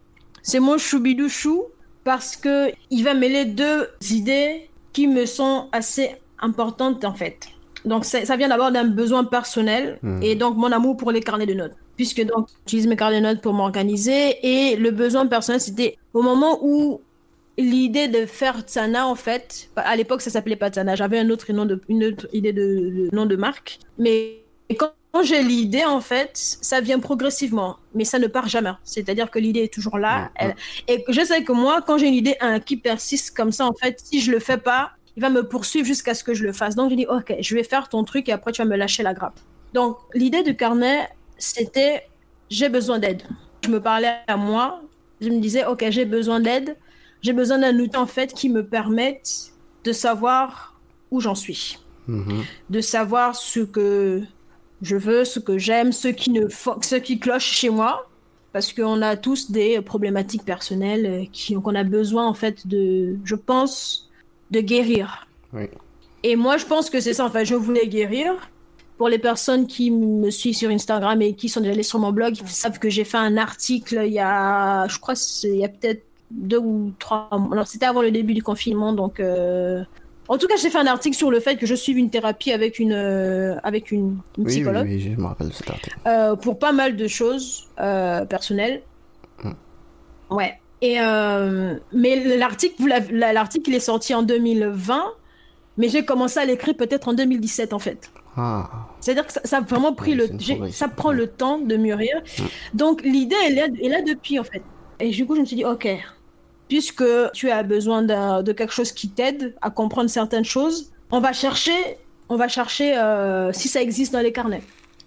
C'est 0.42 0.61
mon 0.61 0.79
choubidou-chou 0.79 1.64
parce 2.05 2.37
que 2.37 2.72
il 2.90 3.05
va 3.05 3.14
mêler 3.14 3.44
deux 3.44 3.88
idées 4.11 4.68
qui 4.92 5.07
me 5.07 5.27
sont 5.27 5.68
assez 5.72 6.16
importantes, 6.40 7.05
en 7.05 7.14
fait. 7.14 7.49
Donc, 7.85 8.05
ça 8.05 8.37
vient 8.37 8.49
d'abord 8.49 8.72
d'un 8.72 8.85
besoin 8.85 9.22
personnel 9.22 10.01
hmm. 10.03 10.20
et 10.20 10.34
donc 10.34 10.57
mon 10.57 10.72
amour 10.72 10.97
pour 10.97 11.12
les 11.12 11.20
carnets 11.20 11.47
de 11.47 11.55
notes. 11.55 11.74
Puisque 11.97 12.24
donc, 12.26 12.49
j'utilise 12.61 12.89
mes 12.89 12.97
carnets 12.97 13.20
de 13.20 13.26
notes 13.26 13.41
pour 13.41 13.53
m'organiser 13.53 14.37
et 14.43 14.76
le 14.76 14.91
besoin 14.91 15.26
personnel, 15.26 15.61
c'était 15.61 15.97
au 16.12 16.22
moment 16.22 16.59
où 16.62 17.01
l'idée 17.59 18.09
de 18.09 18.26
faire 18.26 18.61
Tsana, 18.61 19.07
en 19.07 19.14
fait, 19.14 19.70
à 19.76 19.96
l'époque, 19.96 20.20
ça 20.20 20.30
s'appelait 20.30 20.57
pas 20.57 20.70
Tsana. 20.70 20.94
J'avais 20.94 21.18
un 21.18 21.30
autre 21.30 21.52
nom 21.52 21.64
de, 21.64 21.80
une 21.88 22.04
autre 22.04 22.28
idée 22.32 22.52
de, 22.52 23.09
nom 23.12 23.26
de 23.26 23.36
marque. 23.36 23.78
Mais 23.98 24.42
quand, 24.78 24.92
j'ai 25.22 25.42
l'idée, 25.42 25.84
en 25.84 26.02
fait, 26.02 26.30
ça 26.34 26.82
vient 26.82 26.98
progressivement. 26.98 27.78
Mais 27.94 28.04
ça 28.04 28.18
ne 28.18 28.26
part 28.26 28.48
jamais. 28.48 28.72
C'est-à-dire 28.84 29.30
que 29.30 29.38
l'idée 29.38 29.61
est 29.61 29.72
toujours 29.72 29.98
là. 29.98 30.30
et 30.88 31.04
je 31.09 31.24
sais 31.24 31.42
que 31.42 31.52
moi, 31.52 31.80
quand 31.80 31.96
j'ai 31.96 32.09
une 32.09 32.14
idée 32.14 32.36
qui 32.66 32.76
persiste 32.76 33.34
comme 33.34 33.50
ça, 33.50 33.66
en 33.66 33.72
fait, 33.72 33.98
si 34.04 34.20
je 34.20 34.30
le 34.30 34.40
fais 34.40 34.59
pas, 34.59 34.92
il 35.16 35.22
va 35.22 35.30
me 35.30 35.48
poursuivre 35.48 35.86
jusqu'à 35.86 36.12
ce 36.12 36.22
que 36.22 36.34
je 36.34 36.44
le 36.44 36.52
fasse. 36.52 36.74
Donc, 36.74 36.90
je 36.90 36.96
dis, 36.96 37.07
OK, 37.07 37.34
je 37.40 37.54
vais 37.54 37.62
faire 37.62 37.88
ton 37.88 38.04
truc 38.04 38.28
et 38.28 38.32
après, 38.32 38.52
tu 38.52 38.61
vas 38.61 38.68
me 38.68 38.76
lâcher 38.76 39.02
la 39.02 39.14
grappe. 39.14 39.40
Donc, 39.72 39.96
l'idée 40.12 40.42
du 40.42 40.54
carnet, 40.54 41.09
c'était, 41.38 42.07
j'ai 42.50 42.68
besoin 42.68 42.98
d'aide. 42.98 43.22
Je 43.64 43.70
me 43.70 43.80
parlais 43.80 44.16
à 44.26 44.36
moi. 44.36 44.82
Je 45.22 45.30
me 45.30 45.40
disais, 45.40 45.64
OK, 45.64 45.82
j'ai 45.88 46.04
besoin 46.04 46.40
d'aide 46.40 46.76
j'ai 47.23 47.33
besoin 47.33 47.59
d'un 47.59 47.79
outil 47.79 47.97
en 47.97 48.07
fait 48.07 48.33
qui 48.33 48.49
me 48.49 48.64
permette 48.64 49.53
de 49.85 49.93
savoir 49.93 50.79
où 51.11 51.21
j'en 51.21 51.35
suis, 51.35 51.79
mhm. 52.09 52.45
de 52.71 52.81
savoir 52.81 53.35
ce 53.37 53.61
que 53.61 54.23
je 54.83 54.97
veux, 54.97 55.25
ce 55.25 55.39
que 55.39 55.59
j'aime, 55.59 55.93
ce 55.93 56.09
qui 56.09 56.31
ne 56.31 56.49
ce 56.49 56.97
qui 56.97 57.19
cloche 57.19 57.47
chez 57.47 57.71
moi, 57.71 58.09
parce 58.53 58.73
qu'on 58.73 59.03
a 59.03 59.17
tous 59.17 59.51
des 59.51 59.81
problématiques 59.81 60.45
personnelles 60.45 61.07
euh, 61.07 61.25
qui 61.33 61.55
qu'on 61.55 61.75
a 61.75 61.85
besoin 61.85 62.27
en 62.27 62.35
fait 62.35 62.67
de, 62.67 63.17
je 63.25 63.35
pense, 63.35 64.11
de 64.51 64.61
guérir. 64.61 65.27
Et 66.23 66.37
moi, 66.37 66.57
je 66.57 66.67
pense 66.67 66.91
que 66.91 67.01
c'est 67.01 67.14
ça. 67.14 67.25
En 67.25 67.31
fait, 67.31 67.45
je 67.45 67.55
voulais 67.55 67.87
guérir. 67.87 68.33
Pour 68.99 69.11
les 69.11 69.19
personnes 69.19 69.67
qui 69.67 69.91
me 69.91 70.31
suivent 70.31 70.57
sur 70.57 70.71
Instagram 70.71 71.21
et 71.21 71.35
qui 71.35 71.51
sont 71.51 71.61
déjà 71.61 71.75
allées 71.75 71.83
sur 71.83 71.99
mon 71.99 72.12
blog, 72.12 72.39
ils 72.41 72.49
savent 72.49 72.79
que 72.79 72.89
j'ai 72.89 73.05
fait 73.05 73.19
un 73.19 73.37
article 73.37 74.05
il 74.07 74.14
y 74.14 74.21
a, 74.21 74.89
je 74.89 74.99
crois, 74.99 75.14
il 75.45 75.57
y 75.57 75.64
a 75.64 75.69
peut-être 75.69 76.05
deux 76.31 76.59
ou 76.59 76.93
trois 76.99 77.29
Alors, 77.53 77.66
c'était 77.66 77.87
avant 77.87 78.03
le 78.03 78.11
début 78.11 78.35
du 78.35 78.43
confinement, 78.43 78.93
donc. 78.93 79.20
Euh, 79.20 79.83
en 80.29 80.39
tout 80.39 80.49
cas, 80.49 80.57
j'ai 80.57 80.70
fait 80.70 80.79
un 80.79 80.89
article 80.89 81.16
sur 81.16 81.31
le 81.31 81.39
fait 81.39 81.57
que 81.57 81.66
je 81.66 81.74
suive 81.77 81.99
une 81.99 82.11
thérapie 82.11 82.51
avec 82.51 82.81
une, 82.81 82.93
euh, 82.93 83.55
avec 83.62 83.93
une, 83.93 84.18
psychologue. 84.45 84.85
Oui, 84.85 84.97
oui, 84.97 85.14
je 85.14 85.20
me 85.20 85.27
rappelle 85.27 85.53
cet 85.53 85.70
article. 85.70 85.97
Euh, 86.09 86.35
pour 86.35 86.59
pas 86.59 86.72
mal 86.72 86.97
de 86.97 87.07
choses 87.07 87.68
personnelles. 87.77 88.83
Hmm. 89.45 89.53
Ouais. 90.31 90.59
Et 90.83 90.97
mais 91.93 92.37
l'article, 92.37 92.93
l'article, 93.12 93.70
il 93.70 93.77
est 93.77 93.81
sorti 93.81 94.14
en 94.14 94.22
2020, 94.22 95.05
mais 95.77 95.89
j'ai 95.89 96.05
commencé 96.05 96.41
à 96.41 96.45
l'écrire 96.45 96.77
peut-être 96.77 97.09
en 97.09 97.14
2017 97.14 97.72
en 97.72 97.79
fait. 97.79 98.11
Ah. 98.37 98.68
C'est-à-dire 99.01 99.27
que 99.27 99.33
ça, 99.33 99.57
a 99.57 99.61
vraiment 99.61 99.95
pris 99.95 100.14
le, 100.14 100.29
ça 100.70 100.89
prend 100.89 101.12
le 101.12 101.27
temps 101.27 101.59
de 101.59 101.77
mûrir. 101.77 102.20
Hmm. 102.39 102.45
Donc 102.74 103.03
l'idée, 103.03 103.37
elle 103.47 103.59
est, 103.59 103.89
là 103.89 104.03
depuis 104.03 104.39
en 104.39 104.45
fait. 104.45 104.62
Et 105.01 105.11
du 105.11 105.27
coup, 105.27 105.35
je 105.37 105.41
me 105.41 105.47
suis 105.47 105.57
dit, 105.57 105.64
ok, 105.64 105.89
puisque 106.69 107.05
tu 107.33 107.51
as 107.51 107.62
besoin 107.62 108.03
de, 108.03 108.53
quelque 108.53 108.73
chose 108.73 108.93
qui 108.93 109.09
t'aide 109.09 109.55
à 109.61 109.71
comprendre 109.71 110.11
certaines 110.11 110.45
choses, 110.45 110.91
on 111.11 111.21
va 111.21 111.33
chercher, 111.33 111.99
on 112.29 112.37
va 112.37 112.49
chercher 112.49 112.97
euh, 112.97 113.53
si 113.53 113.69
ça 113.69 113.81
existe 113.81 114.12
dans 114.12 114.21
les 114.21 114.33
carnets. 114.33 114.62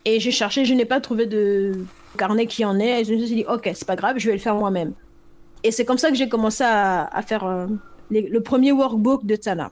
Et 0.05 0.20
j'ai 0.20 0.32
cherché, 0.32 0.66
je 0.66 0.74
n'ai 0.74 0.86
pas 0.86 1.01
trouvé 1.01 1.26
de 1.26 1.74
carnet 2.18 2.47
qui 2.47 2.64
en 2.64 2.80
est. 2.80 3.01
Et 3.01 3.05
je 3.05 3.14
me 3.14 3.26
suis 3.26 3.36
dit, 3.36 3.45
ok, 3.47 3.70
c'est 3.74 3.88
pas 3.88 3.97
grave, 3.97 4.18
je 4.18 4.28
vais 4.28 4.34
le 4.34 4.39
faire 4.39 4.55
moi-même. 4.55 4.93
Et 5.64 5.72
c'est 5.72 5.84
comme 5.84 5.97
ça 5.97 6.10
que 6.10 6.16
j'ai 6.16 6.30
commencé 6.30 6.64
à, 6.64 7.22
faire 7.28 7.45
euh, 7.45 7.68
le 8.10 8.39
premier 8.39 8.72
workbook 8.72 9.26
de 9.26 9.36
Tsana. 9.36 9.72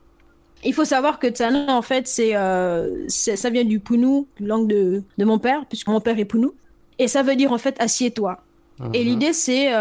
Il 0.66 0.74
faut 0.74 0.86
savoir 0.86 1.20
que 1.20 1.28
Tsana, 1.28 1.76
en 1.76 1.82
fait, 1.82 2.12
euh, 2.20 3.06
c'est, 3.08 3.38
ça 3.38 3.50
vient 3.50 3.64
du 3.64 3.80
Pounou, 3.80 4.28
langue 4.40 4.68
de, 4.68 5.04
de 5.18 5.26
mon 5.26 5.40
père, 5.40 5.66
puisque 5.70 5.88
mon 5.88 6.02
père 6.02 6.20
est 6.20 6.26
Pounou. 6.26 6.54
Et 7.00 7.08
ça 7.08 7.24
veut 7.24 7.36
dire, 7.36 7.54
en 7.54 7.58
fait, 7.58 7.76
assieds-toi. 7.80 8.40
Et 8.94 9.00
mhm. 9.00 9.06
l'idée, 9.06 9.34
c'est 9.34 9.72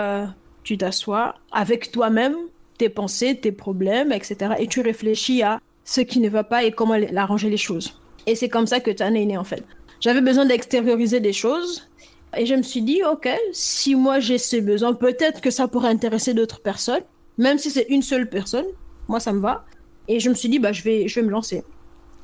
tu 0.66 0.76
t'assois 0.76 1.36
avec 1.52 1.92
toi-même, 1.92 2.34
tes 2.76 2.88
pensées, 2.88 3.38
tes 3.40 3.52
problèmes, 3.52 4.10
etc. 4.10 4.54
Et 4.58 4.66
tu 4.66 4.80
réfléchis 4.80 5.40
à 5.44 5.60
ce 5.84 6.00
qui 6.00 6.18
ne 6.18 6.28
va 6.28 6.42
pas 6.42 6.64
et 6.64 6.72
comment 6.72 6.96
arranger 7.14 7.48
les 7.48 7.56
choses. 7.56 8.00
Et 8.26 8.34
c'est 8.34 8.48
comme 8.48 8.66
ça 8.66 8.80
que 8.80 8.90
Tana 8.90 9.20
est 9.20 9.26
née 9.26 9.38
en 9.38 9.44
fait. 9.44 9.62
J'avais 10.00 10.20
besoin 10.20 10.44
d'extérioriser 10.44 11.20
des 11.20 11.32
choses 11.32 11.88
et 12.36 12.46
je 12.46 12.54
me 12.56 12.62
suis 12.62 12.82
dit, 12.82 13.00
ok, 13.04 13.28
si 13.52 13.94
moi 13.94 14.18
j'ai 14.18 14.38
ce 14.38 14.56
besoin, 14.56 14.92
peut-être 14.92 15.40
que 15.40 15.52
ça 15.52 15.68
pourrait 15.68 15.90
intéresser 15.90 16.34
d'autres 16.34 16.60
personnes, 16.60 17.04
même 17.38 17.58
si 17.58 17.70
c'est 17.70 17.86
une 17.88 18.02
seule 18.02 18.28
personne, 18.28 18.66
moi 19.06 19.20
ça 19.20 19.32
me 19.32 19.40
va. 19.40 19.64
Et 20.08 20.18
je 20.18 20.28
me 20.28 20.34
suis 20.34 20.48
dit, 20.48 20.58
bah 20.58 20.72
je 20.72 20.82
vais, 20.82 21.06
je 21.06 21.20
vais 21.20 21.24
me 21.24 21.30
lancer. 21.30 21.62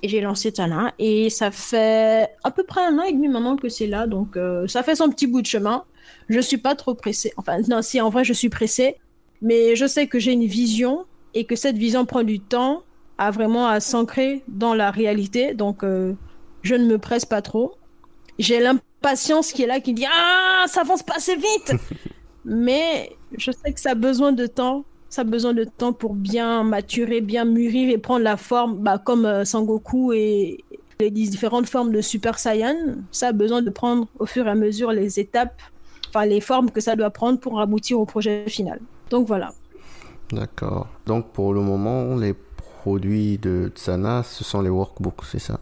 Et 0.02 0.08
j'ai 0.08 0.20
lancé 0.20 0.50
Tana 0.50 0.92
et 0.98 1.30
ça 1.30 1.52
fait 1.52 2.28
à 2.42 2.50
peu 2.50 2.64
près 2.64 2.84
un 2.84 2.98
an 2.98 3.04
et 3.04 3.12
demi 3.12 3.28
maintenant 3.28 3.54
que 3.54 3.68
c'est 3.68 3.86
là, 3.86 4.08
donc 4.08 4.36
euh, 4.36 4.66
ça 4.66 4.82
fait 4.82 4.96
son 4.96 5.08
petit 5.10 5.28
bout 5.28 5.42
de 5.42 5.46
chemin 5.46 5.84
je 6.28 6.40
suis 6.40 6.58
pas 6.58 6.74
trop 6.74 6.94
pressée. 6.94 7.32
Enfin, 7.36 7.58
non, 7.68 7.82
si 7.82 8.00
en 8.00 8.10
vrai 8.10 8.24
je 8.24 8.32
suis 8.32 8.48
pressée, 8.48 8.96
mais 9.40 9.76
je 9.76 9.86
sais 9.86 10.06
que 10.06 10.18
j'ai 10.18 10.32
une 10.32 10.46
vision 10.46 11.04
et 11.34 11.44
que 11.44 11.56
cette 11.56 11.76
vision 11.76 12.04
prend 12.06 12.22
du 12.22 12.40
temps 12.40 12.82
à 13.18 13.30
vraiment 13.30 13.66
à 13.66 13.80
s'ancrer 13.80 14.42
dans 14.48 14.74
la 14.74 14.90
réalité. 14.90 15.54
Donc, 15.54 15.84
euh, 15.84 16.14
je 16.62 16.74
ne 16.74 16.86
me 16.86 16.98
presse 16.98 17.24
pas 17.24 17.42
trop. 17.42 17.74
J'ai 18.38 18.60
l'impatience 18.60 19.52
qui 19.52 19.62
est 19.62 19.66
là, 19.66 19.80
qui 19.80 19.92
dit 19.94 20.06
ah 20.06 20.64
ça 20.66 20.82
avance 20.82 21.02
pas 21.02 21.16
assez 21.16 21.36
vite. 21.36 21.74
mais 22.44 23.16
je 23.36 23.50
sais 23.50 23.72
que 23.72 23.80
ça 23.80 23.90
a 23.90 23.94
besoin 23.94 24.32
de 24.32 24.46
temps. 24.46 24.84
Ça 25.08 25.22
a 25.22 25.24
besoin 25.24 25.52
de 25.52 25.64
temps 25.64 25.92
pour 25.92 26.14
bien 26.14 26.62
maturer, 26.62 27.20
bien 27.20 27.44
mûrir 27.44 27.90
et 27.90 27.98
prendre 27.98 28.24
la 28.24 28.38
forme, 28.38 28.78
bah, 28.78 28.96
comme 28.98 29.26
euh, 29.26 29.44
Sangoku 29.44 30.14
et 30.14 30.64
les 31.00 31.10
différentes 31.10 31.66
formes 31.66 31.92
de 31.92 32.00
Super 32.00 32.38
Saiyan. 32.38 32.76
Ça 33.10 33.28
a 33.28 33.32
besoin 33.32 33.60
de 33.60 33.70
prendre 33.70 34.06
au 34.18 34.26
fur 34.26 34.46
et 34.46 34.50
à 34.50 34.54
mesure 34.54 34.92
les 34.92 35.20
étapes 35.20 35.60
enfin 36.12 36.26
les 36.26 36.40
formes 36.40 36.70
que 36.70 36.80
ça 36.80 36.96
doit 36.96 37.10
prendre 37.10 37.38
pour 37.38 37.60
aboutir 37.60 37.98
au 37.98 38.04
projet 38.04 38.44
final. 38.48 38.80
Donc 39.10 39.26
voilà. 39.26 39.52
D'accord. 40.30 40.88
Donc 41.06 41.32
pour 41.32 41.54
le 41.54 41.60
moment, 41.60 42.16
les 42.16 42.34
produits 42.82 43.38
de 43.38 43.70
Tsana, 43.74 44.22
ce 44.22 44.44
sont 44.44 44.60
les 44.60 44.70
workbooks, 44.70 45.24
c'est 45.30 45.38
ça? 45.38 45.60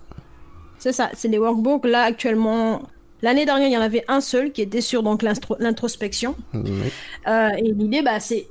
C'est 0.78 0.92
ça, 0.92 1.11
c'est 1.14 1.28
les 1.28 1.38
workbooks. 1.38 1.84
Là 1.86 2.03
actuellement, 2.03 2.82
L'année 3.22 3.44
dernière, 3.44 3.68
il 3.68 3.72
y 3.72 3.76
en 3.76 3.82
avait 3.82 4.05
un 4.09 4.20
seul 4.20 4.51
qui 4.51 4.62
était 4.62 4.80
sur 4.80 5.03
donc 5.03 5.22
l'introspection. 5.22 6.34
Euh, 6.55 7.48
et 7.51 7.72
l'idée, 7.72 8.03
bah, 8.03 8.18
c'est 8.18 8.46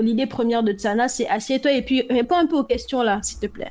l'idée 0.00 0.26
première 0.26 0.62
de 0.62 0.72
Tsana, 0.72 1.08
c'est 1.08 1.26
assieds-toi 1.28 1.72
et 1.72 1.82
puis 1.82 2.04
réponds 2.10 2.36
un 2.36 2.46
peu 2.46 2.56
aux 2.56 2.64
questions 2.64 3.02
là, 3.02 3.20
s'il 3.22 3.38
te 3.38 3.46
plaît. 3.46 3.70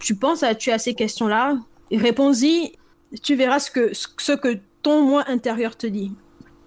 Tu 0.00 0.14
penses 0.14 0.42
à 0.42 0.54
tu 0.54 0.70
as 0.70 0.78
ces 0.78 0.94
questions 0.94 1.28
là, 1.28 1.56
réponds-y, 1.90 2.72
tu 3.22 3.34
verras 3.36 3.58
ce 3.58 3.70
que 3.70 3.90
ce 3.94 4.32
que 4.32 4.58
ton 4.82 5.02
moi 5.02 5.24
intérieur 5.28 5.76
te 5.76 5.86
dit. 5.86 6.12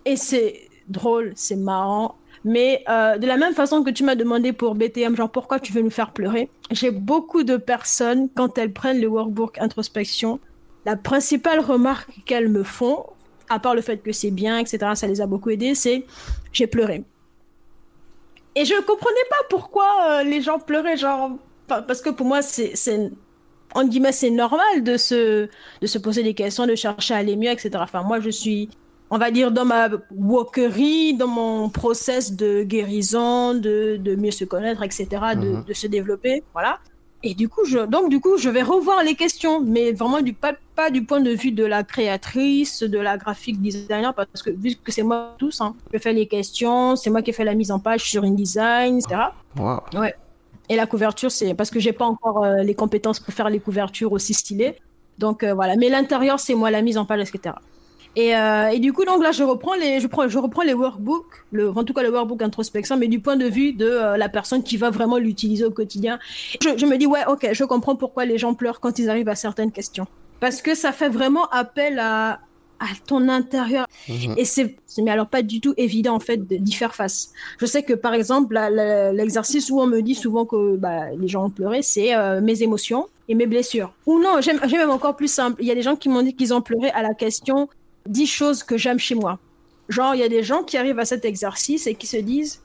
Et 0.06 0.16
c'est 0.16 0.70
drôle, 0.88 1.34
c'est 1.36 1.56
marrant. 1.56 2.16
Mais 2.46 2.84
euh, 2.90 3.18
de 3.18 3.26
la 3.26 3.38
même 3.38 3.54
façon 3.54 3.84
que 3.84 3.90
tu 3.90 4.04
m'as 4.04 4.16
demandé 4.16 4.52
pour 4.52 4.76
BTM, 4.76 5.16
genre 5.16 5.32
pourquoi 5.32 5.60
tu 5.60 5.72
veux 5.72 5.82
nous 5.82 5.90
faire 5.90 6.12
pleurer, 6.12 6.50
j'ai 6.72 6.92
beaucoup 6.92 7.44
de 7.44 7.56
personnes, 7.56 8.28
quand 8.36 8.58
elles 8.58 8.74
prennent 8.74 9.00
le 9.00 9.08
workbook 9.08 9.60
introspection, 9.60 10.40
la 10.86 10.98
principale 10.98 11.62
remarque 11.62 12.10
qu'elles 12.26 12.50
me 12.50 12.64
font, 12.64 13.06
à 13.50 13.60
part 13.60 13.76
le 13.76 13.82
fait 13.82 13.98
que 13.98 14.12
c'est 14.12 14.32
bien, 14.32 14.58
etc., 14.58 14.92
ça 14.96 15.08
les 15.08 15.22
a 15.22 15.28
beaucoup 15.28 15.50
aidées, 15.52 15.76
c'est 15.76 16.06
j'ai 16.52 16.68
pleuré. 16.68 17.04
Et 18.56 18.66
je 18.66 18.74
ne 18.74 18.82
comprenais 18.82 19.16
pas 19.30 19.46
pourquoi 19.50 19.88
euh, 20.06 20.24
les 20.24 20.42
gens 20.42 20.60
pleuraient, 20.60 20.98
genre, 20.98 21.32
parce 21.68 22.02
que 22.02 22.10
pour 22.10 22.26
moi, 22.26 22.42
c'est, 22.42 22.74
en 23.74 23.86
guillemets, 23.86 24.12
c'est 24.12 24.30
normal 24.30 24.84
de 24.84 24.98
se, 24.98 25.48
de 25.82 25.88
se 25.88 25.98
poser 25.98 26.24
des 26.24 26.34
questions, 26.34 26.68
de 26.68 26.76
chercher 26.76 27.14
à 27.14 27.18
aller 27.18 27.38
mieux, 27.38 27.50
etc. 27.50 27.72
Enfin, 27.78 28.04
moi, 28.04 28.20
je 28.20 28.30
suis 28.30 28.70
on 29.14 29.20
va 29.20 29.30
dire, 29.30 29.52
dans 29.52 29.64
ma 29.64 29.90
walkerie, 30.10 31.14
dans 31.14 31.28
mon 31.28 31.70
process 31.70 32.34
de 32.34 32.64
guérison, 32.64 33.54
de, 33.54 34.16
mieux 34.16 34.32
se 34.32 34.44
connaître, 34.44 34.82
etc., 34.82 35.06
mhm. 35.36 35.66
de, 35.68 35.74
se 35.74 35.86
développer, 35.86 36.42
voilà. 36.52 36.80
Et 37.22 37.36
du 37.36 37.48
coup, 37.48 37.64
je, 37.64 37.78
donc 37.86 38.10
du 38.10 38.20
coup, 38.20 38.38
je 38.38 38.50
vais 38.50 38.64
revoir 38.64 39.04
les 39.04 39.14
questions, 39.14 39.62
mais 39.62 39.92
vraiment 39.92 40.22
du 40.22 40.34
pas, 40.34 40.54
pas 40.76 40.90
du 40.90 41.06
point 41.06 41.22
de 41.22 41.30
vue 41.30 41.52
de 41.52 41.64
la 41.64 41.84
créatrice, 41.84 42.82
de 42.82 42.98
la 42.98 43.18
graphique 43.18 43.62
designer, 43.62 44.16
parce 44.16 44.42
que 44.42 44.50
vu 44.50 44.74
que 44.84 44.92
c'est 44.92 45.04
moi 45.04 45.36
tous, 45.38 45.62
hein, 45.62 45.76
je 45.94 46.00
fais 46.00 46.14
les 46.14 46.26
questions, 46.26 46.96
c'est 46.96 47.12
moi 47.12 47.22
qui 47.22 47.34
fais 47.34 47.46
la 47.46 47.54
mise 47.54 47.72
en 47.72 47.80
page 47.80 48.10
sur 48.10 48.24
InDesign, 48.24 48.98
etc. 48.98 49.22
Ouais. 49.94 50.16
Et 50.70 50.76
la 50.76 50.88
couverture, 50.88 51.30
c'est 51.30 51.54
parce 51.54 51.70
que 51.70 51.80
j'ai 51.80 51.94
pas 51.94 52.06
encore 52.06 52.44
euh, 52.44 52.64
les 52.64 52.74
compétences 52.74 53.20
pour 53.20 53.32
faire 53.32 53.52
les 53.52 53.60
couvertures 53.60 54.12
aussi 54.12 54.34
stylées. 54.34 54.76
Donc 55.20 55.44
euh, 55.44 55.54
voilà. 55.54 55.76
Mais 55.76 55.90
l'intérieur, 55.90 56.40
c'est 56.40 56.56
moi 56.56 56.72
la 56.72 56.82
mise 56.82 56.98
en 56.98 57.06
page, 57.06 57.30
etc. 57.30 57.54
Et, 58.16 58.36
euh, 58.36 58.68
et, 58.68 58.80
du 58.80 58.94
coup, 58.94 59.06
donc 59.06 59.24
là, 59.24 59.32
je 59.32 59.44
reprends 59.44 59.74
les, 59.74 60.00
je 60.00 60.08
prends, 60.08 60.28
je 60.28 60.38
reprends 60.38 60.62
les 60.62 60.74
workbooks, 60.74 61.46
le, 61.52 61.70
en 61.70 61.84
tout 61.84 61.94
cas 61.94 62.04
le 62.04 62.12
workbook 62.12 62.42
introspection, 62.42 62.96
mais 62.96 63.08
du 63.08 63.20
point 63.20 63.36
de 63.36 63.46
vue 63.46 63.74
de 63.74 63.86
euh, 63.86 64.18
la 64.18 64.30
personne 64.30 64.62
qui 64.62 64.78
va 64.78 64.92
vraiment 64.92 65.18
l'utiliser 65.18 65.66
au 65.66 65.72
quotidien. 65.72 66.20
Je, 66.62 66.78
je, 66.78 66.86
me 66.86 66.98
dis, 66.98 67.08
ouais, 67.08 67.26
ok, 67.28 67.50
je 67.52 67.64
comprends 67.64 67.96
pourquoi 67.96 68.26
les 68.26 68.38
gens 68.38 68.54
pleurent 68.54 68.80
quand 68.80 69.00
ils 69.00 69.10
arrivent 69.10 69.30
à 69.30 69.36
certaines 69.36 69.72
questions. 69.72 70.06
Parce 70.40 70.62
que 70.62 70.76
ça 70.76 70.92
fait 70.92 71.10
vraiment 71.10 71.48
appel 71.50 71.98
à, 72.00 72.40
à 72.84 72.88
ton 73.08 73.30
intérieur. 73.30 73.88
Mhm. 74.10 74.36
Et 74.38 74.46
c'est, 74.46 74.76
mais 74.98 75.12
alors 75.12 75.28
pas 75.28 75.42
du 75.42 75.62
tout 75.62 75.74
évident 75.78 76.16
en 76.16 76.20
fait 76.20 76.46
d'y 76.46 76.74
faire 76.74 76.94
face. 76.94 77.32
Je 77.60 77.66
sais 77.66 77.84
que 77.84 77.94
par 77.94 78.14
exemple, 78.14 78.60
l'exercice 79.14 79.70
où 79.72 79.80
on 79.80 79.88
me 79.88 80.02
dit 80.02 80.16
souvent 80.16 80.46
que 80.46 80.76
bah, 80.76 81.12
les 81.18 81.28
gens 81.28 81.46
ont 81.46 81.50
pleuré, 81.50 81.82
c'est 81.82 82.14
euh, 82.14 82.42
mes 82.42 82.62
émotions 82.62 83.08
et 83.30 83.36
mes 83.36 83.48
blessures. 83.48 83.94
Ou 84.06 84.20
non, 84.20 84.42
j'ai 84.42 84.78
même 84.78 84.90
encore 84.90 85.16
plus 85.16 85.32
simple. 85.32 85.62
Il 85.62 85.68
y 85.68 85.72
a 85.72 85.76
des 85.76 85.82
gens 85.82 85.96
qui 85.96 86.10
m'ont 86.10 86.22
dit 86.22 86.36
qu'ils 86.36 86.54
ont 86.54 86.62
pleuré 86.62 86.90
à 86.90 87.02
la 87.02 87.14
question 87.14 87.70
10 88.08 88.28
choses 88.28 88.64
que 88.64 88.78
j'aime 88.78 89.00
chez 89.00 89.16
moi. 89.16 89.40
Genre, 89.90 90.16
il 90.16 90.20
y 90.22 90.24
a 90.24 90.30
des 90.30 90.44
gens 90.44 90.64
qui 90.64 90.78
arrivent 90.78 91.00
à 91.00 91.06
cet 91.06 91.26
exercice 91.26 91.88
et 91.88 91.96
qui 91.96 92.08
se 92.08 92.18
disent 92.18 92.62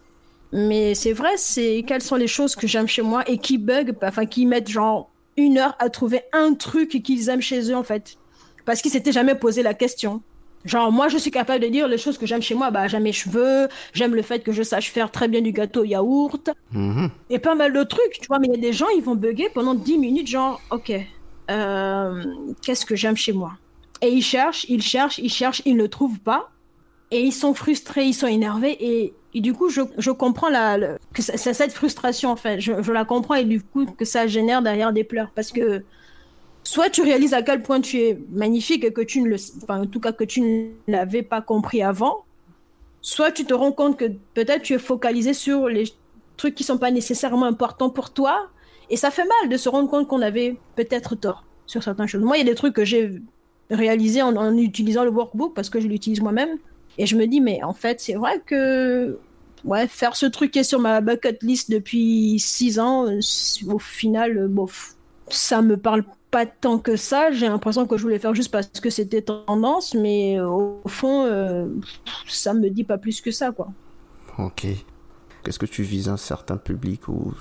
Mais 0.53 0.95
c'est 0.95 1.13
vrai, 1.13 1.37
c'est 1.37 1.85
quelles 1.87 2.03
sont 2.03 2.17
les 2.17 2.29
choses 2.29 2.55
que 2.57 2.67
j'aime 2.67 2.87
chez 2.89 3.03
moi 3.03 3.23
et 3.29 3.39
qui 3.39 3.59
bug, 3.59 3.95
enfin 4.03 4.25
qui 4.27 4.47
mettent 4.47 4.69
genre 4.69 5.11
une 5.37 5.59
heure 5.59 5.77
à 5.79 5.91
trouver 5.91 6.23
un 6.33 6.55
truc 6.55 6.89
qu'ils 7.03 7.29
aiment 7.29 7.43
chez 7.43 7.71
eux 7.71 7.77
en 7.77 7.83
fait. 7.83 8.17
Parce 8.65 8.81
qu'ils 8.83 8.91
s'étaient 8.91 9.13
jamais 9.13 9.35
posé 9.35 9.63
la 9.63 9.75
question. 9.75 10.23
Genre, 10.65 10.91
moi, 10.91 11.09
je 11.09 11.17
suis 11.19 11.31
capable 11.31 11.63
de 11.63 11.69
dire 11.69 11.87
les 11.87 11.99
choses 11.99 12.19
que 12.19 12.27
j'aime 12.27 12.43
chez 12.43 12.55
moi. 12.55 12.71
Bah, 12.73 12.89
j'aime 12.89 13.05
mes 13.05 13.13
cheveux, 13.13 13.69
j'aime 13.95 14.15
le 14.15 14.23
fait 14.23 14.41
que 14.41 14.51
je 14.53 14.63
sache 14.63 14.91
faire 14.91 15.11
très 15.11 15.29
bien 15.29 15.41
du 15.41 15.53
gâteau 15.53 15.85
yaourt, 15.85 16.51
Mhm. 16.73 17.11
et 17.31 17.39
pas 17.39 17.55
mal 17.55 17.73
de 17.73 17.83
trucs, 17.85 18.19
tu 18.21 18.27
vois. 18.27 18.39
Mais 18.41 18.49
il 18.49 18.55
y 18.55 18.59
a 18.59 18.61
des 18.61 18.73
gens, 18.73 18.89
ils 18.97 19.03
vont 19.03 19.15
bugger 19.15 19.49
pendant 19.55 19.75
10 19.75 19.97
minutes, 19.99 20.27
genre, 20.27 20.61
ok, 20.71 20.93
euh, 21.51 22.25
qu'est-ce 22.63 22.85
que 22.85 22.97
j'aime 22.97 23.17
chez 23.17 23.33
moi? 23.33 23.53
Et 24.03 24.09
ils 24.11 24.23
cherchent, 24.23 24.65
ils 24.69 24.83
cherchent, 24.83 25.19
ils 25.19 25.31
cherchent, 25.31 25.63
ils 25.65 25.77
ne 25.77 25.87
trouvent 25.87 26.21
pas. 26.21 26.51
Et 27.11 27.21
ils 27.23 27.33
sont 27.33 27.55
frustrés, 27.55 28.05
ils 28.05 28.13
sont 28.15 28.27
énervés. 28.27 28.77
Et, 28.81 29.15
du 29.41 29.53
coup, 29.55 29.69
je, 29.71 29.81
je 29.99 30.11
comprends 30.11 30.49
la, 30.51 30.79
que 31.15 31.23
ça- 31.23 31.37
cette 31.55 31.73
frustration, 31.73 32.31
en 32.31 32.37
fait. 32.37 32.61
Je, 32.61 32.83
je 32.83 32.93
la 32.93 33.05
comprends 33.05 33.35
et 33.35 33.45
du 33.45 33.63
coup, 33.63 33.87
que 33.87 34.05
ça 34.05 34.27
génère 34.27 34.63
derrière 34.63 34.93
des 34.93 35.05
pleurs. 35.05 35.31
Parce 35.35 35.53
que 35.53 35.83
soit 36.63 36.91
tu 36.91 37.03
réalises 37.03 37.35
à 37.35 37.43
quel 37.43 37.63
point 37.63 37.81
tu 37.81 37.99
es 37.99 38.19
magnifique 38.31 38.85
et 38.85 38.93
que 38.93 39.01
tu 39.01 39.23
ne 39.23 39.29
le, 39.29 39.37
enfin, 39.63 39.83
en 39.83 39.87
tout 39.87 40.01
cas, 40.01 40.13
que 40.13 40.25
tu 40.25 40.41
ne 40.43 40.71
l'avais 40.87 41.23
pas 41.23 41.41
compris 41.41 41.83
avant, 41.83 42.25
soit 43.01 43.31
tu 43.33 43.45
te 43.45 43.55
rends 43.55 43.73
compte 43.73 43.97
que 43.97 44.07
peut-être 44.35 44.63
tu 44.63 44.75
es 44.75 44.79
focalisé 44.79 45.33
sur 45.35 45.69
les 45.69 45.85
trucs 46.37 46.55
qui 46.55 46.65
sont 46.65 46.79
pas 46.79 46.91
nécessairement 46.91 47.47
importants 47.47 47.91
pour 47.91 48.13
toi. 48.13 48.49
Et 48.91 48.97
ça 48.97 49.11
fait 49.11 49.25
mal 49.25 49.49
de 49.51 49.57
se 49.57 49.69
rendre 49.69 49.89
compte 49.89 50.09
qu'on 50.09 50.21
avait 50.23 50.57
peut-être 50.77 51.15
tort 51.15 51.45
sur 51.67 51.83
certaines 51.83 52.07
choses. 52.07 52.23
Moi, 52.23 52.37
il 52.37 52.41
y 52.41 52.49
a 52.49 52.51
des 52.51 52.55
trucs 52.55 52.75
que 52.75 52.85
j'ai 52.85 53.21
réalisés 53.71 54.23
en, 54.23 54.37
en 54.37 54.57
utilisant 54.57 55.05
le 55.05 55.11
workbook 55.11 55.55
parce 55.55 55.71
que 55.71 55.81
je 55.81 55.89
l'utilise 55.89 56.21
moi-même. 56.21 56.59
Et 56.99 57.07
je 57.07 57.17
me 57.17 57.27
dis, 57.27 57.41
mais 57.41 57.63
en 57.63 57.75
fait, 57.75 58.01
c'est 58.01 58.15
vrai 58.15 58.41
que 58.45 59.19
ouais, 59.65 59.87
faire 59.87 60.17
ce 60.17 60.27
truc 60.27 60.51
qui 60.51 60.61
est 60.61 60.65
sur 60.65 60.81
ma 60.81 61.01
bucket 61.01 61.43
list 61.43 61.71
depuis 61.71 62.39
six 62.39 62.79
ans, 62.79 63.07
euh, 63.07 63.21
au 63.69 63.79
final, 63.79 64.37
euh, 64.37 64.49
bof, 64.49 64.95
ça 65.29 65.63
me 65.63 65.77
parle 65.77 66.05
pas 66.31 66.47
tant 66.47 66.79
que 66.79 66.97
ça. 66.97 67.31
J'ai 67.31 67.49
l'impression 67.49 67.87
que 67.87 67.97
je 67.97 68.03
voulais 68.03 68.19
faire 68.19 68.35
juste 68.35 68.51
parce 68.51 68.69
que 68.69 68.91
c'était 68.91 69.23
tendance, 69.23 69.95
mais 69.95 70.39
euh, 70.39 70.49
au 70.49 70.89
fond, 70.89 71.25
euh, 71.25 71.67
ça 72.27 72.53
me 72.55 72.69
dit 72.69 72.85
pas 72.85 72.99
plus 72.99 73.21
que 73.21 73.31
ça, 73.31 73.53
quoi. 73.53 73.69
Ok. 74.39 74.67
Est-ce 75.47 75.59
que 75.59 75.67
tu 75.67 75.83
vises 75.83 76.09
un 76.09 76.17
certain 76.17 76.57
public 76.57 77.09
ou... 77.09 77.33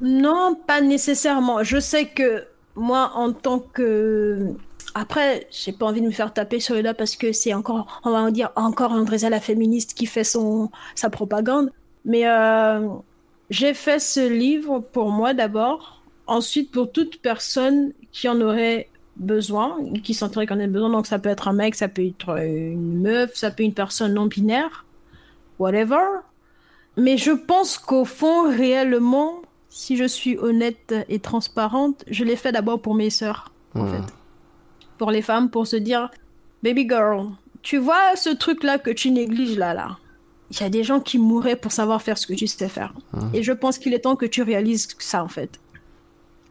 Non, 0.00 0.58
pas 0.66 0.80
nécessairement. 0.80 1.62
Je 1.62 1.78
sais 1.78 2.06
que 2.06 2.44
moi, 2.74 3.12
en 3.14 3.32
tant 3.32 3.60
que... 3.60 4.48
Après, 4.94 5.46
j'ai 5.50 5.72
pas 5.72 5.86
envie 5.86 6.00
de 6.00 6.06
me 6.06 6.12
faire 6.12 6.32
taper 6.32 6.60
sur 6.60 6.74
les 6.74 6.82
doigts 6.82 6.94
parce 6.94 7.16
que 7.16 7.32
c'est 7.32 7.54
encore, 7.54 8.00
on 8.04 8.10
va 8.10 8.18
en 8.18 8.30
dire, 8.30 8.50
encore 8.56 8.92
Andréza 8.92 9.30
la 9.30 9.40
féministe 9.40 9.94
qui 9.94 10.06
fait 10.06 10.24
son, 10.24 10.70
sa 10.94 11.10
propagande. 11.10 11.70
Mais 12.04 12.26
euh, 12.26 12.88
j'ai 13.50 13.74
fait 13.74 13.98
ce 13.98 14.28
livre 14.28 14.80
pour 14.80 15.10
moi 15.10 15.34
d'abord. 15.34 16.02
Ensuite, 16.26 16.70
pour 16.70 16.90
toute 16.92 17.20
personne 17.20 17.92
qui 18.12 18.28
en 18.28 18.40
aurait 18.40 18.88
besoin, 19.16 19.78
qui 20.02 20.14
sentirait 20.14 20.46
qu'on 20.46 20.58
ait 20.58 20.66
besoin. 20.66 20.90
Donc, 20.90 21.06
ça 21.06 21.18
peut 21.18 21.28
être 21.28 21.48
un 21.48 21.52
mec, 21.52 21.74
ça 21.74 21.88
peut 21.88 22.06
être 22.06 22.38
une 22.38 23.02
meuf, 23.02 23.34
ça 23.34 23.50
peut 23.50 23.62
être 23.62 23.68
une 23.68 23.74
personne 23.74 24.14
non 24.14 24.26
binaire, 24.26 24.84
whatever. 25.58 26.04
Mais 26.96 27.16
je 27.16 27.32
pense 27.32 27.78
qu'au 27.78 28.04
fond, 28.04 28.50
réellement, 28.50 29.42
si 29.68 29.96
je 29.96 30.04
suis 30.04 30.38
honnête 30.38 30.94
et 31.08 31.18
transparente, 31.18 32.04
je 32.10 32.24
l'ai 32.24 32.36
fait 32.36 32.52
d'abord 32.52 32.80
pour 32.80 32.94
mes 32.94 33.10
sœurs, 33.10 33.50
en 33.74 33.86
fait. 33.86 34.12
Pour 34.98 35.10
les 35.10 35.22
femmes, 35.22 35.50
pour 35.50 35.66
se 35.66 35.76
dire, 35.76 36.10
baby 36.62 36.86
girl, 36.88 37.28
tu 37.62 37.78
vois 37.78 38.14
ce 38.16 38.30
truc-là 38.30 38.78
que 38.78 38.90
tu 38.90 39.10
négliges 39.10 39.56
là, 39.58 39.74
là. 39.74 39.98
Il 40.50 40.60
y 40.60 40.64
a 40.64 40.68
des 40.68 40.84
gens 40.84 41.00
qui 41.00 41.18
mourraient 41.18 41.56
pour 41.56 41.72
savoir 41.72 42.02
faire 42.02 42.18
ce 42.18 42.26
que 42.26 42.34
tu 42.34 42.46
sais 42.46 42.68
faire. 42.68 42.92
Et 43.32 43.42
je 43.42 43.52
pense 43.52 43.78
qu'il 43.78 43.94
est 43.94 44.00
temps 44.00 44.16
que 44.16 44.26
tu 44.26 44.42
réalises 44.42 44.88
ça, 44.98 45.24
en 45.24 45.28
fait. 45.28 45.58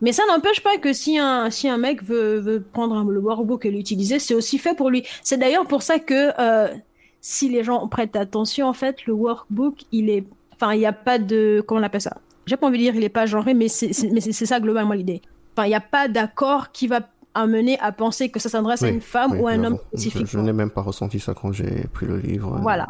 Mais 0.02 0.12
ça 0.12 0.24
n'empêche 0.28 0.62
pas 0.64 0.78
que 0.78 0.92
si 0.94 1.20
un, 1.20 1.52
si 1.52 1.70
un 1.70 1.78
mec 1.78 2.04
veut, 2.04 2.40
veut 2.40 2.62
prendre 2.62 2.96
un- 2.96 3.06
le 3.08 3.20
workbook 3.20 3.66
et 3.68 3.72
l'utiliser, 3.72 4.18
c'est 4.18 4.34
aussi 4.34 4.58
fait 4.58 4.74
pour 4.76 4.90
lui. 4.90 5.04
C'est 5.24 5.38
d'ailleurs 5.38 5.68
pour 5.68 5.84
ça 5.84 6.00
que 6.00 6.32
euh, 6.40 6.74
si 7.20 7.50
les 7.50 7.64
gens 7.64 7.88
prêtent 7.88 8.16
attention, 8.16 8.68
en 8.68 8.74
fait, 8.74 9.06
le 9.06 9.14
workbook, 9.14 9.76
il 9.92 10.10
est. 10.10 10.26
Enfin, 10.56 10.74
il 10.74 10.80
n'y 10.80 10.88
a 10.88 10.94
pas 10.94 11.20
de. 11.20 11.64
Comment 11.68 11.82
on 11.82 11.84
appelle 11.84 12.02
ça? 12.02 12.18
J'ai 12.48 12.58
pas 12.58 12.66
envie 12.66 12.80
de 12.80 12.84
dire 12.84 12.96
il 12.96 13.02
n'est 13.02 13.10
pas 13.10 13.28
genré, 13.28 13.54
mais 13.54 13.68
c'est 13.68 13.94
ça 13.94 14.60
globalement 14.60 14.94
l'idée. 14.94 15.22
Enfin, 15.56 15.66
il 15.68 15.70
n'y 15.70 15.76
a 15.76 15.82
pas 15.82 16.08
d'accord 16.08 16.72
qui 16.72 16.88
va 16.88 17.02
amener 17.34 17.80
à 17.80 17.92
penser 17.92 18.30
que 18.30 18.40
ça 18.40 18.50
s'adresse 18.50 18.84
à 18.84 18.90
une 18.90 19.02
femme 19.02 19.34
oui, 19.34 19.40
ou 19.40 19.48
à 19.48 19.52
un 19.52 19.64
homme 19.64 19.78
Je, 19.94 20.26
je 20.26 20.40
n'ai 20.40 20.54
même 20.54 20.70
pas 20.70 20.82
ressenti 20.82 21.20
ça 21.20 21.34
quand 21.34 21.52
j'ai 21.52 21.88
pris 21.94 22.06
le 22.06 22.18
livre. 22.18 22.60
Voilà. 22.62 22.88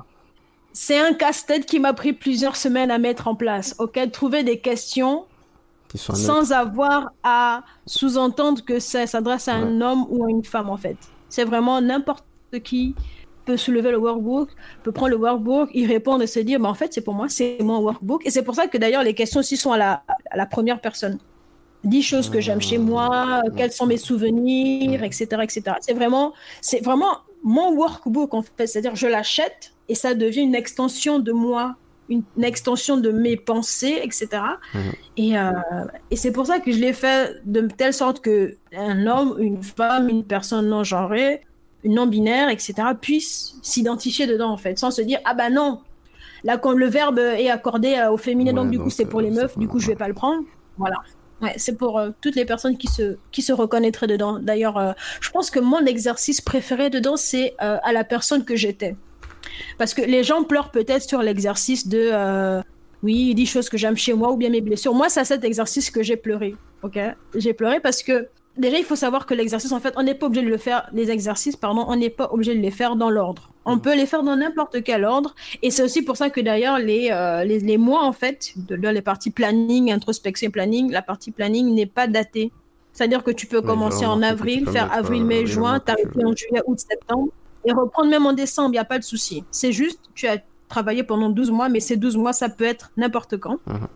C'est 0.73 0.99
un 0.99 1.13
casse-tête 1.13 1.65
qui 1.65 1.79
m'a 1.79 1.93
pris 1.93 2.13
plusieurs 2.13 2.55
semaines 2.55 2.91
à 2.91 2.97
mettre 2.97 3.27
en 3.27 3.35
place. 3.35 3.75
Ok, 3.79 3.99
trouver 4.11 4.43
des 4.43 4.59
questions 4.59 5.25
sans 5.95 6.53
avoir 6.53 7.11
à 7.23 7.63
sous-entendre 7.85 8.63
que 8.63 8.79
ça 8.79 9.05
s'adresse 9.07 9.47
à 9.47 9.55
un 9.55 9.81
homme 9.81 10.05
ou 10.09 10.25
à 10.25 10.29
une 10.29 10.43
femme 10.43 10.69
en 10.69 10.77
fait. 10.77 10.97
C'est 11.29 11.43
vraiment 11.43 11.81
n'importe 11.81 12.23
qui 12.63 12.95
peut 13.45 13.57
soulever 13.57 13.91
le 13.91 13.97
workbook, 13.97 14.49
peut 14.83 14.91
prendre 14.91 15.11
le 15.11 15.17
workbook, 15.17 15.69
y 15.73 15.85
répondre 15.85 16.21
et 16.21 16.27
se 16.27 16.39
dire, 16.39 16.59
bah, 16.59 16.69
en 16.69 16.73
fait 16.73 16.93
c'est 16.93 17.01
pour 17.01 17.13
moi, 17.13 17.27
c'est 17.27 17.57
mon 17.61 17.79
workbook. 17.79 18.25
Et 18.25 18.29
c'est 18.29 18.43
pour 18.43 18.55
ça 18.55 18.67
que 18.67 18.77
d'ailleurs 18.77 19.03
les 19.03 19.13
questions 19.13 19.39
aussi 19.39 19.57
sont 19.57 19.71
à 19.71 19.77
la, 19.77 20.03
à 20.29 20.37
la 20.37 20.45
première 20.45 20.79
personne. 20.79 21.17
Dix 21.83 22.03
choses 22.03 22.29
que 22.29 22.39
j'aime 22.39 22.61
chez 22.61 22.77
moi, 22.77 23.41
quels 23.57 23.71
sont 23.71 23.87
mes 23.87 23.97
souvenirs, 23.97 25.03
etc. 25.03 25.25
etc. 25.41 25.63
C'est 25.81 25.93
vraiment, 25.93 26.33
c'est 26.61 26.83
vraiment 26.83 27.17
mon 27.43 27.73
workbook 27.75 28.33
en 28.33 28.41
fait. 28.41 28.67
C'est-à-dire 28.67 28.95
je 28.95 29.07
l'achète 29.07 29.73
et 29.89 29.95
ça 29.95 30.13
devient 30.13 30.41
une 30.41 30.55
extension 30.55 31.19
de 31.19 31.31
moi, 31.31 31.75
une, 32.09 32.23
une 32.37 32.43
extension 32.43 32.97
de 32.97 33.11
mes 33.11 33.35
pensées, 33.35 33.99
etc. 34.03 34.27
Et, 35.17 35.37
euh, 35.37 35.51
et 36.09 36.15
c'est 36.15 36.31
pour 36.31 36.45
ça 36.45 36.59
que 36.59 36.71
je 36.71 36.77
l'ai 36.77 36.93
fait 36.93 37.41
de 37.45 37.61
telle 37.61 37.93
sorte 37.93 38.21
que 38.21 38.57
un 38.75 39.07
homme, 39.07 39.35
une 39.39 39.63
femme, 39.63 40.07
une 40.09 40.23
personne 40.23 40.67
non 40.67 40.83
genrée, 40.83 41.41
une 41.83 41.95
non 41.95 42.05
binaire, 42.05 42.49
etc. 42.49 42.73
puisse 42.99 43.55
s'identifier 43.61 44.27
dedans 44.27 44.51
en 44.51 44.57
fait, 44.57 44.77
sans 44.77 44.91
se 44.91 45.01
dire 45.01 45.19
ah 45.25 45.33
bah 45.33 45.49
non, 45.49 45.81
là 46.43 46.57
quand 46.57 46.73
le 46.73 46.87
verbe 46.87 47.19
est 47.19 47.49
accordé 47.49 47.95
euh, 47.95 48.11
au 48.11 48.17
féminin, 48.17 48.51
Ouais, 48.51 48.55
donc 48.55 48.69
du 48.69 48.79
coup 48.79 48.89
c'est 48.89 49.05
pour 49.05 49.19
euh, 49.19 49.23
les 49.23 49.31
meufs, 49.31 49.57
du 49.57 49.67
coup 49.67 49.79
je 49.79 49.87
vais 49.87 49.95
pas 49.95 50.07
le 50.07 50.13
prendre. 50.13 50.43
Voilà. 50.77 50.97
Ouais, 51.41 51.53
c'est 51.57 51.75
pour 51.75 51.97
euh, 51.97 52.11
toutes 52.21 52.35
les 52.35 52.45
personnes 52.45 52.77
qui 52.77 52.87
se, 52.87 53.17
qui 53.31 53.41
se 53.41 53.51
reconnaîtraient 53.51 54.07
dedans. 54.07 54.39
D'ailleurs, 54.39 54.77
euh, 54.77 54.91
je 55.21 55.29
pense 55.31 55.49
que 55.49 55.59
mon 55.59 55.85
exercice 55.85 56.39
préféré 56.39 56.89
dedans, 56.89 57.17
c'est 57.17 57.55
euh, 57.61 57.77
à 57.83 57.91
la 57.93 58.03
personne 58.03 58.45
que 58.45 58.55
j'étais. 58.55 58.95
Parce 59.79 59.93
que 59.93 60.01
les 60.01 60.23
gens 60.23 60.43
pleurent 60.43 60.69
peut-être 60.69 61.07
sur 61.07 61.21
l'exercice 61.21 61.87
de 61.87 62.61
oui, 63.01 63.33
10 63.33 63.45
choses 63.47 63.69
que 63.69 63.77
j'aime 63.77 63.97
chez 63.97 64.13
moi 64.13 64.31
ou 64.31 64.37
bien 64.37 64.49
mes 64.49 64.61
blessures. 64.61 64.93
Moi, 64.93 65.09
c'est 65.09 65.21
à 65.21 65.25
cet 65.25 65.43
exercice 65.43 65.89
que 65.89 66.03
j'ai 66.03 66.15
pleuré. 66.15 66.55
Ok? 66.83 66.99
J'ai 67.35 67.53
pleuré 67.53 67.79
parce 67.79 68.03
que 68.03 68.27
déjà, 68.61 68.77
il 68.77 68.85
faut 68.85 68.95
savoir 68.95 69.25
que 69.25 69.33
l'exercice, 69.33 69.71
en 69.71 69.79
fait, 69.79 69.93
on 69.97 70.03
n'est 70.03 70.15
pas 70.15 70.27
obligé 70.27 70.45
de 70.45 70.49
le 70.49 70.57
faire, 70.57 70.87
les 70.93 71.11
exercices, 71.11 71.55
pardon, 71.55 71.85
on 71.87 71.95
n'est 71.95 72.09
pas 72.09 72.29
obligé 72.31 72.55
de 72.55 72.59
les 72.61 72.71
faire 72.71 72.95
dans 72.95 73.09
l'ordre. 73.09 73.49
On 73.65 73.77
peut 73.77 73.95
les 73.95 74.05
faire 74.05 74.23
dans 74.23 74.35
n'importe 74.35 74.83
quel 74.83 75.03
ordre. 75.03 75.35
Et 75.61 75.69
c'est 75.71 75.83
aussi 75.83 76.01
pour 76.01 76.17
ça 76.17 76.29
que 76.29 76.39
d'ailleurs, 76.41 76.79
les, 76.79 77.09
euh, 77.11 77.43
les, 77.43 77.59
les 77.59 77.77
mois, 77.77 78.03
en 78.03 78.13
fait, 78.13 78.53
de, 78.55 78.75
de 78.75 78.87
les 78.87 79.01
parties 79.01 79.31
planning, 79.31 79.91
introspection 79.91 80.49
planning, 80.49 80.91
la 80.91 81.01
partie 81.01 81.31
planning 81.31 81.73
n'est 81.73 81.85
pas 81.85 82.07
datée. 82.07 82.51
C'est-à-dire 82.93 83.23
que 83.23 83.31
tu 83.31 83.47
peux 83.47 83.59
Oui, 83.59 83.65
commencer 83.65 84.05
en 84.05 84.21
avril, 84.21 84.67
faire 84.69 84.91
avril, 84.93 85.23
euh, 85.23 85.25
mai, 85.25 85.39
les 85.41 85.47
juin, 85.47 85.79
t'arrêter 85.79 86.25
en 86.25 86.35
juillet, 86.35 86.61
août, 86.65 86.79
septembre, 86.79 87.29
et 87.65 87.71
reprendre 87.71 88.09
même 88.09 88.25
en 88.25 88.33
décembre, 88.33 88.69
il 88.69 88.73
n'y 88.73 88.79
a 88.79 88.85
pas 88.85 88.99
de 88.99 89.03
souci. 89.03 89.43
C'est 89.51 89.71
juste, 89.71 89.99
tu 90.13 90.27
as 90.27 90.37
travaillé 90.67 91.03
pendant 91.03 91.29
12 91.29 91.51
mois, 91.51 91.69
mais 91.69 91.79
ces 91.79 91.97
12 91.97 92.17
mois, 92.17 92.33
ça 92.33 92.49
peut 92.49 92.63
être 92.65 92.91
n'importe 92.97 93.37
quand. 93.37 93.59
Mhm. 93.67 93.87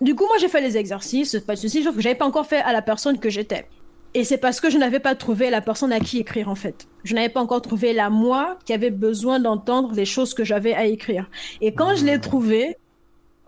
Du 0.00 0.14
coup, 0.14 0.24
moi, 0.26 0.36
j'ai 0.40 0.48
fait 0.48 0.62
les 0.62 0.78
exercices, 0.78 1.38
pas 1.46 1.54
de 1.54 1.58
souci, 1.58 1.82
sauf 1.82 1.94
que 1.94 2.00
j'avais 2.00 2.14
pas 2.14 2.24
encore 2.26 2.46
fait 2.46 2.60
à 2.60 2.72
la 2.72 2.80
personne 2.80 3.18
que 3.18 3.28
j'étais. 3.28 3.66
Et 4.14 4.24
c'est 4.24 4.38
parce 4.38 4.60
que 4.60 4.70
je 4.70 4.78
n'avais 4.78 4.98
pas 4.98 5.14
trouvé 5.14 5.50
la 5.50 5.60
personne 5.60 5.92
à 5.92 6.00
qui 6.00 6.18
écrire, 6.18 6.48
en 6.48 6.54
fait. 6.54 6.88
Je 7.04 7.14
n'avais 7.14 7.28
pas 7.28 7.40
encore 7.40 7.62
trouvé 7.62 7.92
la 7.92 8.10
moi 8.10 8.58
qui 8.64 8.72
avait 8.72 8.90
besoin 8.90 9.38
d'entendre 9.38 9.92
les 9.94 10.04
choses 10.04 10.34
que 10.34 10.44
j'avais 10.44 10.74
à 10.74 10.84
écrire. 10.86 11.30
Et 11.60 11.72
quand 11.74 11.94
je 11.94 12.04
l'ai 12.04 12.20
trouvé, 12.20 12.76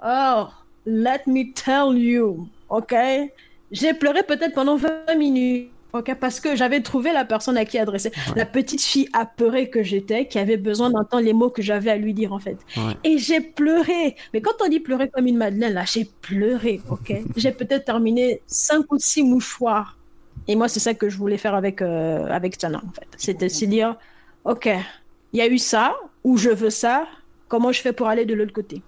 oh, 0.04 0.44
let 0.86 1.22
me 1.26 1.52
tell 1.52 1.98
you, 1.98 2.48
ok? 2.68 2.94
J'ai 3.72 3.94
pleuré 3.94 4.22
peut-être 4.22 4.54
pendant 4.54 4.76
20 4.76 5.16
minutes. 5.16 5.70
Ok, 5.94 6.14
parce 6.18 6.40
que 6.40 6.56
j'avais 6.56 6.80
trouvé 6.80 7.12
la 7.12 7.26
personne 7.26 7.58
à 7.58 7.66
qui 7.66 7.78
adresser. 7.78 8.12
La 8.34 8.46
petite 8.46 8.80
fille 8.80 9.08
apeurée 9.12 9.68
que 9.68 9.82
j'étais, 9.82 10.26
qui 10.26 10.38
avait 10.38 10.56
besoin 10.56 10.88
d'entendre 10.88 11.22
les 11.22 11.34
mots 11.34 11.50
que 11.50 11.60
j'avais 11.60 11.90
à 11.90 11.96
lui 11.96 12.14
dire, 12.14 12.32
en 12.32 12.38
fait. 12.38 12.56
Ouais. 12.78 12.94
Et 13.04 13.18
j'ai 13.18 13.40
pleuré. 13.40 14.16
Mais 14.32 14.40
quand 14.40 14.52
on 14.64 14.68
dit 14.68 14.80
pleurer 14.80 15.10
comme 15.10 15.26
une 15.26 15.36
madeleine, 15.36 15.74
là, 15.74 15.84
j'ai 15.84 16.08
pleuré, 16.22 16.80
ok? 16.88 17.12
J'ai 17.36 17.52
peut-être 17.52 17.84
terminé 17.84 18.40
cinq 18.46 18.90
ou 18.90 18.98
six 18.98 19.22
mouchoirs. 19.22 19.98
Et 20.48 20.56
moi, 20.56 20.68
c'est 20.68 20.80
ça 20.80 20.94
que 20.94 21.08
je 21.08 21.16
voulais 21.16 21.38
faire 21.38 21.54
avec, 21.54 21.82
euh, 21.82 22.26
avec 22.28 22.58
Tana, 22.58 22.78
en 22.78 22.92
fait. 22.92 23.06
C'était 23.16 23.48
se 23.48 23.64
dire, 23.64 23.96
ok, 24.44 24.68
il 25.32 25.38
y 25.38 25.42
a 25.42 25.48
eu 25.48 25.58
ça, 25.58 25.94
ou 26.24 26.36
je 26.36 26.50
veux 26.50 26.70
ça, 26.70 27.06
comment 27.48 27.72
je 27.72 27.80
fais 27.80 27.92
pour 27.92 28.08
aller 28.08 28.24
de 28.24 28.34
l'autre 28.34 28.52
côté? 28.52 28.82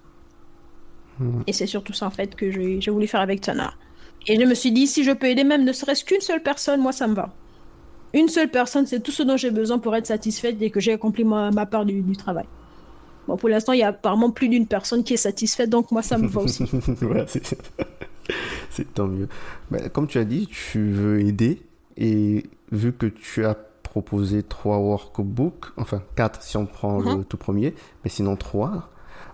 Et 1.47 1.53
c'est 1.53 1.65
surtout 1.65 1.93
ça, 1.93 2.07
en 2.07 2.09
fait, 2.09 2.35
que 2.35 2.51
j'ai 2.51 2.91
voulu 2.91 3.07
faire 3.07 3.21
avec 3.21 3.39
Tana. 3.39 3.73
Et 4.27 4.37
je 4.37 4.45
me 4.45 4.53
suis 4.53 4.71
dit, 4.71 4.85
si 4.85 5.03
je 5.03 5.11
peux 5.11 5.27
aider 5.27 5.45
même 5.45 5.63
ne 5.63 5.71
serait-ce 5.71 6.03
qu'une 6.03 6.19
seule 6.19 6.43
personne, 6.43 6.81
moi, 6.81 6.91
ça 6.91 7.07
me 7.07 7.15
va. 7.15 7.33
Une 8.13 8.27
seule 8.27 8.49
personne, 8.49 8.85
c'est 8.85 8.99
tout 8.99 9.11
ce 9.11 9.23
dont 9.23 9.37
j'ai 9.37 9.51
besoin 9.51 9.79
pour 9.79 9.95
être 9.95 10.07
satisfaite 10.07 10.57
et 10.61 10.69
que 10.69 10.79
j'ai 10.79 10.93
accompli 10.93 11.23
ma, 11.23 11.51
ma 11.51 11.65
part 11.65 11.85
du, 11.85 12.01
du 12.01 12.17
travail. 12.17 12.45
Bon, 13.27 13.37
pour 13.37 13.49
l'instant, 13.49 13.73
il 13.73 13.79
y 13.79 13.83
a 13.83 13.89
apparemment 13.89 14.29
plus 14.29 14.49
d'une 14.49 14.67
personne 14.67 15.03
qui 15.03 15.13
est 15.13 15.17
satisfaite, 15.17 15.69
donc 15.69 15.91
moi, 15.91 16.01
ça 16.01 16.17
me 16.17 16.27
va 16.27 16.41
aussi. 16.41 16.65
c'est 17.27 17.57
tant 18.93 19.07
mieux. 19.07 19.27
Mais 19.71 19.89
comme 19.89 20.07
tu 20.07 20.17
as 20.17 20.25
dit, 20.25 20.47
tu 20.47 20.91
veux 20.91 21.21
aider, 21.21 21.61
et 21.97 22.43
vu 22.71 22.93
que 22.93 23.05
tu 23.05 23.45
as 23.45 23.55
proposé 23.83 24.43
trois 24.43 24.77
workbooks, 24.77 25.67
enfin 25.77 26.01
quatre 26.15 26.41
si 26.41 26.57
on 26.57 26.65
prend 26.65 26.99
le 26.99 27.17
mhm. 27.17 27.25
tout 27.25 27.37
premier, 27.37 27.73
mais 28.03 28.09
sinon 28.09 28.35
trois, 28.35 28.89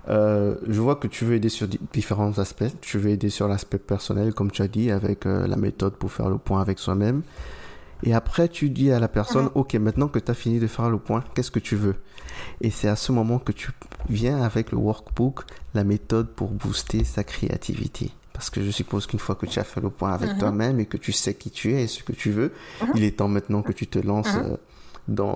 euh, 0.10 0.56
je 0.68 0.80
vois 0.82 0.96
que 0.96 1.08
tu 1.08 1.26
veux 1.26 1.36
aider 1.36 1.50
sur 1.50 1.68
différents 1.94 2.38
aspects. 2.40 2.72
Tu 2.82 2.98
veux 2.98 3.10
aider 3.10 3.30
sur 3.30 3.48
l'aspect 3.48 3.78
personnel, 3.78 4.34
comme 4.34 4.52
tu 4.52 4.62
as 4.62 4.68
dit, 4.68 4.92
avec 4.92 5.26
euh, 5.26 5.48
la 5.48 5.56
méthode 5.56 5.94
pour 5.96 6.12
faire 6.12 6.30
le 6.30 6.38
point 6.38 6.62
avec 6.62 6.80
soi-même. 6.80 7.22
Et 8.04 8.14
après, 8.14 8.48
tu 8.48 8.70
dis 8.70 8.92
à 8.92 9.00
la 9.00 9.08
personne, 9.08 9.46
mhm. 9.46 9.52
OK, 9.56 9.74
maintenant 9.76 10.08
que 10.08 10.20
tu 10.20 10.32
as 10.32 10.34
fini 10.34 10.60
de 10.60 10.68
faire 10.68 10.90
le 10.90 10.98
point, 10.98 11.24
qu'est-ce 11.36 11.52
que 11.52 11.60
tu 11.60 11.76
veux? 11.76 11.96
Et 12.62 12.72
c'est 12.72 12.88
à 12.88 12.96
ce 12.96 13.12
moment 13.12 13.40
que 13.40 13.52
tu 13.52 13.72
viens 14.10 14.42
avec 14.42 14.72
le 14.72 14.78
workbook, 14.78 15.42
la 15.74 15.84
méthode 15.84 16.30
pour 16.30 16.50
booster 16.50 17.04
sa 17.04 17.24
créativité. 17.24 18.12
Parce 18.34 18.50
que 18.50 18.64
je 18.64 18.72
suppose 18.72 19.08
qu'une 19.08 19.20
fois 19.20 19.36
que 19.36 19.46
tu 19.46 19.60
as 19.60 19.64
fait 19.64 19.82
le 19.82 19.90
point 19.90 20.14
avec 20.14 20.32
mhm. 20.32 20.38
toi-même 20.40 20.80
et 20.80 20.86
que 20.86 20.98
tu 20.98 21.12
sais 21.12 21.34
qui 21.34 21.52
tu 21.52 21.74
es 21.74 21.84
et 21.84 21.88
ce 21.88 22.04
que 22.04 22.14
tu 22.14 22.32
veux, 22.32 22.54
il 22.96 23.04
est 23.04 23.18
temps 23.18 23.28
maintenant 23.28 23.62
que 23.62 23.74
tu 23.74 23.88
te 23.88 24.00
lances 24.00 24.36
euh, 24.36 24.58
dans, 25.08 25.36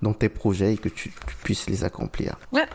dans 0.00 0.12
tes 0.12 0.28
projets 0.28 0.74
et 0.74 0.76
que 0.76 0.88
tu, 0.88 1.10
tu 1.10 1.36
puisses 1.42 1.68
les 1.68 1.84
accomplir. 1.84 2.36
Ouais, 2.52 2.66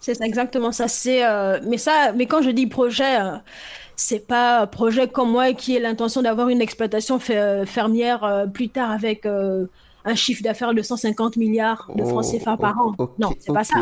c'est 0.00 0.20
exactement 0.22 0.72
ça. 0.72 0.88
C'est 0.88 1.24
euh, 1.24 1.58
mais 1.66 1.78
ça, 1.78 2.12
mais 2.14 2.26
quand 2.26 2.42
je 2.42 2.50
dis 2.50 2.66
projet, 2.66 3.20
euh, 3.20 3.36
c'est 3.96 4.26
pas 4.26 4.66
projet 4.66 5.08
comme 5.08 5.30
moi 5.30 5.52
qui 5.52 5.76
ai 5.76 5.80
l'intention 5.80 6.22
d'avoir 6.22 6.48
une 6.48 6.60
exploitation 6.60 7.18
euh, 7.30 7.66
fermière 7.66 8.46
plus 8.54 8.68
tard 8.68 8.90
avec 8.90 9.26
un 10.04 10.14
chiffre 10.14 10.42
d'affaires 10.42 10.74
de 10.74 10.82
150 10.82 11.36
milliards 11.36 11.90
de 11.94 12.04
francs 12.04 12.24
CFA 12.24 12.56
par 12.56 12.78
an. 12.78 12.94
non, 13.18 13.30
c'est 13.38 13.52
pas 13.52 13.64
ça. 13.64 13.76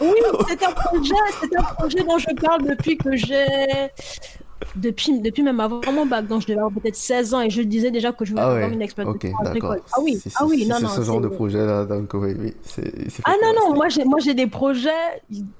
Oui, 0.00 0.14
c'est 0.48 0.62
un 0.62 0.72
projet, 0.72 1.14
c'est 1.40 1.58
un 1.58 1.62
projet 1.62 2.02
dont 2.04 2.18
je 2.18 2.34
parle 2.40 2.62
depuis 2.68 2.96
que 2.96 3.16
j'ai 3.16 3.46
depuis, 4.74 5.20
depuis 5.20 5.42
même 5.42 5.60
avant 5.60 5.80
mon 5.92 6.06
bac, 6.06 6.26
donc 6.26 6.42
je 6.42 6.46
devais 6.46 6.58
avoir 6.58 6.72
peut-être 6.72 6.96
16 6.96 7.34
ans 7.34 7.40
et 7.42 7.50
je 7.50 7.62
disais 7.62 7.90
déjà 7.90 8.12
que 8.12 8.24
je 8.24 8.30
voulais 8.30 8.42
ah 8.42 8.52
avoir 8.52 8.70
une 8.70 8.82
exploitation 8.82 9.36
agricole. 9.38 9.82
Ah 9.92 10.00
oui, 10.02 10.22
ah 10.36 10.46
oui, 10.46 10.66
non, 10.66 10.80
non. 10.80 10.88
C'est 10.88 10.96
ce 10.96 11.02
genre 11.02 11.20
de 11.20 11.28
projet-là, 11.28 11.84
donc 11.84 12.10
oui, 12.14 12.34
oui. 12.38 12.54
Ah 13.24 13.34
non, 13.42 13.52
non, 13.54 13.74
moi 13.74 13.88
j'ai, 13.88 14.04
moi 14.04 14.18
j'ai 14.18 14.34
des 14.34 14.46
projets 14.46 14.90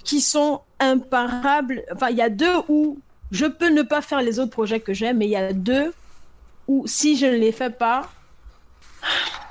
qui 0.04 0.20
sont 0.20 0.60
imparables. 0.80 1.82
Enfin, 1.94 2.08
il 2.10 2.16
y 2.16 2.22
a 2.22 2.30
deux 2.30 2.56
où 2.68 2.98
je 3.30 3.46
peux 3.46 3.70
ne 3.70 3.82
pas 3.82 4.02
faire 4.02 4.22
les 4.22 4.38
autres 4.38 4.50
projets 4.50 4.80
que 4.80 4.92
j'aime, 4.92 5.18
mais 5.18 5.26
il 5.26 5.32
y 5.32 5.36
a 5.36 5.52
deux 5.52 5.92
où 6.68 6.84
si 6.86 7.16
je 7.16 7.26
ne 7.26 7.36
les 7.36 7.52
fais 7.52 7.70
pas. 7.70 8.10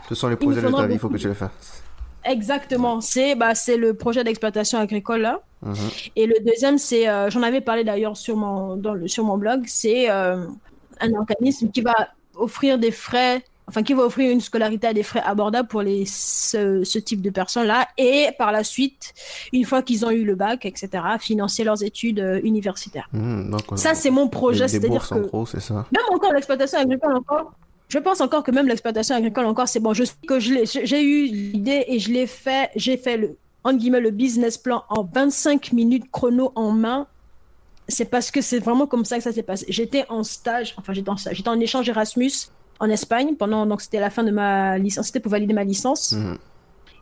Ce 0.09 0.15
sont 0.15 0.27
les 0.27 0.35
projets 0.35 0.61
de 0.61 0.69
ta 0.69 0.87
vie, 0.87 0.93
il 0.93 0.99
faut 0.99 1.09
que 1.09 1.17
tu 1.17 1.27
les 1.27 1.33
fasses. 1.33 1.83
Exactement, 2.25 3.01
c'est 3.01 3.35
bah, 3.35 3.53
le 3.77 3.93
projet 3.93 4.23
d'exploitation 4.23 4.79
agricole 4.79 5.21
là. 5.21 5.41
Mhm. 5.61 5.75
Et 6.15 6.25
le 6.25 6.35
deuxième, 6.43 6.77
c'est, 6.77 7.07
euh, 7.07 7.29
j'en 7.29 7.43
avais 7.43 7.61
parlé 7.61 7.83
d'ailleurs 7.83 8.17
sur 8.17 8.35
mon, 8.35 8.75
dans 8.75 8.93
le, 8.93 9.07
sur 9.07 9.23
mon 9.23 9.37
blog, 9.37 9.63
c'est 9.67 10.09
euh, 10.09 10.45
un 10.99 11.13
organisme 11.13 11.69
qui 11.69 11.81
va 11.81 11.93
offrir 12.35 12.79
des 12.79 12.91
frais, 12.91 13.43
enfin 13.67 13.83
qui 13.83 13.93
va 13.93 14.03
offrir 14.03 14.31
une 14.31 14.41
scolarité 14.41 14.87
à 14.87 14.93
des 14.93 15.03
frais 15.03 15.21
abordables 15.23 15.67
pour 15.67 15.81
les, 15.81 16.05
ce, 16.05 16.83
ce 16.83 16.99
type 16.99 17.21
de 17.21 17.29
personnes-là, 17.29 17.87
et 17.97 18.29
par 18.37 18.51
la 18.51 18.63
suite, 18.63 19.13
une 19.53 19.65
fois 19.65 19.81
qu'ils 19.83 20.05
ont 20.05 20.11
eu 20.11 20.23
le 20.23 20.35
bac, 20.35 20.65
etc., 20.65 20.89
financer 21.19 21.63
leurs 21.63 21.83
études 21.83 22.19
euh, 22.19 22.39
universitaires. 22.43 23.07
Mhm, 23.13 23.55
ça, 23.75 23.93
c'est 23.93 24.11
mon 24.11 24.27
projet, 24.27 24.67
c'est-à-dire 24.67 25.07
que 25.07 25.45
c'est 25.45 25.61
ça? 25.61 25.85
même 25.91 26.03
encore 26.11 26.33
l'exploitation 26.33 26.79
agricole 26.79 27.15
encore, 27.15 27.53
je 27.87 27.99
pense 27.99 28.21
encore 28.21 28.43
que 28.43 28.51
même 28.51 28.67
l'exploitation 28.67 29.15
agricole 29.15 29.45
encore 29.45 29.67
c'est 29.67 29.79
bon 29.79 29.93
je 29.93 30.03
sais 30.03 30.13
que 30.27 30.39
j'ai 30.39 31.03
eu 31.03 31.27
l'idée 31.27 31.85
et 31.87 31.99
je 31.99 32.11
l'ai 32.11 32.27
fait 32.27 32.69
j'ai 32.75 32.97
fait 32.97 33.17
le 33.17 33.37
entre 33.65 33.79
guillemets 33.79 33.99
le 33.99 34.11
business 34.11 34.57
plan 34.57 34.83
en 34.89 35.03
25 35.03 35.73
minutes 35.73 36.05
chrono 36.11 36.51
en 36.55 36.71
main. 36.71 37.07
C'est 37.87 38.05
parce 38.05 38.31
que 38.31 38.41
c'est 38.41 38.59
vraiment 38.59 38.87
comme 38.87 39.05
ça 39.05 39.17
que 39.17 39.23
ça 39.23 39.31
s'est 39.31 39.43
passé. 39.43 39.65
J'étais 39.69 40.05
en 40.09 40.23
stage 40.23 40.73
enfin 40.77 40.93
j'étais 40.93 41.09
en 41.09 41.17
stage 41.17 41.35
j'étais 41.35 41.49
en 41.49 41.59
échange 41.59 41.89
Erasmus 41.89 42.31
en 42.79 42.89
Espagne 42.89 43.35
pendant 43.35 43.65
donc 43.65 43.81
c'était 43.81 43.99
la 43.99 44.09
fin 44.09 44.23
de 44.23 44.31
ma 44.31 44.77
licence 44.77 45.07
c'était 45.07 45.19
pour 45.19 45.31
valider 45.31 45.53
ma 45.53 45.63
licence. 45.63 46.13
Mhm. 46.13 46.37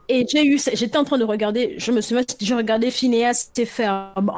et 0.09 0.25
j'ai 0.29 0.45
eu 0.45 0.59
j'étais 0.73 0.97
en 0.97 1.03
train 1.03 1.17
de 1.17 1.23
regarder 1.23 1.75
je 1.77 1.91
me 1.91 2.01
souviens 2.01 2.23
je 2.41 2.53
regardais 2.53 2.91
Phineas 2.91 3.49
faire 3.65 4.13
bon, 4.21 4.33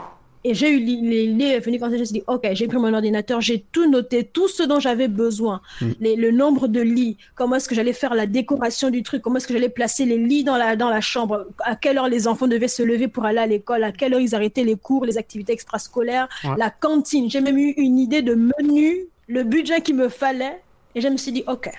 et 0.47 0.53
j'ai 0.53 0.69
eu 0.69 0.77
l'idée 0.77 1.57
venue 1.57 1.79
quand 1.79 1.89
je 1.89 1.95
me 1.97 2.05
suis 2.05 2.13
dit, 2.13 2.23
OK, 2.27 2.47
j'ai 2.51 2.67
pris 2.67 2.77
mon 2.77 2.93
ordinateur, 2.93 3.41
j'ai 3.41 3.65
tout 3.71 3.89
noté, 3.89 4.23
tout 4.23 4.47
ce 4.47 4.61
dont 4.61 4.79
j'avais 4.79 5.07
besoin, 5.07 5.59
mm. 5.81 5.87
le 5.99 6.29
nombre 6.29 6.67
de 6.67 6.81
lits, 6.81 7.17
comment 7.33 7.55
est-ce 7.55 7.67
que 7.67 7.73
j'allais 7.73 7.93
faire 7.93 8.13
la 8.13 8.27
décoration 8.27 8.91
du 8.91 9.01
truc, 9.01 9.23
comment 9.23 9.37
est-ce 9.37 9.47
que 9.47 9.53
j'allais 9.55 9.69
placer 9.69 10.05
les 10.05 10.19
lits 10.19 10.43
dans 10.43 10.55
la, 10.55 10.75
dans 10.75 10.89
la 10.89 11.01
chambre, 11.01 11.47
à 11.63 11.75
quelle 11.75 11.97
heure 11.97 12.09
les 12.09 12.27
enfants 12.27 12.47
devaient 12.47 12.67
se 12.67 12.83
lever 12.83 13.07
pour 13.07 13.25
aller 13.25 13.39
à 13.39 13.47
l'école, 13.47 13.83
à 13.83 13.91
quelle 13.91 14.13
heure 14.13 14.19
ils 14.19 14.35
arrêtaient 14.35 14.63
les 14.63 14.75
cours, 14.75 15.05
les 15.05 15.17
activités 15.17 15.51
extrascolaires, 15.51 16.29
la 16.57 16.69
cantine. 16.69 17.27
J'ai 17.27 17.41
même 17.41 17.57
eu 17.57 17.71
une 17.77 17.97
idée 17.97 18.21
de 18.21 18.35
menu, 18.35 19.07
le 19.27 19.43
budget 19.43 19.81
qu'il 19.81 19.95
me 19.95 20.09
fallait. 20.09 20.61
Et 20.93 21.01
je 21.01 21.07
me 21.07 21.17
suis 21.17 21.31
dit, 21.31 21.43
OK, 21.47 21.71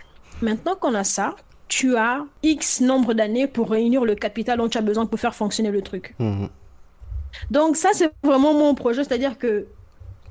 maintenant 0.43 0.75
qu'on 0.75 0.95
a 0.95 1.05
ça, 1.05 1.37
tu 1.69 1.97
as 1.97 2.25
X 2.43 2.81
nombre 2.81 3.15
d'années 3.15 3.47
pour 3.47 3.71
réunir 3.71 4.05
le 4.05 4.17
capital 4.17 4.59
dont 4.59 4.69
tu 4.69 4.77
as 4.77 4.83
besoin 4.83 5.07
pour 5.07 5.21
faire 5.21 5.37
fonctionner 5.37 5.71
le 5.71 5.83
truc. 5.83 6.17
Mm-hmm. 6.19 6.49
Donc 7.51 7.77
ça, 7.77 7.91
c'est 7.93 8.11
vraiment 8.23 8.55
mon 8.55 8.75
projet, 8.75 9.05
c'est-à-dire 9.05 9.39
que 9.39 9.67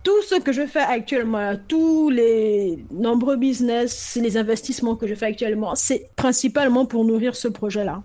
tout 0.03 0.22
ce 0.22 0.36
que 0.36 0.51
je 0.51 0.66
fais 0.68 0.82
actuellement, 0.82 1.56
tous 1.68 2.10
les 2.10 2.86
nombreux 2.91 3.38
business, 3.38 4.18
les 4.22 4.38
investissements 4.38 4.95
que 4.95 5.08
je 5.08 5.16
fais 5.16 5.26
actuellement, 5.26 5.74
c'est 5.76 6.10
principalement 6.16 6.86
pour 6.86 7.03
nourrir 7.06 7.36
ce 7.36 7.47
projet-là. 7.47 8.03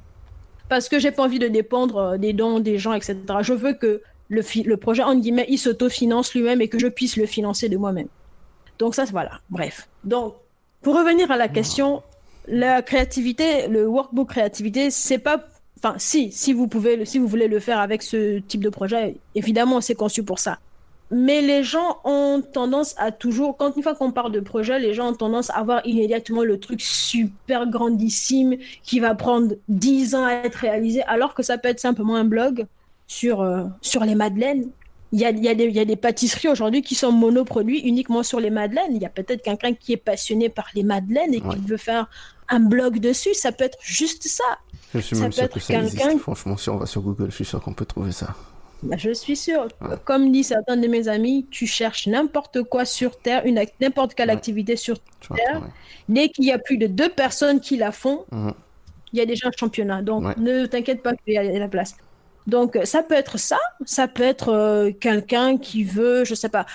Parce 0.70 0.88
que 0.88 0.98
j'ai 0.98 1.10
pas 1.10 1.24
envie 1.24 1.38
de 1.38 1.48
dépendre 1.48 1.96
euh, 1.96 2.16
des 2.16 2.32
dons 2.32 2.60
des 2.60 2.78
gens, 2.78 2.94
etc. 2.94 3.16
Je 3.42 3.52
veux 3.52 3.74
que 3.74 4.00
le, 4.28 4.42
le 4.64 4.76
projet, 4.76 5.02
en 5.02 5.16
guillemets, 5.16 5.46
il 5.48 5.58
s'autofinance 5.58 6.32
lui-même 6.34 6.60
et 6.62 6.68
que 6.68 6.78
je 6.78 6.86
puisse 6.86 7.16
le 7.16 7.26
financer 7.26 7.68
de 7.68 7.76
moi-même. 7.76 8.08
Donc 8.78 8.94
ça, 8.94 9.04
voilà. 9.04 9.40
Bref. 9.50 9.88
Donc, 10.04 10.36
pour 10.80 10.94
revenir 10.96 11.30
à 11.30 11.36
la 11.36 11.48
question, 11.48 12.02
la 12.48 12.80
créativité, 12.80 13.68
le 13.68 13.86
workbook 13.86 14.30
créativité, 14.30 14.90
c'est 14.90 15.18
pas 15.18 15.44
Enfin, 15.82 15.94
si, 15.98 16.30
si 16.30 16.52
vous 16.52 16.68
pouvez, 16.68 17.04
si 17.06 17.18
vous 17.18 17.26
voulez 17.26 17.48
le 17.48 17.58
faire 17.58 17.80
avec 17.80 18.02
ce 18.02 18.38
type 18.40 18.62
de 18.62 18.68
projet, 18.68 19.16
évidemment, 19.34 19.80
c'est 19.80 19.94
conçu 19.94 20.22
pour 20.22 20.38
ça. 20.38 20.58
Mais 21.10 21.40
les 21.40 21.64
gens 21.64 21.98
ont 22.04 22.40
tendance 22.40 22.94
à 22.98 23.10
toujours, 23.10 23.56
quand 23.56 23.74
une 23.76 23.82
fois 23.82 23.94
qu'on 23.94 24.12
parle 24.12 24.30
de 24.30 24.40
projet, 24.40 24.78
les 24.78 24.94
gens 24.94 25.10
ont 25.10 25.14
tendance 25.14 25.50
à 25.50 25.54
avoir 25.54 25.84
immédiatement 25.84 26.44
le 26.44 26.60
truc 26.60 26.82
super 26.82 27.66
grandissime 27.66 28.56
qui 28.84 29.00
va 29.00 29.14
prendre 29.14 29.54
10 29.68 30.14
ans 30.14 30.24
à 30.24 30.32
être 30.34 30.56
réalisé, 30.56 31.02
alors 31.04 31.34
que 31.34 31.42
ça 31.42 31.58
peut 31.58 31.68
être 31.68 31.80
simplement 31.80 32.14
un 32.14 32.24
blog 32.24 32.66
sur, 33.08 33.40
euh, 33.40 33.64
sur 33.80 34.04
les 34.04 34.14
madeleines. 34.14 34.70
Il 35.12 35.18
y 35.18 35.24
a, 35.24 35.30
il, 35.30 35.42
y 35.42 35.48
a 35.48 35.54
des, 35.54 35.64
il 35.64 35.74
y 35.74 35.80
a 35.80 35.84
des 35.84 35.96
pâtisseries 35.96 36.48
aujourd'hui 36.48 36.82
qui 36.82 36.94
sont 36.94 37.10
monoproduits 37.10 37.80
uniquement 37.80 38.22
sur 38.22 38.38
les 38.38 38.50
madeleines. 38.50 38.94
Il 38.94 39.02
y 39.02 39.06
a 39.06 39.08
peut-être 39.08 39.42
quelqu'un 39.42 39.74
qui 39.74 39.94
est 39.94 39.96
passionné 39.96 40.48
par 40.48 40.68
les 40.76 40.84
madeleines 40.84 41.34
et 41.34 41.40
qui 41.40 41.56
veut 41.66 41.76
faire 41.78 42.08
un 42.48 42.60
blog 42.60 43.00
dessus. 43.00 43.34
Ça 43.34 43.50
peut 43.50 43.64
être 43.64 43.78
juste 43.82 44.28
ça. 44.28 44.44
Je 44.94 44.98
suis 45.00 45.16
même 45.16 45.32
sûr 45.32 45.48
que 45.48 45.60
ça 45.60 45.74
existe. 45.74 46.18
Franchement, 46.18 46.56
si 46.56 46.68
on 46.70 46.76
va 46.76 46.86
sur 46.86 47.02
Google, 47.02 47.26
je 47.30 47.36
suis 47.36 47.44
sûr 47.44 47.60
qu'on 47.62 47.74
peut 47.74 47.84
trouver 47.84 48.12
ça. 48.12 48.34
Bah, 48.82 48.96
je 48.98 49.12
suis 49.12 49.36
sûr. 49.36 49.68
Comme 50.04 50.32
dit 50.32 50.42
certains 50.42 50.76
de 50.76 50.86
mes 50.86 51.08
amis, 51.08 51.46
tu 51.50 51.66
cherches 51.66 52.06
n'importe 52.06 52.62
quoi 52.62 52.84
sur 52.84 53.18
Terre, 53.18 53.44
une 53.44 53.62
n'importe 53.80 54.14
quelle 54.14 54.30
activité 54.30 54.76
sur 54.76 54.98
Terre. 55.34 55.62
Dès 56.08 56.28
qu'il 56.30 56.44
y 56.44 56.52
a 56.52 56.58
plus 56.58 56.78
de 56.78 56.86
deux 56.86 57.10
personnes 57.10 57.60
qui 57.60 57.76
la 57.76 57.92
font, 57.92 58.24
mhm. 58.32 58.52
il 59.12 59.18
y 59.18 59.22
a 59.22 59.26
déjà 59.26 59.48
un 59.48 59.52
championnat. 59.56 60.02
Donc, 60.02 60.36
ne 60.36 60.66
t'inquiète 60.66 61.02
pas 61.02 61.14
qu'il 61.14 61.34
y 61.34 61.38
a 61.38 61.42
la 61.42 61.68
place. 61.68 61.94
Donc, 62.46 62.78
ça 62.84 63.02
peut 63.02 63.14
être 63.14 63.38
ça. 63.38 63.58
Ça 63.84 64.08
peut 64.08 64.22
être 64.22 64.48
euh, 64.48 64.90
quelqu'un 64.92 65.58
qui 65.58 65.84
veut, 65.84 66.24
je 66.24 66.34
sais 66.34 66.48
pas, 66.48 66.66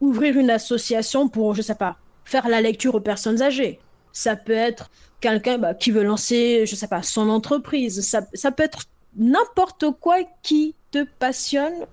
ouvrir 0.00 0.36
une 0.36 0.50
association 0.50 1.28
pour, 1.28 1.54
je 1.54 1.62
sais 1.62 1.74
pas, 1.74 1.96
faire 2.24 2.48
la 2.48 2.60
lecture 2.60 2.94
aux 2.94 3.00
personnes 3.00 3.42
âgées. 3.42 3.80
Ça 4.12 4.36
peut 4.36 4.52
être 4.52 4.90
quelqu'un 5.20 5.58
bah, 5.58 5.74
qui 5.74 5.90
veut 5.90 6.02
lancer, 6.02 6.66
je 6.66 6.74
sais 6.74 6.88
pas, 6.88 7.02
son 7.02 7.28
entreprise. 7.28 8.02
Ça, 8.02 8.22
ça 8.34 8.50
peut 8.50 8.62
être 8.62 8.84
n'importe 9.16 9.86
quoi 10.00 10.18
qui 10.42 10.74
te 10.90 11.04
passionne 11.18 11.86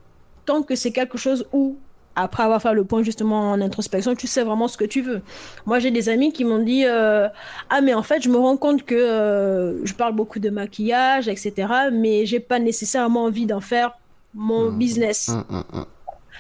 tant 0.46 0.62
que 0.62 0.76
c'est 0.76 0.92
quelque 0.92 1.18
chose 1.18 1.46
où, 1.54 1.78
après 2.16 2.44
avoir 2.44 2.62
fait 2.62 2.74
le 2.74 2.84
point 2.84 3.02
justement 3.02 3.52
en 3.52 3.62
introspection, 3.62 4.14
tu 4.14 4.28
sais 4.28 4.44
vraiment 4.44 4.68
ce 4.68 4.78
que 4.78 4.86
tu 4.86 5.02
veux. 5.02 5.22
Moi, 5.66 5.80
j'ai 5.80 5.90
des 5.90 6.10
amis 6.10 6.32
qui 6.32 6.44
m'ont 6.44 6.60
dit 6.64 6.86
euh, 6.86 7.28
Ah, 7.70 7.82
mais 7.82 7.94
en 7.94 8.04
fait, 8.04 8.22
je 8.22 8.30
me 8.30 8.38
rends 8.38 8.58
compte 8.58 8.84
que 8.84 8.96
euh, 8.96 9.86
je 9.86 9.94
parle 9.94 10.14
beaucoup 10.14 10.40
de 10.40 10.50
maquillage, 10.50 11.28
etc., 11.28 11.54
mais 11.92 12.26
j'ai 12.26 12.40
pas 12.40 12.60
nécessairement 12.60 13.24
envie 13.24 13.46
d'en 13.46 13.62
faire 13.62 13.98
mon 14.34 14.72
mmh. 14.72 14.78
business. 14.78 15.30
Mmh, 15.30 15.56
mmh, 15.56 15.86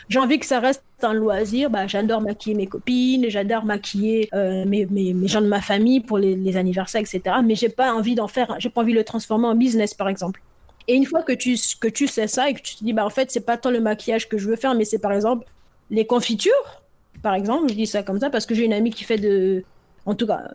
j'ai 0.10 0.20
envie 0.20 0.39
que 0.39 0.45
ça 0.45 0.60
reste 0.60 0.84
un 1.01 1.14
loisir. 1.14 1.70
Bah, 1.70 1.88
j'adore 1.88 2.22
maquiller 2.22 2.56
mes 2.56 2.68
copines, 2.68 3.26
j'adore 3.30 3.66
maquiller 3.66 4.30
euh, 4.34 4.66
mes, 4.66 4.88
gens 5.28 5.41
de 5.41 5.47
ma 5.47 5.62
famille 5.62 5.99
pour 5.99 6.18
les, 6.18 6.36
les 6.36 6.58
anniversaires, 6.58 7.01
etc. 7.01 7.38
Mais 7.43 7.56
j'ai 7.56 7.70
pas 7.70 7.93
envie 7.93 8.16
d'en 8.16 8.28
faire, 8.28 8.56
j'ai 8.60 8.70
pas 8.70 8.82
envie 8.82 8.93
de 8.93 8.97
le 8.97 9.04
transformer 9.04 9.47
en 9.47 9.56
business, 9.56 9.93
par 9.93 10.10
exemple. 10.10 10.41
Et 10.88 10.95
une 10.95 11.06
fois 11.06 11.24
que 11.24 11.34
tu, 11.34 11.56
que 11.80 11.88
tu 11.88 12.08
sais 12.08 12.28
ça 12.28 12.49
et 12.49 12.54
que 12.54 12.62
tu 12.62 12.76
te 12.76 12.84
dis, 12.84 12.93
bah, 12.93 13.06
en 13.06 13.10
fait, 13.10 13.32
c'est 13.32 13.45
pas 13.45 13.58
tant 13.58 13.72
le 13.72 13.80
maquillage 13.80 14.28
que 14.28 14.38
je 14.38 14.49
veux 14.49 14.56
faire, 14.56 14.76
mais 14.76 14.86
c'est 14.86 14.99
par 14.99 15.14
exemple 15.14 15.47
les 15.89 16.06
confitures, 16.06 16.82
par 17.22 17.36
exemple. 17.36 17.70
Je 17.70 17.76
dis 17.76 17.88
ça 17.88 18.04
comme 18.04 18.20
ça 18.20 18.30
parce 18.30 18.45
que 18.45 18.56
j'ai 18.56 18.66
une 18.66 18.74
amie 18.74 18.91
qui 18.91 19.04
fait 19.04 19.18
de. 19.18 19.64
En 20.06 20.16
tout 20.16 20.28
cas, 20.28 20.51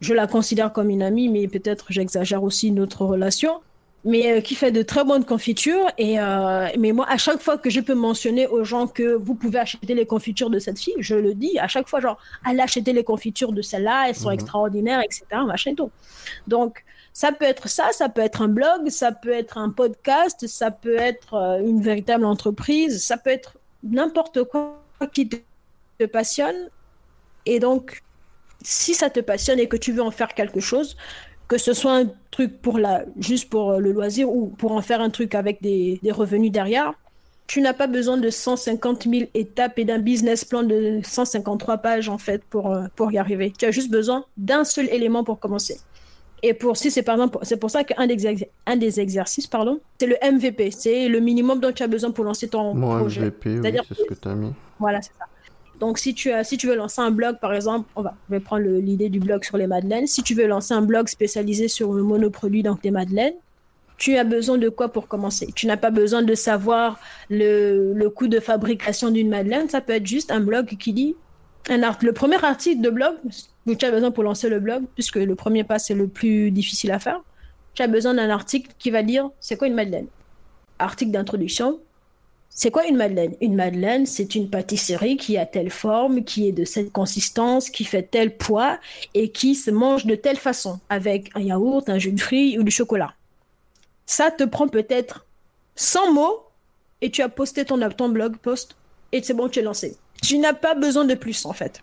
je 0.00 0.12
la 0.12 0.26
considère 0.26 0.72
comme 0.72 0.90
une 0.90 1.02
amie, 1.02 1.28
mais 1.28 1.48
peut-être 1.48 1.86
j'exagère 1.88 2.42
aussi 2.42 2.70
notre 2.70 3.06
relation. 3.06 3.60
Mais 4.04 4.32
euh, 4.32 4.40
qui 4.40 4.54
fait 4.54 4.72
de 4.72 4.82
très 4.82 5.04
bonnes 5.04 5.24
confitures. 5.24 5.86
Et 5.98 6.20
euh, 6.20 6.68
mais 6.78 6.92
moi, 6.92 7.06
à 7.08 7.18
chaque 7.18 7.40
fois 7.40 7.58
que 7.58 7.70
je 7.70 7.80
peux 7.80 7.94
mentionner 7.94 8.46
aux 8.46 8.64
gens 8.64 8.86
que 8.86 9.14
vous 9.14 9.34
pouvez 9.34 9.58
acheter 9.58 9.94
les 9.94 10.06
confitures 10.06 10.50
de 10.50 10.58
cette 10.58 10.78
fille, 10.78 10.94
je 10.98 11.14
le 11.14 11.34
dis 11.34 11.58
à 11.58 11.68
chaque 11.68 11.88
fois, 11.88 12.00
genre, 12.00 12.18
allez 12.44 12.60
acheter 12.60 12.92
les 12.92 13.04
confitures 13.04 13.52
de 13.52 13.62
celle-là, 13.62 14.08
elles 14.08 14.14
sont 14.14 14.28
mhm. 14.28 14.34
extraordinaires, 14.34 15.02
etc. 15.02 15.24
Machin 15.46 15.72
et 15.72 15.74
tout. 15.74 15.90
Donc, 16.46 16.84
ça 17.12 17.32
peut 17.32 17.44
être 17.44 17.68
ça, 17.68 17.90
ça 17.92 18.08
peut 18.08 18.22
être 18.22 18.42
un 18.42 18.48
blog, 18.48 18.88
ça 18.88 19.12
peut 19.12 19.32
être 19.32 19.58
un 19.58 19.70
podcast, 19.70 20.46
ça 20.46 20.70
peut 20.70 20.96
être 20.96 21.34
euh, 21.34 21.58
une 21.60 21.82
véritable 21.82 22.24
entreprise, 22.24 23.04
ça 23.04 23.18
peut 23.18 23.30
être 23.30 23.58
n'importe 23.82 24.44
quoi 24.44 24.82
qui 25.12 25.28
te 25.28 26.04
passionne. 26.06 26.70
Et 27.46 27.58
donc, 27.58 28.02
si 28.62 28.94
ça 28.94 29.10
te 29.10 29.20
passionne 29.20 29.58
et 29.58 29.68
que 29.68 29.76
tu 29.76 29.92
veux 29.92 30.02
en 30.02 30.10
faire 30.10 30.34
quelque 30.34 30.60
chose, 30.60 30.96
que 31.50 31.58
ce 31.58 31.72
soit 31.72 31.96
un 31.96 32.06
truc 32.30 32.62
pour 32.62 32.78
la, 32.78 33.04
juste 33.18 33.50
pour 33.50 33.72
euh, 33.72 33.78
le 33.80 33.90
loisir 33.90 34.30
ou 34.30 34.46
pour 34.46 34.70
en 34.70 34.82
faire 34.82 35.00
un 35.00 35.10
truc 35.10 35.34
avec 35.34 35.60
des, 35.60 35.98
des 36.00 36.12
revenus 36.12 36.52
derrière, 36.52 36.94
tu 37.48 37.60
n'as 37.60 37.72
pas 37.72 37.88
besoin 37.88 38.18
de 38.18 38.30
150 38.30 39.08
000 39.08 39.24
étapes 39.34 39.76
et 39.80 39.84
d'un 39.84 39.98
business 39.98 40.44
plan 40.44 40.62
de 40.62 41.00
153 41.02 41.78
pages 41.78 42.08
en 42.08 42.18
fait 42.18 42.44
pour, 42.44 42.72
euh, 42.72 42.84
pour 42.94 43.10
y 43.10 43.18
arriver. 43.18 43.52
Tu 43.58 43.64
as 43.64 43.72
juste 43.72 43.90
besoin 43.90 44.24
d'un 44.36 44.62
seul 44.62 44.88
élément 44.90 45.24
pour 45.24 45.40
commencer. 45.40 45.80
Et 46.44 46.54
pour 46.54 46.76
si 46.76 46.88
c'est 46.92 47.02
par 47.02 47.16
exemple, 47.16 47.38
c'est 47.42 47.56
pour 47.58 47.68
ça 47.68 47.82
qu'un 47.82 48.06
des, 48.06 48.48
un 48.66 48.76
des 48.76 49.00
exercices, 49.00 49.48
pardon, 49.48 49.80
c'est 49.98 50.06
le 50.06 50.16
MVP, 50.22 50.70
c'est 50.70 51.08
le 51.08 51.18
minimum 51.18 51.58
dont 51.58 51.72
tu 51.72 51.82
as 51.82 51.88
besoin 51.88 52.12
pour 52.12 52.24
lancer 52.24 52.46
ton 52.46 52.80
projet. 52.80 53.22
MVP, 53.22 53.58
oui, 53.58 53.78
c'est 53.88 53.94
ce 53.94 54.04
que 54.04 54.14
tu 54.14 54.28
as 54.28 54.36
mis. 54.36 54.52
Voilà, 54.78 55.02
c'est 55.02 55.12
ça. 55.18 55.24
Donc, 55.80 55.98
si 55.98 56.14
tu, 56.14 56.30
as, 56.30 56.44
si 56.44 56.56
tu 56.56 56.66
veux 56.66 56.76
lancer 56.76 57.00
un 57.00 57.10
blog, 57.10 57.38
par 57.40 57.54
exemple, 57.54 57.88
on 57.96 58.02
va, 58.02 58.14
je 58.28 58.34
vais 58.34 58.40
prendre 58.40 58.64
l'idée 58.64 59.08
du 59.08 59.18
blog 59.18 59.44
sur 59.44 59.56
les 59.56 59.66
madeleines. 59.66 60.06
Si 60.06 60.22
tu 60.22 60.34
veux 60.34 60.46
lancer 60.46 60.74
un 60.74 60.82
blog 60.82 61.08
spécialisé 61.08 61.68
sur 61.68 61.92
le 61.92 62.02
monoproduit, 62.02 62.62
donc 62.62 62.80
les 62.84 62.90
madeleines, 62.90 63.34
tu 63.96 64.16
as 64.16 64.24
besoin 64.24 64.58
de 64.58 64.68
quoi 64.68 64.92
pour 64.92 65.08
commencer? 65.08 65.50
Tu 65.54 65.66
n'as 65.66 65.76
pas 65.76 65.90
besoin 65.90 66.22
de 66.22 66.34
savoir 66.34 67.00
le, 67.28 68.08
coût 68.08 68.28
de 68.28 68.40
fabrication 68.40 69.10
d'une 69.10 69.28
madeleine. 69.28 69.68
Ça 69.68 69.80
peut 69.80 69.94
être 69.94 70.06
juste 70.06 70.30
un 70.30 70.40
blog 70.40 70.76
qui 70.78 70.92
dit 70.92 71.16
un 71.68 71.82
art, 71.82 71.98
le 72.02 72.12
premier 72.12 72.42
article 72.42 72.80
de 72.80 72.88
blog 72.88 73.16
tu 73.74 73.84
as 73.84 73.90
besoin 73.90 74.10
pour 74.10 74.24
lancer 74.24 74.48
le 74.48 74.60
blog, 74.60 74.84
puisque 74.94 75.16
le 75.16 75.34
premier 75.34 75.64
pas 75.64 75.78
c'est 75.78 75.94
le 75.94 76.08
plus 76.08 76.50
difficile 76.50 76.90
à 76.92 76.98
faire. 76.98 77.20
Tu 77.74 77.82
as 77.82 77.86
besoin 77.86 78.14
d'un 78.14 78.30
article 78.30 78.72
qui 78.78 78.90
va 78.90 79.02
dire 79.02 79.30
c'est 79.40 79.56
quoi 79.56 79.68
une 79.68 79.74
madeleine. 79.74 80.06
Article 80.78 81.12
d'introduction, 81.12 81.78
c'est 82.52 82.70
quoi 82.70 82.86
une 82.86 82.96
madeleine? 82.96 83.36
Une 83.40 83.54
madeleine, 83.54 84.06
c'est 84.06 84.34
une 84.34 84.50
pâtisserie 84.50 85.16
qui 85.16 85.38
a 85.38 85.46
telle 85.46 85.70
forme, 85.70 86.24
qui 86.24 86.48
est 86.48 86.52
de 86.52 86.64
cette 86.64 86.92
consistance, 86.92 87.70
qui 87.70 87.84
fait 87.84 88.02
tel 88.02 88.36
poids 88.36 88.78
et 89.14 89.30
qui 89.30 89.54
se 89.54 89.70
mange 89.70 90.04
de 90.04 90.16
telle 90.16 90.36
façon, 90.36 90.80
avec 90.88 91.30
un 91.36 91.40
yaourt, 91.40 91.88
un 91.88 91.98
jus 91.98 92.12
de 92.12 92.20
fruits 92.20 92.58
ou 92.58 92.64
du 92.64 92.70
chocolat. 92.70 93.14
Ça 94.04 94.32
te 94.32 94.42
prend 94.42 94.66
peut-être 94.66 95.24
100 95.76 96.12
mots 96.12 96.42
et 97.00 97.10
tu 97.10 97.22
as 97.22 97.28
posté 97.28 97.64
ton, 97.64 97.78
blog 98.08 98.36
post 98.36 98.76
et 99.12 99.22
c'est 99.22 99.32
bon, 99.32 99.48
tu 99.48 99.60
es 99.60 99.62
lancé. 99.62 99.96
Tu 100.20 100.36
n'as 100.38 100.52
pas 100.52 100.74
besoin 100.74 101.04
de 101.04 101.14
plus 101.14 101.46
en 101.46 101.52
fait. 101.52 101.80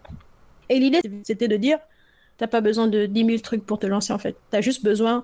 Et 0.70 0.80
l'idée, 0.80 1.00
c'était 1.24 1.48
de 1.48 1.56
dire, 1.56 1.80
tu 2.38 2.44
n'as 2.44 2.48
pas 2.48 2.62
besoin 2.62 2.88
de 2.88 3.06
10 3.06 3.26
000 3.26 3.40
trucs 3.40 3.66
pour 3.66 3.80
te 3.80 3.88
lancer 3.88 4.12
en 4.12 4.20
fait. 4.20 4.36
Tu 4.52 4.58
as 4.58 4.62
juste 4.62 4.84
besoin 4.84 5.24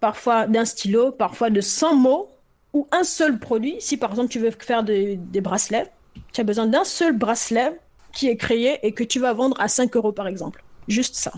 parfois 0.00 0.46
d'un 0.46 0.64
stylo, 0.64 1.10
parfois 1.10 1.50
de 1.50 1.60
100 1.60 1.96
mots 1.96 2.30
ou 2.72 2.86
un 2.92 3.04
seul 3.04 3.38
produit. 3.38 3.76
Si 3.80 3.96
par 3.96 4.10
exemple 4.10 4.28
tu 4.28 4.38
veux 4.38 4.50
faire 4.50 4.84
des 4.84 5.40
bracelets, 5.40 5.90
tu 6.32 6.40
as 6.40 6.44
besoin 6.44 6.66
d'un 6.66 6.84
seul 6.84 7.16
bracelet 7.16 7.78
qui 8.12 8.28
est 8.28 8.36
créé 8.36 8.78
et 8.82 8.92
que 8.92 9.04
tu 9.04 9.20
vas 9.20 9.32
vendre 9.32 9.60
à 9.60 9.68
5 9.68 9.94
euros 9.96 10.12
par 10.12 10.26
exemple. 10.26 10.64
Juste 10.88 11.16
ça. 11.16 11.32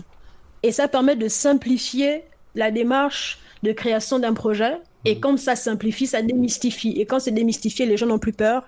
Et 0.63 0.71
ça 0.71 0.87
permet 0.87 1.15
de 1.15 1.27
simplifier 1.27 2.23
la 2.55 2.71
démarche 2.71 3.39
de 3.63 3.71
création 3.71 4.19
d'un 4.19 4.33
projet. 4.33 4.77
Et 5.05 5.15
mmh. 5.15 5.19
quand 5.19 5.37
ça 5.39 5.55
simplifie, 5.55 6.07
ça 6.07 6.21
démystifie. 6.21 6.91
Et 6.99 7.05
quand 7.05 7.19
c'est 7.19 7.31
démystifié, 7.31 7.85
les 7.85 7.97
gens 7.97 8.07
n'ont 8.07 8.19
plus 8.19 8.33
peur. 8.33 8.63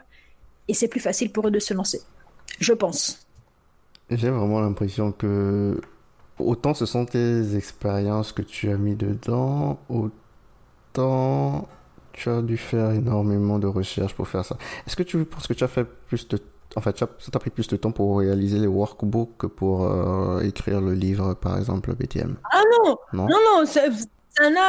Et 0.68 0.74
c'est 0.74 0.88
plus 0.88 1.00
facile 1.00 1.32
pour 1.32 1.48
eux 1.48 1.52
de 1.52 1.60
se 1.60 1.74
lancer. 1.74 2.02
Je 2.60 2.74
pense. 2.74 3.26
J'ai 4.10 4.30
vraiment 4.30 4.60
l'impression 4.60 5.12
que 5.12 5.80
autant 6.38 6.74
ce 6.74 6.86
sont 6.86 7.06
tes 7.06 7.56
expériences 7.56 8.32
que 8.34 8.42
tu 8.42 8.70
as 8.70 8.78
mis 8.78 8.96
dedans, 8.96 9.80
autant 9.90 11.68
tu 12.14 12.30
as 12.30 12.42
dû 12.42 12.58
faire 12.58 12.92
énormément 12.92 13.60
de 13.60 13.68
recherches 13.68 14.14
pour 14.14 14.28
faire 14.28 14.46
ça. 14.46 14.58
Est-ce 14.88 14.96
que 14.96 15.04
tu 15.04 15.24
penses 15.26 15.48
que 15.48 15.54
tu 15.54 15.64
as 15.64 15.68
fait 15.68 15.86
plus 16.08 16.28
de 16.28 16.40
en 16.78 16.82
fait, 16.82 16.98
ça 16.98 17.08
t'a 17.32 17.40
pris 17.40 17.50
plus 17.50 17.68
de 17.68 17.76
temps 17.76 17.92
pour 17.92 18.20
réaliser 18.20 18.58
les 18.58 18.68
workbooks 18.68 19.38
que 19.38 19.48
pour 19.48 19.86
euh, 19.86 20.40
écrire 20.40 20.80
le 20.80 20.94
livre, 20.94 21.34
par 21.34 21.58
exemple, 21.58 21.94
BTM 21.94 22.38
Ah 22.50 22.62
non! 22.86 22.98
Non, 23.12 23.28
non, 23.28 23.66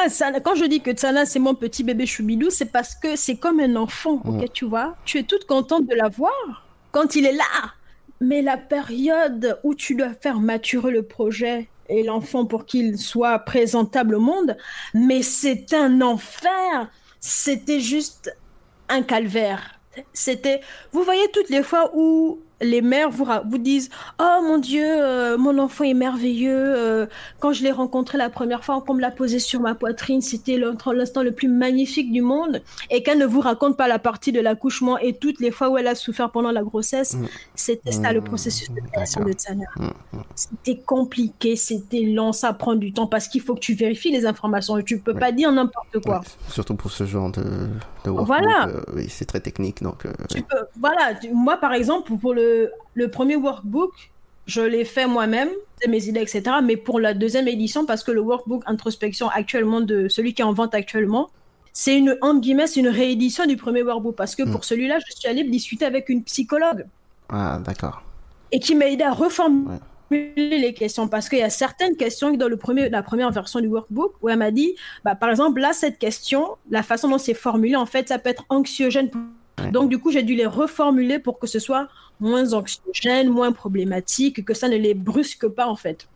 Sana, 0.09 0.41
quand 0.41 0.57
je 0.57 0.65
dis 0.65 0.81
que 0.81 0.91
Tsana, 0.91 1.25
c'est 1.25 1.39
mon 1.39 1.55
petit 1.55 1.85
bébé 1.85 2.07
choubidou, 2.07 2.51
c'est 2.51 2.73
parce 2.73 2.95
que 2.95 3.15
c'est 3.15 3.37
comme 3.37 3.61
un 3.61 3.77
enfant, 3.77 4.21
ok, 4.25 4.53
tu 4.53 4.65
vois? 4.65 4.97
Tu 5.05 5.19
es 5.19 5.23
toute 5.23 5.47
contente 5.47 5.87
de 5.87 5.95
la 5.95 6.09
voir 6.09 6.67
quand 6.91 7.15
il 7.15 7.27
est 7.27 7.33
là. 7.33 7.45
Mais 8.21 8.43
la 8.43 8.57
période 8.57 9.59
où 9.65 9.75
tu 9.75 9.95
dois 9.95 10.15
faire 10.15 10.41
maturer 10.41 10.91
le 10.91 11.03
projet 11.03 11.69
et 11.89 12.03
l'enfant 12.03 12.47
pour 12.47 12.67
qu'il 12.67 12.99
soit 12.99 13.39
présentable 13.41 14.15
au 14.15 14.21
monde, 14.21 14.57
mais 14.95 15.23
c'est 15.23 15.73
un 15.75 16.01
enfer 16.01 16.89
c'était 17.23 17.81
juste 17.81 18.37
un 18.89 19.03
calvaire. 19.03 19.79
C'était, 20.13 20.61
vous 20.91 21.05
voyez 21.05 21.31
toutes 21.33 21.49
les 21.49 21.63
fois 21.63 21.91
où 21.95 22.41
les 22.63 22.83
mères 22.83 23.11
vous, 23.11 23.27
vous 23.49 23.59
disent 23.59 23.91
Oh 24.21 24.41
mon 24.43 24.59
Dieu, 24.59 24.85
euh, 24.87 25.37
mon 25.37 25.59
enfant 25.59 25.85
est 25.85 25.95
merveilleux. 25.95 26.75
Euh, 26.77 27.07
quand 27.41 27.53
je 27.53 27.63
l'ai 27.63 27.73
rencontré 27.73 28.19
la 28.19 28.31
première 28.31 28.65
fois, 28.65 28.83
on 28.87 28.95
me 28.95 29.01
l'a 29.01 29.11
posé 29.11 29.39
sur 29.39 29.61
ma 29.61 29.75
poitrine, 29.75 30.21
c'était 30.21 30.59
l'instant 30.59 31.23
le 31.23 31.33
plus 31.33 31.49
magnifique 31.49 32.13
du 32.13 32.23
monde. 32.23 32.63
Et 32.91 33.03
qu'elle 33.03 33.19
ne 33.19 33.27
vous 33.27 33.41
raconte 33.41 33.77
pas 33.77 33.89
la 33.89 33.99
partie 33.99 34.33
de 34.33 34.41
l'accouchement 34.41 34.99
et 34.99 35.15
toutes 35.15 35.41
les 35.41 35.51
fois 35.51 35.71
où 35.71 35.79
elle 35.79 35.87
a 35.87 35.95
souffert 35.95 36.31
pendant 36.31 36.53
la 36.53 36.63
grossesse, 36.63 37.15
mm. 37.15 37.27
c'était 37.55 37.93
ça 37.93 38.13
le 38.13 38.21
mm. 38.21 38.25
processus 38.25 38.71
de 38.71 38.81
création 38.93 39.25
de 39.25 39.33
Tsana. 39.33 39.65
Mm, 39.77 40.19
c'était 40.35 40.81
compliqué, 40.81 41.57
c'était 41.57 42.03
lent, 42.03 42.33
ça 42.33 42.53
prend 42.53 42.75
du 42.75 42.93
temps 42.93 43.07
parce 43.07 43.29
qu'il 43.29 43.41
faut 43.41 43.55
que 43.55 43.61
tu 43.61 43.75
vérifies 43.75 44.11
les 44.11 44.27
informations 44.27 44.79
et 44.79 44.85
tu 44.85 44.99
peux 44.99 45.15
pas 45.15 45.33
dire 45.33 45.51
n'importe 45.53 46.01
quoi. 46.05 46.23
Surtout 46.49 46.75
pour 46.75 46.91
ce 46.91 47.05
genre 47.05 47.31
de, 47.31 47.43
de 48.05 48.11
Voilà. 48.11 48.69
Euh, 48.69 48.81
oui, 48.95 49.07
c'est 49.09 49.25
très 49.25 49.41
technique. 49.41 49.83
Donc, 49.83 50.07
voilà, 50.79 51.15
moi 51.33 51.57
par 51.57 51.73
exemple, 51.73 52.13
pour 52.17 52.35
le 52.35 52.52
le, 52.95 53.09
premier 53.09 53.37
workbook, 53.37 54.13
je 54.47 54.61
l'ai 54.61 54.85
fait 54.85 55.07
moi-même, 55.07 55.51
mes 55.89 56.09
idées, 56.09 56.21
etc. 56.21 56.43
Mais 56.63 56.77
pour 56.77 57.01
la 57.01 57.15
deuxième 57.15 57.49
édition, 57.49 57.87
parce 57.87 58.05
que 58.05 58.11
le 58.11 58.21
workbook 58.21 58.63
introspection 58.67 59.29
actuellement 59.29 59.81
de 59.81 60.09
celui 60.09 60.35
qui 60.35 60.43
est 60.43 60.45
en 60.45 60.53
vente 60.53 60.75
actuellement, 60.75 61.31
c'est 61.73 61.97
une, 61.97 62.17
entre 62.21 62.41
guillemets, 62.41 62.67
c'est 62.67 62.81
une 62.81 62.89
réédition 62.89 63.47
du 63.47 63.57
premier 63.57 63.83
workbook. 63.83 64.15
Parce 64.17 64.35
que 64.35 64.43
pour 64.43 64.61
hmm. 64.61 64.65
celui-là, 64.65 64.99
je 65.07 65.17
suis 65.17 65.29
allée 65.29 65.45
discuter 65.45 65.85
avec 65.85 66.09
une 66.09 66.23
psychologue. 66.25 66.87
Ah, 67.29 67.61
d'accord. 67.65 68.03
Et 68.51 68.61
qui 68.61 68.75
m'a 68.75 68.87
aidé 68.87 69.05
à 69.05 69.13
reformuler 69.13 69.79
les 70.37 70.75
questions. 70.75 71.09
Parce 71.09 71.29
qu'il 71.29 71.39
y 71.39 71.43
a 71.43 71.51
certaines 71.51 71.97
questions 71.97 72.35
dans 72.35 72.49
le 72.49 72.57
premier, 72.59 72.91
la 72.91 73.03
première 73.03 73.31
version 73.31 73.61
du 73.61 73.69
workbook 73.69 74.15
où 74.21 74.29
elle 74.29 74.39
m'a 74.39 74.51
dit, 74.51 74.75
bah, 75.05 75.15
par 75.15 75.31
exemple, 75.31 75.61
là, 75.61 75.73
cette 75.73 75.99
question, 75.99 76.57
la 76.71 76.83
façon 76.83 77.09
dont 77.09 77.19
c'est 77.19 77.35
formulé, 77.35 77.77
en 77.77 77.87
fait, 77.87 78.09
ça 78.09 78.19
peut 78.19 78.29
être 78.29 78.45
anxiogène 78.51 79.09
pour 79.09 79.23
donc, 79.71 79.89
du 79.89 79.99
coup, 79.99 80.11
j'ai 80.11 80.23
dû 80.23 80.35
les 80.35 80.47
reformuler 80.47 81.19
pour 81.19 81.39
que 81.39 81.47
ce 81.47 81.59
soit 81.59 81.89
moins 82.23 82.53
anxiogène, 82.55 83.29
moins 83.29 83.53
problématique, 83.53 84.45
que 84.45 84.55
ça 84.55 84.69
ne 84.69 84.77
les 84.77 84.95
brusque 84.95 85.47
pas, 85.49 85.67
en 85.67 85.77
fait. 85.77 86.09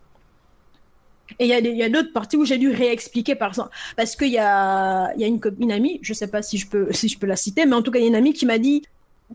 Et 1.38 1.46
il 1.46 1.76
y 1.76 1.82
a, 1.82 1.88
d'autres 1.88 2.12
parties 2.12 2.36
où 2.36 2.44
j'ai 2.44 2.56
dû 2.56 2.70
réexpliquer, 2.70 3.34
par 3.34 3.48
exemple, 3.48 3.70
parce 3.96 4.14
qu'il 4.14 4.30
y 4.30 4.38
a, 4.38 5.12
y 5.16 5.24
a 5.24 5.26
une, 5.26 5.40
une 5.60 5.72
amie, 5.72 5.98
je 6.02 6.12
ne 6.12 6.14
sais 6.14 6.28
pas 6.28 6.40
si 6.40 6.56
je, 6.56 6.68
peux, 6.68 6.92
si 6.92 7.08
je 7.08 7.18
peux 7.18 7.26
la 7.26 7.36
citer, 7.36 7.66
mais 7.66 7.74
en 7.74 7.82
tout 7.82 7.90
cas, 7.90 7.98
il 7.98 8.02
y 8.02 8.04
a 8.04 8.08
une 8.08 8.16
amie 8.16 8.32
qui 8.32 8.46
m'a 8.46 8.58
dit 8.58 8.82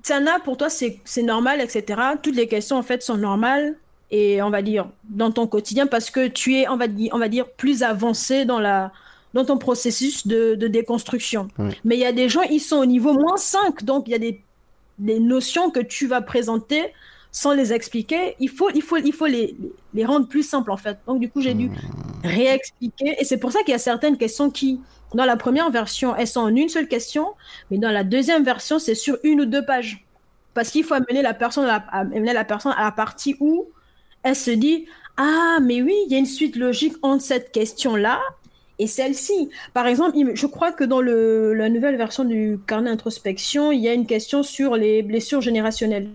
Tsana, 0.02 0.40
pour 0.40 0.56
toi, 0.56 0.70
c'est 0.70 1.02
normal, 1.22 1.60
etc. 1.60 2.02
Toutes 2.24 2.36
les 2.36 2.48
questions, 2.48 2.78
en 2.78 2.84
fait, 2.84 3.04
sont 3.04 3.18
normales, 3.18 3.76
et 4.10 4.42
on 4.42 4.50
va 4.50 4.62
dire, 4.62 4.90
dans 5.10 5.32
ton 5.32 5.48
quotidien, 5.48 5.86
parce 5.86 6.10
que 6.10 6.28
tu 6.28 6.56
es, 6.56 6.68
on 6.70 6.78
va, 6.78 6.86
on 7.12 7.18
va 7.18 7.28
dire, 7.28 7.50
plus 7.50 7.84
avancé 7.84 8.46
dans 8.46 8.60
la, 8.60 8.94
dans 9.34 9.46
ton 9.46 9.58
processus 9.58 10.28
de, 10.28 10.56
déconstruction. 10.56 11.50
Mais 11.84 11.96
il 11.96 12.00
y 12.00 12.06
a 12.06 12.12
des 12.12 12.30
gens, 12.30 12.42
ils 12.42 12.60
sont 12.60 12.78
au 12.78 12.86
niveau 12.86 13.14
moins 13.14 13.38
5, 13.38 13.84
donc 13.84 14.08
il 14.08 14.12
y 14.12 14.16
a 14.16 14.20
des, 14.20 14.42
des, 15.02 15.20
notions 15.20 15.72
que 15.72 15.80
tu 15.80 16.08
vas 16.08 16.22
présenter 16.22 16.94
sans 17.32 17.54
les 17.54 17.74
expliquer. 17.74 18.36
Il 18.40 18.50
faut, 18.50 18.70
il 18.74 18.82
faut, 18.82 18.98
il 18.98 19.14
faut 19.14 19.26
les, 19.26 19.56
les 19.94 20.06
rendre 20.06 20.28
plus 20.28 20.44
simples, 20.44 20.72
en 20.72 20.78
fait. 20.78 20.98
Donc, 21.08 21.20
du 21.20 21.30
coup, 21.30 21.42
j'ai 21.42 21.54
dû 21.54 21.72
réexpliquer. 22.24 23.16
Et 23.20 23.26
c'est 23.26 23.38
pour 23.38 23.52
ça 23.52 23.60
qu'il 23.60 23.72
y 23.72 23.76
a 23.76 23.80
certaines 23.80 24.18
questions 24.18 24.50
qui, 24.50 24.82
dans 25.14 25.26
la 25.26 25.38
première 25.38 25.70
version, 25.72 26.16
elles 26.16 26.28
sont 26.28 26.42
en 26.42 26.56
une 26.56 26.70
seule 26.70 26.88
question, 26.88 27.28
mais 27.70 27.78
dans 27.78 27.92
la 27.92 28.04
deuxième 28.04 28.44
version, 28.44 28.80
c'est 28.80 28.96
sur 28.96 29.18
une 29.24 29.42
ou 29.42 29.46
deux 29.46 29.66
pages. 29.66 30.06
Parce 30.54 30.70
qu'il 30.70 30.84
faut 30.84 30.94
amener 30.94 31.22
la 31.22 31.34
personne 31.34 31.68
à, 31.68 31.78
amener 31.92 32.34
la 32.34 32.44
personne 32.44 32.74
à 32.78 32.84
la 32.84 32.92
partie 32.92 33.36
où 33.40 33.70
elle 34.24 34.36
se 34.36 34.52
dit 34.52 34.86
ah, 35.18 35.60
mais 35.62 35.82
oui, 35.82 35.96
il 36.06 36.12
y 36.12 36.16
a 36.16 36.20
une 36.20 36.26
suite 36.26 36.56
logique 36.56 36.96
entre 37.02 37.24
cette 37.24 37.52
question-là 37.52 38.20
et 38.82 38.88
celle-ci. 38.88 39.50
Par 39.76 39.86
exemple, 39.86 40.18
je 40.34 40.48
crois 40.48 40.72
que 40.72 40.84
dans 40.84 41.02
le, 41.02 41.54
la 41.54 41.70
nouvelle 41.70 41.98
version 41.98 42.24
du 42.24 42.60
carnet 42.66 42.90
introspection, 42.90 43.72
il 43.72 43.80
y 43.80 43.88
a 43.88 43.94
une 43.94 44.08
question 44.08 44.42
sur 44.42 44.76
les 44.76 45.04
blessures 45.04 45.40
générationnelles. 45.40 46.10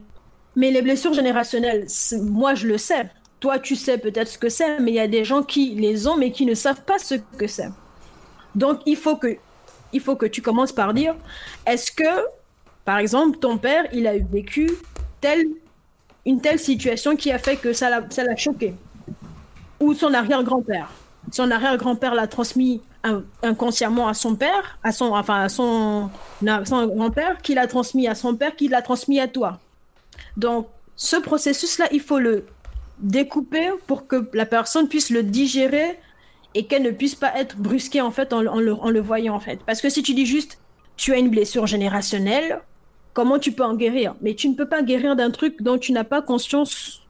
Mais 0.57 0.73
les 0.73 0.83
blessures 0.83 1.15
générationnelles, 1.15 1.87
moi 2.23 2.55
je 2.55 2.67
le 2.67 2.77
sais. 2.77 3.09
Toi, 3.39 3.61
tu 3.61 3.77
sais 3.77 3.99
peut-être 3.99 4.29
ce 4.29 4.39
que 4.39 4.49
c'est, 4.49 4.81
mais 4.81 4.91
il 4.91 4.95
y 4.95 5.01
a 5.01 5.07
des 5.07 5.25
gens 5.25 5.45
qui 5.45 5.77
les 5.77 6.09
ont, 6.09 6.17
mais 6.17 6.33
qui 6.33 6.45
ne 6.45 6.55
savent 6.55 6.83
pas 6.83 6.99
ce 6.99 7.15
que 7.39 7.47
c'est. 7.47 7.69
Donc, 8.57 8.81
il 8.85 8.97
faut 8.97 9.17
que 9.17 9.37
il 9.93 10.01
faut 10.01 10.17
que 10.17 10.27
tu 10.27 10.43
commences 10.43 10.73
par 10.73 10.93
dire 10.93 11.15
est-ce 11.67 11.93
que, 11.93 12.27
par 12.85 12.99
exemple, 12.99 13.39
ton 13.39 13.59
père, 13.59 13.85
il 13.93 14.09
a 14.09 14.19
vécu 14.19 14.73
telle, 15.21 15.47
une 16.25 16.41
telle 16.41 16.59
situation 16.59 17.15
qui 17.15 17.31
a 17.31 17.39
fait 17.39 17.57
que 17.57 17.73
ça 17.73 17.89
l'a 17.91 18.37
choqué? 18.37 18.75
Ou 19.79 19.95
son 19.95 20.13
arrière-grand-père? 20.13 20.91
Son 21.33 21.51
arrière-grand-père 21.51 22.15
l'a 22.15 22.27
transmis 22.27 22.83
inconsciemment 23.43 24.09
à 24.09 24.15
son 24.15 24.37
père, 24.37 24.79
à 24.83 24.93
son, 24.93 25.07
enfin, 25.15 25.43
à 25.43 25.49
son, 25.49 26.11
son 26.65 26.87
grand-père, 26.87 27.41
qui 27.43 27.55
l'a 27.55 27.67
transmis 27.67 28.09
à 28.09 28.15
son 28.15 28.35
père, 28.35 28.57
qui 28.57 28.69
l'a 28.69 28.83
transmis 28.83 29.21
à 29.21 29.29
toi. 29.29 29.59
Donc, 30.37 30.69
ce 30.97 31.17
processus-là, 31.17 31.87
il 31.93 32.01
faut 32.01 32.19
le 32.19 32.47
découper 32.99 33.71
pour 33.87 34.07
que 34.07 34.29
la 34.33 34.47
personne 34.47 34.89
puisse 34.89 35.11
le 35.11 35.23
digérer 35.23 35.99
et 36.55 36.67
qu'elle 36.67 36.83
ne 36.83 36.91
puisse 36.91 37.15
pas 37.15 37.37
être 37.39 37.57
brusquée 37.57 38.01
en 38.01 38.11
fait 38.11 38.33
en, 38.33 38.41
le, 38.41 38.51
en, 38.51 38.91
le, 38.91 39.01
voyant 39.01 39.35
en 39.35 39.41
fait. 39.41 39.61
Parce 39.67 39.83
que 39.83 39.91
si 39.91 40.03
tu 40.03 40.15
dis 40.15 40.27
juste 40.27 40.59
tu 40.97 41.13
as 41.13 41.19
une 41.19 41.29
blessure 41.29 41.67
générationnelle, 41.67 42.61
comment 43.13 43.39
tu 43.39 43.53
peux 43.53 43.65
en 43.65 43.75
guérir? 43.75 44.15
Mais 44.23 44.35
tu 44.35 44.49
ne 44.49 44.55
peux 44.55 44.67
pas 44.67 44.83
guérir 44.83 45.15
d'un 45.15 45.31
truc 45.31 45.61
dont 45.61 45.77
tu 45.77 45.93
n'as 45.93 46.05
pas 46.05 46.23
conscience. 46.23 47.03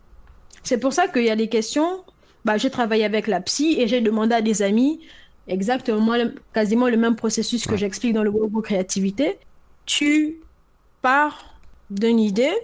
C'est 0.64 0.78
pour 0.78 0.92
ça 0.92 1.06
qu'il 1.06 1.22
y 1.22 1.30
a 1.30 1.36
des 1.36 1.48
questions. 1.48 2.02
Bah, 2.46 2.58
j'ai 2.58 2.70
travaillé 2.70 3.04
avec 3.04 3.26
la 3.26 3.40
psy 3.40 3.74
et 3.80 3.88
j'ai 3.88 4.00
demandé 4.00 4.32
à 4.32 4.40
des 4.40 4.62
amis 4.62 5.00
exactement 5.48 6.14
quasiment 6.54 6.86
le 6.88 6.96
même 6.96 7.16
processus 7.16 7.66
que 7.66 7.76
j'explique 7.76 8.12
dans 8.12 8.22
le 8.22 8.30
groupe 8.30 8.62
créativité. 8.62 9.40
Tu 9.84 10.36
pars 11.02 11.58
d'une 11.90 12.20
idée 12.20 12.54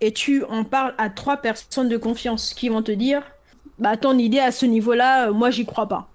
et 0.00 0.12
tu 0.12 0.42
en 0.46 0.64
parles 0.64 0.96
à 0.98 1.08
trois 1.08 1.36
personnes 1.36 1.88
de 1.88 1.96
confiance 1.96 2.52
qui 2.52 2.68
vont 2.68 2.82
te 2.82 2.90
dire 2.90 3.22
bah 3.78 3.96
ton 3.96 4.18
idée 4.18 4.40
à 4.40 4.50
ce 4.50 4.66
niveau-là, 4.66 5.28
euh, 5.28 5.32
moi 5.32 5.50
j'y 5.50 5.66
crois 5.66 5.86
pas. 5.86 6.11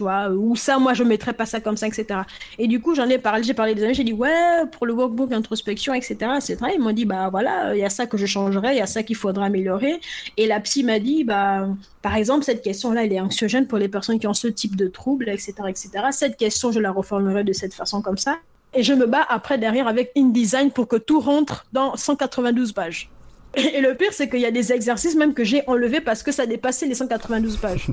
Vois, 0.00 0.30
ou 0.30 0.56
ça, 0.56 0.78
moi 0.78 0.94
je 0.94 1.02
mettrais 1.02 1.32
pas 1.32 1.46
ça 1.46 1.60
comme 1.60 1.76
ça, 1.76 1.86
etc. 1.86 2.20
Et 2.58 2.66
du 2.66 2.80
coup, 2.80 2.94
j'en 2.94 3.08
ai 3.08 3.18
parlé, 3.18 3.42
j'ai 3.42 3.54
parlé 3.54 3.74
des 3.74 3.84
amis, 3.84 3.94
j'ai 3.94 4.04
dit 4.04 4.12
ouais, 4.12 4.64
pour 4.72 4.86
le 4.86 4.92
workbook 4.92 5.32
introspection, 5.32 5.94
etc. 5.94 6.16
etc. 6.36 6.56
Ils 6.74 6.80
m'ont 6.80 6.92
dit 6.92 7.04
bah 7.04 7.28
voilà, 7.30 7.74
il 7.74 7.80
y 7.80 7.84
a 7.84 7.90
ça 7.90 8.06
que 8.06 8.16
je 8.16 8.26
changerais, 8.26 8.74
il 8.74 8.78
y 8.78 8.82
a 8.82 8.86
ça 8.86 9.02
qu'il 9.02 9.16
faudra 9.16 9.46
améliorer. 9.46 10.00
Et 10.36 10.46
la 10.46 10.60
psy 10.60 10.84
m'a 10.84 10.98
dit 10.98 11.24
bah 11.24 11.68
par 12.02 12.16
exemple 12.16 12.44
cette 12.44 12.62
question-là, 12.62 13.04
elle 13.04 13.12
est 13.12 13.20
anxiogène 13.20 13.66
pour 13.66 13.78
les 13.78 13.88
personnes 13.88 14.18
qui 14.18 14.26
ont 14.26 14.34
ce 14.34 14.48
type 14.48 14.76
de 14.76 14.88
troubles, 14.88 15.28
etc., 15.28 15.54
etc. 15.68 15.90
Cette 16.10 16.36
question, 16.36 16.72
je 16.72 16.80
la 16.80 16.90
reformulerai 16.90 17.44
de 17.44 17.52
cette 17.52 17.74
façon 17.74 18.02
comme 18.02 18.18
ça. 18.18 18.36
Et 18.74 18.82
je 18.82 18.92
me 18.92 19.06
bats 19.06 19.26
après 19.28 19.58
derrière 19.58 19.88
avec 19.88 20.12
InDesign 20.16 20.70
pour 20.70 20.88
que 20.88 20.96
tout 20.96 21.20
rentre 21.20 21.66
dans 21.72 21.96
192 21.96 22.72
pages. 22.72 23.10
Et 23.74 23.80
le 23.80 23.94
pire, 23.94 24.12
c'est 24.12 24.28
qu'il 24.28 24.40
y 24.40 24.46
a 24.46 24.50
des 24.50 24.72
exercices 24.72 25.16
même 25.16 25.34
que 25.34 25.44
j'ai 25.44 25.62
enlevés 25.66 26.00
parce 26.00 26.22
que 26.22 26.32
ça 26.32 26.46
dépassait 26.46 26.86
les 26.86 26.94
192 26.94 27.56
pages. 27.56 27.86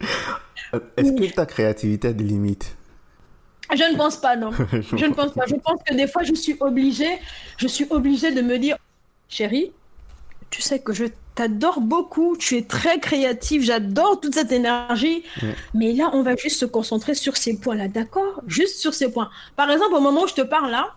Est-ce 0.96 1.12
que 1.12 1.34
ta 1.34 1.46
créativité 1.46 2.08
a 2.08 2.12
des 2.12 2.24
limites? 2.24 2.76
Je 3.74 3.90
ne 3.90 3.96
pense 3.96 4.16
pas, 4.16 4.36
non. 4.36 4.50
je 4.72 5.06
ne 5.06 5.14
pense 5.14 5.32
pas. 5.32 5.46
Je 5.46 5.54
pense 5.54 5.80
que 5.86 5.94
des 5.94 6.06
fois, 6.06 6.22
je 6.22 6.34
suis 6.34 6.56
obligée, 6.60 7.18
je 7.56 7.66
suis 7.66 7.86
obligée 7.90 8.32
de 8.32 8.42
me 8.42 8.58
dire, 8.58 8.76
chérie, 9.28 9.72
tu 10.50 10.60
sais 10.60 10.78
que 10.78 10.92
je 10.92 11.06
t'adore 11.34 11.80
beaucoup, 11.80 12.36
tu 12.36 12.58
es 12.58 12.62
très 12.62 12.98
créative, 12.98 13.62
j'adore 13.62 14.20
toute 14.20 14.34
cette 14.34 14.52
énergie, 14.52 15.24
mais 15.72 15.94
là, 15.94 16.10
on 16.12 16.22
va 16.22 16.36
juste 16.36 16.58
se 16.58 16.66
concentrer 16.66 17.14
sur 17.14 17.36
ces 17.38 17.58
points-là, 17.58 17.88
d'accord? 17.88 18.42
Juste 18.46 18.78
sur 18.78 18.92
ces 18.92 19.10
points. 19.10 19.30
Par 19.56 19.70
exemple, 19.70 19.94
au 19.94 20.00
moment 20.00 20.24
où 20.24 20.28
je 20.28 20.34
te 20.34 20.42
parle 20.42 20.70
là, 20.70 20.94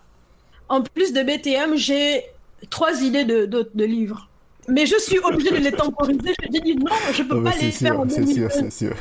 en 0.68 0.82
plus 0.82 1.12
de 1.12 1.22
BTM, 1.22 1.76
j'ai 1.76 2.24
trois 2.68 3.02
idées 3.02 3.24
de, 3.24 3.46
de, 3.46 3.84
livres. 3.84 4.28
Mais 4.68 4.86
je 4.86 4.98
suis 4.98 5.18
obligée 5.18 5.50
de 5.50 5.56
les 5.56 5.72
temporiser. 5.72 6.34
Je 6.42 6.48
dis 6.48 6.76
non, 6.76 6.92
je 7.12 7.22
ne 7.22 7.28
peux 7.28 7.42
pas 7.42 7.52
les 7.60 7.70
faire 7.70 8.00
en 8.00 8.06
2020. 8.06 8.50
Sûr, 8.50 8.72
sûr. 8.72 8.94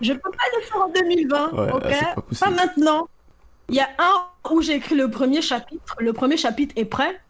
je 0.00 0.12
peux 0.12 0.30
pas 0.30 0.44
les 0.56 0.64
faire 0.64 0.82
en 0.82 0.88
2020, 0.88 1.50
ok 1.74 2.38
pas, 2.40 2.50
maintenant. 2.50 3.08
Il 3.68 3.76
y 3.76 3.80
a 3.80 3.88
un 3.98 4.52
où 4.52 4.60
j'ai 4.60 4.74
écrit 4.74 4.94
le 4.94 5.10
premier 5.10 5.40
chapitre. 5.40 5.96
Le 6.00 6.12
premier 6.12 6.36
chapitre 6.36 6.74
est 6.76 6.84
prêt. 6.84 7.20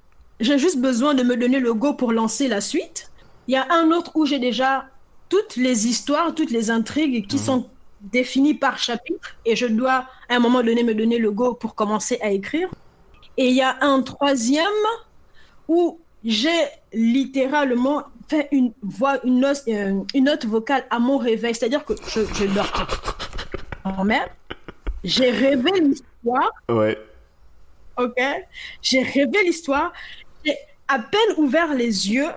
J'ai 0.40 0.58
juste 0.58 0.78
besoin 0.78 1.14
de 1.14 1.22
me 1.22 1.36
donner 1.36 1.60
le 1.60 1.74
go 1.74 1.94
pour 1.94 2.12
lancer 2.12 2.48
la 2.48 2.60
suite. 2.60 3.10
Il 3.46 3.54
y 3.54 3.56
a 3.56 3.66
un 3.70 3.92
autre 3.92 4.12
où 4.16 4.26
j'ai 4.26 4.38
déjà 4.38 4.86
toutes 5.28 5.56
les 5.56 5.86
histoires, 5.86 6.34
toutes 6.34 6.50
les 6.50 6.70
intrigues 6.70 7.26
qui 7.26 7.36
mhm. 7.36 7.42
sont 7.42 7.68
définies 8.00 8.54
par 8.54 8.78
chapitre 8.78 9.36
et 9.46 9.56
je 9.56 9.66
dois 9.66 10.06
à 10.28 10.36
un 10.36 10.38
moment 10.38 10.62
donné 10.62 10.82
me 10.82 10.94
donner 10.94 11.18
le 11.18 11.30
go 11.30 11.54
pour 11.54 11.74
commencer 11.74 12.18
à 12.20 12.30
écrire. 12.30 12.68
Et 13.36 13.48
il 13.48 13.54
y 13.54 13.62
a 13.62 13.76
un 13.80 14.02
troisième 14.02 14.66
où 15.68 15.98
j'ai 16.24 16.48
littéralement 16.92 18.04
fait 18.28 18.48
une 18.52 18.72
voix, 18.82 19.24
une 19.24 19.40
note, 19.40 19.62
euh, 19.68 20.00
une 20.14 20.24
note 20.24 20.46
vocale 20.46 20.84
à 20.90 20.98
mon 20.98 21.18
réveil, 21.18 21.54
c'est-à-dire 21.54 21.84
que 21.84 21.94
je, 22.08 22.20
je 22.34 22.44
dors 22.46 22.72
quand 23.82 24.04
même. 24.04 24.28
J'ai 25.02 25.30
rêvé 25.30 25.70
l'histoire. 25.80 26.50
Ouais. 26.68 26.98
Ok. 27.98 28.18
J'ai 28.80 29.02
rêvé 29.02 29.44
l'histoire. 29.44 29.92
J'ai 30.44 30.56
à 30.88 30.98
peine 30.98 31.20
ouvert 31.36 31.74
les 31.74 32.10
yeux 32.10 32.30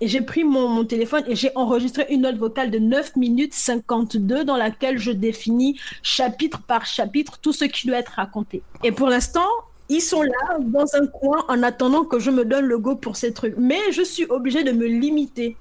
et 0.00 0.08
j'ai 0.08 0.22
pris 0.22 0.44
mon, 0.44 0.68
mon, 0.68 0.84
téléphone 0.84 1.24
et 1.26 1.36
j'ai 1.36 1.50
enregistré 1.54 2.06
une 2.10 2.22
note 2.22 2.36
vocale 2.36 2.70
de 2.70 2.78
9 2.78 3.16
minutes 3.16 3.54
52 3.54 4.44
dans 4.44 4.56
laquelle 4.56 4.98
je 4.98 5.10
définis 5.10 5.78
chapitre 6.02 6.62
par 6.62 6.86
chapitre 6.86 7.38
tout 7.38 7.52
ce 7.52 7.66
qui 7.66 7.86
doit 7.86 7.98
être 7.98 8.12
raconté. 8.16 8.62
Et 8.82 8.90
pour 8.90 9.08
l'instant, 9.08 9.46
ils 9.88 10.00
sont 10.00 10.22
là 10.22 10.58
dans 10.60 10.86
un 10.94 11.06
coin 11.06 11.44
en 11.48 11.62
attendant 11.62 12.04
que 12.04 12.18
je 12.18 12.30
me 12.30 12.44
donne 12.44 12.64
le 12.64 12.78
go 12.78 12.96
pour 12.96 13.16
ces 13.16 13.32
trucs. 13.32 13.54
Mais 13.58 13.92
je 13.92 14.02
suis 14.02 14.24
obligée 14.26 14.64
de 14.64 14.72
me 14.72 14.86
limiter. 14.86 15.56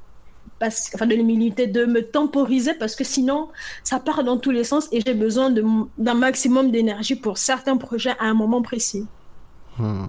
Parce, 0.60 0.92
enfin, 0.96 1.08
de 1.08 1.16
me 1.16 1.24
limiter, 1.24 1.68
de 1.68 1.86
me 1.86 2.02
temporiser 2.06 2.74
parce 2.74 2.96
que 2.96 3.04
sinon, 3.04 3.50
ça 3.84 4.00
part 4.00 4.24
dans 4.24 4.38
tous 4.38 4.52
les 4.52 4.64
sens 4.64 4.88
et 4.94 5.02
j'ai 5.06 5.14
besoin 5.14 5.50
d'un 5.98 6.14
maximum 6.14 6.72
d'énergie 6.72 7.16
pour 7.16 7.38
certains 7.38 7.76
projets 7.76 8.16
à 8.20 8.26
un 8.26 8.34
moment 8.34 8.62
précis. 8.62 9.06
Hmm. 9.78 10.06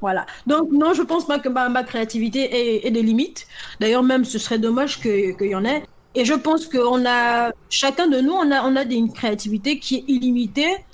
Voilà. 0.00 0.26
Donc, 0.46 0.70
non, 0.70 0.92
je 0.92 1.02
pense 1.02 1.26
pas 1.26 1.38
que 1.38 1.48
ma, 1.48 1.82
créativité 1.84 2.86
ait, 2.86 2.90
des 2.90 3.02
limites. 3.02 3.46
D'ailleurs, 3.80 4.02
même, 4.02 4.24
ce 4.24 4.38
serait 4.38 4.58
dommage 4.58 5.00
qu'il 5.00 5.34
y 5.40 5.54
en 5.54 5.64
ait. 5.64 5.84
Et 6.14 6.24
je 6.24 6.34
pense 6.34 6.66
qu'on 6.66 7.06
a, 7.06 7.52
chacun 7.70 8.08
de 8.08 8.20
nous, 8.20 8.32
on 8.32 8.50
a, 8.50 8.62
on 8.64 8.76
a 8.76 8.82
une 8.82 9.12
créativité 9.12 9.78
qui 9.78 9.96
est 9.96 10.04
illimitée 10.08 10.84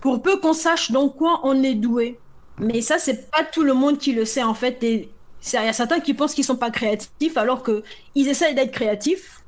pour 0.00 0.22
peu 0.22 0.38
qu'on 0.38 0.52
sache 0.52 0.90
dans 0.90 1.08
quoi 1.08 1.40
on 1.44 1.62
est 1.62 1.74
doué. 1.74 2.18
Mais 2.58 2.80
ça, 2.80 2.98
c'est 2.98 3.30
pas 3.30 3.44
tout 3.44 3.62
le 3.62 3.74
monde 3.74 3.98
qui 3.98 4.12
le 4.12 4.24
sait 4.24 4.42
en 4.42 4.54
fait. 4.54 4.78
Il 4.82 5.08
y 5.52 5.56
a 5.56 5.72
certains 5.72 6.00
qui 6.00 6.14
pensent 6.14 6.34
qu'ils 6.34 6.44
sont 6.44 6.56
pas 6.56 6.70
créatifs 6.70 7.36
alors 7.36 7.62
qu'ils 7.62 8.28
essayent 8.28 8.54
d'être 8.54 8.72
créatifs 8.72 9.42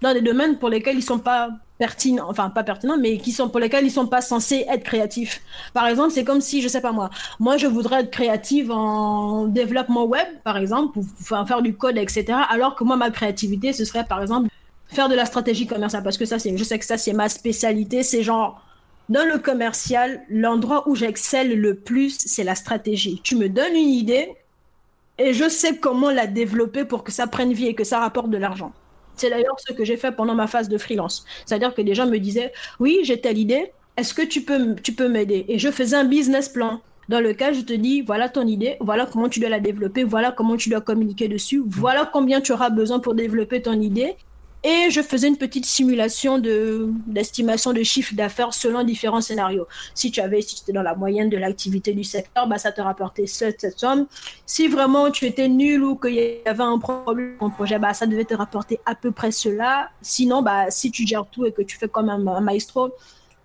dans 0.00 0.12
des 0.12 0.20
domaines 0.20 0.58
pour 0.58 0.68
lesquels 0.68 0.96
ils 0.96 1.02
sont 1.02 1.18
pas 1.18 1.50
pertinents, 1.78 2.26
enfin 2.28 2.50
pas 2.50 2.62
pertinents, 2.62 2.98
mais 2.98 3.18
qui 3.18 3.32
sont 3.32 3.48
pour 3.48 3.58
lesquels 3.58 3.84
ils 3.84 3.90
sont 3.90 4.06
pas 4.06 4.20
censés 4.20 4.64
être 4.68 4.84
créatifs. 4.84 5.42
Par 5.74 5.86
exemple, 5.88 6.12
c'est 6.12 6.22
comme 6.22 6.40
si, 6.40 6.62
je 6.62 6.68
sais 6.68 6.80
pas 6.80 6.92
moi, 6.92 7.10
moi 7.40 7.56
je 7.56 7.66
voudrais 7.66 8.00
être 8.02 8.10
créative 8.10 8.70
en 8.70 9.46
développement 9.46 10.04
web, 10.04 10.26
par 10.44 10.56
exemple, 10.56 10.92
pour 10.92 11.04
faire 11.46 11.62
du 11.62 11.74
code, 11.74 11.98
etc. 11.98 12.38
Alors 12.50 12.76
que 12.76 12.84
moi, 12.84 12.96
ma 12.96 13.10
créativité, 13.10 13.72
ce 13.72 13.84
serait 13.84 14.04
par 14.04 14.22
exemple 14.22 14.48
faire 14.86 15.08
de 15.08 15.14
la 15.14 15.24
stratégie 15.24 15.66
commerciale, 15.66 16.02
parce 16.02 16.18
que 16.18 16.24
ça, 16.24 16.38
c'est, 16.38 16.56
je 16.56 16.64
sais 16.64 16.78
que 16.78 16.84
ça, 16.84 16.98
c'est 16.98 17.14
ma 17.14 17.28
spécialité, 17.28 18.02
c'est 18.02 18.22
genre 18.22 18.60
dans 19.08 19.26
le 19.26 19.38
commercial, 19.38 20.22
l'endroit 20.30 20.88
où 20.88 20.94
j'excelle 20.94 21.60
le 21.60 21.74
plus, 21.74 22.16
c'est 22.18 22.44
la 22.44 22.54
stratégie. 22.54 23.20
Tu 23.22 23.36
me 23.36 23.48
donnes 23.48 23.74
une 23.74 23.88
idée 23.88 24.32
et 25.18 25.34
je 25.34 25.48
sais 25.48 25.76
comment 25.76 26.10
la 26.10 26.26
développer 26.26 26.84
pour 26.84 27.04
que 27.04 27.12
ça 27.12 27.26
prenne 27.26 27.52
vie 27.52 27.66
et 27.66 27.74
que 27.74 27.84
ça 27.84 28.00
rapporte 28.00 28.30
de 28.30 28.38
l'argent. 28.38 28.72
C'est 29.16 29.30
d'ailleurs 29.30 29.56
ce 29.58 29.72
que 29.72 29.84
j'ai 29.84 29.96
fait 29.96 30.12
pendant 30.12 30.34
ma 30.34 30.46
phase 30.46 30.68
de 30.68 30.78
freelance. 30.78 31.24
C'est-à-dire 31.44 31.74
que 31.74 31.82
des 31.82 31.94
gens 31.94 32.06
me 32.06 32.18
disaient 32.18 32.52
Oui, 32.80 33.00
j'ai 33.02 33.20
telle 33.20 33.38
idée, 33.38 33.72
est-ce 33.96 34.14
que 34.14 34.22
tu 34.22 34.42
peux, 34.42 34.74
tu 34.76 34.92
peux 34.92 35.08
m'aider? 35.08 35.44
Et 35.48 35.58
je 35.58 35.70
faisais 35.70 35.96
un 35.96 36.04
business 36.04 36.48
plan 36.48 36.80
dans 37.08 37.20
lequel 37.20 37.54
je 37.54 37.60
te 37.60 37.72
dis 37.72 38.00
voilà 38.02 38.28
ton 38.28 38.46
idée, 38.46 38.76
voilà 38.80 39.06
comment 39.06 39.28
tu 39.28 39.40
dois 39.40 39.50
la 39.50 39.60
développer, 39.60 40.04
voilà 40.04 40.32
comment 40.32 40.56
tu 40.56 40.70
dois 40.70 40.80
communiquer 40.80 41.28
dessus, 41.28 41.62
voilà 41.66 42.08
combien 42.10 42.40
tu 42.40 42.52
auras 42.52 42.70
besoin 42.70 43.00
pour 43.00 43.14
développer 43.14 43.60
ton 43.60 43.80
idée 43.80 44.16
et 44.64 44.90
je 44.90 45.02
faisais 45.02 45.26
une 45.26 45.36
petite 45.36 45.66
simulation 45.66 46.38
de 46.38 46.88
d'estimation 47.06 47.72
de 47.72 47.82
chiffre 47.82 48.14
d'affaires 48.14 48.54
selon 48.54 48.84
différents 48.84 49.20
scénarios. 49.20 49.66
Si 49.94 50.12
tu 50.12 50.20
avais, 50.20 50.40
si 50.40 50.54
tu 50.54 50.62
étais 50.62 50.72
dans 50.72 50.82
la 50.82 50.94
moyenne 50.94 51.28
de 51.28 51.36
l'activité 51.36 51.92
du 51.92 52.04
secteur, 52.04 52.46
bah, 52.46 52.58
ça 52.58 52.70
te 52.70 52.80
rapportait 52.80 53.26
cette, 53.26 53.76
somme. 53.76 54.06
Si 54.46 54.68
vraiment 54.68 55.10
tu 55.10 55.26
étais 55.26 55.48
nul 55.48 55.82
ou 55.82 55.96
qu'il 55.96 56.14
y 56.14 56.48
avait 56.48 56.62
un 56.62 56.78
problème 56.78 57.36
dans 57.40 57.48
ton 57.48 57.54
projet, 57.54 57.78
bah, 57.80 57.92
ça 57.92 58.06
devait 58.06 58.24
te 58.24 58.34
rapporter 58.34 58.78
à 58.86 58.94
peu 58.94 59.10
près 59.10 59.32
cela. 59.32 59.90
Sinon, 60.00 60.42
bah, 60.42 60.70
si 60.70 60.92
tu 60.92 61.06
gères 61.06 61.26
tout 61.26 61.44
et 61.44 61.52
que 61.52 61.62
tu 61.62 61.76
fais 61.76 61.88
comme 61.88 62.08
un, 62.08 62.40
maestro, 62.40 62.92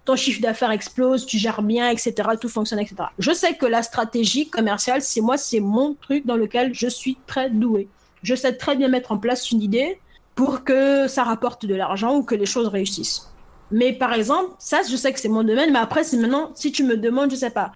ton 0.05 0.15
chiffre 0.15 0.41
d'affaires 0.41 0.71
explose, 0.71 1.25
tu 1.25 1.39
gères 1.39 1.63
bien, 1.63 1.89
etc. 1.89 2.13
Tout 2.39 2.49
fonctionne, 2.49 2.79
etc. 2.79 2.95
Je 3.17 3.31
sais 3.31 3.55
que 3.55 3.65
la 3.65 3.81
stratégie 3.81 4.49
commerciale, 4.49 5.01
c'est 5.01 5.21
moi, 5.21 5.37
c'est 5.37 5.59
mon 5.59 5.95
truc 5.95 6.27
dans 6.27 6.37
lequel 6.37 6.75
je 6.75 6.87
suis 6.87 7.17
très 7.25 7.49
doué. 7.49 7.87
Je 8.21 8.35
sais 8.35 8.53
très 8.53 8.75
bien 8.75 8.87
mettre 8.87 9.11
en 9.11 9.17
place 9.17 9.51
une 9.51 9.61
idée 9.61 9.99
pour 10.37 10.63
que 10.63 11.07
ça 11.07 11.23
rapporte 11.23 11.65
de 11.65 11.73
l'argent 11.73 12.15
ou 12.15 12.23
que 12.23 12.35
les 12.35 12.45
choses 12.45 12.67
réussissent. 12.67 13.27
Mais 13.71 13.91
par 13.91 14.13
exemple, 14.13 14.51
ça, 14.59 14.81
je 14.89 14.95
sais 14.95 15.11
que 15.11 15.19
c'est 15.19 15.29
mon 15.29 15.43
domaine, 15.43 15.73
mais 15.73 15.79
après, 15.79 16.03
c'est 16.03 16.15
maintenant, 16.15 16.51
si 16.53 16.71
tu 16.71 16.83
me 16.83 16.95
demandes, 16.95 17.31
je 17.31 17.35
sais 17.35 17.49
pas, 17.49 17.71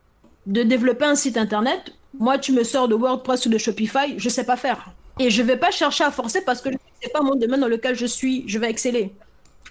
de 0.46 0.62
développer 0.62 1.06
un 1.06 1.16
site 1.16 1.38
internet, 1.38 1.92
moi, 2.18 2.38
tu 2.38 2.52
me 2.52 2.64
sors 2.64 2.88
de 2.88 2.94
WordPress 2.94 3.48
ou 3.48 3.50
de 3.50 3.58
Shopify, 3.58 4.14
je 4.16 4.30
sais 4.30 4.44
pas 4.44 4.58
faire. 4.58 4.92
Et 5.20 5.32
je 5.32 5.42
vais 5.42 5.58
pas 5.58 5.72
chercher 5.72 6.04
à 6.04 6.12
forcer 6.12 6.42
parce 6.42 6.62
que 6.62 6.70
c'est 7.02 7.12
pas 7.12 7.22
mon 7.22 7.36
domaine 7.36 7.62
dans 7.62 7.68
lequel 7.68 7.96
je 7.96 8.06
suis, 8.06 8.44
je 8.48 8.60
vais 8.60 8.70
exceller. 8.70 9.12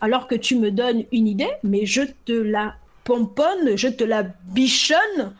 Alors 0.01 0.27
que 0.27 0.35
tu 0.35 0.57
me 0.57 0.73
donnes 0.73 1.05
une 1.13 1.29
idée, 1.29 1.51
mais 1.63 1.87
je 1.87 2.03
te 2.25 2.33
la 2.33 2.75
pomponne, 3.05 3.77
je 3.77 3.89
te 3.89 4.03
la 4.03 4.25
bichonne 4.49 5.33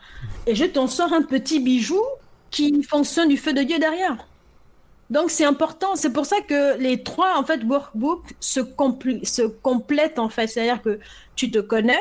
et 0.47 0.55
je 0.55 0.65
t'en 0.65 0.87
sors 0.87 1.11
un 1.11 1.21
petit 1.21 1.59
bijou 1.59 2.01
qui 2.49 2.81
fonctionne 2.83 3.27
du 3.27 3.37
feu 3.37 3.51
de 3.51 3.61
Dieu 3.61 3.77
derrière. 3.77 4.25
Donc 5.11 5.29
c'est 5.29 5.45
important, 5.45 5.95
c'est 5.95 6.13
pour 6.13 6.25
ça 6.25 6.37
que 6.41 6.77
les 6.77 7.03
trois 7.03 7.37
en 7.37 7.43
fait 7.43 7.63
workbooks 7.63 8.33
se, 8.39 8.61
se 9.23 9.41
complètent 9.41 10.17
en 10.17 10.29
fait, 10.29 10.47
c'est-à-dire 10.47 10.81
que 10.81 10.99
tu 11.35 11.51
te 11.51 11.59
connais, 11.59 11.99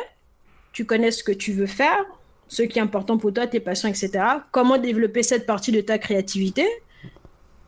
tu 0.72 0.86
connais 0.86 1.10
ce 1.10 1.24
que 1.24 1.32
tu 1.32 1.52
veux 1.52 1.66
faire, 1.66 2.04
ce 2.46 2.62
qui 2.62 2.78
est 2.78 2.82
important 2.82 3.18
pour 3.18 3.32
toi, 3.32 3.48
tes 3.48 3.60
passions, 3.60 3.88
etc. 3.88 4.10
Comment 4.52 4.78
développer 4.78 5.24
cette 5.24 5.44
partie 5.44 5.72
de 5.72 5.80
ta 5.80 5.98
créativité 5.98 6.66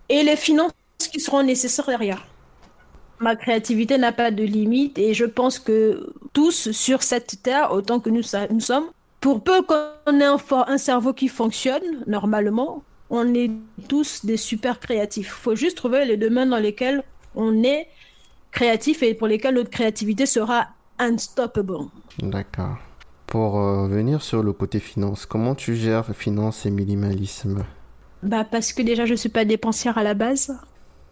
et 0.09 0.22
les 0.22 0.36
finances 0.36 0.72
qui 1.11 1.18
seront 1.18 1.43
nécessaires 1.43 1.86
derrière. 1.86 2.24
Ma 3.18 3.34
créativité 3.34 3.99
n'a 3.99 4.12
pas 4.12 4.30
de 4.30 4.43
limite 4.43 4.99
et 4.99 5.14
je 5.14 5.24
pense 5.24 5.59
que 5.59 6.12
tous 6.32 6.70
sur 6.70 7.03
cette 7.03 7.43
terre, 7.43 7.72
autant 7.72 7.99
que 8.01 8.11
nous, 8.11 8.22
nous 8.51 8.61
sommes, 8.61 8.86
pour 9.20 9.43
peu 9.43 9.62
qu'on 9.62 10.20
ait 10.20 10.24
un 10.24 10.78
cerveau 10.78 11.12
qui 11.12 11.28
fonctionne 11.28 12.05
normalement, 12.07 12.82
on 13.12 13.34
est 13.34 13.50
tous 13.88 14.24
des 14.24 14.38
super 14.38 14.80
créatifs. 14.80 15.26
Il 15.26 15.42
faut 15.42 15.54
juste 15.54 15.76
trouver 15.76 16.06
les 16.06 16.16
domaines 16.16 16.48
dans 16.48 16.58
lesquels 16.58 17.04
on 17.34 17.62
est 17.62 17.86
créatif 18.50 19.02
et 19.02 19.12
pour 19.14 19.28
lesquels 19.28 19.54
notre 19.54 19.70
créativité 19.70 20.24
sera 20.24 20.68
unstoppable. 20.98 21.90
D'accord. 22.18 22.78
Pour 23.26 23.60
euh, 23.60 23.86
venir 23.86 24.22
sur 24.22 24.42
le 24.42 24.54
côté 24.54 24.80
finance, 24.80 25.26
comment 25.26 25.54
tu 25.54 25.76
gères 25.76 26.14
finance 26.16 26.64
et 26.64 26.70
minimalisme? 26.70 27.64
Bah 28.22 28.44
parce 28.44 28.72
que 28.72 28.82
déjà 28.82 29.04
je 29.04 29.14
suis 29.14 29.28
pas 29.28 29.44
dépensière 29.44 29.98
à 29.98 30.02
la 30.02 30.14
base. 30.14 30.56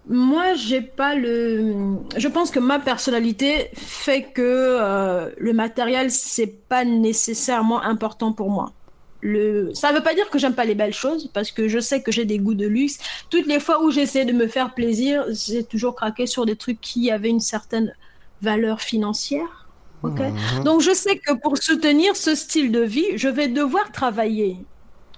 Moi, 0.09 0.55
j'ai 0.55 0.80
pas 0.80 1.14
le. 1.14 1.98
Je 2.16 2.28
pense 2.28 2.51
que 2.51 2.59
ma 2.59 2.78
personnalité 2.78 3.68
fait 3.74 4.22
que 4.22 4.40
euh, 4.42 5.28
le 5.36 5.53
matériel 5.53 6.11
c'est 6.11 6.46
pas 6.46 6.86
nécessairement 6.86 7.82
important 7.82 8.32
pour 8.32 8.48
moi 8.48 8.72
le... 9.20 9.70
Ça 9.74 9.90
ne 9.90 9.96
veut 9.96 10.02
pas 10.02 10.14
dire 10.14 10.28
que 10.30 10.38
j'aime 10.38 10.54
pas 10.54 10.64
les 10.64 10.74
belles 10.74 10.94
choses, 10.94 11.30
parce 11.32 11.50
que 11.50 11.68
je 11.68 11.78
sais 11.78 12.02
que 12.02 12.12
j'ai 12.12 12.24
des 12.24 12.38
goûts 12.38 12.54
de 12.54 12.66
luxe. 12.66 12.98
Toutes 13.28 13.46
les 13.46 13.60
fois 13.60 13.82
où 13.82 13.90
j'essaie 13.90 14.24
de 14.24 14.32
me 14.32 14.46
faire 14.46 14.74
plaisir, 14.74 15.24
j'ai 15.30 15.64
toujours 15.64 15.94
craqué 15.94 16.26
sur 16.26 16.46
des 16.46 16.56
trucs 16.56 16.80
qui 16.80 17.10
avaient 17.10 17.28
une 17.28 17.40
certaine 17.40 17.94
valeur 18.42 18.80
financière. 18.80 19.66
mhm. 20.02 20.64
Donc 20.64 20.80
je 20.80 20.92
sais 20.92 21.18
que 21.18 21.34
pour 21.34 21.58
soutenir 21.58 22.16
ce 22.16 22.34
style 22.34 22.72
de 22.72 22.80
vie, 22.80 23.16
je 23.16 23.28
vais 23.28 23.48
devoir 23.48 23.92
travailler. 23.92 24.56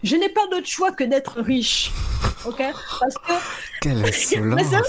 Je 0.03 0.17
n'ai 0.17 0.29
pas 0.29 0.47
d'autre 0.51 0.67
choix 0.67 0.91
que 0.91 1.05
d'être 1.05 1.41
riche. 1.41 1.93
Ok? 2.45 2.61
Parce 3.01 3.15
que. 3.15 3.33
Quelle 3.81 4.05
insolence 4.59 4.85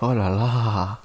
Oh 0.00 0.14
là 0.14 0.30
là 0.30 1.00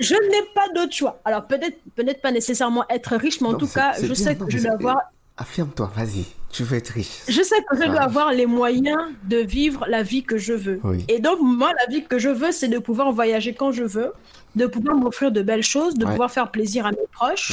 Je 0.00 0.14
n'ai 0.14 0.42
pas 0.52 0.68
d'autre 0.74 0.92
choix. 0.92 1.20
Alors 1.24 1.46
peut-être 1.46 1.78
peut-être 1.94 2.20
pas 2.20 2.32
nécessairement 2.32 2.84
être 2.90 3.16
riche, 3.16 3.40
mais 3.40 3.48
en 3.48 3.54
tout 3.54 3.68
cas, 3.68 3.92
je 4.02 4.12
sais 4.14 4.34
que 4.34 4.50
je 4.50 4.58
dois 4.58 4.72
avoir 4.72 4.98
Affirme-toi, 5.40 5.90
vas-y, 5.94 6.24
tu 6.50 6.64
veux 6.64 6.76
être 6.76 6.88
riche. 6.88 7.22
Je 7.28 7.42
sais 7.42 7.62
que 7.70 7.76
je 7.80 7.86
dois 7.86 8.00
avoir 8.00 8.32
les 8.32 8.46
moyens 8.46 9.00
de 9.24 9.36
vivre 9.36 9.86
la 9.88 10.02
vie 10.02 10.24
que 10.24 10.36
je 10.36 10.52
veux. 10.52 10.80
Et 11.06 11.20
donc, 11.20 11.38
moi, 11.40 11.70
la 11.78 11.86
vie 11.94 12.04
que 12.04 12.18
je 12.18 12.28
veux, 12.28 12.50
c'est 12.50 12.66
de 12.66 12.78
pouvoir 12.80 13.12
voyager 13.12 13.54
quand 13.54 13.70
je 13.70 13.84
veux, 13.84 14.12
de 14.56 14.66
pouvoir 14.66 14.96
m'offrir 14.96 15.30
de 15.30 15.40
belles 15.40 15.62
choses, 15.62 15.94
de 15.94 16.04
pouvoir 16.04 16.32
faire 16.32 16.50
plaisir 16.50 16.86
à 16.86 16.90
mes 16.90 17.06
proches. 17.12 17.52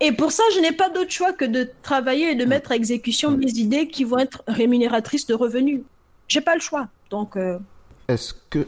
Et 0.00 0.12
pour 0.12 0.32
ça, 0.32 0.42
je 0.54 0.60
n'ai 0.60 0.72
pas 0.72 0.90
d'autre 0.90 1.10
choix 1.10 1.32
que 1.32 1.46
de 1.46 1.70
travailler 1.82 2.32
et 2.32 2.34
de 2.34 2.44
mettre 2.44 2.72
à 2.72 2.76
exécution 2.76 3.30
mes 3.30 3.50
idées 3.52 3.88
qui 3.88 4.04
vont 4.04 4.18
être 4.18 4.42
rémunératrices 4.46 5.26
de 5.26 5.34
revenus. 5.34 5.80
J'ai 6.28 6.40
pas 6.42 6.54
le 6.54 6.60
choix. 6.60 6.88
Donc, 7.10 7.36
euh, 7.36 7.58
est-ce 8.12 8.34
que. 8.50 8.66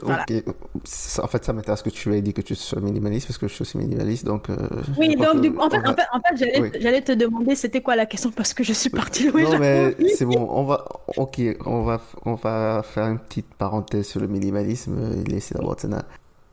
En 1.21 1.27
fait, 1.27 1.45
ça 1.45 1.53
m'intéresse 1.53 1.83
que 1.83 1.91
tu 1.91 2.15
aies 2.15 2.23
dit 2.23 2.33
que 2.33 2.41
tu 2.41 2.55
sois 2.55 2.81
minimaliste, 2.81 3.27
parce 3.27 3.39
que 3.39 3.49
je 3.49 3.55
suis 3.55 3.63
aussi 3.63 3.79
minimaliste, 3.79 4.25
donc. 4.25 4.51
Euh, 4.51 4.57
oui, 4.99 5.17
donc, 5.17 5.37
en, 5.59 5.71
fait, 5.71 5.79
en, 6.13 6.21
fait, 6.21 6.81
j'allais 6.81 7.03
te 7.03 7.13
demander 7.13 7.55
c'était 7.55 7.81
quoi 7.81 7.97
la 7.97 8.07
question, 8.07 8.31
parce 8.37 8.55
que 8.55 8.65
je 8.65 8.73
suis 8.73 8.91
partie 8.91 9.29
loin. 9.29 9.43
Non, 9.43 9.59
mais 9.59 9.97
c'est 10.15 10.25
bon, 10.25 10.49
on 10.51 10.65
va. 10.65 10.85
Ok, 11.17 11.41
on 11.67 11.83
va, 11.83 12.01
on 12.25 12.35
va 12.35 12.83
faire 12.83 13.07
une 13.07 13.19
petite 13.19 13.53
parenthèse 13.55 14.07
sur 14.07 14.21
le 14.21 14.29
minimalisme 14.29 14.97
et 15.27 15.31
laisser 15.31 15.55
d'abord 15.55 15.75
Tsena. 15.75 16.05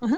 Uh-huh. 0.01 0.17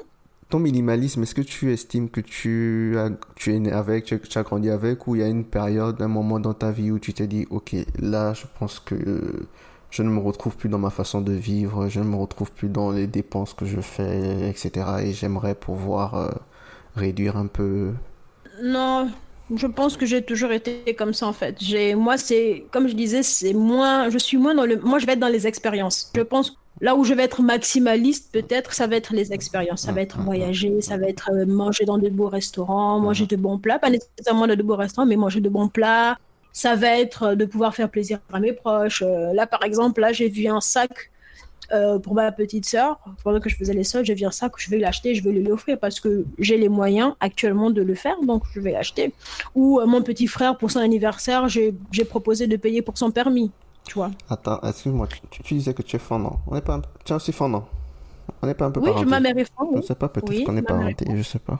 Ton 0.49 0.59
minimalisme, 0.59 1.23
est-ce 1.23 1.35
que 1.35 1.41
tu 1.41 1.71
estimes 1.71 2.09
que 2.09 2.21
tu, 2.21 2.95
as, 2.97 3.09
tu 3.35 3.53
es 3.53 3.59
né 3.59 3.71
avec, 3.71 4.05
tu 4.05 4.37
as 4.37 4.43
grandi 4.43 4.69
avec, 4.69 5.07
ou 5.07 5.15
il 5.15 5.21
y 5.21 5.23
a 5.23 5.27
une 5.27 5.45
période, 5.45 6.01
un 6.01 6.07
moment 6.07 6.39
dans 6.39 6.53
ta 6.53 6.71
vie 6.71 6.91
où 6.91 6.99
tu 6.99 7.13
t'es 7.13 7.27
dit, 7.27 7.47
ok, 7.49 7.75
là, 7.99 8.33
je 8.33 8.45
pense 8.59 8.79
que 8.79 9.47
je 9.91 10.03
ne 10.03 10.09
me 10.09 10.19
retrouve 10.19 10.55
plus 10.55 10.69
dans 10.69 10.79
ma 10.79 10.89
façon 10.89 11.21
de 11.21 11.33
vivre, 11.33 11.89
je 11.89 11.99
ne 11.99 12.05
me 12.05 12.15
retrouve 12.15 12.51
plus 12.51 12.69
dans 12.69 12.91
les 12.91 13.07
dépenses 13.07 13.53
que 13.53 13.65
je 13.65 13.81
fais, 13.81 14.49
etc. 14.49 14.71
Et 15.03 15.11
j'aimerais 15.11 15.53
pouvoir 15.53 16.15
euh, 16.15 16.29
réduire 16.95 17.37
un 17.37 17.47
peu. 17.47 17.91
Non, 18.63 19.09
je 19.53 19.67
pense 19.67 19.97
que 19.97 20.05
j'ai 20.05 20.21
toujours 20.21 20.53
été 20.53 20.95
comme 20.97 21.13
ça 21.13 21.27
en 21.27 21.33
fait. 21.33 21.57
J'ai, 21.59 21.93
moi, 21.93 22.17
c'est 22.17 22.65
comme 22.71 22.87
je 22.87 22.93
disais, 22.93 23.21
c'est 23.21 23.53
moins, 23.53 24.09
je 24.09 24.17
suis 24.17 24.37
moins 24.37 24.55
dans 24.55 24.65
le, 24.65 24.77
moi, 24.77 24.97
je 24.97 25.05
vais 25.05 25.13
être 25.13 25.19
dans 25.19 25.27
les 25.27 25.45
expériences. 25.45 26.09
Je 26.15 26.21
pense 26.21 26.57
là 26.79 26.95
où 26.95 27.03
je 27.03 27.13
vais 27.13 27.23
être 27.23 27.41
maximaliste, 27.41 28.31
peut-être, 28.31 28.73
ça 28.73 28.87
va 28.87 28.95
être 28.95 29.13
les 29.13 29.33
expériences. 29.33 29.81
Ça 29.81 29.91
va 29.91 30.01
être 30.01 30.19
voyager, 30.21 30.81
ça 30.81 30.97
va 30.97 31.07
être 31.07 31.29
euh, 31.33 31.45
manger 31.45 31.83
dans 31.83 31.97
de 31.97 32.09
beaux 32.09 32.29
restaurants, 32.29 32.99
manger 32.99 33.25
de 33.25 33.35
bons 33.35 33.57
plats, 33.57 33.77
pas 33.77 33.89
nécessairement 33.89 34.47
dans 34.47 34.55
de 34.55 34.63
beaux 34.63 34.77
restaurants, 34.77 35.05
mais 35.05 35.17
manger 35.17 35.41
de 35.41 35.49
bons 35.49 35.67
plats, 35.67 36.17
ça 36.53 36.75
va 36.75 36.99
être 36.99 37.35
de 37.35 37.45
pouvoir 37.45 37.75
faire 37.75 37.89
plaisir 37.89 38.19
à 38.31 38.39
mes 38.39 38.53
proches. 38.53 39.03
Euh, 39.05 39.33
là, 39.33 39.47
par 39.47 39.63
exemple, 39.63 40.01
là, 40.01 40.11
j'ai 40.11 40.29
vu 40.29 40.47
un 40.47 40.61
sac 40.61 41.11
euh, 41.71 41.99
pour 41.99 42.13
ma 42.13 42.31
petite 42.31 42.65
sœur. 42.65 42.99
Pendant 43.23 43.39
que 43.39 43.49
je 43.49 43.55
faisais 43.55 43.73
les 43.73 43.83
soldes, 43.83 44.05
j'ai 44.05 44.15
vu 44.15 44.25
un 44.25 44.31
sac, 44.31 44.51
je 44.57 44.69
vais 44.69 44.77
l'acheter, 44.77 45.15
je 45.15 45.23
vais 45.23 45.31
lui 45.31 45.49
offrir 45.51 45.79
parce 45.79 45.99
que 45.99 46.25
j'ai 46.37 46.57
les 46.57 46.69
moyens 46.69 47.13
actuellement 47.19 47.69
de 47.69 47.81
le 47.81 47.95
faire, 47.95 48.19
donc 48.21 48.43
je 48.53 48.59
vais 48.59 48.71
l'acheter. 48.71 49.13
Ou 49.55 49.79
euh, 49.79 49.85
mon 49.85 50.01
petit 50.01 50.27
frère, 50.27 50.57
pour 50.57 50.69
son 50.71 50.79
anniversaire, 50.79 51.47
j'ai 51.47 51.73
proposé 52.09 52.47
de 52.47 52.57
payer 52.57 52.81
pour 52.81 52.97
son 52.97 53.11
permis. 53.11 53.51
Tu 53.85 53.93
vois. 53.95 54.11
Attends, 54.29 54.59
excuse-moi, 54.61 55.07
tu, 55.29 55.53
disais 55.53 55.73
que 55.73 55.81
tu 55.81 55.95
es 55.95 55.99
fendant. 55.99 56.39
On 56.47 56.55
n'est 56.55 56.61
pas, 56.61 56.81
tu 57.03 57.13
es 57.13 57.15
aussi 57.15 57.31
fendant. 57.31 57.67
On 58.41 58.47
n'est 58.47 58.53
pas 58.53 58.65
un 58.65 58.71
peu 58.71 58.79
Oui, 58.79 59.05
ma 59.05 59.19
mère 59.19 59.37
est 59.37 59.51
fendant. 59.55 59.77
Je 59.77 59.81
sais 59.81 59.95
pas, 59.95 60.09
peut-être 60.09 60.43
qu'on 60.43 60.57
est 60.57 60.61
parenté, 60.61 61.05
je 61.15 61.23
sais 61.23 61.39
pas. 61.39 61.59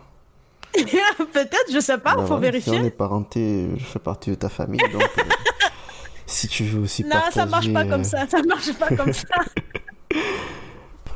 Peut-être, 1.34 1.72
je 1.72 1.80
sais 1.80 1.98
pas, 1.98 2.16
il 2.20 2.26
faut 2.26 2.38
vérifier. 2.38 2.74
Si 2.74 2.80
on 2.80 2.86
est 2.86 2.90
parenté, 2.90 3.68
je 3.78 3.84
fais 3.84 4.00
partie 4.00 4.30
de 4.32 4.36
ta 4.36 4.50
famille, 4.50 4.82
donc 4.92 5.04
euh, 5.04 5.24
si 6.26 6.48
tu 6.48 6.64
veux 6.64 6.82
aussi 6.82 7.04
non, 7.04 7.18
ça 7.32 7.46
marche 7.46 7.72
pas 7.74 7.86
comme 7.86 8.04
ça, 8.04 8.28
ça 8.28 8.42
marche 8.44 8.74
pas 8.74 8.88
comme 8.96 9.14
ça. 9.14 9.28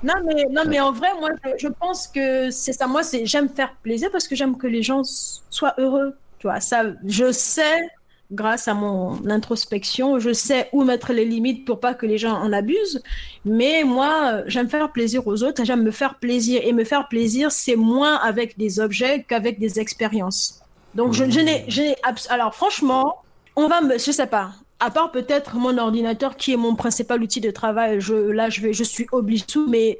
non 0.04 0.14
mais 0.26 0.46
non 0.52 0.64
mais 0.68 0.80
en 0.80 0.92
vrai, 0.92 1.10
moi, 1.20 1.30
je, 1.58 1.68
pense 1.68 2.08
que 2.08 2.52
c'est 2.52 2.74
ça. 2.74 2.88
Moi, 2.88 3.02
j'aime 3.24 3.50
faire 3.50 3.74
plaisir 3.82 4.10
parce 4.12 4.28
que 4.28 4.36
j'aime 4.36 4.58
que 4.58 4.68
les 4.68 4.84
gens 4.84 5.04
soient 5.50 5.74
heureux. 5.78 6.16
Tu 6.40 6.48
vois, 6.48 6.60
ça, 6.60 6.84
je 7.06 7.32
sais 7.32 7.90
grâce 8.32 8.68
à 8.68 8.74
mon 8.74 9.28
introspection, 9.30 10.20
je 10.20 10.34
sais 10.34 10.70
où 10.74 10.84
mettre 10.84 11.14
les 11.14 11.26
limites 11.26 11.66
pour 11.66 11.80
pas 11.80 11.94
que 11.94 12.06
les 12.06 12.18
gens 12.18 12.34
en 12.34 12.52
abusent. 12.52 13.02
Mais 13.46 13.84
moi, 13.84 14.42
j'aime 14.48 14.70
faire 14.70 14.92
plaisir 14.92 15.26
aux 15.28 15.44
autres, 15.44 15.64
j'aime 15.64 15.84
me 15.84 15.92
faire 15.92 16.16
plaisir. 16.16 16.62
Et 16.64 16.74
me 16.74 16.84
faire 16.84 17.08
plaisir, 17.08 17.52
c'est 17.52 17.76
moins 17.76 18.16
avec 18.16 18.58
des 18.58 18.80
objets 18.80 19.26
qu'avec 19.28 19.60
des 19.60 19.80
expériences. 19.80 20.62
Donc, 20.96 21.14
je, 21.14 21.30
je 21.30 21.40
n'ai, 21.40 21.96
alors 22.30 22.56
franchement, 22.56 23.22
on 23.56 23.68
va 23.68 23.82
me, 23.82 23.94
je 23.94 24.12
sais 24.12 24.28
pas. 24.28 24.52
À 24.80 24.92
part 24.92 25.12
peut-être 25.12 25.56
mon 25.56 25.78
ordinateur 25.78 26.36
qui 26.36 26.54
est 26.54 26.58
mon 26.58 26.76
principal 26.76 27.22
outil 27.22 27.42
de 27.42 27.52
travail, 27.52 28.02
je, 28.02 28.14
là, 28.14 28.50
je 28.50 28.62
vais, 28.62 28.74
je 28.74 28.84
suis 28.84 29.08
obligée. 29.12 29.46
Mais 29.70 30.00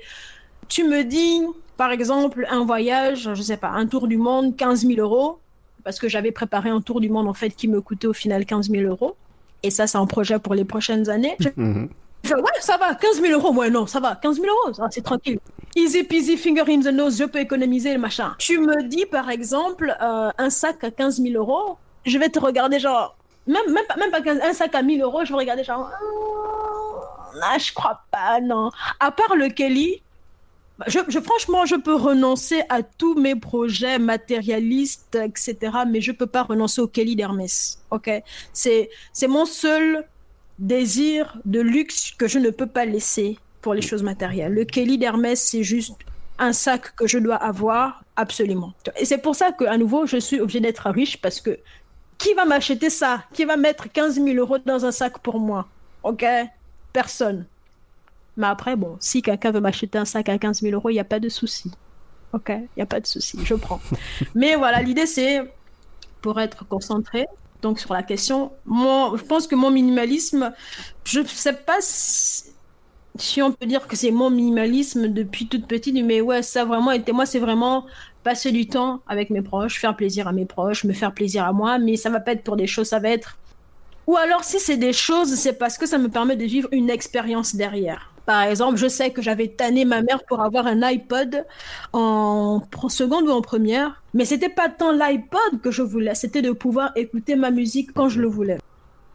tu 0.68 0.84
me 0.84 1.04
dis, 1.04 1.42
par 1.78 1.92
exemple, 1.92 2.46
un 2.50 2.66
voyage, 2.66 3.30
je 3.34 3.42
sais 3.42 3.58
pas, 3.58 3.70
un 3.70 3.88
tour 3.88 4.08
du 4.08 4.18
monde, 4.18 4.56
15 4.56 4.86
000 4.86 5.00
euros 5.00 5.40
parce 5.86 6.00
que 6.00 6.10
j'avais 6.10 6.32
préparé 6.32 6.70
un 6.70 6.82
tour 6.82 7.00
du 7.00 7.10
monde 7.10 7.28
en 7.30 7.34
fait 7.34 7.52
qui 7.52 7.70
me 7.70 7.80
coûtait 7.80 8.08
au 8.08 8.14
final 8.14 8.46
15 8.46 8.70
000 8.70 8.84
euros. 8.90 9.16
Et 9.64 9.70
ça, 9.70 9.88
c'est 9.88 9.98
un 9.98 10.08
projet 10.08 10.40
pour 10.40 10.56
les 10.56 10.66
prochaines 10.66 11.10
années. 11.10 11.38
Mhm. 11.56 11.90
ouais, 12.26 12.60
ça 12.60 12.78
va, 12.78 12.96
15 12.96 13.22
000 13.22 13.40
euros. 13.40 13.54
Ouais, 13.54 13.70
non, 13.70 13.86
ça 13.86 14.00
va, 14.00 14.16
15 14.16 14.42
000 14.42 14.48
euros, 14.48 14.90
c'est 14.90 15.04
tranquille. 15.04 15.40
Easy 15.76 16.04
peasy, 16.04 16.38
finger 16.38 16.64
in 16.68 16.82
the 16.82 16.94
nose, 16.94 17.18
je 17.18 17.26
peux 17.26 17.40
économiser 17.40 17.94
le 17.94 18.00
machin. 18.00 18.34
Tu 18.40 18.58
me 18.58 18.84
dis, 18.84 19.06
par 19.06 19.30
exemple, 19.30 19.96
euh, 20.02 20.32
un 20.38 20.50
sac 20.50 20.84
à 20.84 20.90
15 20.90 21.22
000 21.22 21.36
euros, 21.36 21.78
je 22.04 22.18
vais 22.18 22.30
te 22.30 22.40
regarder 22.40 22.80
genre, 22.80 23.16
même, 23.46 23.72
même, 23.72 23.86
pas, 23.88 23.96
même 23.98 24.12
pas 24.12 24.22
un 24.44 24.54
sac 24.54 24.74
à 24.74 24.82
1000 24.82 25.02
euros, 25.02 25.24
je 25.24 25.32
vais 25.32 25.38
regarder 25.38 25.64
genre, 25.64 25.92
ah, 27.44 27.58
je 27.60 27.74
crois 27.74 28.02
pas, 28.10 28.40
non. 28.42 28.72
À 29.00 29.12
part 29.12 29.36
le 29.36 29.50
Kelly, 29.50 30.02
franchement, 31.22 31.66
je 31.66 31.76
peux 31.76 31.96
renoncer 31.96 32.62
à 32.70 32.84
tous 32.84 33.16
mes 33.16 33.36
projets 33.36 34.00
matérialistes, 34.00 35.16
etc. 35.16 35.56
Mais 35.88 36.02
je 36.02 36.12
peux 36.12 36.28
pas 36.28 36.44
renoncer 36.44 36.82
au 36.82 36.88
Kelly 36.88 37.16
d'Hermès. 37.16 37.80
Ok, 37.92 38.10
c'est 38.54 38.90
c'est 39.14 39.28
mon 39.28 39.46
seul 39.46 40.06
désir 40.60 41.38
de 41.46 41.60
luxe 41.60 42.12
que 42.18 42.28
je 42.28 42.40
ne 42.40 42.50
peux 42.50 42.68
pas 42.68 42.86
laisser 42.86 43.38
pour 43.62 43.74
les 43.74 43.82
choses 43.82 44.04
matérielles. 44.04 44.54
Le 44.54 44.66
Kelly 44.66 44.98
d'Hermès, 44.98 45.42
c'est 45.42 45.64
juste 45.64 45.96
un 46.38 46.54
sac 46.54 46.96
que 46.96 47.08
je 47.08 47.18
dois 47.18 47.36
avoir 47.36 48.04
absolument. 48.16 48.74
Et 48.98 49.06
c'est 49.06 49.18
pour 49.18 49.36
ça 49.36 49.52
qu'à 49.52 49.78
nouveau, 49.78 50.06
je 50.06 50.18
suis 50.18 50.40
obligée 50.40 50.60
d'être 50.60 50.90
riche 50.90 51.18
parce 51.22 51.42
que 51.42 51.60
qui 52.18 52.34
va 52.34 52.46
m'acheter 52.46 52.90
ça? 52.90 53.24
Qui 53.34 53.46
va 53.46 53.58
mettre 53.58 53.92
15 53.92 54.16
000 54.16 54.38
euros 54.38 54.58
dans 54.60 54.86
un 54.86 54.92
sac 54.92 55.20
pour 55.20 55.40
moi? 55.40 55.68
Ok? 56.04 56.26
Personne. 56.94 57.46
Mais 58.38 58.48
après, 58.48 58.76
bon, 58.76 58.98
si 59.00 59.22
quelqu'un 59.22 59.52
veut 59.52 59.62
m'acheter 59.62 59.98
un 59.98 60.06
sac 60.06 60.30
à 60.30 60.38
15 60.38 60.62
000 60.62 60.74
euros, 60.74 60.90
il 60.90 60.94
n'y 60.94 61.00
a 61.00 61.06
pas 61.06 61.20
de 61.20 61.30
souci. 61.30 61.72
Ok, 62.34 62.50
il 62.50 62.68
n'y 62.78 62.84
a 62.84 62.86
pas 62.86 63.00
de 63.00 63.08
souci, 63.08 63.40
je 63.44 63.56
prends. 63.56 63.80
Mais 64.36 64.56
voilà, 64.56 64.82
l'idée 64.82 65.06
c'est, 65.06 65.42
pour 66.22 66.40
être 66.40 66.68
concentré, 66.68 67.28
donc 67.62 67.80
sur 67.80 67.94
la 67.94 68.04
question, 68.04 68.52
moi, 68.66 69.14
je 69.16 69.24
pense 69.24 69.48
que 69.48 69.56
mon 69.56 69.72
minimalisme, 69.72 70.54
je 71.06 71.24
sais 71.26 71.54
pas 71.54 71.78
si, 71.80 73.42
on 73.42 73.52
peut 73.54 73.66
dire 73.66 73.88
que 73.88 73.96
c'est 73.96 74.12
mon 74.12 74.30
minimalisme 74.30 75.08
depuis 75.08 75.48
toute 75.48 75.66
petite, 75.66 75.96
mais 76.04 76.20
ouais, 76.20 76.42
ça 76.42 76.66
vraiment 76.66 76.92
été, 76.92 77.14
moi, 77.14 77.26
c'est 77.26 77.40
vraiment 77.40 77.86
passer 78.24 78.52
du 78.52 78.68
temps 78.68 79.02
avec 79.08 79.30
mes 79.30 79.42
proches, 79.42 79.80
faire 79.80 79.96
plaisir 79.96 80.28
à 80.28 80.34
mes 80.34 80.46
proches, 80.46 80.84
me 80.84 80.94
faire 80.94 81.14
plaisir 81.14 81.46
à 81.46 81.54
moi, 81.54 81.80
mais 81.80 81.96
ça 81.96 82.10
va 82.10 82.20
pas 82.20 82.34
être 82.34 82.44
pour 82.44 82.58
des 82.58 82.68
choses, 82.68 82.88
ça 82.90 83.00
va 83.00 83.10
être. 83.10 83.38
Ou 84.08 84.18
alors, 84.18 84.44
si 84.44 84.60
c'est 84.60 84.78
des 84.78 84.94
choses, 84.94 85.34
c'est 85.36 85.58
parce 85.58 85.78
que 85.78 85.86
ça 85.86 85.98
me 85.98 86.10
permet 86.10 86.36
de 86.36 86.44
vivre 86.46 86.68
une 86.72 86.90
expérience 86.90 87.56
derrière. 87.56 88.12
Par 88.26 88.42
exemple, 88.44 88.78
je 88.78 88.88
sais 88.88 89.12
que 89.12 89.22
j'avais 89.22 89.48
tanné 89.50 89.86
ma 89.86 90.02
mère 90.02 90.24
pour 90.24 90.42
avoir 90.42 90.66
un 90.66 90.82
iPod 90.82 91.46
en 91.94 92.62
seconde 92.90 93.28
ou 93.28 93.32
en 93.32 93.42
première, 93.42 94.02
mais 94.14 94.26
c'était 94.26 94.50
pas 94.50 94.70
tant 94.70 94.92
l'iPod 94.92 95.62
que 95.62 95.72
je 95.72 95.84
voulais, 95.84 96.16
c'était 96.16 96.42
de 96.42 96.52
pouvoir 96.52 96.92
écouter 96.96 97.36
ma 97.36 97.52
musique 97.52 97.92
quand 97.94 98.10
je 98.10 98.22
le 98.22 98.28
voulais. 98.28 98.58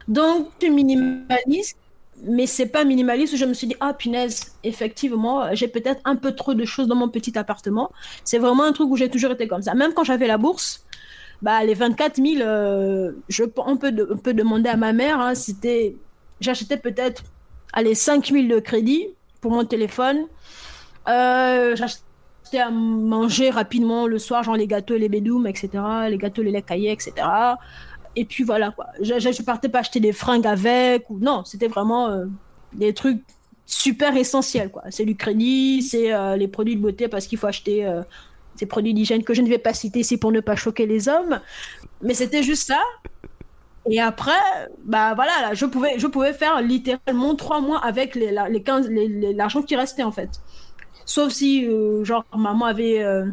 Donc, 0.06 0.48
minimaliste, 0.62 1.76
mais 2.22 2.46
c'est 2.46 2.66
pas 2.66 2.84
minimaliste 2.84 3.34
où 3.34 3.36
je 3.36 3.44
me 3.44 3.54
suis 3.54 3.66
dit, 3.66 3.76
ah 3.80 3.94
punaise, 3.94 4.54
effectivement, 4.64 5.54
j'ai 5.54 5.68
peut-être 5.68 6.00
un 6.04 6.16
peu 6.16 6.32
trop 6.32 6.54
de 6.54 6.64
choses 6.64 6.86
dans 6.86 6.96
mon 6.96 7.08
petit 7.08 7.36
appartement. 7.38 7.90
C'est 8.24 8.38
vraiment 8.38 8.64
un 8.64 8.72
truc 8.72 8.90
où 8.90 8.96
j'ai 8.96 9.08
toujours 9.08 9.32
été 9.32 9.48
comme 9.48 9.62
ça. 9.62 9.74
Même 9.74 9.92
quand 9.94 10.04
j'avais 10.04 10.26
la 10.26 10.38
bourse, 10.38 10.84
bah, 11.42 11.64
les 11.64 11.74
24 11.74 12.16
000, 12.16 12.42
euh, 12.42 13.12
je, 13.28 13.44
on, 13.56 13.76
peut 13.76 13.92
peut 14.22 14.34
demander 14.34 14.68
à 14.68 14.76
ma 14.76 14.92
mère, 14.92 15.20
hein, 15.20 15.34
c'était, 15.34 15.96
j'achetais 16.40 16.76
peut-être 16.76 17.22
allez, 17.72 17.94
5000 17.94 18.48
de 18.48 18.58
crédit 18.58 19.08
pour 19.40 19.52
mon 19.52 19.64
téléphone. 19.64 20.26
Euh, 21.08 21.74
J'achetais 21.76 22.58
à 22.58 22.70
manger 22.70 23.50
rapidement 23.50 24.06
le 24.06 24.18
soir, 24.18 24.42
genre 24.42 24.56
les 24.56 24.66
gâteaux 24.66 24.94
et 24.94 24.98
les 24.98 25.08
bédoumes, 25.08 25.46
etc. 25.46 25.70
Les 26.08 26.18
gâteaux, 26.18 26.42
les 26.42 26.62
caillés, 26.62 26.92
etc. 26.92 27.14
Et 28.16 28.24
puis 28.24 28.44
voilà, 28.44 28.72
quoi. 28.72 28.86
Je, 29.00 29.18
je, 29.18 29.42
partais 29.42 29.68
pas 29.68 29.80
acheter 29.80 30.00
des 30.00 30.12
fringues 30.12 30.46
avec. 30.46 31.08
Ou... 31.10 31.18
Non, 31.20 31.44
c'était 31.44 31.68
vraiment 31.68 32.08
euh, 32.08 32.26
des 32.72 32.92
trucs 32.92 33.22
super 33.66 34.16
essentiels. 34.16 34.70
C'est 34.90 35.04
du 35.04 35.16
crédit, 35.16 35.82
c'est 35.82 36.12
euh, 36.12 36.36
les 36.36 36.48
produits 36.48 36.76
de 36.76 36.80
beauté 36.80 37.08
parce 37.08 37.26
qu'il 37.26 37.38
faut 37.38 37.46
acheter 37.46 37.88
ces 38.56 38.66
produits 38.66 38.92
d'hygiène 38.92 39.22
que 39.22 39.32
je 39.32 39.42
ne 39.42 39.48
vais 39.48 39.58
pas 39.58 39.72
citer 39.72 40.00
ici 40.00 40.16
pour 40.18 40.32
ne 40.32 40.40
pas 40.40 40.56
choquer 40.56 40.86
les 40.86 41.08
hommes. 41.08 41.40
Mais 42.02 42.14
c'était 42.14 42.42
juste 42.42 42.66
ça. 42.66 42.80
Et 43.90 44.00
après, 44.00 44.32
bah 44.84 45.14
voilà, 45.14 45.52
je 45.52 45.66
pouvais, 45.66 45.98
je 45.98 46.06
pouvais 46.06 46.32
faire 46.32 46.62
littéralement 46.62 47.34
trois 47.34 47.60
mois 47.60 47.78
avec 47.84 48.14
les, 48.14 48.32
les 48.48 48.62
15, 48.62 48.88
l'argent 49.34 49.62
qui 49.62 49.74
restait 49.74 50.04
en 50.04 50.12
fait. 50.12 50.30
Sauf 51.06 51.32
si, 51.32 51.66
euh, 51.66 52.04
genre, 52.04 52.24
maman 52.36 52.66
avait, 52.66 53.02
euh, 53.02 53.26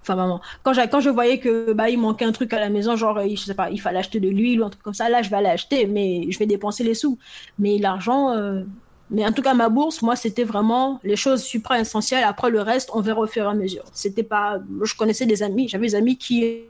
enfin 0.00 0.16
maman, 0.16 0.40
quand, 0.62 0.72
quand 0.90 1.00
je 1.00 1.10
voyais 1.10 1.38
que 1.38 1.74
bah 1.74 1.90
il 1.90 1.98
manquait 1.98 2.24
un 2.24 2.32
truc 2.32 2.54
à 2.54 2.58
la 2.60 2.70
maison, 2.70 2.96
genre, 2.96 3.20
je 3.20 3.36
sais 3.36 3.54
pas, 3.54 3.68
il 3.70 3.80
fallait 3.82 3.98
acheter 3.98 4.18
de 4.18 4.30
l'huile 4.30 4.62
ou 4.62 4.64
un 4.64 4.70
truc 4.70 4.82
comme 4.82 4.94
ça, 4.94 5.10
là 5.10 5.20
je 5.20 5.28
vais 5.28 5.36
aller 5.36 5.48
acheter, 5.48 5.86
mais 5.86 6.30
je 6.30 6.38
vais 6.38 6.46
dépenser 6.46 6.84
les 6.84 6.94
sous. 6.94 7.18
Mais 7.58 7.76
l'argent, 7.76 8.30
euh, 8.30 8.62
mais 9.10 9.26
en 9.26 9.32
tout 9.32 9.42
cas 9.42 9.52
ma 9.52 9.68
bourse, 9.68 10.00
moi 10.00 10.16
c'était 10.16 10.44
vraiment 10.44 11.00
les 11.04 11.16
choses 11.16 11.42
supra 11.42 11.78
essentielles. 11.78 12.24
Après 12.24 12.48
le 12.48 12.62
reste, 12.62 12.88
on 12.94 13.02
verra 13.02 13.20
au 13.20 13.26
fur 13.26 13.44
et 13.44 13.48
à 13.48 13.54
mesure. 13.54 13.84
C'était 13.92 14.22
pas, 14.22 14.58
je 14.82 14.94
connaissais 14.94 15.26
des 15.26 15.42
amis, 15.42 15.68
j'avais 15.68 15.88
des 15.88 15.94
amis 15.96 16.16
qui 16.16 16.64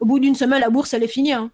au 0.00 0.06
bout 0.06 0.18
d'une 0.18 0.34
semaine, 0.34 0.60
la 0.60 0.70
bourse, 0.70 0.94
elle 0.94 1.02
est 1.02 1.08
finie. 1.08 1.32
Hein. 1.32 1.50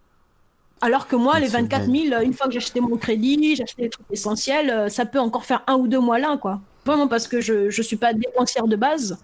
Alors 0.80 1.06
que 1.06 1.14
moi, 1.14 1.38
les 1.38 1.46
24 1.46 1.84
000, 1.84 2.22
une 2.22 2.32
fois 2.32 2.46
que 2.46 2.52
j'ai 2.52 2.58
acheté 2.58 2.80
mon 2.80 2.96
crédit, 2.96 3.54
j'ai 3.54 3.62
acheté 3.62 3.82
les 3.82 3.90
trucs 3.90 4.06
essentiels, 4.10 4.70
euh, 4.70 4.88
ça 4.88 5.06
peut 5.06 5.20
encore 5.20 5.44
faire 5.44 5.62
un 5.66 5.76
ou 5.76 5.86
deux 5.86 6.00
mois 6.00 6.18
là, 6.18 6.36
quoi. 6.36 6.60
Vraiment 6.84 7.06
parce 7.06 7.28
que 7.28 7.40
je 7.40 7.66
ne 7.66 7.82
suis 7.82 7.96
pas 7.96 8.12
dépensière 8.12 8.66
de 8.66 8.74
base. 8.74 9.16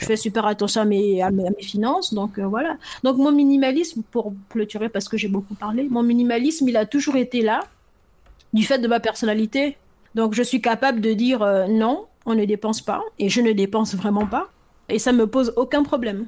Je 0.00 0.06
fais 0.06 0.16
super 0.16 0.46
attention 0.46 0.80
à 0.80 0.84
mes, 0.86 1.20
à 1.20 1.30
mes, 1.30 1.44
finances. 1.60 2.14
Donc 2.14 2.38
euh, 2.38 2.46
voilà. 2.46 2.78
Donc 3.04 3.18
mon 3.18 3.32
minimalisme, 3.32 4.02
pour 4.10 4.32
clôturer 4.48 4.88
parce 4.88 5.08
que 5.08 5.18
j'ai 5.18 5.28
beaucoup 5.28 5.54
parlé, 5.54 5.86
mon 5.90 6.02
minimalisme, 6.02 6.66
il 6.68 6.76
a 6.78 6.86
toujours 6.86 7.16
été 7.16 7.42
là, 7.42 7.60
du 8.54 8.64
fait 8.64 8.78
de 8.78 8.88
ma 8.88 8.98
personnalité. 8.98 9.76
Donc 10.14 10.32
je 10.32 10.42
suis 10.42 10.62
capable 10.62 11.02
de 11.02 11.12
dire 11.12 11.42
euh, 11.42 11.66
non, 11.66 12.06
on 12.24 12.34
ne 12.34 12.46
dépense 12.46 12.80
pas, 12.80 13.02
et 13.18 13.28
je 13.28 13.42
ne 13.42 13.52
dépense 13.52 13.94
vraiment 13.94 14.26
pas. 14.26 14.48
Et 14.88 14.98
ça 14.98 15.12
me 15.12 15.26
pose 15.26 15.52
aucun 15.56 15.82
problème. 15.82 16.26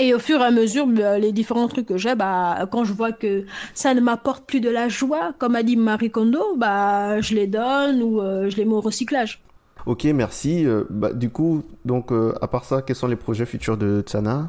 Et 0.00 0.14
au 0.14 0.18
fur 0.18 0.40
et 0.40 0.44
à 0.44 0.50
mesure, 0.50 0.86
les 0.86 1.30
différents 1.30 1.68
trucs 1.68 1.84
que 1.84 1.98
j'ai, 1.98 2.14
bah, 2.14 2.66
quand 2.72 2.84
je 2.84 2.94
vois 2.94 3.12
que 3.12 3.44
ça 3.74 3.92
ne 3.92 4.00
m'apporte 4.00 4.46
plus 4.46 4.60
de 4.60 4.70
la 4.70 4.88
joie, 4.88 5.34
comme 5.38 5.54
a 5.54 5.62
dit 5.62 5.76
Marie 5.76 6.10
Kondo, 6.10 6.56
bah, 6.56 7.20
je 7.20 7.34
les 7.34 7.46
donne 7.46 8.02
ou 8.02 8.22
euh, 8.22 8.48
je 8.48 8.56
les 8.56 8.64
mets 8.64 8.72
au 8.72 8.80
recyclage. 8.80 9.42
Ok, 9.84 10.04
merci. 10.04 10.64
Euh, 10.64 10.84
bah, 10.88 11.12
du 11.12 11.28
coup, 11.28 11.62
donc, 11.84 12.12
euh, 12.12 12.32
à 12.40 12.48
part 12.48 12.64
ça, 12.64 12.80
quels 12.80 12.96
sont 12.96 13.08
les 13.08 13.16
projets 13.16 13.44
futurs 13.44 13.76
de 13.76 14.00
Tsana? 14.00 14.48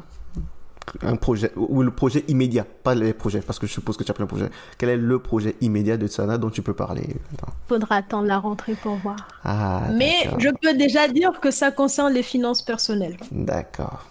Un 1.02 1.16
projet 1.16 1.52
ou 1.54 1.82
le 1.82 1.90
projet 1.90 2.24
immédiat, 2.28 2.64
pas 2.82 2.94
les 2.94 3.12
projets, 3.12 3.40
parce 3.40 3.58
que 3.58 3.66
je 3.66 3.72
suppose 3.72 3.96
que 3.98 4.04
tu 4.04 4.10
as 4.10 4.14
plein 4.14 4.24
de 4.24 4.30
projets. 4.30 4.50
Quel 4.78 4.88
est 4.88 4.96
le 4.96 5.18
projet 5.18 5.54
immédiat 5.60 5.98
de 5.98 6.06
Tsana 6.06 6.38
dont 6.38 6.50
tu 6.50 6.62
peux 6.62 6.74
parler? 6.74 7.16
Faudra 7.68 7.96
attendre 7.96 8.26
la 8.26 8.38
rentrée 8.38 8.74
pour 8.74 8.96
voir. 8.96 9.28
Ah, 9.44 9.82
Mais 9.94 10.28
je 10.38 10.48
peux 10.48 10.74
déjà 10.76 11.08
dire 11.08 11.40
que 11.40 11.50
ça 11.50 11.70
concerne 11.70 12.12
les 12.12 12.22
finances 12.22 12.62
personnelles. 12.62 13.16
D'accord. 13.30 14.06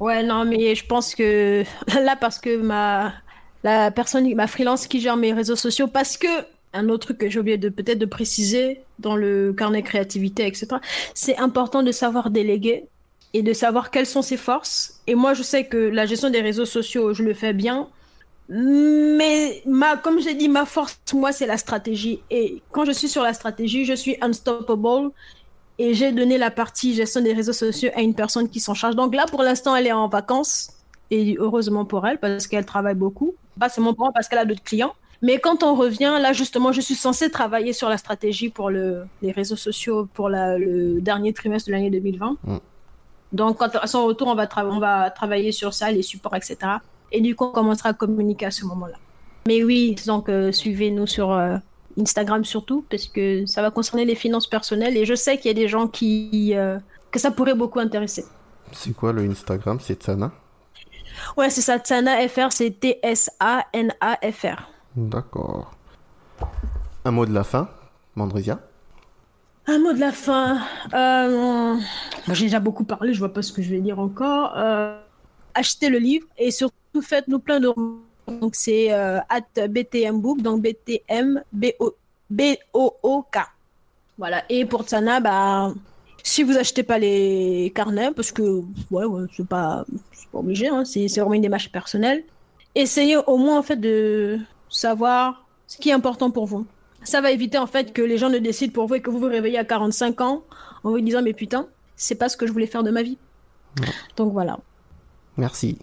Ouais, 0.00 0.22
non, 0.22 0.44
mais 0.44 0.74
je 0.74 0.84
pense 0.86 1.14
que 1.14 1.64
là, 1.94 2.16
parce 2.16 2.38
que 2.38 2.56
ma 2.58 3.14
la 3.64 3.90
personne, 3.90 4.32
ma 4.34 4.46
freelance 4.46 4.86
qui 4.86 5.00
gère 5.00 5.16
mes 5.16 5.32
réseaux 5.32 5.56
sociaux, 5.56 5.88
parce 5.88 6.16
que 6.16 6.28
un 6.72 6.88
autre 6.88 7.06
truc 7.06 7.18
que 7.18 7.28
j'ai 7.30 7.40
oublié 7.40 7.58
de 7.58 7.68
peut-être 7.68 7.98
de 7.98 8.06
préciser 8.06 8.84
dans 8.98 9.16
le 9.16 9.52
carnet 9.52 9.82
créativité, 9.82 10.46
etc. 10.46 10.68
C'est 11.14 11.38
important 11.38 11.82
de 11.82 11.90
savoir 11.92 12.30
déléguer 12.30 12.86
et 13.32 13.42
de 13.42 13.52
savoir 13.52 13.90
quelles 13.90 14.06
sont 14.06 14.22
ses 14.22 14.36
forces. 14.36 15.00
Et 15.06 15.14
moi, 15.14 15.34
je 15.34 15.42
sais 15.42 15.66
que 15.66 15.76
la 15.76 16.06
gestion 16.06 16.30
des 16.30 16.40
réseaux 16.42 16.64
sociaux, 16.66 17.14
je 17.14 17.22
le 17.22 17.34
fais 17.34 17.54
bien. 17.54 17.88
Mais 18.48 19.62
ma, 19.66 19.96
comme 19.96 20.20
j'ai 20.20 20.34
dit, 20.34 20.48
ma 20.48 20.66
force, 20.66 21.00
moi, 21.14 21.32
c'est 21.32 21.46
la 21.46 21.56
stratégie. 21.56 22.20
Et 22.30 22.62
quand 22.70 22.84
je 22.84 22.92
suis 22.92 23.08
sur 23.08 23.22
la 23.22 23.32
stratégie, 23.32 23.84
je 23.84 23.94
suis 23.94 24.16
unstoppable 24.20 25.10
et 25.78 25.94
j'ai 25.94 26.12
donné 26.12 26.38
la 26.38 26.50
partie 26.50 26.94
gestion 26.94 27.20
des 27.20 27.32
réseaux 27.32 27.52
sociaux 27.52 27.90
à 27.94 28.00
une 28.00 28.14
personne 28.14 28.48
qui 28.48 28.60
s'en 28.60 28.74
charge. 28.74 28.96
Donc 28.96 29.14
là, 29.14 29.26
pour 29.26 29.42
l'instant, 29.42 29.76
elle 29.76 29.86
est 29.86 29.92
en 29.92 30.08
vacances 30.08 30.70
et 31.10 31.36
heureusement 31.38 31.84
pour 31.84 32.06
elle 32.06 32.18
parce 32.18 32.46
qu'elle 32.46 32.64
travaille 32.64 32.94
beaucoup. 32.94 33.34
Pas 33.58 33.68
seulement 33.68 33.94
pour 33.94 34.12
parce 34.12 34.28
qu'elle 34.28 34.38
a 34.38 34.44
d'autres 34.44 34.62
clients. 34.62 34.94
Mais 35.22 35.38
quand 35.38 35.62
on 35.62 35.74
revient, 35.74 36.18
là 36.20 36.32
justement, 36.32 36.72
je 36.72 36.80
suis 36.80 36.94
censée 36.94 37.30
travailler 37.30 37.72
sur 37.72 37.88
la 37.88 37.96
stratégie 37.96 38.50
pour 38.50 38.70
le, 38.70 39.04
les 39.22 39.32
réseaux 39.32 39.56
sociaux 39.56 40.08
pour 40.12 40.28
la, 40.28 40.58
le 40.58 41.00
dernier 41.00 41.32
trimestre 41.32 41.68
de 41.68 41.72
l'année 41.72 41.90
2020. 41.90 42.36
Mm. 42.44 42.56
Donc, 43.32 43.58
quand, 43.58 43.74
à 43.76 43.86
son 43.86 44.06
retour, 44.06 44.28
on 44.28 44.34
va, 44.34 44.48
on 44.64 44.78
va 44.78 45.10
travailler 45.10 45.52
sur 45.52 45.74
ça, 45.74 45.90
les 45.90 46.02
supports, 46.02 46.36
etc. 46.36 46.56
Et 47.12 47.20
du 47.20 47.34
coup, 47.34 47.44
on 47.44 47.50
commencera 47.50 47.90
à 47.90 47.92
communiquer 47.92 48.46
à 48.46 48.50
ce 48.50 48.64
moment-là. 48.66 48.96
Mais 49.46 49.62
oui, 49.62 49.96
donc 50.06 50.28
euh, 50.28 50.52
suivez-nous 50.52 51.06
sur 51.06 51.32
euh, 51.32 51.56
Instagram 51.98 52.44
surtout, 52.44 52.84
parce 52.90 53.06
que 53.06 53.46
ça 53.46 53.62
va 53.62 53.70
concerner 53.70 54.04
les 54.04 54.14
finances 54.14 54.46
personnelles 54.46 54.96
et 54.96 55.04
je 55.04 55.14
sais 55.14 55.38
qu'il 55.38 55.46
y 55.46 55.50
a 55.50 55.54
des 55.54 55.68
gens 55.68 55.88
qui 55.88 56.52
euh, 56.54 56.78
que 57.10 57.18
ça 57.18 57.30
pourrait 57.30 57.54
beaucoup 57.54 57.78
intéresser. 57.78 58.24
C'est 58.72 58.94
quoi 58.94 59.12
le 59.12 59.22
Instagram? 59.22 59.78
C'est 59.80 60.02
Tsana? 60.02 60.32
Ouais, 61.36 61.50
c'est 61.50 61.62
ça, 61.62 61.78
Tsana 61.78 62.28
FR, 62.28 62.50
c'est 62.50 62.70
T-S-A-N-A-F-R. 62.78 64.68
D'accord. 64.96 65.72
Un 67.04 67.10
mot 67.10 67.26
de 67.26 67.32
la 67.32 67.44
fin, 67.44 67.68
Mandrisia 68.14 68.60
Un 69.66 69.78
mot 69.78 69.92
de 69.92 70.00
la 70.00 70.12
fin. 70.12 70.58
Euh, 70.92 71.76
j'ai 72.32 72.44
déjà 72.44 72.60
beaucoup 72.60 72.84
parlé, 72.84 73.14
je 73.14 73.18
vois 73.18 73.32
pas 73.32 73.42
ce 73.42 73.52
que 73.52 73.62
je 73.62 73.70
vais 73.70 73.80
dire 73.80 73.98
encore. 73.98 74.52
Euh, 74.56 74.98
achetez 75.54 75.88
le 75.88 75.98
livre 75.98 76.26
et 76.36 76.50
surtout 76.50 77.00
faites-nous 77.00 77.38
plein 77.38 77.60
de 77.60 77.68
donc 78.26 78.54
c'est 78.54 78.92
euh, 78.92 79.18
at 79.28 79.68
BTM 79.68 80.20
Book, 80.20 80.42
donc 80.42 80.62
BTM 80.62 81.42
B-O-O-K. 82.30 83.38
Voilà. 84.18 84.44
Et 84.48 84.64
pour 84.64 84.82
Tsana, 84.84 85.20
bah, 85.20 85.72
si 86.22 86.42
vous 86.42 86.56
achetez 86.56 86.82
pas 86.82 86.98
les 86.98 87.72
carnets, 87.74 88.10
parce 88.12 88.32
que 88.32 88.62
ouais, 88.90 89.04
ouais 89.04 89.26
c'est 89.36 89.46
pas, 89.46 89.84
pas 90.32 90.38
obligé, 90.38 90.68
hein, 90.68 90.84
c'est 90.84 91.06
vraiment 91.16 91.34
une 91.34 91.42
démarche 91.42 91.70
personnelle, 91.70 92.24
essayez 92.74 93.16
au 93.16 93.36
moins 93.36 93.58
en 93.58 93.62
fait 93.62 93.76
de 93.76 94.38
savoir 94.68 95.44
ce 95.66 95.78
qui 95.78 95.90
est 95.90 95.92
important 95.92 96.30
pour 96.30 96.46
vous. 96.46 96.66
Ça 97.04 97.20
va 97.20 97.30
éviter 97.30 97.58
en 97.58 97.66
fait 97.66 97.92
que 97.92 98.02
les 98.02 98.18
gens 98.18 98.30
ne 98.30 98.38
décident 98.38 98.72
pour 98.72 98.86
vous 98.86 98.96
et 98.96 99.00
que 99.00 99.10
vous 99.10 99.20
vous 99.20 99.28
réveillez 99.28 99.58
à 99.58 99.64
45 99.64 100.20
ans 100.20 100.42
en 100.82 100.90
vous 100.90 101.00
disant 101.00 101.22
mais 101.22 101.32
putain, 101.32 101.68
c'est 101.94 102.16
pas 102.16 102.28
ce 102.28 102.36
que 102.36 102.46
je 102.46 102.52
voulais 102.52 102.66
faire 102.66 102.82
de 102.82 102.90
ma 102.90 103.02
vie. 103.02 103.18
Donc 104.16 104.32
voilà. 104.32 104.58
Merci. 105.36 105.78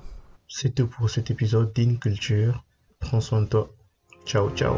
C'est 0.55 0.75
tout 0.75 0.85
pour 0.85 1.09
cet 1.09 1.31
épisode 1.31 1.73
d'In 1.73 1.95
Culture. 1.95 2.63
Prends 2.99 3.21
soin 3.21 3.41
de 3.41 3.47
toi. 3.47 3.75
Ciao, 4.23 4.51
ciao. 4.51 4.75